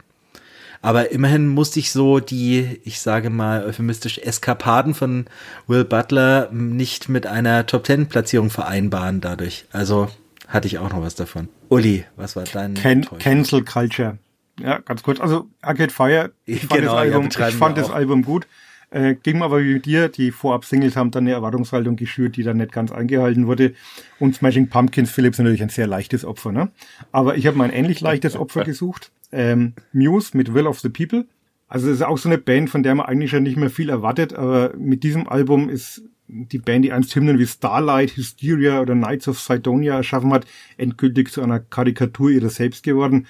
Aber 0.81 1.11
immerhin 1.11 1.47
musste 1.47 1.79
ich 1.79 1.91
so 1.91 2.19
die, 2.19 2.79
ich 2.83 2.99
sage 2.99 3.29
mal 3.29 3.63
euphemistisch, 3.63 4.17
Eskapaden 4.17 4.93
von 4.93 5.25
Will 5.67 5.85
Butler 5.85 6.49
nicht 6.51 7.07
mit 7.07 7.27
einer 7.27 7.65
Top 7.65 7.83
Ten 7.83 8.07
Platzierung 8.07 8.49
vereinbaren 8.49 9.21
dadurch. 9.21 9.65
Also 9.71 10.09
hatte 10.47 10.67
ich 10.67 10.79
auch 10.79 10.89
noch 10.89 11.01
was 11.01 11.15
davon. 11.15 11.49
Uli, 11.69 12.05
was 12.15 12.35
war 12.35 12.43
dein 12.51 12.73
Can 12.73 13.05
Cancel 13.19 13.63
Culture. 13.63 14.17
Ja, 14.59 14.79
ganz 14.79 15.03
kurz. 15.03 15.19
Also 15.19 15.47
Arcade 15.61 15.91
Fire, 15.91 16.31
ich 16.45 16.65
fand, 16.65 16.81
genau, 16.81 16.93
das, 16.93 17.01
Album, 17.01 17.29
ja, 17.31 17.47
ich 17.47 17.55
fand 17.55 17.77
das 17.77 17.89
Album 17.89 18.23
gut. 18.23 18.47
Äh, 18.89 19.15
ging 19.15 19.41
aber 19.41 19.63
wie 19.63 19.79
dir, 19.79 20.09
die 20.09 20.31
Vorab-Singles 20.31 20.97
haben 20.97 21.11
dann 21.11 21.23
eine 21.23 21.31
Erwartungshaltung 21.31 21.95
geschürt, 21.95 22.35
die 22.35 22.43
dann 22.43 22.57
nicht 22.57 22.73
ganz 22.73 22.91
eingehalten 22.91 23.47
wurde. 23.47 23.73
Und 24.19 24.35
Smashing 24.35 24.67
Pumpkins 24.67 25.09
Phillips 25.09 25.37
natürlich 25.37 25.63
ein 25.63 25.69
sehr 25.69 25.87
leichtes 25.87 26.25
Opfer, 26.25 26.51
ne? 26.51 26.69
Aber 27.13 27.37
ich 27.37 27.47
habe 27.47 27.57
mal 27.57 27.65
ein 27.65 27.71
ähnlich 27.71 28.01
leichtes 28.01 28.35
Opfer 28.35 28.63
gesucht. 28.65 29.11
Ähm, 29.31 29.73
Muse 29.93 30.35
mit 30.35 30.53
Will 30.53 30.67
of 30.67 30.79
the 30.79 30.89
People. 30.89 31.25
Also 31.67 31.87
das 31.87 31.97
ist 31.97 32.03
auch 32.03 32.17
so 32.17 32.27
eine 32.27 32.37
Band, 32.37 32.69
von 32.69 32.83
der 32.83 32.95
man 32.95 33.05
eigentlich 33.05 33.31
schon 33.31 33.43
nicht 33.43 33.57
mehr 33.57 33.69
viel 33.69 33.89
erwartet, 33.89 34.33
aber 34.33 34.75
mit 34.77 35.03
diesem 35.03 35.29
Album 35.29 35.69
ist 35.69 36.03
die 36.27 36.59
Band, 36.59 36.85
die 36.85 36.91
einst 36.91 37.15
Hymnen 37.15 37.39
wie 37.39 37.47
Starlight, 37.47 38.15
Hysteria 38.15 38.81
oder 38.81 38.93
Knights 38.93 39.27
of 39.27 39.39
Sidonia 39.39 39.95
erschaffen 39.95 40.33
hat, 40.33 40.45
endgültig 40.77 41.31
zu 41.31 41.41
einer 41.41 41.59
Karikatur 41.59 42.29
ihrer 42.29 42.49
selbst 42.49 42.83
geworden. 42.83 43.25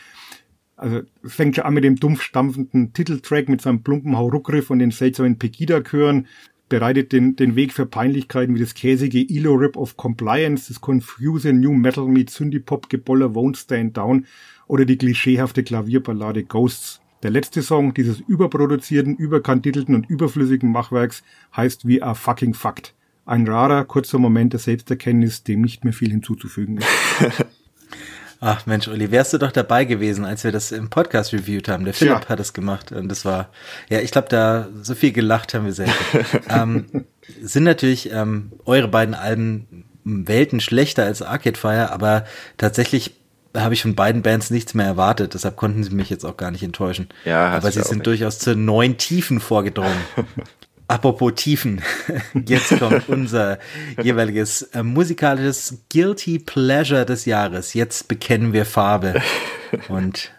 Also 0.75 1.01
es 1.23 1.33
fängt 1.35 1.55
schon 1.55 1.65
an 1.65 1.75
mit 1.75 1.83
dem 1.83 1.97
dumpf 1.97 2.23
stampfenden 2.23 2.93
Titeltrack 2.93 3.47
mit 3.49 3.61
seinem 3.61 3.83
plumpen 3.83 4.17
Hauruckriff 4.17 4.71
und 4.71 4.79
den 4.79 4.91
seltsamen 4.91 5.37
Pegida-Chören, 5.37 6.27
bereitet 6.71 7.11
den, 7.11 7.35
den 7.35 7.55
Weg 7.55 7.73
für 7.73 7.85
Peinlichkeiten 7.85 8.55
wie 8.55 8.59
das 8.59 8.73
käsige 8.73 9.19
Elo-Rip 9.19 9.75
of 9.75 9.97
Compliance, 9.97 10.69
das 10.69 10.79
confuse 10.79 11.51
New 11.51 11.73
Metal 11.73 12.07
mit 12.07 12.29
Synthie-Pop-Geboller 12.29 13.27
Won't 13.27 13.57
Stand 13.57 13.97
Down 13.97 14.25
oder 14.71 14.85
die 14.85 14.97
klischeehafte 14.97 15.63
Klavierballade 15.63 16.45
Ghosts. 16.45 17.01
Der 17.23 17.29
letzte 17.29 17.61
Song 17.61 17.93
dieses 17.93 18.21
überproduzierten, 18.21 19.17
überkandidelten 19.17 19.93
und 19.93 20.09
überflüssigen 20.09 20.71
Machwerks 20.71 21.23
heißt 21.55 21.85
We 21.85 22.01
Are 22.01 22.15
Fucking 22.15 22.53
Fucked. 22.53 22.93
ein 23.25 23.45
rarer, 23.45 23.83
kurzer 23.83 24.17
Moment 24.17 24.53
der 24.53 24.61
Selbsterkenntnis, 24.61 25.43
dem 25.43 25.59
nicht 25.59 25.83
mehr 25.83 25.91
viel 25.91 26.09
hinzuzufügen 26.09 26.77
ist. 26.77 26.87
Ach 28.39 28.65
Mensch, 28.65 28.87
Uli, 28.87 29.11
wärst 29.11 29.33
du 29.33 29.39
doch 29.39 29.51
dabei 29.51 29.83
gewesen, 29.83 30.23
als 30.23 30.45
wir 30.45 30.53
das 30.53 30.71
im 30.71 30.89
Podcast 30.89 31.33
reviewed 31.33 31.67
haben. 31.67 31.83
Der 31.83 31.93
Philipp 31.93 32.23
ja. 32.23 32.29
hat 32.29 32.39
es 32.39 32.53
gemacht 32.53 32.93
und 32.93 33.09
das 33.09 33.25
war, 33.25 33.49
ja, 33.89 33.99
ich 33.99 34.11
glaube, 34.11 34.29
da 34.29 34.69
so 34.81 34.95
viel 34.95 35.11
gelacht 35.11 35.53
haben 35.53 35.65
wir 35.65 35.73
selten. 35.73 35.93
ähm, 36.49 36.85
sind 37.41 37.65
natürlich 37.65 38.09
ähm, 38.13 38.53
eure 38.63 38.87
beiden 38.87 39.15
Alben 39.15 39.83
Welten 40.05 40.61
schlechter 40.61 41.03
als 41.03 41.21
Arcade 41.21 41.59
Fire, 41.59 41.91
aber 41.91 42.25
tatsächlich 42.57 43.20
habe 43.55 43.73
ich 43.73 43.81
von 43.81 43.95
beiden 43.95 44.21
Bands 44.21 44.49
nichts 44.49 44.73
mehr 44.73 44.85
erwartet, 44.85 45.33
deshalb 45.33 45.57
konnten 45.57 45.83
sie 45.83 45.91
mich 45.91 46.09
jetzt 46.09 46.25
auch 46.25 46.37
gar 46.37 46.51
nicht 46.51 46.63
enttäuschen. 46.63 47.09
Ja, 47.25 47.49
aber 47.49 47.71
sie 47.71 47.81
sind 47.81 47.97
nicht. 47.97 48.07
durchaus 48.07 48.39
zu 48.39 48.55
neuen 48.55 48.97
Tiefen 48.97 49.39
vorgedrungen. 49.39 49.97
Apropos 50.87 51.31
Tiefen, 51.35 51.81
jetzt 52.45 52.77
kommt 52.77 53.07
unser 53.07 53.59
jeweiliges 54.03 54.63
äh, 54.73 54.83
musikalisches 54.83 55.85
Guilty 55.89 56.39
Pleasure 56.39 57.05
des 57.05 57.23
Jahres. 57.23 57.73
Jetzt 57.73 58.09
bekennen 58.09 58.51
wir 58.51 58.65
Farbe 58.65 59.21
und 59.87 60.33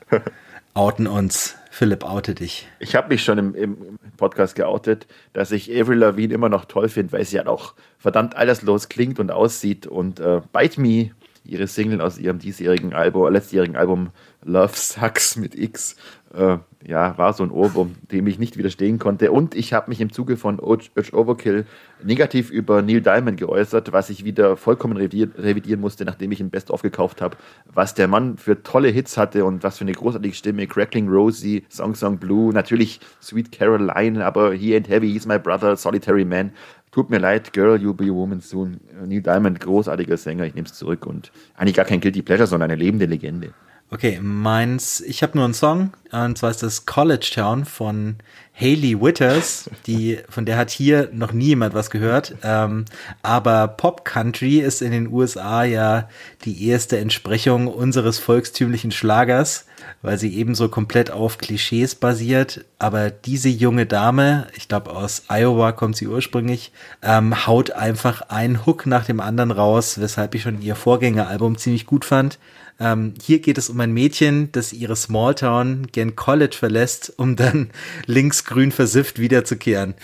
outen 0.75 1.07
uns. 1.07 1.57
Philipp, 1.71 2.05
oute 2.05 2.35
dich. 2.35 2.69
Ich 2.81 2.95
habe 2.95 3.09
mich 3.09 3.25
schon 3.25 3.39
im, 3.39 3.55
im, 3.55 3.99
Podcast 4.19 4.55
geoutet, 4.57 5.07
dass 5.33 5.53
ich 5.53 5.75
Avril 5.75 5.99
Lavigne 6.01 6.35
immer 6.35 6.51
noch 6.51 6.67
toll 6.67 6.91
finde, 6.91 7.13
weil 7.13 7.25
sie 7.25 7.37
ja 7.37 7.41
halt 7.41 7.49
auch 7.49 7.73
verdammt 7.99 8.37
alterslos 8.37 8.91
klingt 8.91 9.19
und 9.19 9.33
aussieht. 9.33 9.87
Und 9.87 10.21
äh, 10.21 10.43
Bite 10.53 10.79
Me, 10.79 11.13
ihre 11.45 11.67
Single 11.67 12.01
aus 12.01 12.19
ihrem 12.19 12.39
diesjährigen 12.39 12.93
Album, 12.95 13.33
letztjährigen 13.33 13.77
Album 13.77 14.11
Love 14.45 14.73
Sucks 14.75 15.37
mit 15.37 15.55
X, 15.55 15.97
äh, 16.35 16.59
ja, 16.85 17.17
war 17.17 17.33
so 17.33 17.45
ein 17.45 17.51
Ohrwurm, 17.51 17.95
dem 18.11 18.27
ich 18.27 18.39
nicht 18.39 18.57
widerstehen 18.57 18.99
konnte. 18.99 19.31
Und 19.31 19.55
ich 19.55 19.73
habe 19.73 19.91
mich 19.91 20.01
im 20.01 20.13
Zuge 20.13 20.37
von 20.37 20.59
Urge 20.59 20.91
Overkill 21.13 21.67
negativ 22.03 22.51
über 22.51 22.83
Neil 22.83 23.01
Diamond 23.01 23.39
geäußert, 23.39 23.93
was 23.93 24.11
ich 24.11 24.25
wieder 24.25 24.57
vollkommen 24.57 24.97
revidieren 24.97 25.81
musste, 25.81 26.05
nachdem 26.05 26.33
ich 26.33 26.41
ihn 26.41 26.51
Best 26.51 26.71
aufgekauft 26.71 27.21
habe. 27.21 27.37
Was 27.67 27.95
der 27.95 28.09
Mann 28.09 28.37
für 28.37 28.63
tolle 28.63 28.89
Hits 28.89 29.17
hatte 29.17 29.45
und 29.45 29.63
was 29.63 29.79
für 29.79 29.85
eine 29.85 29.93
großartige 29.93 30.35
Stimme. 30.35 30.67
Crackling 30.67 31.09
Rosie, 31.09 31.65
Song 31.69 31.95
Song 31.95 32.19
Blue, 32.19 32.53
natürlich 32.53 32.99
Sweet 33.21 33.53
Caroline, 33.53 34.25
aber 34.25 34.53
He 34.53 34.75
Ain't 34.75 34.89
Heavy, 34.89 35.13
He's 35.13 35.27
My 35.27 35.39
Brother, 35.39 35.77
Solitary 35.77 36.25
Man. 36.25 36.53
Tut 36.93 37.09
mir 37.09 37.19
leid, 37.19 37.55
Girl, 37.55 37.81
You'll 37.81 37.95
Be 37.95 38.05
a 38.05 38.15
Woman 38.15 38.41
Soon. 38.41 38.79
Neil 39.07 39.23
Diamond, 39.23 39.61
großartiger 39.61 40.19
Sänger, 40.19 40.45
ich 40.45 40.55
nehme 40.55 40.67
es 40.67 40.75
zurück 40.75 41.07
und 41.07 41.33
eigentlich 41.57 41.75
gar 41.75 41.87
kein 41.87 42.01
Guilty 42.01 42.21
Pleasure, 42.21 42.47
sondern 42.47 42.71
eine 42.71 42.81
lebende 42.81 43.07
Legende. 43.07 43.55
Okay, 43.91 44.21
meins, 44.23 45.01
ich 45.01 45.23
habe 45.23 45.37
nur 45.37 45.45
einen 45.45 45.55
Song, 45.55 45.93
und 46.13 46.39
zwar 46.39 46.51
ist 46.51 46.63
das 46.63 46.87
College 46.87 47.31
Town 47.35 47.65
von 47.65 48.17
Hayley 48.55 49.01
Witters, 49.01 49.71
die, 49.87 50.19
von 50.29 50.45
der 50.45 50.59
hat 50.59 50.71
hier 50.71 51.09
noch 51.13 51.33
nie 51.33 51.47
jemand 51.47 51.73
was 51.75 51.91
gehört. 51.91 52.37
Ähm, 52.43 52.85
aber 53.23 53.67
Pop 53.67 54.05
Country 54.05 54.59
ist 54.59 54.83
in 54.83 54.93
den 54.93 55.11
USA 55.11 55.65
ja 55.65 56.09
die 56.45 56.69
erste 56.69 56.99
Entsprechung 56.99 57.67
unseres 57.67 58.19
volkstümlichen 58.19 58.91
Schlagers, 58.91 59.65
weil 60.03 60.19
sie 60.19 60.37
ebenso 60.37 60.69
komplett 60.69 61.11
auf 61.11 61.39
Klischees 61.39 61.95
basiert. 61.95 62.65
Aber 62.79 63.11
diese 63.11 63.49
junge 63.49 63.87
Dame, 63.87 64.47
ich 64.55 64.69
glaube 64.69 64.91
aus 64.91 65.25
Iowa 65.29 65.73
kommt 65.73 65.97
sie 65.97 66.07
ursprünglich, 66.07 66.73
ähm, 67.03 67.47
haut 67.47 67.71
einfach 67.71 68.29
einen 68.29 68.67
Hook 68.67 68.85
nach 68.85 69.07
dem 69.07 69.21
anderen 69.21 69.51
raus, 69.51 69.99
weshalb 69.99 70.35
ich 70.35 70.43
schon 70.43 70.61
ihr 70.61 70.77
Vorgängeralbum 70.77 71.57
ziemlich 71.57 71.87
gut 71.87 72.05
fand. 72.05 72.39
Ähm, 72.81 73.15
hier 73.23 73.41
geht 73.41 73.59
es 73.59 73.71
um 73.71 73.79
ein 73.81 73.93
Mädchen, 73.93 74.51
das 74.53 74.73
ihre 74.73 74.97
Smalltown 74.97 75.89
gen 75.93 76.17
College 76.17 76.57
verlässt, 76.59 77.13
um 77.17 77.37
dann 77.37 77.71
linksgrün 78.07 78.73
versifft 78.73 79.19
wiederzukehren. 79.19 79.95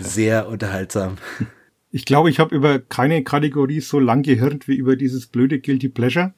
Sehr 0.00 0.48
unterhaltsam. 0.48 1.16
Ich 1.90 2.04
glaube, 2.04 2.30
ich 2.30 2.38
habe 2.38 2.54
über 2.54 2.78
keine 2.78 3.24
Kategorie 3.24 3.80
so 3.80 3.98
lang 3.98 4.22
gehirnt 4.22 4.68
wie 4.68 4.76
über 4.76 4.96
dieses 4.96 5.26
blöde 5.26 5.58
Guilty 5.60 5.88
Pleasure. 5.88 6.34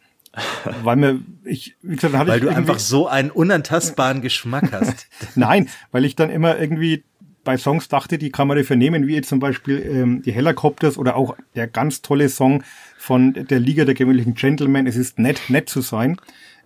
Weil 0.84 0.96
mir, 0.96 1.20
ich, 1.44 1.76
wie 1.82 1.96
gesagt, 1.96 2.14
hatte 2.14 2.30
weil 2.30 2.38
ich 2.38 2.44
du 2.44 2.54
einfach 2.54 2.78
so 2.78 3.08
einen 3.08 3.32
unantastbaren 3.32 4.22
Geschmack 4.22 4.70
hast. 4.72 5.08
Nein, 5.34 5.68
weil 5.90 6.04
ich 6.04 6.14
dann 6.14 6.30
immer 6.30 6.58
irgendwie 6.58 7.02
bei 7.44 7.56
Songs 7.56 7.88
dachte, 7.88 8.18
die 8.18 8.30
kann 8.30 8.48
man 8.48 8.62
vernehmen, 8.64 9.06
wie 9.06 9.14
jetzt 9.14 9.28
zum 9.28 9.40
Beispiel 9.40 9.78
ähm, 9.78 10.22
die 10.22 10.32
Helicopters 10.32 10.98
oder 10.98 11.16
auch 11.16 11.36
der 11.54 11.66
ganz 11.66 12.02
tolle 12.02 12.28
Song 12.28 12.62
von 12.98 13.32
der 13.32 13.60
Liga 13.60 13.84
der 13.84 13.94
gewöhnlichen 13.94 14.34
Gentlemen, 14.34 14.86
es 14.86 14.96
ist 14.96 15.18
nett, 15.18 15.40
nett 15.48 15.68
zu 15.68 15.80
sein, 15.80 16.16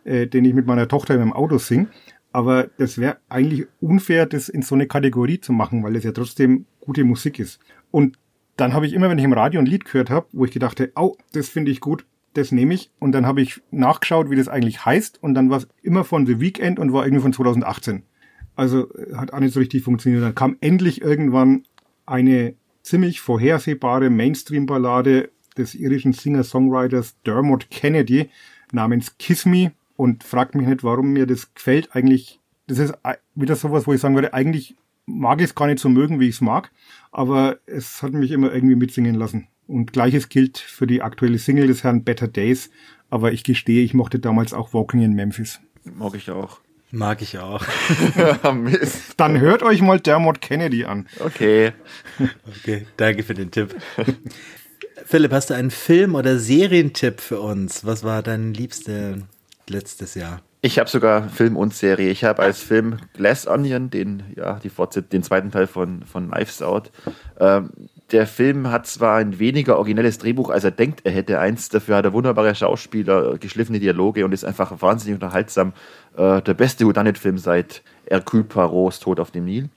äh, 0.05 0.27
den 0.27 0.45
ich 0.45 0.55
mit 0.55 0.67
meiner 0.67 0.89
Tochter 0.89 1.15
in 1.15 1.21
meinem 1.21 1.33
Auto 1.33 1.59
sing. 1.59 1.89
Aber 2.33 2.69
das 2.79 2.99
wäre 2.99 3.19
eigentlich 3.29 3.67
unfair, 3.81 4.27
das 4.27 4.49
in 4.49 4.63
so 4.63 4.75
eine 4.75 4.89
Kategorie 4.89 5.41
zu 5.41 5.53
machen, 5.53 5.85
weil 5.85 5.95
es 5.95 6.03
ja 6.03 6.11
trotzdem 6.11 6.67
gute 6.81 7.05
Musik 7.05 7.39
ist. 7.39 7.61
Und 7.93 8.19
dann 8.57 8.73
habe 8.73 8.87
ich 8.87 8.93
immer, 8.93 9.09
wenn 9.09 9.19
ich 9.19 9.25
im 9.25 9.33
Radio 9.33 9.61
ein 9.61 9.67
Lied 9.67 9.85
gehört 9.85 10.11
habe, 10.11 10.27
wo 10.33 10.45
ich 10.45 10.51
gedacht 10.51 10.81
habe, 10.81 10.91
oh, 10.97 11.17
das 11.33 11.49
finde 11.49 11.71
ich 11.71 11.81
gut, 11.81 12.07
das 12.35 12.51
nehme 12.51 12.75
ich. 12.75 12.91
Und 12.99 13.13
dann 13.13 13.27
habe 13.27 13.41
ich 13.41 13.63
nachgeschaut, 13.71 14.31
wie 14.31 14.37
das 14.37 14.49
eigentlich 14.49 14.85
heißt. 14.85 15.23
Und 15.23 15.35
dann 15.35 15.51
war 15.51 15.59
es 15.59 15.69
immer 15.83 16.05
von 16.05 16.27
The 16.27 16.41
Weekend 16.41 16.79
und 16.81 16.93
war 16.93 17.05
irgendwie 17.05 17.23
von 17.23 17.33
2018. 17.33 18.03
Also 18.57 18.93
äh, 18.95 19.15
hat 19.17 19.33
auch 19.33 19.41
nicht 19.41 19.55
so 19.55 19.61
richtig 19.61 19.83
funktioniert. 19.83 20.23
Dann 20.23 20.35
kam 20.35 20.57
endlich 20.61 21.03
irgendwann 21.03 21.65
eine 22.07 22.55
ziemlich 22.83 23.21
vorhersehbare 23.21 24.11
Mainstream-Ballade 24.11 25.31
des 25.57 25.75
irischen 25.75 26.13
Singer-Songwriters 26.13 27.17
Dermot 27.25 27.71
Kennedy 27.71 28.31
namens 28.73 29.17
Kiss 29.19 29.47
Me 29.47 29.73
und 29.97 30.25
fragt 30.25 30.55
mich 30.55 30.67
nicht, 30.67 30.85
warum 30.85 31.13
mir 31.13 31.27
das 31.27 31.55
gefällt. 31.55 31.95
Eigentlich, 31.95 32.41
das 32.67 32.79
ist 32.79 32.95
wieder 33.35 33.57
sowas, 33.57 33.87
wo 33.87 33.93
ich 33.93 34.01
sagen 34.01 34.15
würde, 34.15 34.35
eigentlich 34.35 34.77
mag 35.07 35.41
ich 35.41 35.47
es 35.47 35.55
gar 35.55 35.67
nicht 35.67 35.79
so 35.79 35.89
mögen, 35.89 36.21
wie 36.21 36.29
ich 36.29 36.37
es 36.37 36.41
mag, 36.41 36.71
aber 37.13 37.59
es 37.67 38.03
hat 38.03 38.13
mich 38.13 38.31
immer 38.31 38.53
irgendwie 38.53 38.75
mitsingen 38.75 39.15
lassen. 39.15 39.49
Und 39.67 39.93
gleiches 39.93 40.29
gilt 40.29 40.59
für 40.59 40.87
die 40.87 41.03
aktuelle 41.03 41.39
Single 41.39 41.67
des 41.67 41.85
Herrn 41.85 42.05
Better 42.05 42.29
Days, 42.29 42.71
aber 43.11 43.33
ich 43.33 43.45
gestehe, 43.45 43.83
ich 43.83 43.95
mochte 43.95 44.19
damals 44.19 44.53
auch 44.53 44.75
Walking 44.75 45.03
in 45.03 45.15
Memphis. 45.15 45.61
Mag 45.85 46.15
ich 46.15 46.31
auch. 46.31 46.61
Mag 46.95 47.23
ich 47.23 47.39
auch. 47.41 47.67
Mist. 48.55 49.15
Dann 49.17 49.41
hört 49.41 49.65
euch 49.65 49.83
mal 49.83 49.99
Dermot 49.99 50.41
Kennedy 50.41 50.85
an. 50.85 51.09
Okay. 51.19 51.73
Okay, 52.47 52.87
danke 52.97 53.25
für 53.25 53.35
den 53.35 53.51
Tipp. 53.51 53.75
Philipp, 55.05 55.33
hast 55.33 55.51
du 55.51 55.55
einen 55.55 55.73
Film- 55.73 56.15
oder 56.15 56.39
Serientipp 56.39 57.21
für 57.21 57.41
uns? 57.41 57.85
Was 57.85 58.05
war 58.05 58.23
dein 58.23 58.55
liebster 58.55 59.19
letztes 59.69 60.15
Jahr? 60.15 60.41
Ich 60.61 60.79
habe 60.79 60.89
sogar 60.89 61.29
Film 61.31 61.57
und 61.57 61.75
Serie. 61.75 62.11
Ich 62.11 62.23
habe 62.23 62.41
als 62.41 62.61
Film 62.61 62.99
Glass 63.15 63.49
Onion, 63.49 63.91
den, 63.91 64.23
ja, 64.37 64.61
die 64.63 64.71
Fortsetzung, 64.71 65.11
den 65.11 65.23
zweiten 65.25 65.51
Teil 65.51 65.67
von, 65.67 66.05
von 66.05 66.31
Knives 66.31 66.63
Out. 66.63 66.93
Ähm, 67.41 67.71
der 68.13 68.27
Film 68.27 68.71
hat 68.71 68.87
zwar 68.87 69.17
ein 69.17 69.39
weniger 69.39 69.79
originelles 69.79 70.19
Drehbuch, 70.19 70.51
als 70.51 70.65
er 70.65 70.71
denkt, 70.71 71.01
er 71.05 71.13
hätte 71.13 71.41
eins. 71.41 71.69
Dafür 71.69 71.97
hat 71.97 72.05
er 72.05 72.13
wunderbare 72.13 72.55
Schauspieler, 72.55 73.39
geschliffene 73.39 73.81
Dialoge 73.81 74.25
und 74.25 74.33
ist 74.33 74.45
einfach 74.45 74.83
wahnsinnig 74.83 75.15
unterhaltsam. 75.15 75.73
Äh, 76.17 76.43
der 76.43 76.55
beste 76.55 76.87
Whodunit-Film 76.87 77.39
seit 77.39 77.83
Hercule 78.07 78.45
Poirot's 78.45 79.01
Tod 79.01 79.21
auf 79.21 79.31
dem 79.31 79.47
Nil. 79.47 79.69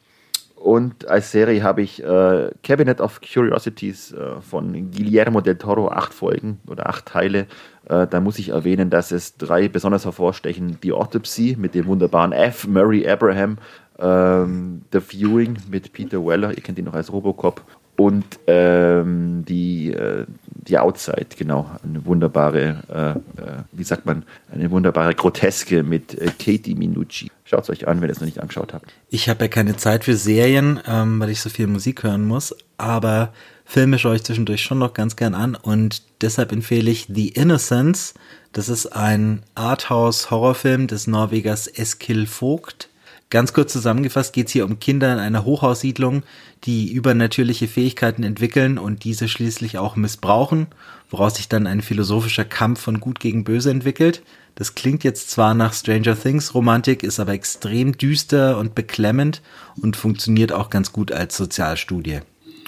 Und 0.55 1.07
als 1.07 1.31
Serie 1.31 1.61
habe 1.61 1.83
ich 1.83 2.03
äh, 2.03 2.49
Cabinet 2.63 2.99
of 2.99 3.21
Curiosities 3.21 4.11
äh, 4.11 4.41
von 4.41 4.91
Guillermo 4.91 5.39
del 5.39 5.55
Toro, 5.55 5.89
acht 5.89 6.13
Folgen 6.13 6.59
oder 6.67 6.89
acht 6.89 7.05
Teile. 7.05 7.45
Äh, 7.87 8.07
da 8.07 8.19
muss 8.19 8.39
ich 8.39 8.49
erwähnen, 8.49 8.89
dass 8.89 9.11
es 9.11 9.37
drei 9.37 9.67
besonders 9.67 10.05
hervorstechen. 10.05 10.79
Die 10.81 10.91
Autopsy 10.91 11.55
mit 11.57 11.75
dem 11.75 11.85
wunderbaren 11.85 12.33
F. 12.33 12.67
Murray 12.67 13.07
Abraham, 13.07 13.57
ähm, 13.99 14.81
The 14.91 14.99
Viewing 14.99 15.57
mit 15.69 15.93
Peter 15.93 16.25
Weller, 16.25 16.49
ihr 16.49 16.63
kennt 16.63 16.79
ihn 16.79 16.85
noch 16.85 16.95
als 16.95 17.13
Robocop, 17.13 17.61
und 17.97 18.25
ähm, 18.45 19.43
die, 19.47 19.91
äh, 19.91 20.25
die 20.45 20.77
Outside, 20.77 21.27
genau, 21.35 21.69
eine 21.83 22.05
wunderbare, 22.05 22.83
äh, 22.89 23.41
äh, 23.41 23.63
wie 23.71 23.83
sagt 23.83 24.05
man, 24.05 24.23
eine 24.53 24.69
wunderbare 24.69 25.15
Groteske 25.15 25.81
mit 25.81 26.13
äh, 26.13 26.27
Katie 26.27 26.75
Minucci. 26.75 27.31
Schaut 27.43 27.63
es 27.63 27.69
euch 27.71 27.87
an, 27.87 27.99
wenn 27.99 28.09
ihr 28.09 28.11
es 28.11 28.19
noch 28.19 28.27
nicht 28.27 28.39
angeschaut 28.39 28.73
habt. 28.73 28.93
Ich 29.09 29.29
habe 29.29 29.45
ja 29.45 29.47
keine 29.47 29.77
Zeit 29.77 30.03
für 30.03 30.15
Serien, 30.15 30.79
ähm, 30.87 31.19
weil 31.19 31.31
ich 31.31 31.41
so 31.41 31.49
viel 31.49 31.65
Musik 31.65 32.03
hören 32.03 32.25
muss, 32.25 32.55
aber 32.77 33.33
Filme 33.65 33.97
schaue 33.97 34.15
ich 34.15 34.23
zwischendurch 34.23 34.61
schon 34.61 34.77
noch 34.77 34.93
ganz 34.93 35.15
gern 35.15 35.33
an 35.33 35.55
und 35.55 36.03
deshalb 36.21 36.51
empfehle 36.51 36.91
ich 36.91 37.07
The 37.09 37.29
Innocence. 37.29 38.13
Das 38.53 38.69
ist 38.69 38.85
ein 38.87 39.41
Arthouse-Horrorfilm 39.55 40.87
des 40.87 41.07
Norwegers 41.07 41.67
Eskil 41.67 42.27
Vogt 42.27 42.86
Ganz 43.29 43.51
kurz 43.51 43.73
zusammengefasst 43.73 44.31
geht 44.31 44.47
es 44.47 44.53
hier 44.53 44.63
um 44.63 44.79
Kinder 44.79 45.11
in 45.11 45.19
einer 45.19 45.43
Hochhaussiedlung, 45.43 46.23
die 46.63 46.91
übernatürliche 46.93 47.67
Fähigkeiten 47.67 48.23
entwickeln 48.23 48.77
und 48.77 49.03
diese 49.03 49.27
schließlich 49.27 49.77
auch 49.77 49.97
missbrauchen, 49.97 50.67
woraus 51.09 51.35
sich 51.35 51.49
dann 51.49 51.67
ein 51.67 51.81
philosophischer 51.81 52.45
Kampf 52.45 52.79
von 52.79 53.01
Gut 53.01 53.19
gegen 53.19 53.43
Böse 53.43 53.69
entwickelt. 53.69 54.23
Das 54.55 54.75
klingt 54.75 55.03
jetzt 55.03 55.29
zwar 55.29 55.53
nach 55.53 55.73
Stranger 55.73 56.19
Things 56.19 56.55
Romantik, 56.55 57.03
ist 57.03 57.19
aber 57.19 57.33
extrem 57.33 57.97
düster 57.97 58.57
und 58.57 58.75
beklemmend 58.75 59.41
und 59.81 59.97
funktioniert 59.97 60.53
auch 60.53 60.69
ganz 60.69 60.93
gut 60.93 61.11
als 61.11 61.35
Sozialstudie. 61.35 62.21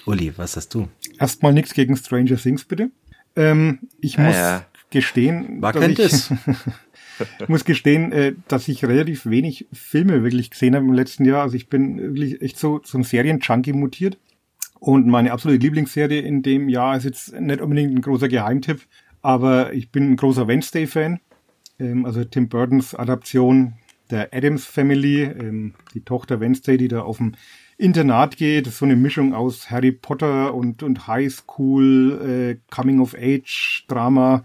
Uli, 0.06 0.34
was 0.36 0.58
hast 0.58 0.74
du? 0.74 0.90
Erstmal 1.20 1.54
nichts 1.54 1.74
gegen 1.74 1.96
Stranger 1.96 2.36
Things, 2.38 2.66
bitte. 2.66 2.92
Ähm, 3.36 3.80
ich 4.02 4.18
muss 4.18 4.36
ja. 4.36 4.66
gestehen, 4.90 5.62
War 5.62 5.72
dass 5.72 5.88
ich, 5.88 6.00
ich 6.00 6.30
muss 7.48 7.66
gestehen, 7.66 8.12
äh, 8.12 8.34
dass 8.48 8.68
ich 8.68 8.86
relativ 8.86 9.26
wenig 9.26 9.68
Filme 9.72 10.24
wirklich 10.24 10.52
gesehen 10.52 10.76
habe 10.76 10.86
im 10.86 10.94
letzten 10.94 11.26
Jahr. 11.26 11.44
Also 11.44 11.56
ich 11.56 11.68
bin 11.70 11.98
wirklich 11.98 12.42
echt 12.42 12.58
so, 12.58 12.82
ein 12.94 13.04
Serienjunkie 13.04 13.74
mutiert. 13.74 14.18
Und 14.80 15.08
meine 15.08 15.32
absolute 15.32 15.62
Lieblingsserie 15.62 16.22
in 16.22 16.42
dem 16.42 16.70
Jahr 16.70 16.96
ist 16.96 17.04
jetzt 17.04 17.40
nicht 17.40 17.60
unbedingt 17.60 17.94
ein 17.94 18.02
großer 18.02 18.30
Geheimtipp, 18.30 18.82
aber 19.22 19.74
ich 19.74 19.92
bin 19.92 20.12
ein 20.12 20.16
großer 20.16 20.48
Wednesday-Fan. 20.48 21.20
Ähm, 21.80 22.06
also 22.06 22.24
Tim 22.24 22.48
Burtons 22.48 22.96
Adaption 22.96 23.74
der 24.10 24.34
Adams 24.34 24.66
Family, 24.66 25.24
ähm, 25.24 25.74
die 25.94 26.02
Tochter 26.02 26.40
Wednesday, 26.40 26.78
die 26.78 26.88
da 26.88 27.02
auf 27.02 27.18
dem 27.18 27.34
Internat 27.78 28.38
geht. 28.38 28.66
Das 28.66 28.74
ist 28.74 28.80
so 28.80 28.86
eine 28.86 28.96
Mischung 28.96 29.34
aus 29.34 29.70
Harry 29.70 29.92
Potter 29.92 30.54
und, 30.54 30.84
und 30.84 31.08
High 31.08 31.32
School, 31.32 32.58
äh, 32.60 32.74
Coming 32.74 33.00
of 33.00 33.16
Age 33.16 33.86
Drama. 33.88 34.44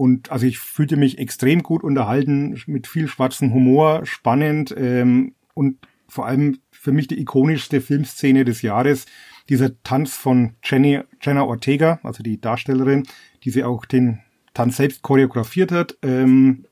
Und 0.00 0.32
also 0.32 0.46
ich 0.46 0.58
fühlte 0.58 0.96
mich 0.96 1.18
extrem 1.18 1.62
gut 1.62 1.84
unterhalten, 1.84 2.58
mit 2.66 2.86
viel 2.86 3.06
schwarzem 3.06 3.52
Humor, 3.52 4.06
spannend 4.06 4.74
ähm, 4.74 5.34
und 5.52 5.76
vor 6.08 6.24
allem 6.24 6.58
für 6.70 6.90
mich 6.90 7.06
die 7.06 7.20
ikonischste 7.20 7.82
Filmszene 7.82 8.46
des 8.46 8.62
Jahres, 8.62 9.04
dieser 9.50 9.78
Tanz 9.82 10.16
von 10.16 10.54
Jenny, 10.64 11.00
Jenna 11.20 11.44
Ortega, 11.44 12.00
also 12.02 12.22
die 12.22 12.40
Darstellerin, 12.40 13.06
die 13.44 13.50
sie 13.50 13.62
auch 13.62 13.84
den 13.84 14.20
Tanz 14.54 14.78
selbst 14.78 15.02
choreografiert 15.02 15.70
hat, 15.70 15.98
ähm, 16.00 16.64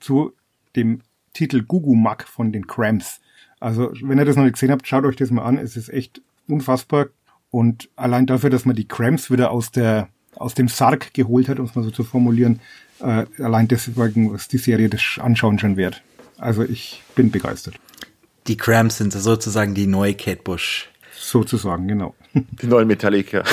zu 0.00 0.32
dem 0.74 1.02
Titel 1.34 1.62
Gugu 1.62 1.94
Mack 1.94 2.26
von 2.26 2.50
den 2.50 2.66
Cramps. 2.66 3.20
Also 3.60 3.92
wenn 4.02 4.18
ihr 4.18 4.24
das 4.24 4.34
noch 4.34 4.42
nicht 4.42 4.54
gesehen 4.54 4.72
habt, 4.72 4.88
schaut 4.88 5.04
euch 5.04 5.14
das 5.14 5.30
mal 5.30 5.44
an. 5.44 5.56
Es 5.56 5.76
ist 5.76 5.88
echt 5.88 6.20
unfassbar. 6.48 7.10
Und 7.48 7.90
allein 7.94 8.26
dafür, 8.26 8.50
dass 8.50 8.64
man 8.64 8.74
die 8.74 8.88
Cramps 8.88 9.30
wieder 9.30 9.52
aus 9.52 9.70
der 9.70 10.08
aus 10.36 10.54
dem 10.54 10.68
Sarg 10.68 11.14
geholt 11.14 11.48
hat, 11.48 11.58
um 11.58 11.66
es 11.66 11.74
mal 11.74 11.84
so 11.84 11.90
zu 11.90 12.04
formulieren, 12.04 12.60
äh, 13.00 13.26
allein 13.38 13.68
deswegen 13.68 14.34
ist 14.34 14.52
die 14.52 14.58
Serie 14.58 14.88
das 14.88 15.02
Anschauen 15.18 15.58
schon 15.58 15.76
wert. 15.76 16.02
Also 16.38 16.62
ich 16.62 17.02
bin 17.14 17.30
begeistert. 17.30 17.74
Die 18.46 18.56
Cramps 18.56 18.98
sind 18.98 19.12
sozusagen 19.12 19.74
die 19.74 19.86
neue 19.86 20.14
Kate 20.14 20.42
Bush. 20.42 20.90
Sozusagen, 21.16 21.86
genau. 21.86 22.14
Die 22.34 22.66
neuen 22.66 22.88
Metallica. 22.88 23.44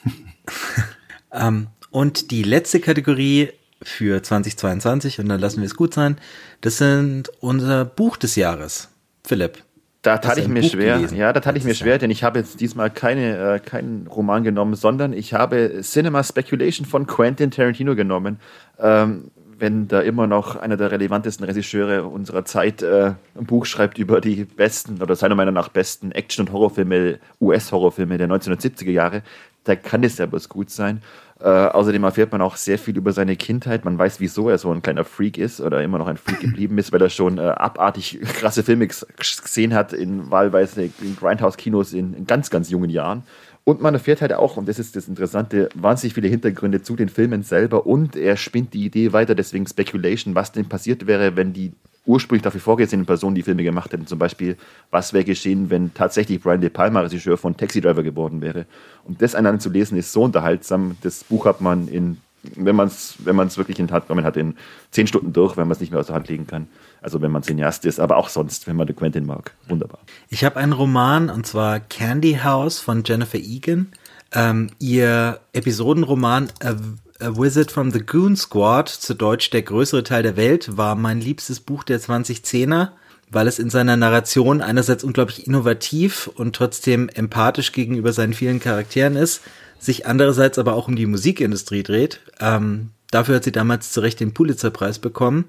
ähm, 1.32 1.68
und 1.90 2.32
die 2.32 2.42
letzte 2.42 2.80
Kategorie 2.80 3.50
für 3.82 4.22
2022, 4.22 5.20
und 5.20 5.28
dann 5.28 5.38
lassen 5.38 5.60
wir 5.60 5.66
es 5.66 5.76
gut 5.76 5.94
sein, 5.94 6.16
das 6.62 6.78
sind 6.78 7.30
unser 7.40 7.84
Buch 7.84 8.16
des 8.16 8.34
Jahres. 8.34 8.88
Philipp, 9.22 9.62
da 10.04 10.18
tat 10.18 10.36
ich 10.36 10.48
mir 10.48 10.60
Buch 10.60 10.70
schwer. 10.70 10.96
Gelesen. 10.96 11.16
Ja, 11.16 11.32
da 11.32 11.40
tat 11.40 11.56
ich 11.56 11.64
mir 11.64 11.74
schwer, 11.74 11.98
denn 11.98 12.10
ich 12.10 12.22
habe 12.22 12.38
jetzt 12.38 12.60
diesmal 12.60 12.90
keine, 12.90 13.54
äh, 13.54 13.58
keinen 13.58 14.06
Roman 14.06 14.44
genommen, 14.44 14.74
sondern 14.74 15.14
ich 15.14 15.32
habe 15.32 15.80
Cinema 15.80 16.22
Speculation 16.22 16.86
von 16.86 17.06
Quentin 17.06 17.50
Tarantino 17.50 17.96
genommen. 17.96 18.38
Ähm, 18.78 19.30
wenn 19.58 19.88
da 19.88 20.00
immer 20.00 20.26
noch 20.26 20.56
einer 20.56 20.76
der 20.76 20.90
relevantesten 20.90 21.46
Regisseure 21.46 22.04
unserer 22.04 22.44
Zeit 22.44 22.82
äh, 22.82 23.12
ein 23.34 23.46
Buch 23.46 23.64
schreibt 23.64 23.98
über 23.98 24.20
die 24.20 24.44
besten 24.44 25.00
oder 25.00 25.16
seiner 25.16 25.36
Meinung 25.36 25.54
nach 25.54 25.68
besten 25.68 26.12
Action- 26.12 26.46
und 26.46 26.52
Horrorfilme, 26.52 27.18
US-Horrorfilme 27.40 28.18
der 28.18 28.28
1970er 28.28 28.90
Jahre, 28.90 29.22
da 29.64 29.74
kann 29.74 30.04
es 30.04 30.18
ja 30.18 30.26
bloß 30.26 30.50
gut 30.50 30.68
sein. 30.68 31.00
Äh, 31.40 31.48
außerdem 31.48 32.04
erfährt 32.04 32.30
man 32.30 32.40
auch 32.42 32.56
sehr 32.56 32.78
viel 32.78 32.96
über 32.96 33.12
seine 33.12 33.36
Kindheit. 33.36 33.84
Man 33.84 33.98
weiß, 33.98 34.20
wieso 34.20 34.48
er 34.48 34.58
so 34.58 34.70
ein 34.70 34.82
kleiner 34.82 35.04
Freak 35.04 35.36
ist 35.36 35.60
oder 35.60 35.82
immer 35.82 35.98
noch 35.98 36.06
ein 36.06 36.16
Freak 36.16 36.40
geblieben 36.40 36.78
ist, 36.78 36.92
weil 36.92 37.02
er 37.02 37.10
schon 37.10 37.38
äh, 37.38 37.42
abartig 37.42 38.20
krasse 38.22 38.62
Filme 38.62 38.86
gesehen 38.86 39.74
hat 39.74 39.92
in 39.92 40.30
wahlweise 40.30 40.82
in 40.82 41.16
Grindhouse-Kinos 41.16 41.92
in, 41.92 42.14
in 42.14 42.26
ganz, 42.26 42.50
ganz 42.50 42.70
jungen 42.70 42.90
Jahren. 42.90 43.24
Und 43.64 43.80
man 43.80 43.94
erfährt 43.94 44.20
halt 44.20 44.34
auch, 44.34 44.58
und 44.58 44.68
das 44.68 44.78
ist 44.78 44.94
das 44.94 45.08
Interessante, 45.08 45.70
wahnsinnig 45.74 46.14
viele 46.14 46.28
Hintergründe 46.28 46.82
zu 46.82 46.96
den 46.96 47.08
Filmen 47.08 47.42
selber 47.42 47.86
und 47.86 48.14
er 48.14 48.36
spinnt 48.36 48.74
die 48.74 48.84
Idee 48.84 49.14
weiter, 49.14 49.34
deswegen 49.34 49.66
Speculation, 49.66 50.34
was 50.34 50.52
denn 50.52 50.68
passiert 50.68 51.06
wäre, 51.06 51.34
wenn 51.34 51.54
die 51.54 51.72
ursprünglich 52.06 52.42
dafür 52.42 52.60
vorgesehenen 52.60 53.06
Personen 53.06 53.34
die 53.34 53.42
Filme 53.42 53.62
gemacht 53.62 53.92
hätten. 53.92 54.06
Zum 54.06 54.18
Beispiel, 54.18 54.56
was 54.90 55.12
wäre 55.12 55.24
geschehen, 55.24 55.70
wenn 55.70 55.94
tatsächlich 55.94 56.40
Brian 56.40 56.60
De 56.60 56.70
Palma 56.70 57.00
Regisseur 57.00 57.38
von 57.38 57.56
Taxi 57.56 57.80
Driver 57.80 58.02
geworden 58.02 58.40
wäre. 58.40 58.66
Und 59.04 59.22
das 59.22 59.34
einander 59.34 59.60
zu 59.60 59.70
lesen, 59.70 59.96
ist 59.96 60.12
so 60.12 60.22
unterhaltsam. 60.22 60.96
Das 61.02 61.24
Buch 61.24 61.46
hat 61.46 61.60
man 61.60 61.88
in, 61.88 62.18
wenn 62.56 62.76
man 62.76 62.88
es 62.88 63.14
wenn 63.24 63.36
man's 63.36 63.56
wirklich 63.56 63.78
in 63.78 63.90
Hand 63.90 64.06
genommen 64.06 64.26
hat, 64.26 64.36
in 64.36 64.56
zehn 64.90 65.06
Stunden 65.06 65.32
durch, 65.32 65.56
wenn 65.56 65.66
man 65.66 65.72
es 65.72 65.80
nicht 65.80 65.90
mehr 65.90 66.00
aus 66.00 66.06
der 66.06 66.16
Hand 66.16 66.28
legen 66.28 66.46
kann. 66.46 66.68
Also 67.00 67.22
wenn 67.22 67.30
man 67.30 67.42
Cineast 67.42 67.86
ist, 67.86 68.00
aber 68.00 68.16
auch 68.18 68.28
sonst, 68.28 68.66
wenn 68.66 68.76
man 68.76 68.86
den 68.86 68.96
Quentin 68.96 69.24
mag. 69.24 69.54
Wunderbar. 69.68 70.00
Ich 70.28 70.44
habe 70.44 70.56
einen 70.56 70.72
Roman, 70.72 71.30
und 71.30 71.46
zwar 71.46 71.80
Candy 71.80 72.40
House 72.42 72.80
von 72.80 73.02
Jennifer 73.04 73.38
Egan. 73.38 73.92
Ähm, 74.32 74.70
ihr 74.78 75.40
Episodenroman 75.52 76.48
A 76.62 76.74
A 77.20 77.36
Wizard 77.36 77.70
from 77.70 77.92
the 77.92 78.04
Goon 78.04 78.36
Squad, 78.36 78.88
zu 78.88 79.14
Deutsch 79.14 79.50
Der 79.50 79.62
größere 79.62 80.02
Teil 80.02 80.24
der 80.24 80.36
Welt, 80.36 80.76
war 80.76 80.96
mein 80.96 81.20
liebstes 81.20 81.60
Buch 81.60 81.84
der 81.84 82.00
2010er, 82.00 82.88
weil 83.30 83.46
es 83.46 83.60
in 83.60 83.70
seiner 83.70 83.96
Narration 83.96 84.60
einerseits 84.60 85.04
unglaublich 85.04 85.46
innovativ 85.46 86.26
und 86.26 86.56
trotzdem 86.56 87.08
empathisch 87.08 87.70
gegenüber 87.70 88.12
seinen 88.12 88.34
vielen 88.34 88.58
Charakteren 88.58 89.14
ist, 89.14 89.42
sich 89.78 90.06
andererseits 90.06 90.58
aber 90.58 90.74
auch 90.74 90.88
um 90.88 90.96
die 90.96 91.06
Musikindustrie 91.06 91.84
dreht. 91.84 92.20
Ähm, 92.40 92.90
dafür 93.12 93.36
hat 93.36 93.44
sie 93.44 93.52
damals 93.52 93.92
zu 93.92 94.00
Recht 94.00 94.18
den 94.18 94.34
Pulitzerpreis 94.34 94.98
bekommen. 94.98 95.44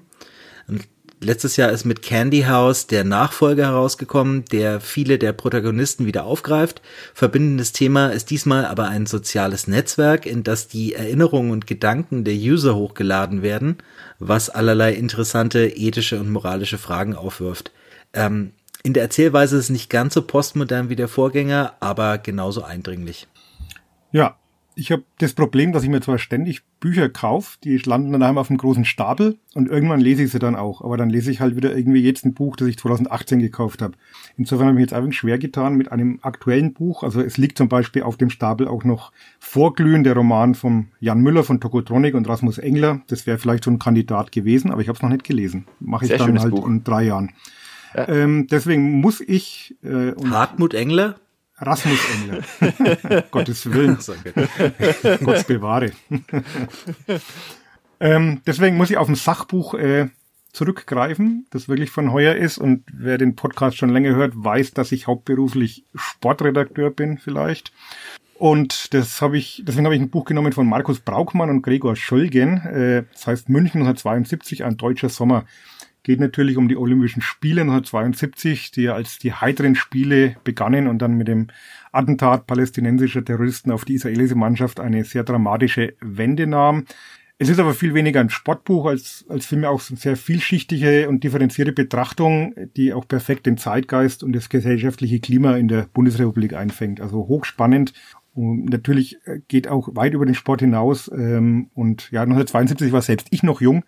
Und 0.68 0.86
Letztes 1.20 1.56
Jahr 1.56 1.70
ist 1.70 1.86
mit 1.86 2.02
Candy 2.02 2.42
House 2.42 2.88
der 2.88 3.02
Nachfolger 3.02 3.68
herausgekommen, 3.68 4.44
der 4.52 4.80
viele 4.80 5.18
der 5.18 5.32
Protagonisten 5.32 6.04
wieder 6.04 6.24
aufgreift. 6.24 6.82
Verbindendes 7.14 7.72
Thema 7.72 8.08
ist 8.08 8.28
diesmal 8.28 8.66
aber 8.66 8.88
ein 8.88 9.06
soziales 9.06 9.66
Netzwerk, 9.66 10.26
in 10.26 10.42
das 10.42 10.68
die 10.68 10.92
Erinnerungen 10.92 11.52
und 11.52 11.66
Gedanken 11.66 12.24
der 12.24 12.34
User 12.34 12.76
hochgeladen 12.76 13.40
werden, 13.40 13.78
was 14.18 14.50
allerlei 14.50 14.92
interessante 14.92 15.66
ethische 15.66 16.20
und 16.20 16.30
moralische 16.30 16.76
Fragen 16.76 17.14
aufwirft. 17.14 17.72
Ähm, 18.12 18.52
in 18.82 18.92
der 18.92 19.02
Erzählweise 19.02 19.56
ist 19.56 19.64
es 19.64 19.70
nicht 19.70 19.88
ganz 19.88 20.12
so 20.12 20.20
postmodern 20.20 20.90
wie 20.90 20.96
der 20.96 21.08
Vorgänger, 21.08 21.74
aber 21.80 22.18
genauso 22.18 22.62
eindringlich. 22.62 23.26
Ja, 24.12 24.36
ich 24.78 24.92
habe 24.92 25.04
das 25.18 25.32
Problem, 25.32 25.72
dass 25.72 25.84
ich 25.84 25.88
mir 25.88 26.02
zwar 26.02 26.18
ständig 26.18 26.60
Bücher 26.80 27.08
kaufe, 27.08 27.56
die 27.64 27.78
landen 27.78 28.12
dann 28.12 28.22
einmal 28.22 28.42
auf 28.42 28.50
einem 28.50 28.58
großen 28.58 28.84
Stapel 28.84 29.38
und 29.54 29.70
irgendwann 29.70 30.00
lese 30.00 30.22
ich 30.22 30.30
sie 30.30 30.38
dann 30.38 30.54
auch. 30.54 30.82
Aber 30.82 30.98
dann 30.98 31.08
lese 31.08 31.30
ich 31.30 31.40
halt 31.40 31.56
wieder 31.56 31.74
irgendwie 31.74 32.02
jetzt 32.02 32.26
ein 32.26 32.34
Buch, 32.34 32.56
das 32.56 32.68
ich 32.68 32.76
2018 32.76 33.38
gekauft 33.38 33.80
habe. 33.80 33.94
Insofern 34.36 34.66
habe 34.66 34.72
ich 34.72 34.82
mich 34.82 34.90
jetzt 34.90 34.92
einfach 34.92 35.12
schwer 35.14 35.38
getan 35.38 35.76
mit 35.76 35.90
einem 35.90 36.18
aktuellen 36.20 36.74
Buch. 36.74 37.04
Also 37.04 37.22
es 37.22 37.38
liegt 37.38 37.56
zum 37.56 37.70
Beispiel 37.70 38.02
auf 38.02 38.18
dem 38.18 38.28
Stapel 38.28 38.68
auch 38.68 38.84
noch 38.84 39.12
Vorglühen, 39.38 40.04
der 40.04 40.12
Roman 40.12 40.54
von 40.54 40.88
Jan 41.00 41.22
Müller 41.22 41.42
von 41.42 41.58
Tokotronic 41.58 42.14
und 42.14 42.28
Rasmus 42.28 42.58
Engler. 42.58 43.00
Das 43.06 43.26
wäre 43.26 43.38
vielleicht 43.38 43.64
schon 43.64 43.74
ein 43.74 43.78
Kandidat 43.78 44.30
gewesen, 44.30 44.70
aber 44.70 44.82
ich 44.82 44.88
habe 44.88 44.96
es 44.96 45.02
noch 45.02 45.08
nicht 45.08 45.24
gelesen. 45.24 45.64
Mache 45.80 46.04
ich 46.04 46.10
Sehr 46.10 46.18
dann 46.18 46.38
halt 46.38 46.50
Buch. 46.50 46.66
in 46.68 46.84
drei 46.84 47.04
Jahren. 47.04 47.32
Ja. 47.94 48.08
Ähm, 48.10 48.46
deswegen 48.50 49.00
muss 49.00 49.22
ich. 49.22 49.74
Äh, 49.82 50.12
Hartmut 50.28 50.74
Engler? 50.74 51.16
Rasmus 51.58 51.98
Engler. 52.14 53.22
Gottes 53.30 53.70
Willen. 53.70 53.98
Gottes 55.24 55.44
bewahre. 55.44 55.92
ähm, 58.00 58.42
deswegen 58.46 58.76
muss 58.76 58.90
ich 58.90 58.96
auf 58.98 59.08
ein 59.08 59.14
Sachbuch 59.14 59.74
äh, 59.74 60.08
zurückgreifen, 60.52 61.46
das 61.50 61.68
wirklich 61.68 61.90
von 61.90 62.12
heuer 62.12 62.34
ist. 62.34 62.58
Und 62.58 62.84
wer 62.92 63.18
den 63.18 63.36
Podcast 63.36 63.76
schon 63.76 63.90
länger 63.90 64.14
hört, 64.14 64.32
weiß, 64.34 64.72
dass 64.72 64.92
ich 64.92 65.06
hauptberuflich 65.06 65.84
Sportredakteur 65.94 66.90
bin, 66.90 67.18
vielleicht. 67.18 67.72
Und 68.38 68.92
das 68.92 69.22
habe 69.22 69.38
ich, 69.38 69.62
deswegen 69.66 69.86
habe 69.86 69.94
ich 69.94 70.00
ein 70.00 70.10
Buch 70.10 70.26
genommen 70.26 70.52
von 70.52 70.68
Markus 70.68 71.00
Braukmann 71.00 71.48
und 71.48 71.62
Gregor 71.62 71.96
Schölgen. 71.96 72.58
Äh, 72.66 73.04
das 73.12 73.26
heißt 73.26 73.48
München 73.48 73.80
1972, 73.80 74.64
ein 74.64 74.76
deutscher 74.76 75.08
Sommer 75.08 75.44
geht 76.06 76.20
natürlich 76.20 76.56
um 76.56 76.68
die 76.68 76.76
Olympischen 76.76 77.20
Spiele 77.20 77.62
1972, 77.62 78.70
die 78.70 78.82
ja 78.82 78.94
als 78.94 79.18
die 79.18 79.32
heiteren 79.32 79.74
Spiele 79.74 80.36
begannen 80.44 80.86
und 80.86 81.02
dann 81.02 81.14
mit 81.14 81.26
dem 81.26 81.48
Attentat 81.90 82.46
palästinensischer 82.46 83.24
Terroristen 83.24 83.72
auf 83.72 83.84
die 83.84 83.94
israelische 83.94 84.36
Mannschaft 84.36 84.78
eine 84.78 85.02
sehr 85.02 85.24
dramatische 85.24 85.94
Wende 86.00 86.46
nahm. 86.46 86.84
Es 87.38 87.48
ist 87.48 87.58
aber 87.58 87.74
viel 87.74 87.92
weniger 87.92 88.20
ein 88.20 88.30
Sportbuch 88.30 88.86
als, 88.86 89.24
als 89.28 89.46
vielmehr 89.46 89.70
auch 89.70 89.82
eine 89.90 89.98
sehr 89.98 90.16
vielschichtige 90.16 91.08
und 91.08 91.24
differenzierte 91.24 91.72
Betrachtung, 91.72 92.54
die 92.76 92.92
auch 92.92 93.08
perfekt 93.08 93.46
den 93.46 93.58
Zeitgeist 93.58 94.22
und 94.22 94.32
das 94.32 94.48
gesellschaftliche 94.48 95.18
Klima 95.18 95.56
in 95.56 95.66
der 95.66 95.88
Bundesrepublik 95.92 96.52
einfängt. 96.52 97.00
Also 97.00 97.26
hochspannend 97.26 97.94
und 98.32 98.66
natürlich 98.66 99.18
geht 99.48 99.66
auch 99.66 99.88
weit 99.96 100.14
über 100.14 100.24
den 100.24 100.36
Sport 100.36 100.60
hinaus. 100.60 101.10
Ähm, 101.12 101.68
und 101.74 102.12
ja, 102.12 102.22
1972 102.22 102.92
war 102.92 103.02
selbst 103.02 103.26
ich 103.32 103.42
noch 103.42 103.60
jung 103.60 103.82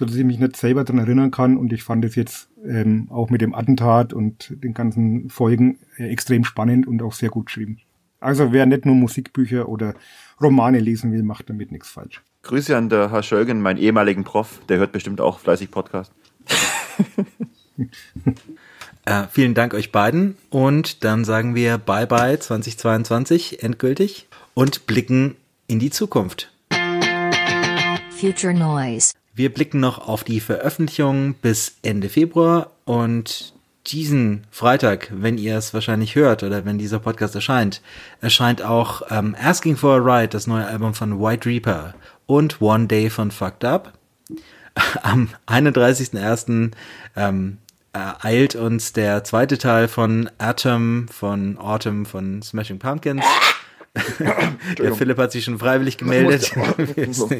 so 0.00 0.06
dass 0.06 0.16
ich 0.16 0.24
mich 0.24 0.38
nicht 0.38 0.56
selber 0.56 0.82
daran 0.82 1.04
erinnern 1.04 1.30
kann. 1.30 1.58
Und 1.58 1.74
ich 1.74 1.82
fand 1.82 2.04
es 2.06 2.14
jetzt 2.16 2.48
ähm, 2.66 3.06
auch 3.10 3.28
mit 3.28 3.42
dem 3.42 3.54
Attentat 3.54 4.14
und 4.14 4.54
den 4.64 4.72
ganzen 4.72 5.28
Folgen 5.28 5.78
äh, 5.98 6.08
extrem 6.08 6.44
spannend 6.44 6.88
und 6.88 7.02
auch 7.02 7.12
sehr 7.12 7.28
gut 7.28 7.46
geschrieben. 7.46 7.78
Also 8.18 8.50
wer 8.50 8.64
nicht 8.64 8.86
nur 8.86 8.94
Musikbücher 8.94 9.68
oder 9.68 9.94
Romane 10.40 10.80
lesen 10.80 11.12
will, 11.12 11.22
macht 11.22 11.50
damit 11.50 11.70
nichts 11.70 11.90
falsch. 11.90 12.22
Grüße 12.42 12.74
an 12.74 12.88
der 12.88 13.10
Herr 13.10 13.22
Schölgen, 13.22 13.60
meinen 13.60 13.78
ehemaligen 13.78 14.24
Prof, 14.24 14.60
der 14.70 14.78
hört 14.78 14.92
bestimmt 14.92 15.20
auch 15.20 15.38
fleißig 15.38 15.70
Podcast. 15.70 16.12
äh, 19.04 19.24
vielen 19.30 19.52
Dank 19.52 19.74
euch 19.74 19.92
beiden 19.92 20.36
und 20.48 21.04
dann 21.04 21.26
sagen 21.26 21.54
wir 21.54 21.76
Bye 21.76 22.06
bye 22.06 22.38
2022 22.38 23.62
endgültig 23.62 24.28
und 24.54 24.86
blicken 24.86 25.36
in 25.66 25.78
die 25.78 25.90
Zukunft. 25.90 26.50
Future 28.18 28.54
Noise. 28.54 29.19
Wir 29.40 29.50
blicken 29.50 29.80
noch 29.80 30.06
auf 30.06 30.22
die 30.22 30.38
Veröffentlichung 30.38 31.32
bis 31.32 31.78
Ende 31.80 32.10
Februar 32.10 32.72
und 32.84 33.54
diesen 33.86 34.46
Freitag, 34.50 35.10
wenn 35.14 35.38
ihr 35.38 35.56
es 35.56 35.72
wahrscheinlich 35.72 36.14
hört 36.14 36.42
oder 36.42 36.66
wenn 36.66 36.76
dieser 36.76 36.98
Podcast 36.98 37.34
erscheint, 37.34 37.80
erscheint 38.20 38.60
auch 38.60 39.00
ähm, 39.08 39.34
Asking 39.42 39.78
for 39.78 39.94
a 39.94 39.96
Ride, 39.96 40.28
das 40.28 40.46
neue 40.46 40.66
Album 40.66 40.92
von 40.92 41.22
White 41.22 41.48
Reaper 41.48 41.94
und 42.26 42.60
One 42.60 42.86
Day 42.86 43.08
von 43.08 43.30
Fucked 43.30 43.64
Up. 43.64 43.94
Am 45.02 45.30
31.01. 45.46 46.72
Ähm, 47.16 47.56
eilt 47.94 48.56
uns 48.56 48.92
der 48.92 49.24
zweite 49.24 49.56
Teil 49.56 49.88
von 49.88 50.28
Atom, 50.36 51.08
von 51.08 51.56
Autumn, 51.56 52.04
von 52.04 52.42
Smashing 52.42 52.78
Pumpkins. 52.78 53.24
der 54.78 54.94
Philipp 54.94 55.16
hat 55.16 55.32
sich 55.32 55.44
schon 55.44 55.58
freiwillig 55.58 55.96
gemeldet. 55.96 56.52
Musst 57.06 57.32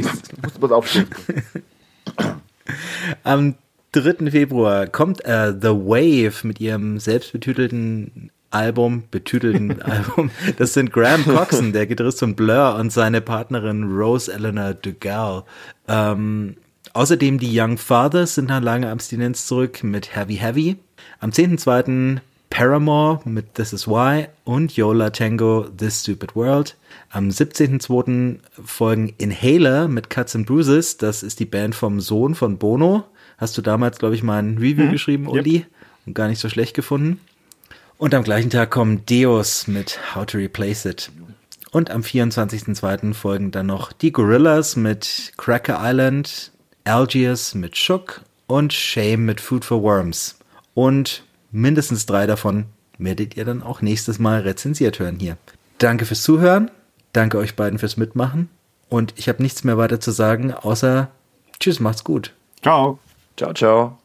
du 0.62 0.74
aufstehen. 0.74 1.09
Am 3.24 3.55
3. 3.93 4.31
Februar 4.31 4.86
kommt 4.86 5.24
äh, 5.24 5.52
The 5.52 5.68
Wave 5.68 6.47
mit 6.47 6.60
ihrem 6.60 6.98
selbstbetitelten 6.98 8.31
Album, 8.51 9.05
betitelten 9.10 9.82
Album. 9.82 10.31
Das 10.59 10.74
sind 10.74 10.93
Graham 10.93 11.24
Coxon, 11.24 11.72
der 11.72 11.86
Gitarrist 11.86 12.20
von 12.20 12.35
Blur 12.35 12.77
und 12.77 12.93
seine 12.93 13.20
Partnerin 13.20 13.85
Rose 13.85 14.32
Eleanor 14.32 14.74
Dugal. 14.74 15.44
Ähm, 15.89 16.56
außerdem 16.93 17.39
die 17.39 17.59
Young 17.59 17.78
Fathers 17.78 18.35
sind 18.35 18.48
nach 18.48 18.62
langer 18.62 18.90
Abstinenz 18.90 19.47
zurück 19.47 19.82
mit 19.82 20.14
Heavy 20.14 20.36
Heavy. 20.36 20.77
Am 21.20 21.31
10.2. 21.31 22.20
Paramore 22.51 23.20
mit 23.24 23.55
This 23.55 23.72
Is 23.72 23.86
Why 23.86 24.27
und 24.44 24.77
Yola 24.77 25.10
Tango 25.10 25.68
This 25.68 26.01
Stupid 26.01 26.35
World. 26.35 26.77
Am 27.12 27.28
17.2. 27.28 28.39
folgen 28.65 29.12
Inhaler 29.19 29.89
mit 29.89 30.11
Cuts 30.11 30.37
and 30.37 30.47
Bruises. 30.47 30.97
Das 30.97 31.24
ist 31.24 31.41
die 31.41 31.45
Band 31.45 31.74
vom 31.74 32.01
Sohn 32.01 32.37
von 32.37 32.57
Bono. 32.57 33.05
Hast 33.37 33.59
du 33.59 33.62
damals, 33.62 33.99
glaube 33.99 34.15
ich, 34.15 34.23
mal 34.23 34.39
ein 34.39 34.59
Review 34.59 34.85
mhm. 34.85 34.93
geschrieben, 34.93 35.27
Uli? 35.27 35.57
Yep. 35.57 35.66
Und 36.07 36.15
gar 36.15 36.28
nicht 36.28 36.39
so 36.39 36.49
schlecht 36.49 36.74
gefunden. 36.74 37.19
Und 37.99 38.15
am 38.15 38.23
gleichen 38.23 38.49
Tag 38.49 38.70
kommen 38.70 39.05
Deus 39.07 39.66
mit 39.66 39.99
How 40.15 40.24
to 40.24 40.39
Replace 40.39 40.85
It. 40.85 41.11
Und 41.73 41.91
am 41.91 42.03
24.2. 42.03 43.12
folgen 43.12 43.51
dann 43.51 43.66
noch 43.66 43.93
die 43.93 44.12
Gorillas 44.12 44.77
mit 44.77 45.32
Cracker 45.37 45.81
Island, 45.82 46.53
Algiers 46.85 47.57
mit 47.57 47.77
Shook 47.77 48.23
und 48.47 48.73
Shame 48.73 49.27
mit 49.27 49.41
Food 49.41 49.65
for 49.65 49.82
Worms. 49.82 50.39
Und 50.74 51.24
mindestens 51.51 52.07
drei 52.07 52.28
davon 52.28 52.66
werdet 52.99 53.37
ihr 53.37 53.45
dann 53.45 53.65
auch 53.65 53.82
nächstes 53.82 54.20
Mal 54.20 54.43
rezensiert 54.43 55.01
hören 55.01 55.16
hier. 55.19 55.37
Danke 55.78 56.07
fürs 56.07 56.23
Zuhören, 56.23 56.70
danke 57.12 57.39
euch 57.39 57.57
beiden 57.57 57.78
fürs 57.78 57.97
Mitmachen 57.97 58.49
und 58.89 59.15
ich 59.16 59.28
habe 59.28 59.43
nichts 59.43 59.65
mehr 59.65 59.78
weiter 59.78 60.01
zu 60.01 60.11
sagen, 60.11 60.53
außer 60.53 61.09
Tschüss, 61.61 61.78
macht's 61.78 62.05
gut. 62.05 62.32
Ciao. 62.62 62.99
Ciao, 63.37 63.53
ciao. 63.53 63.99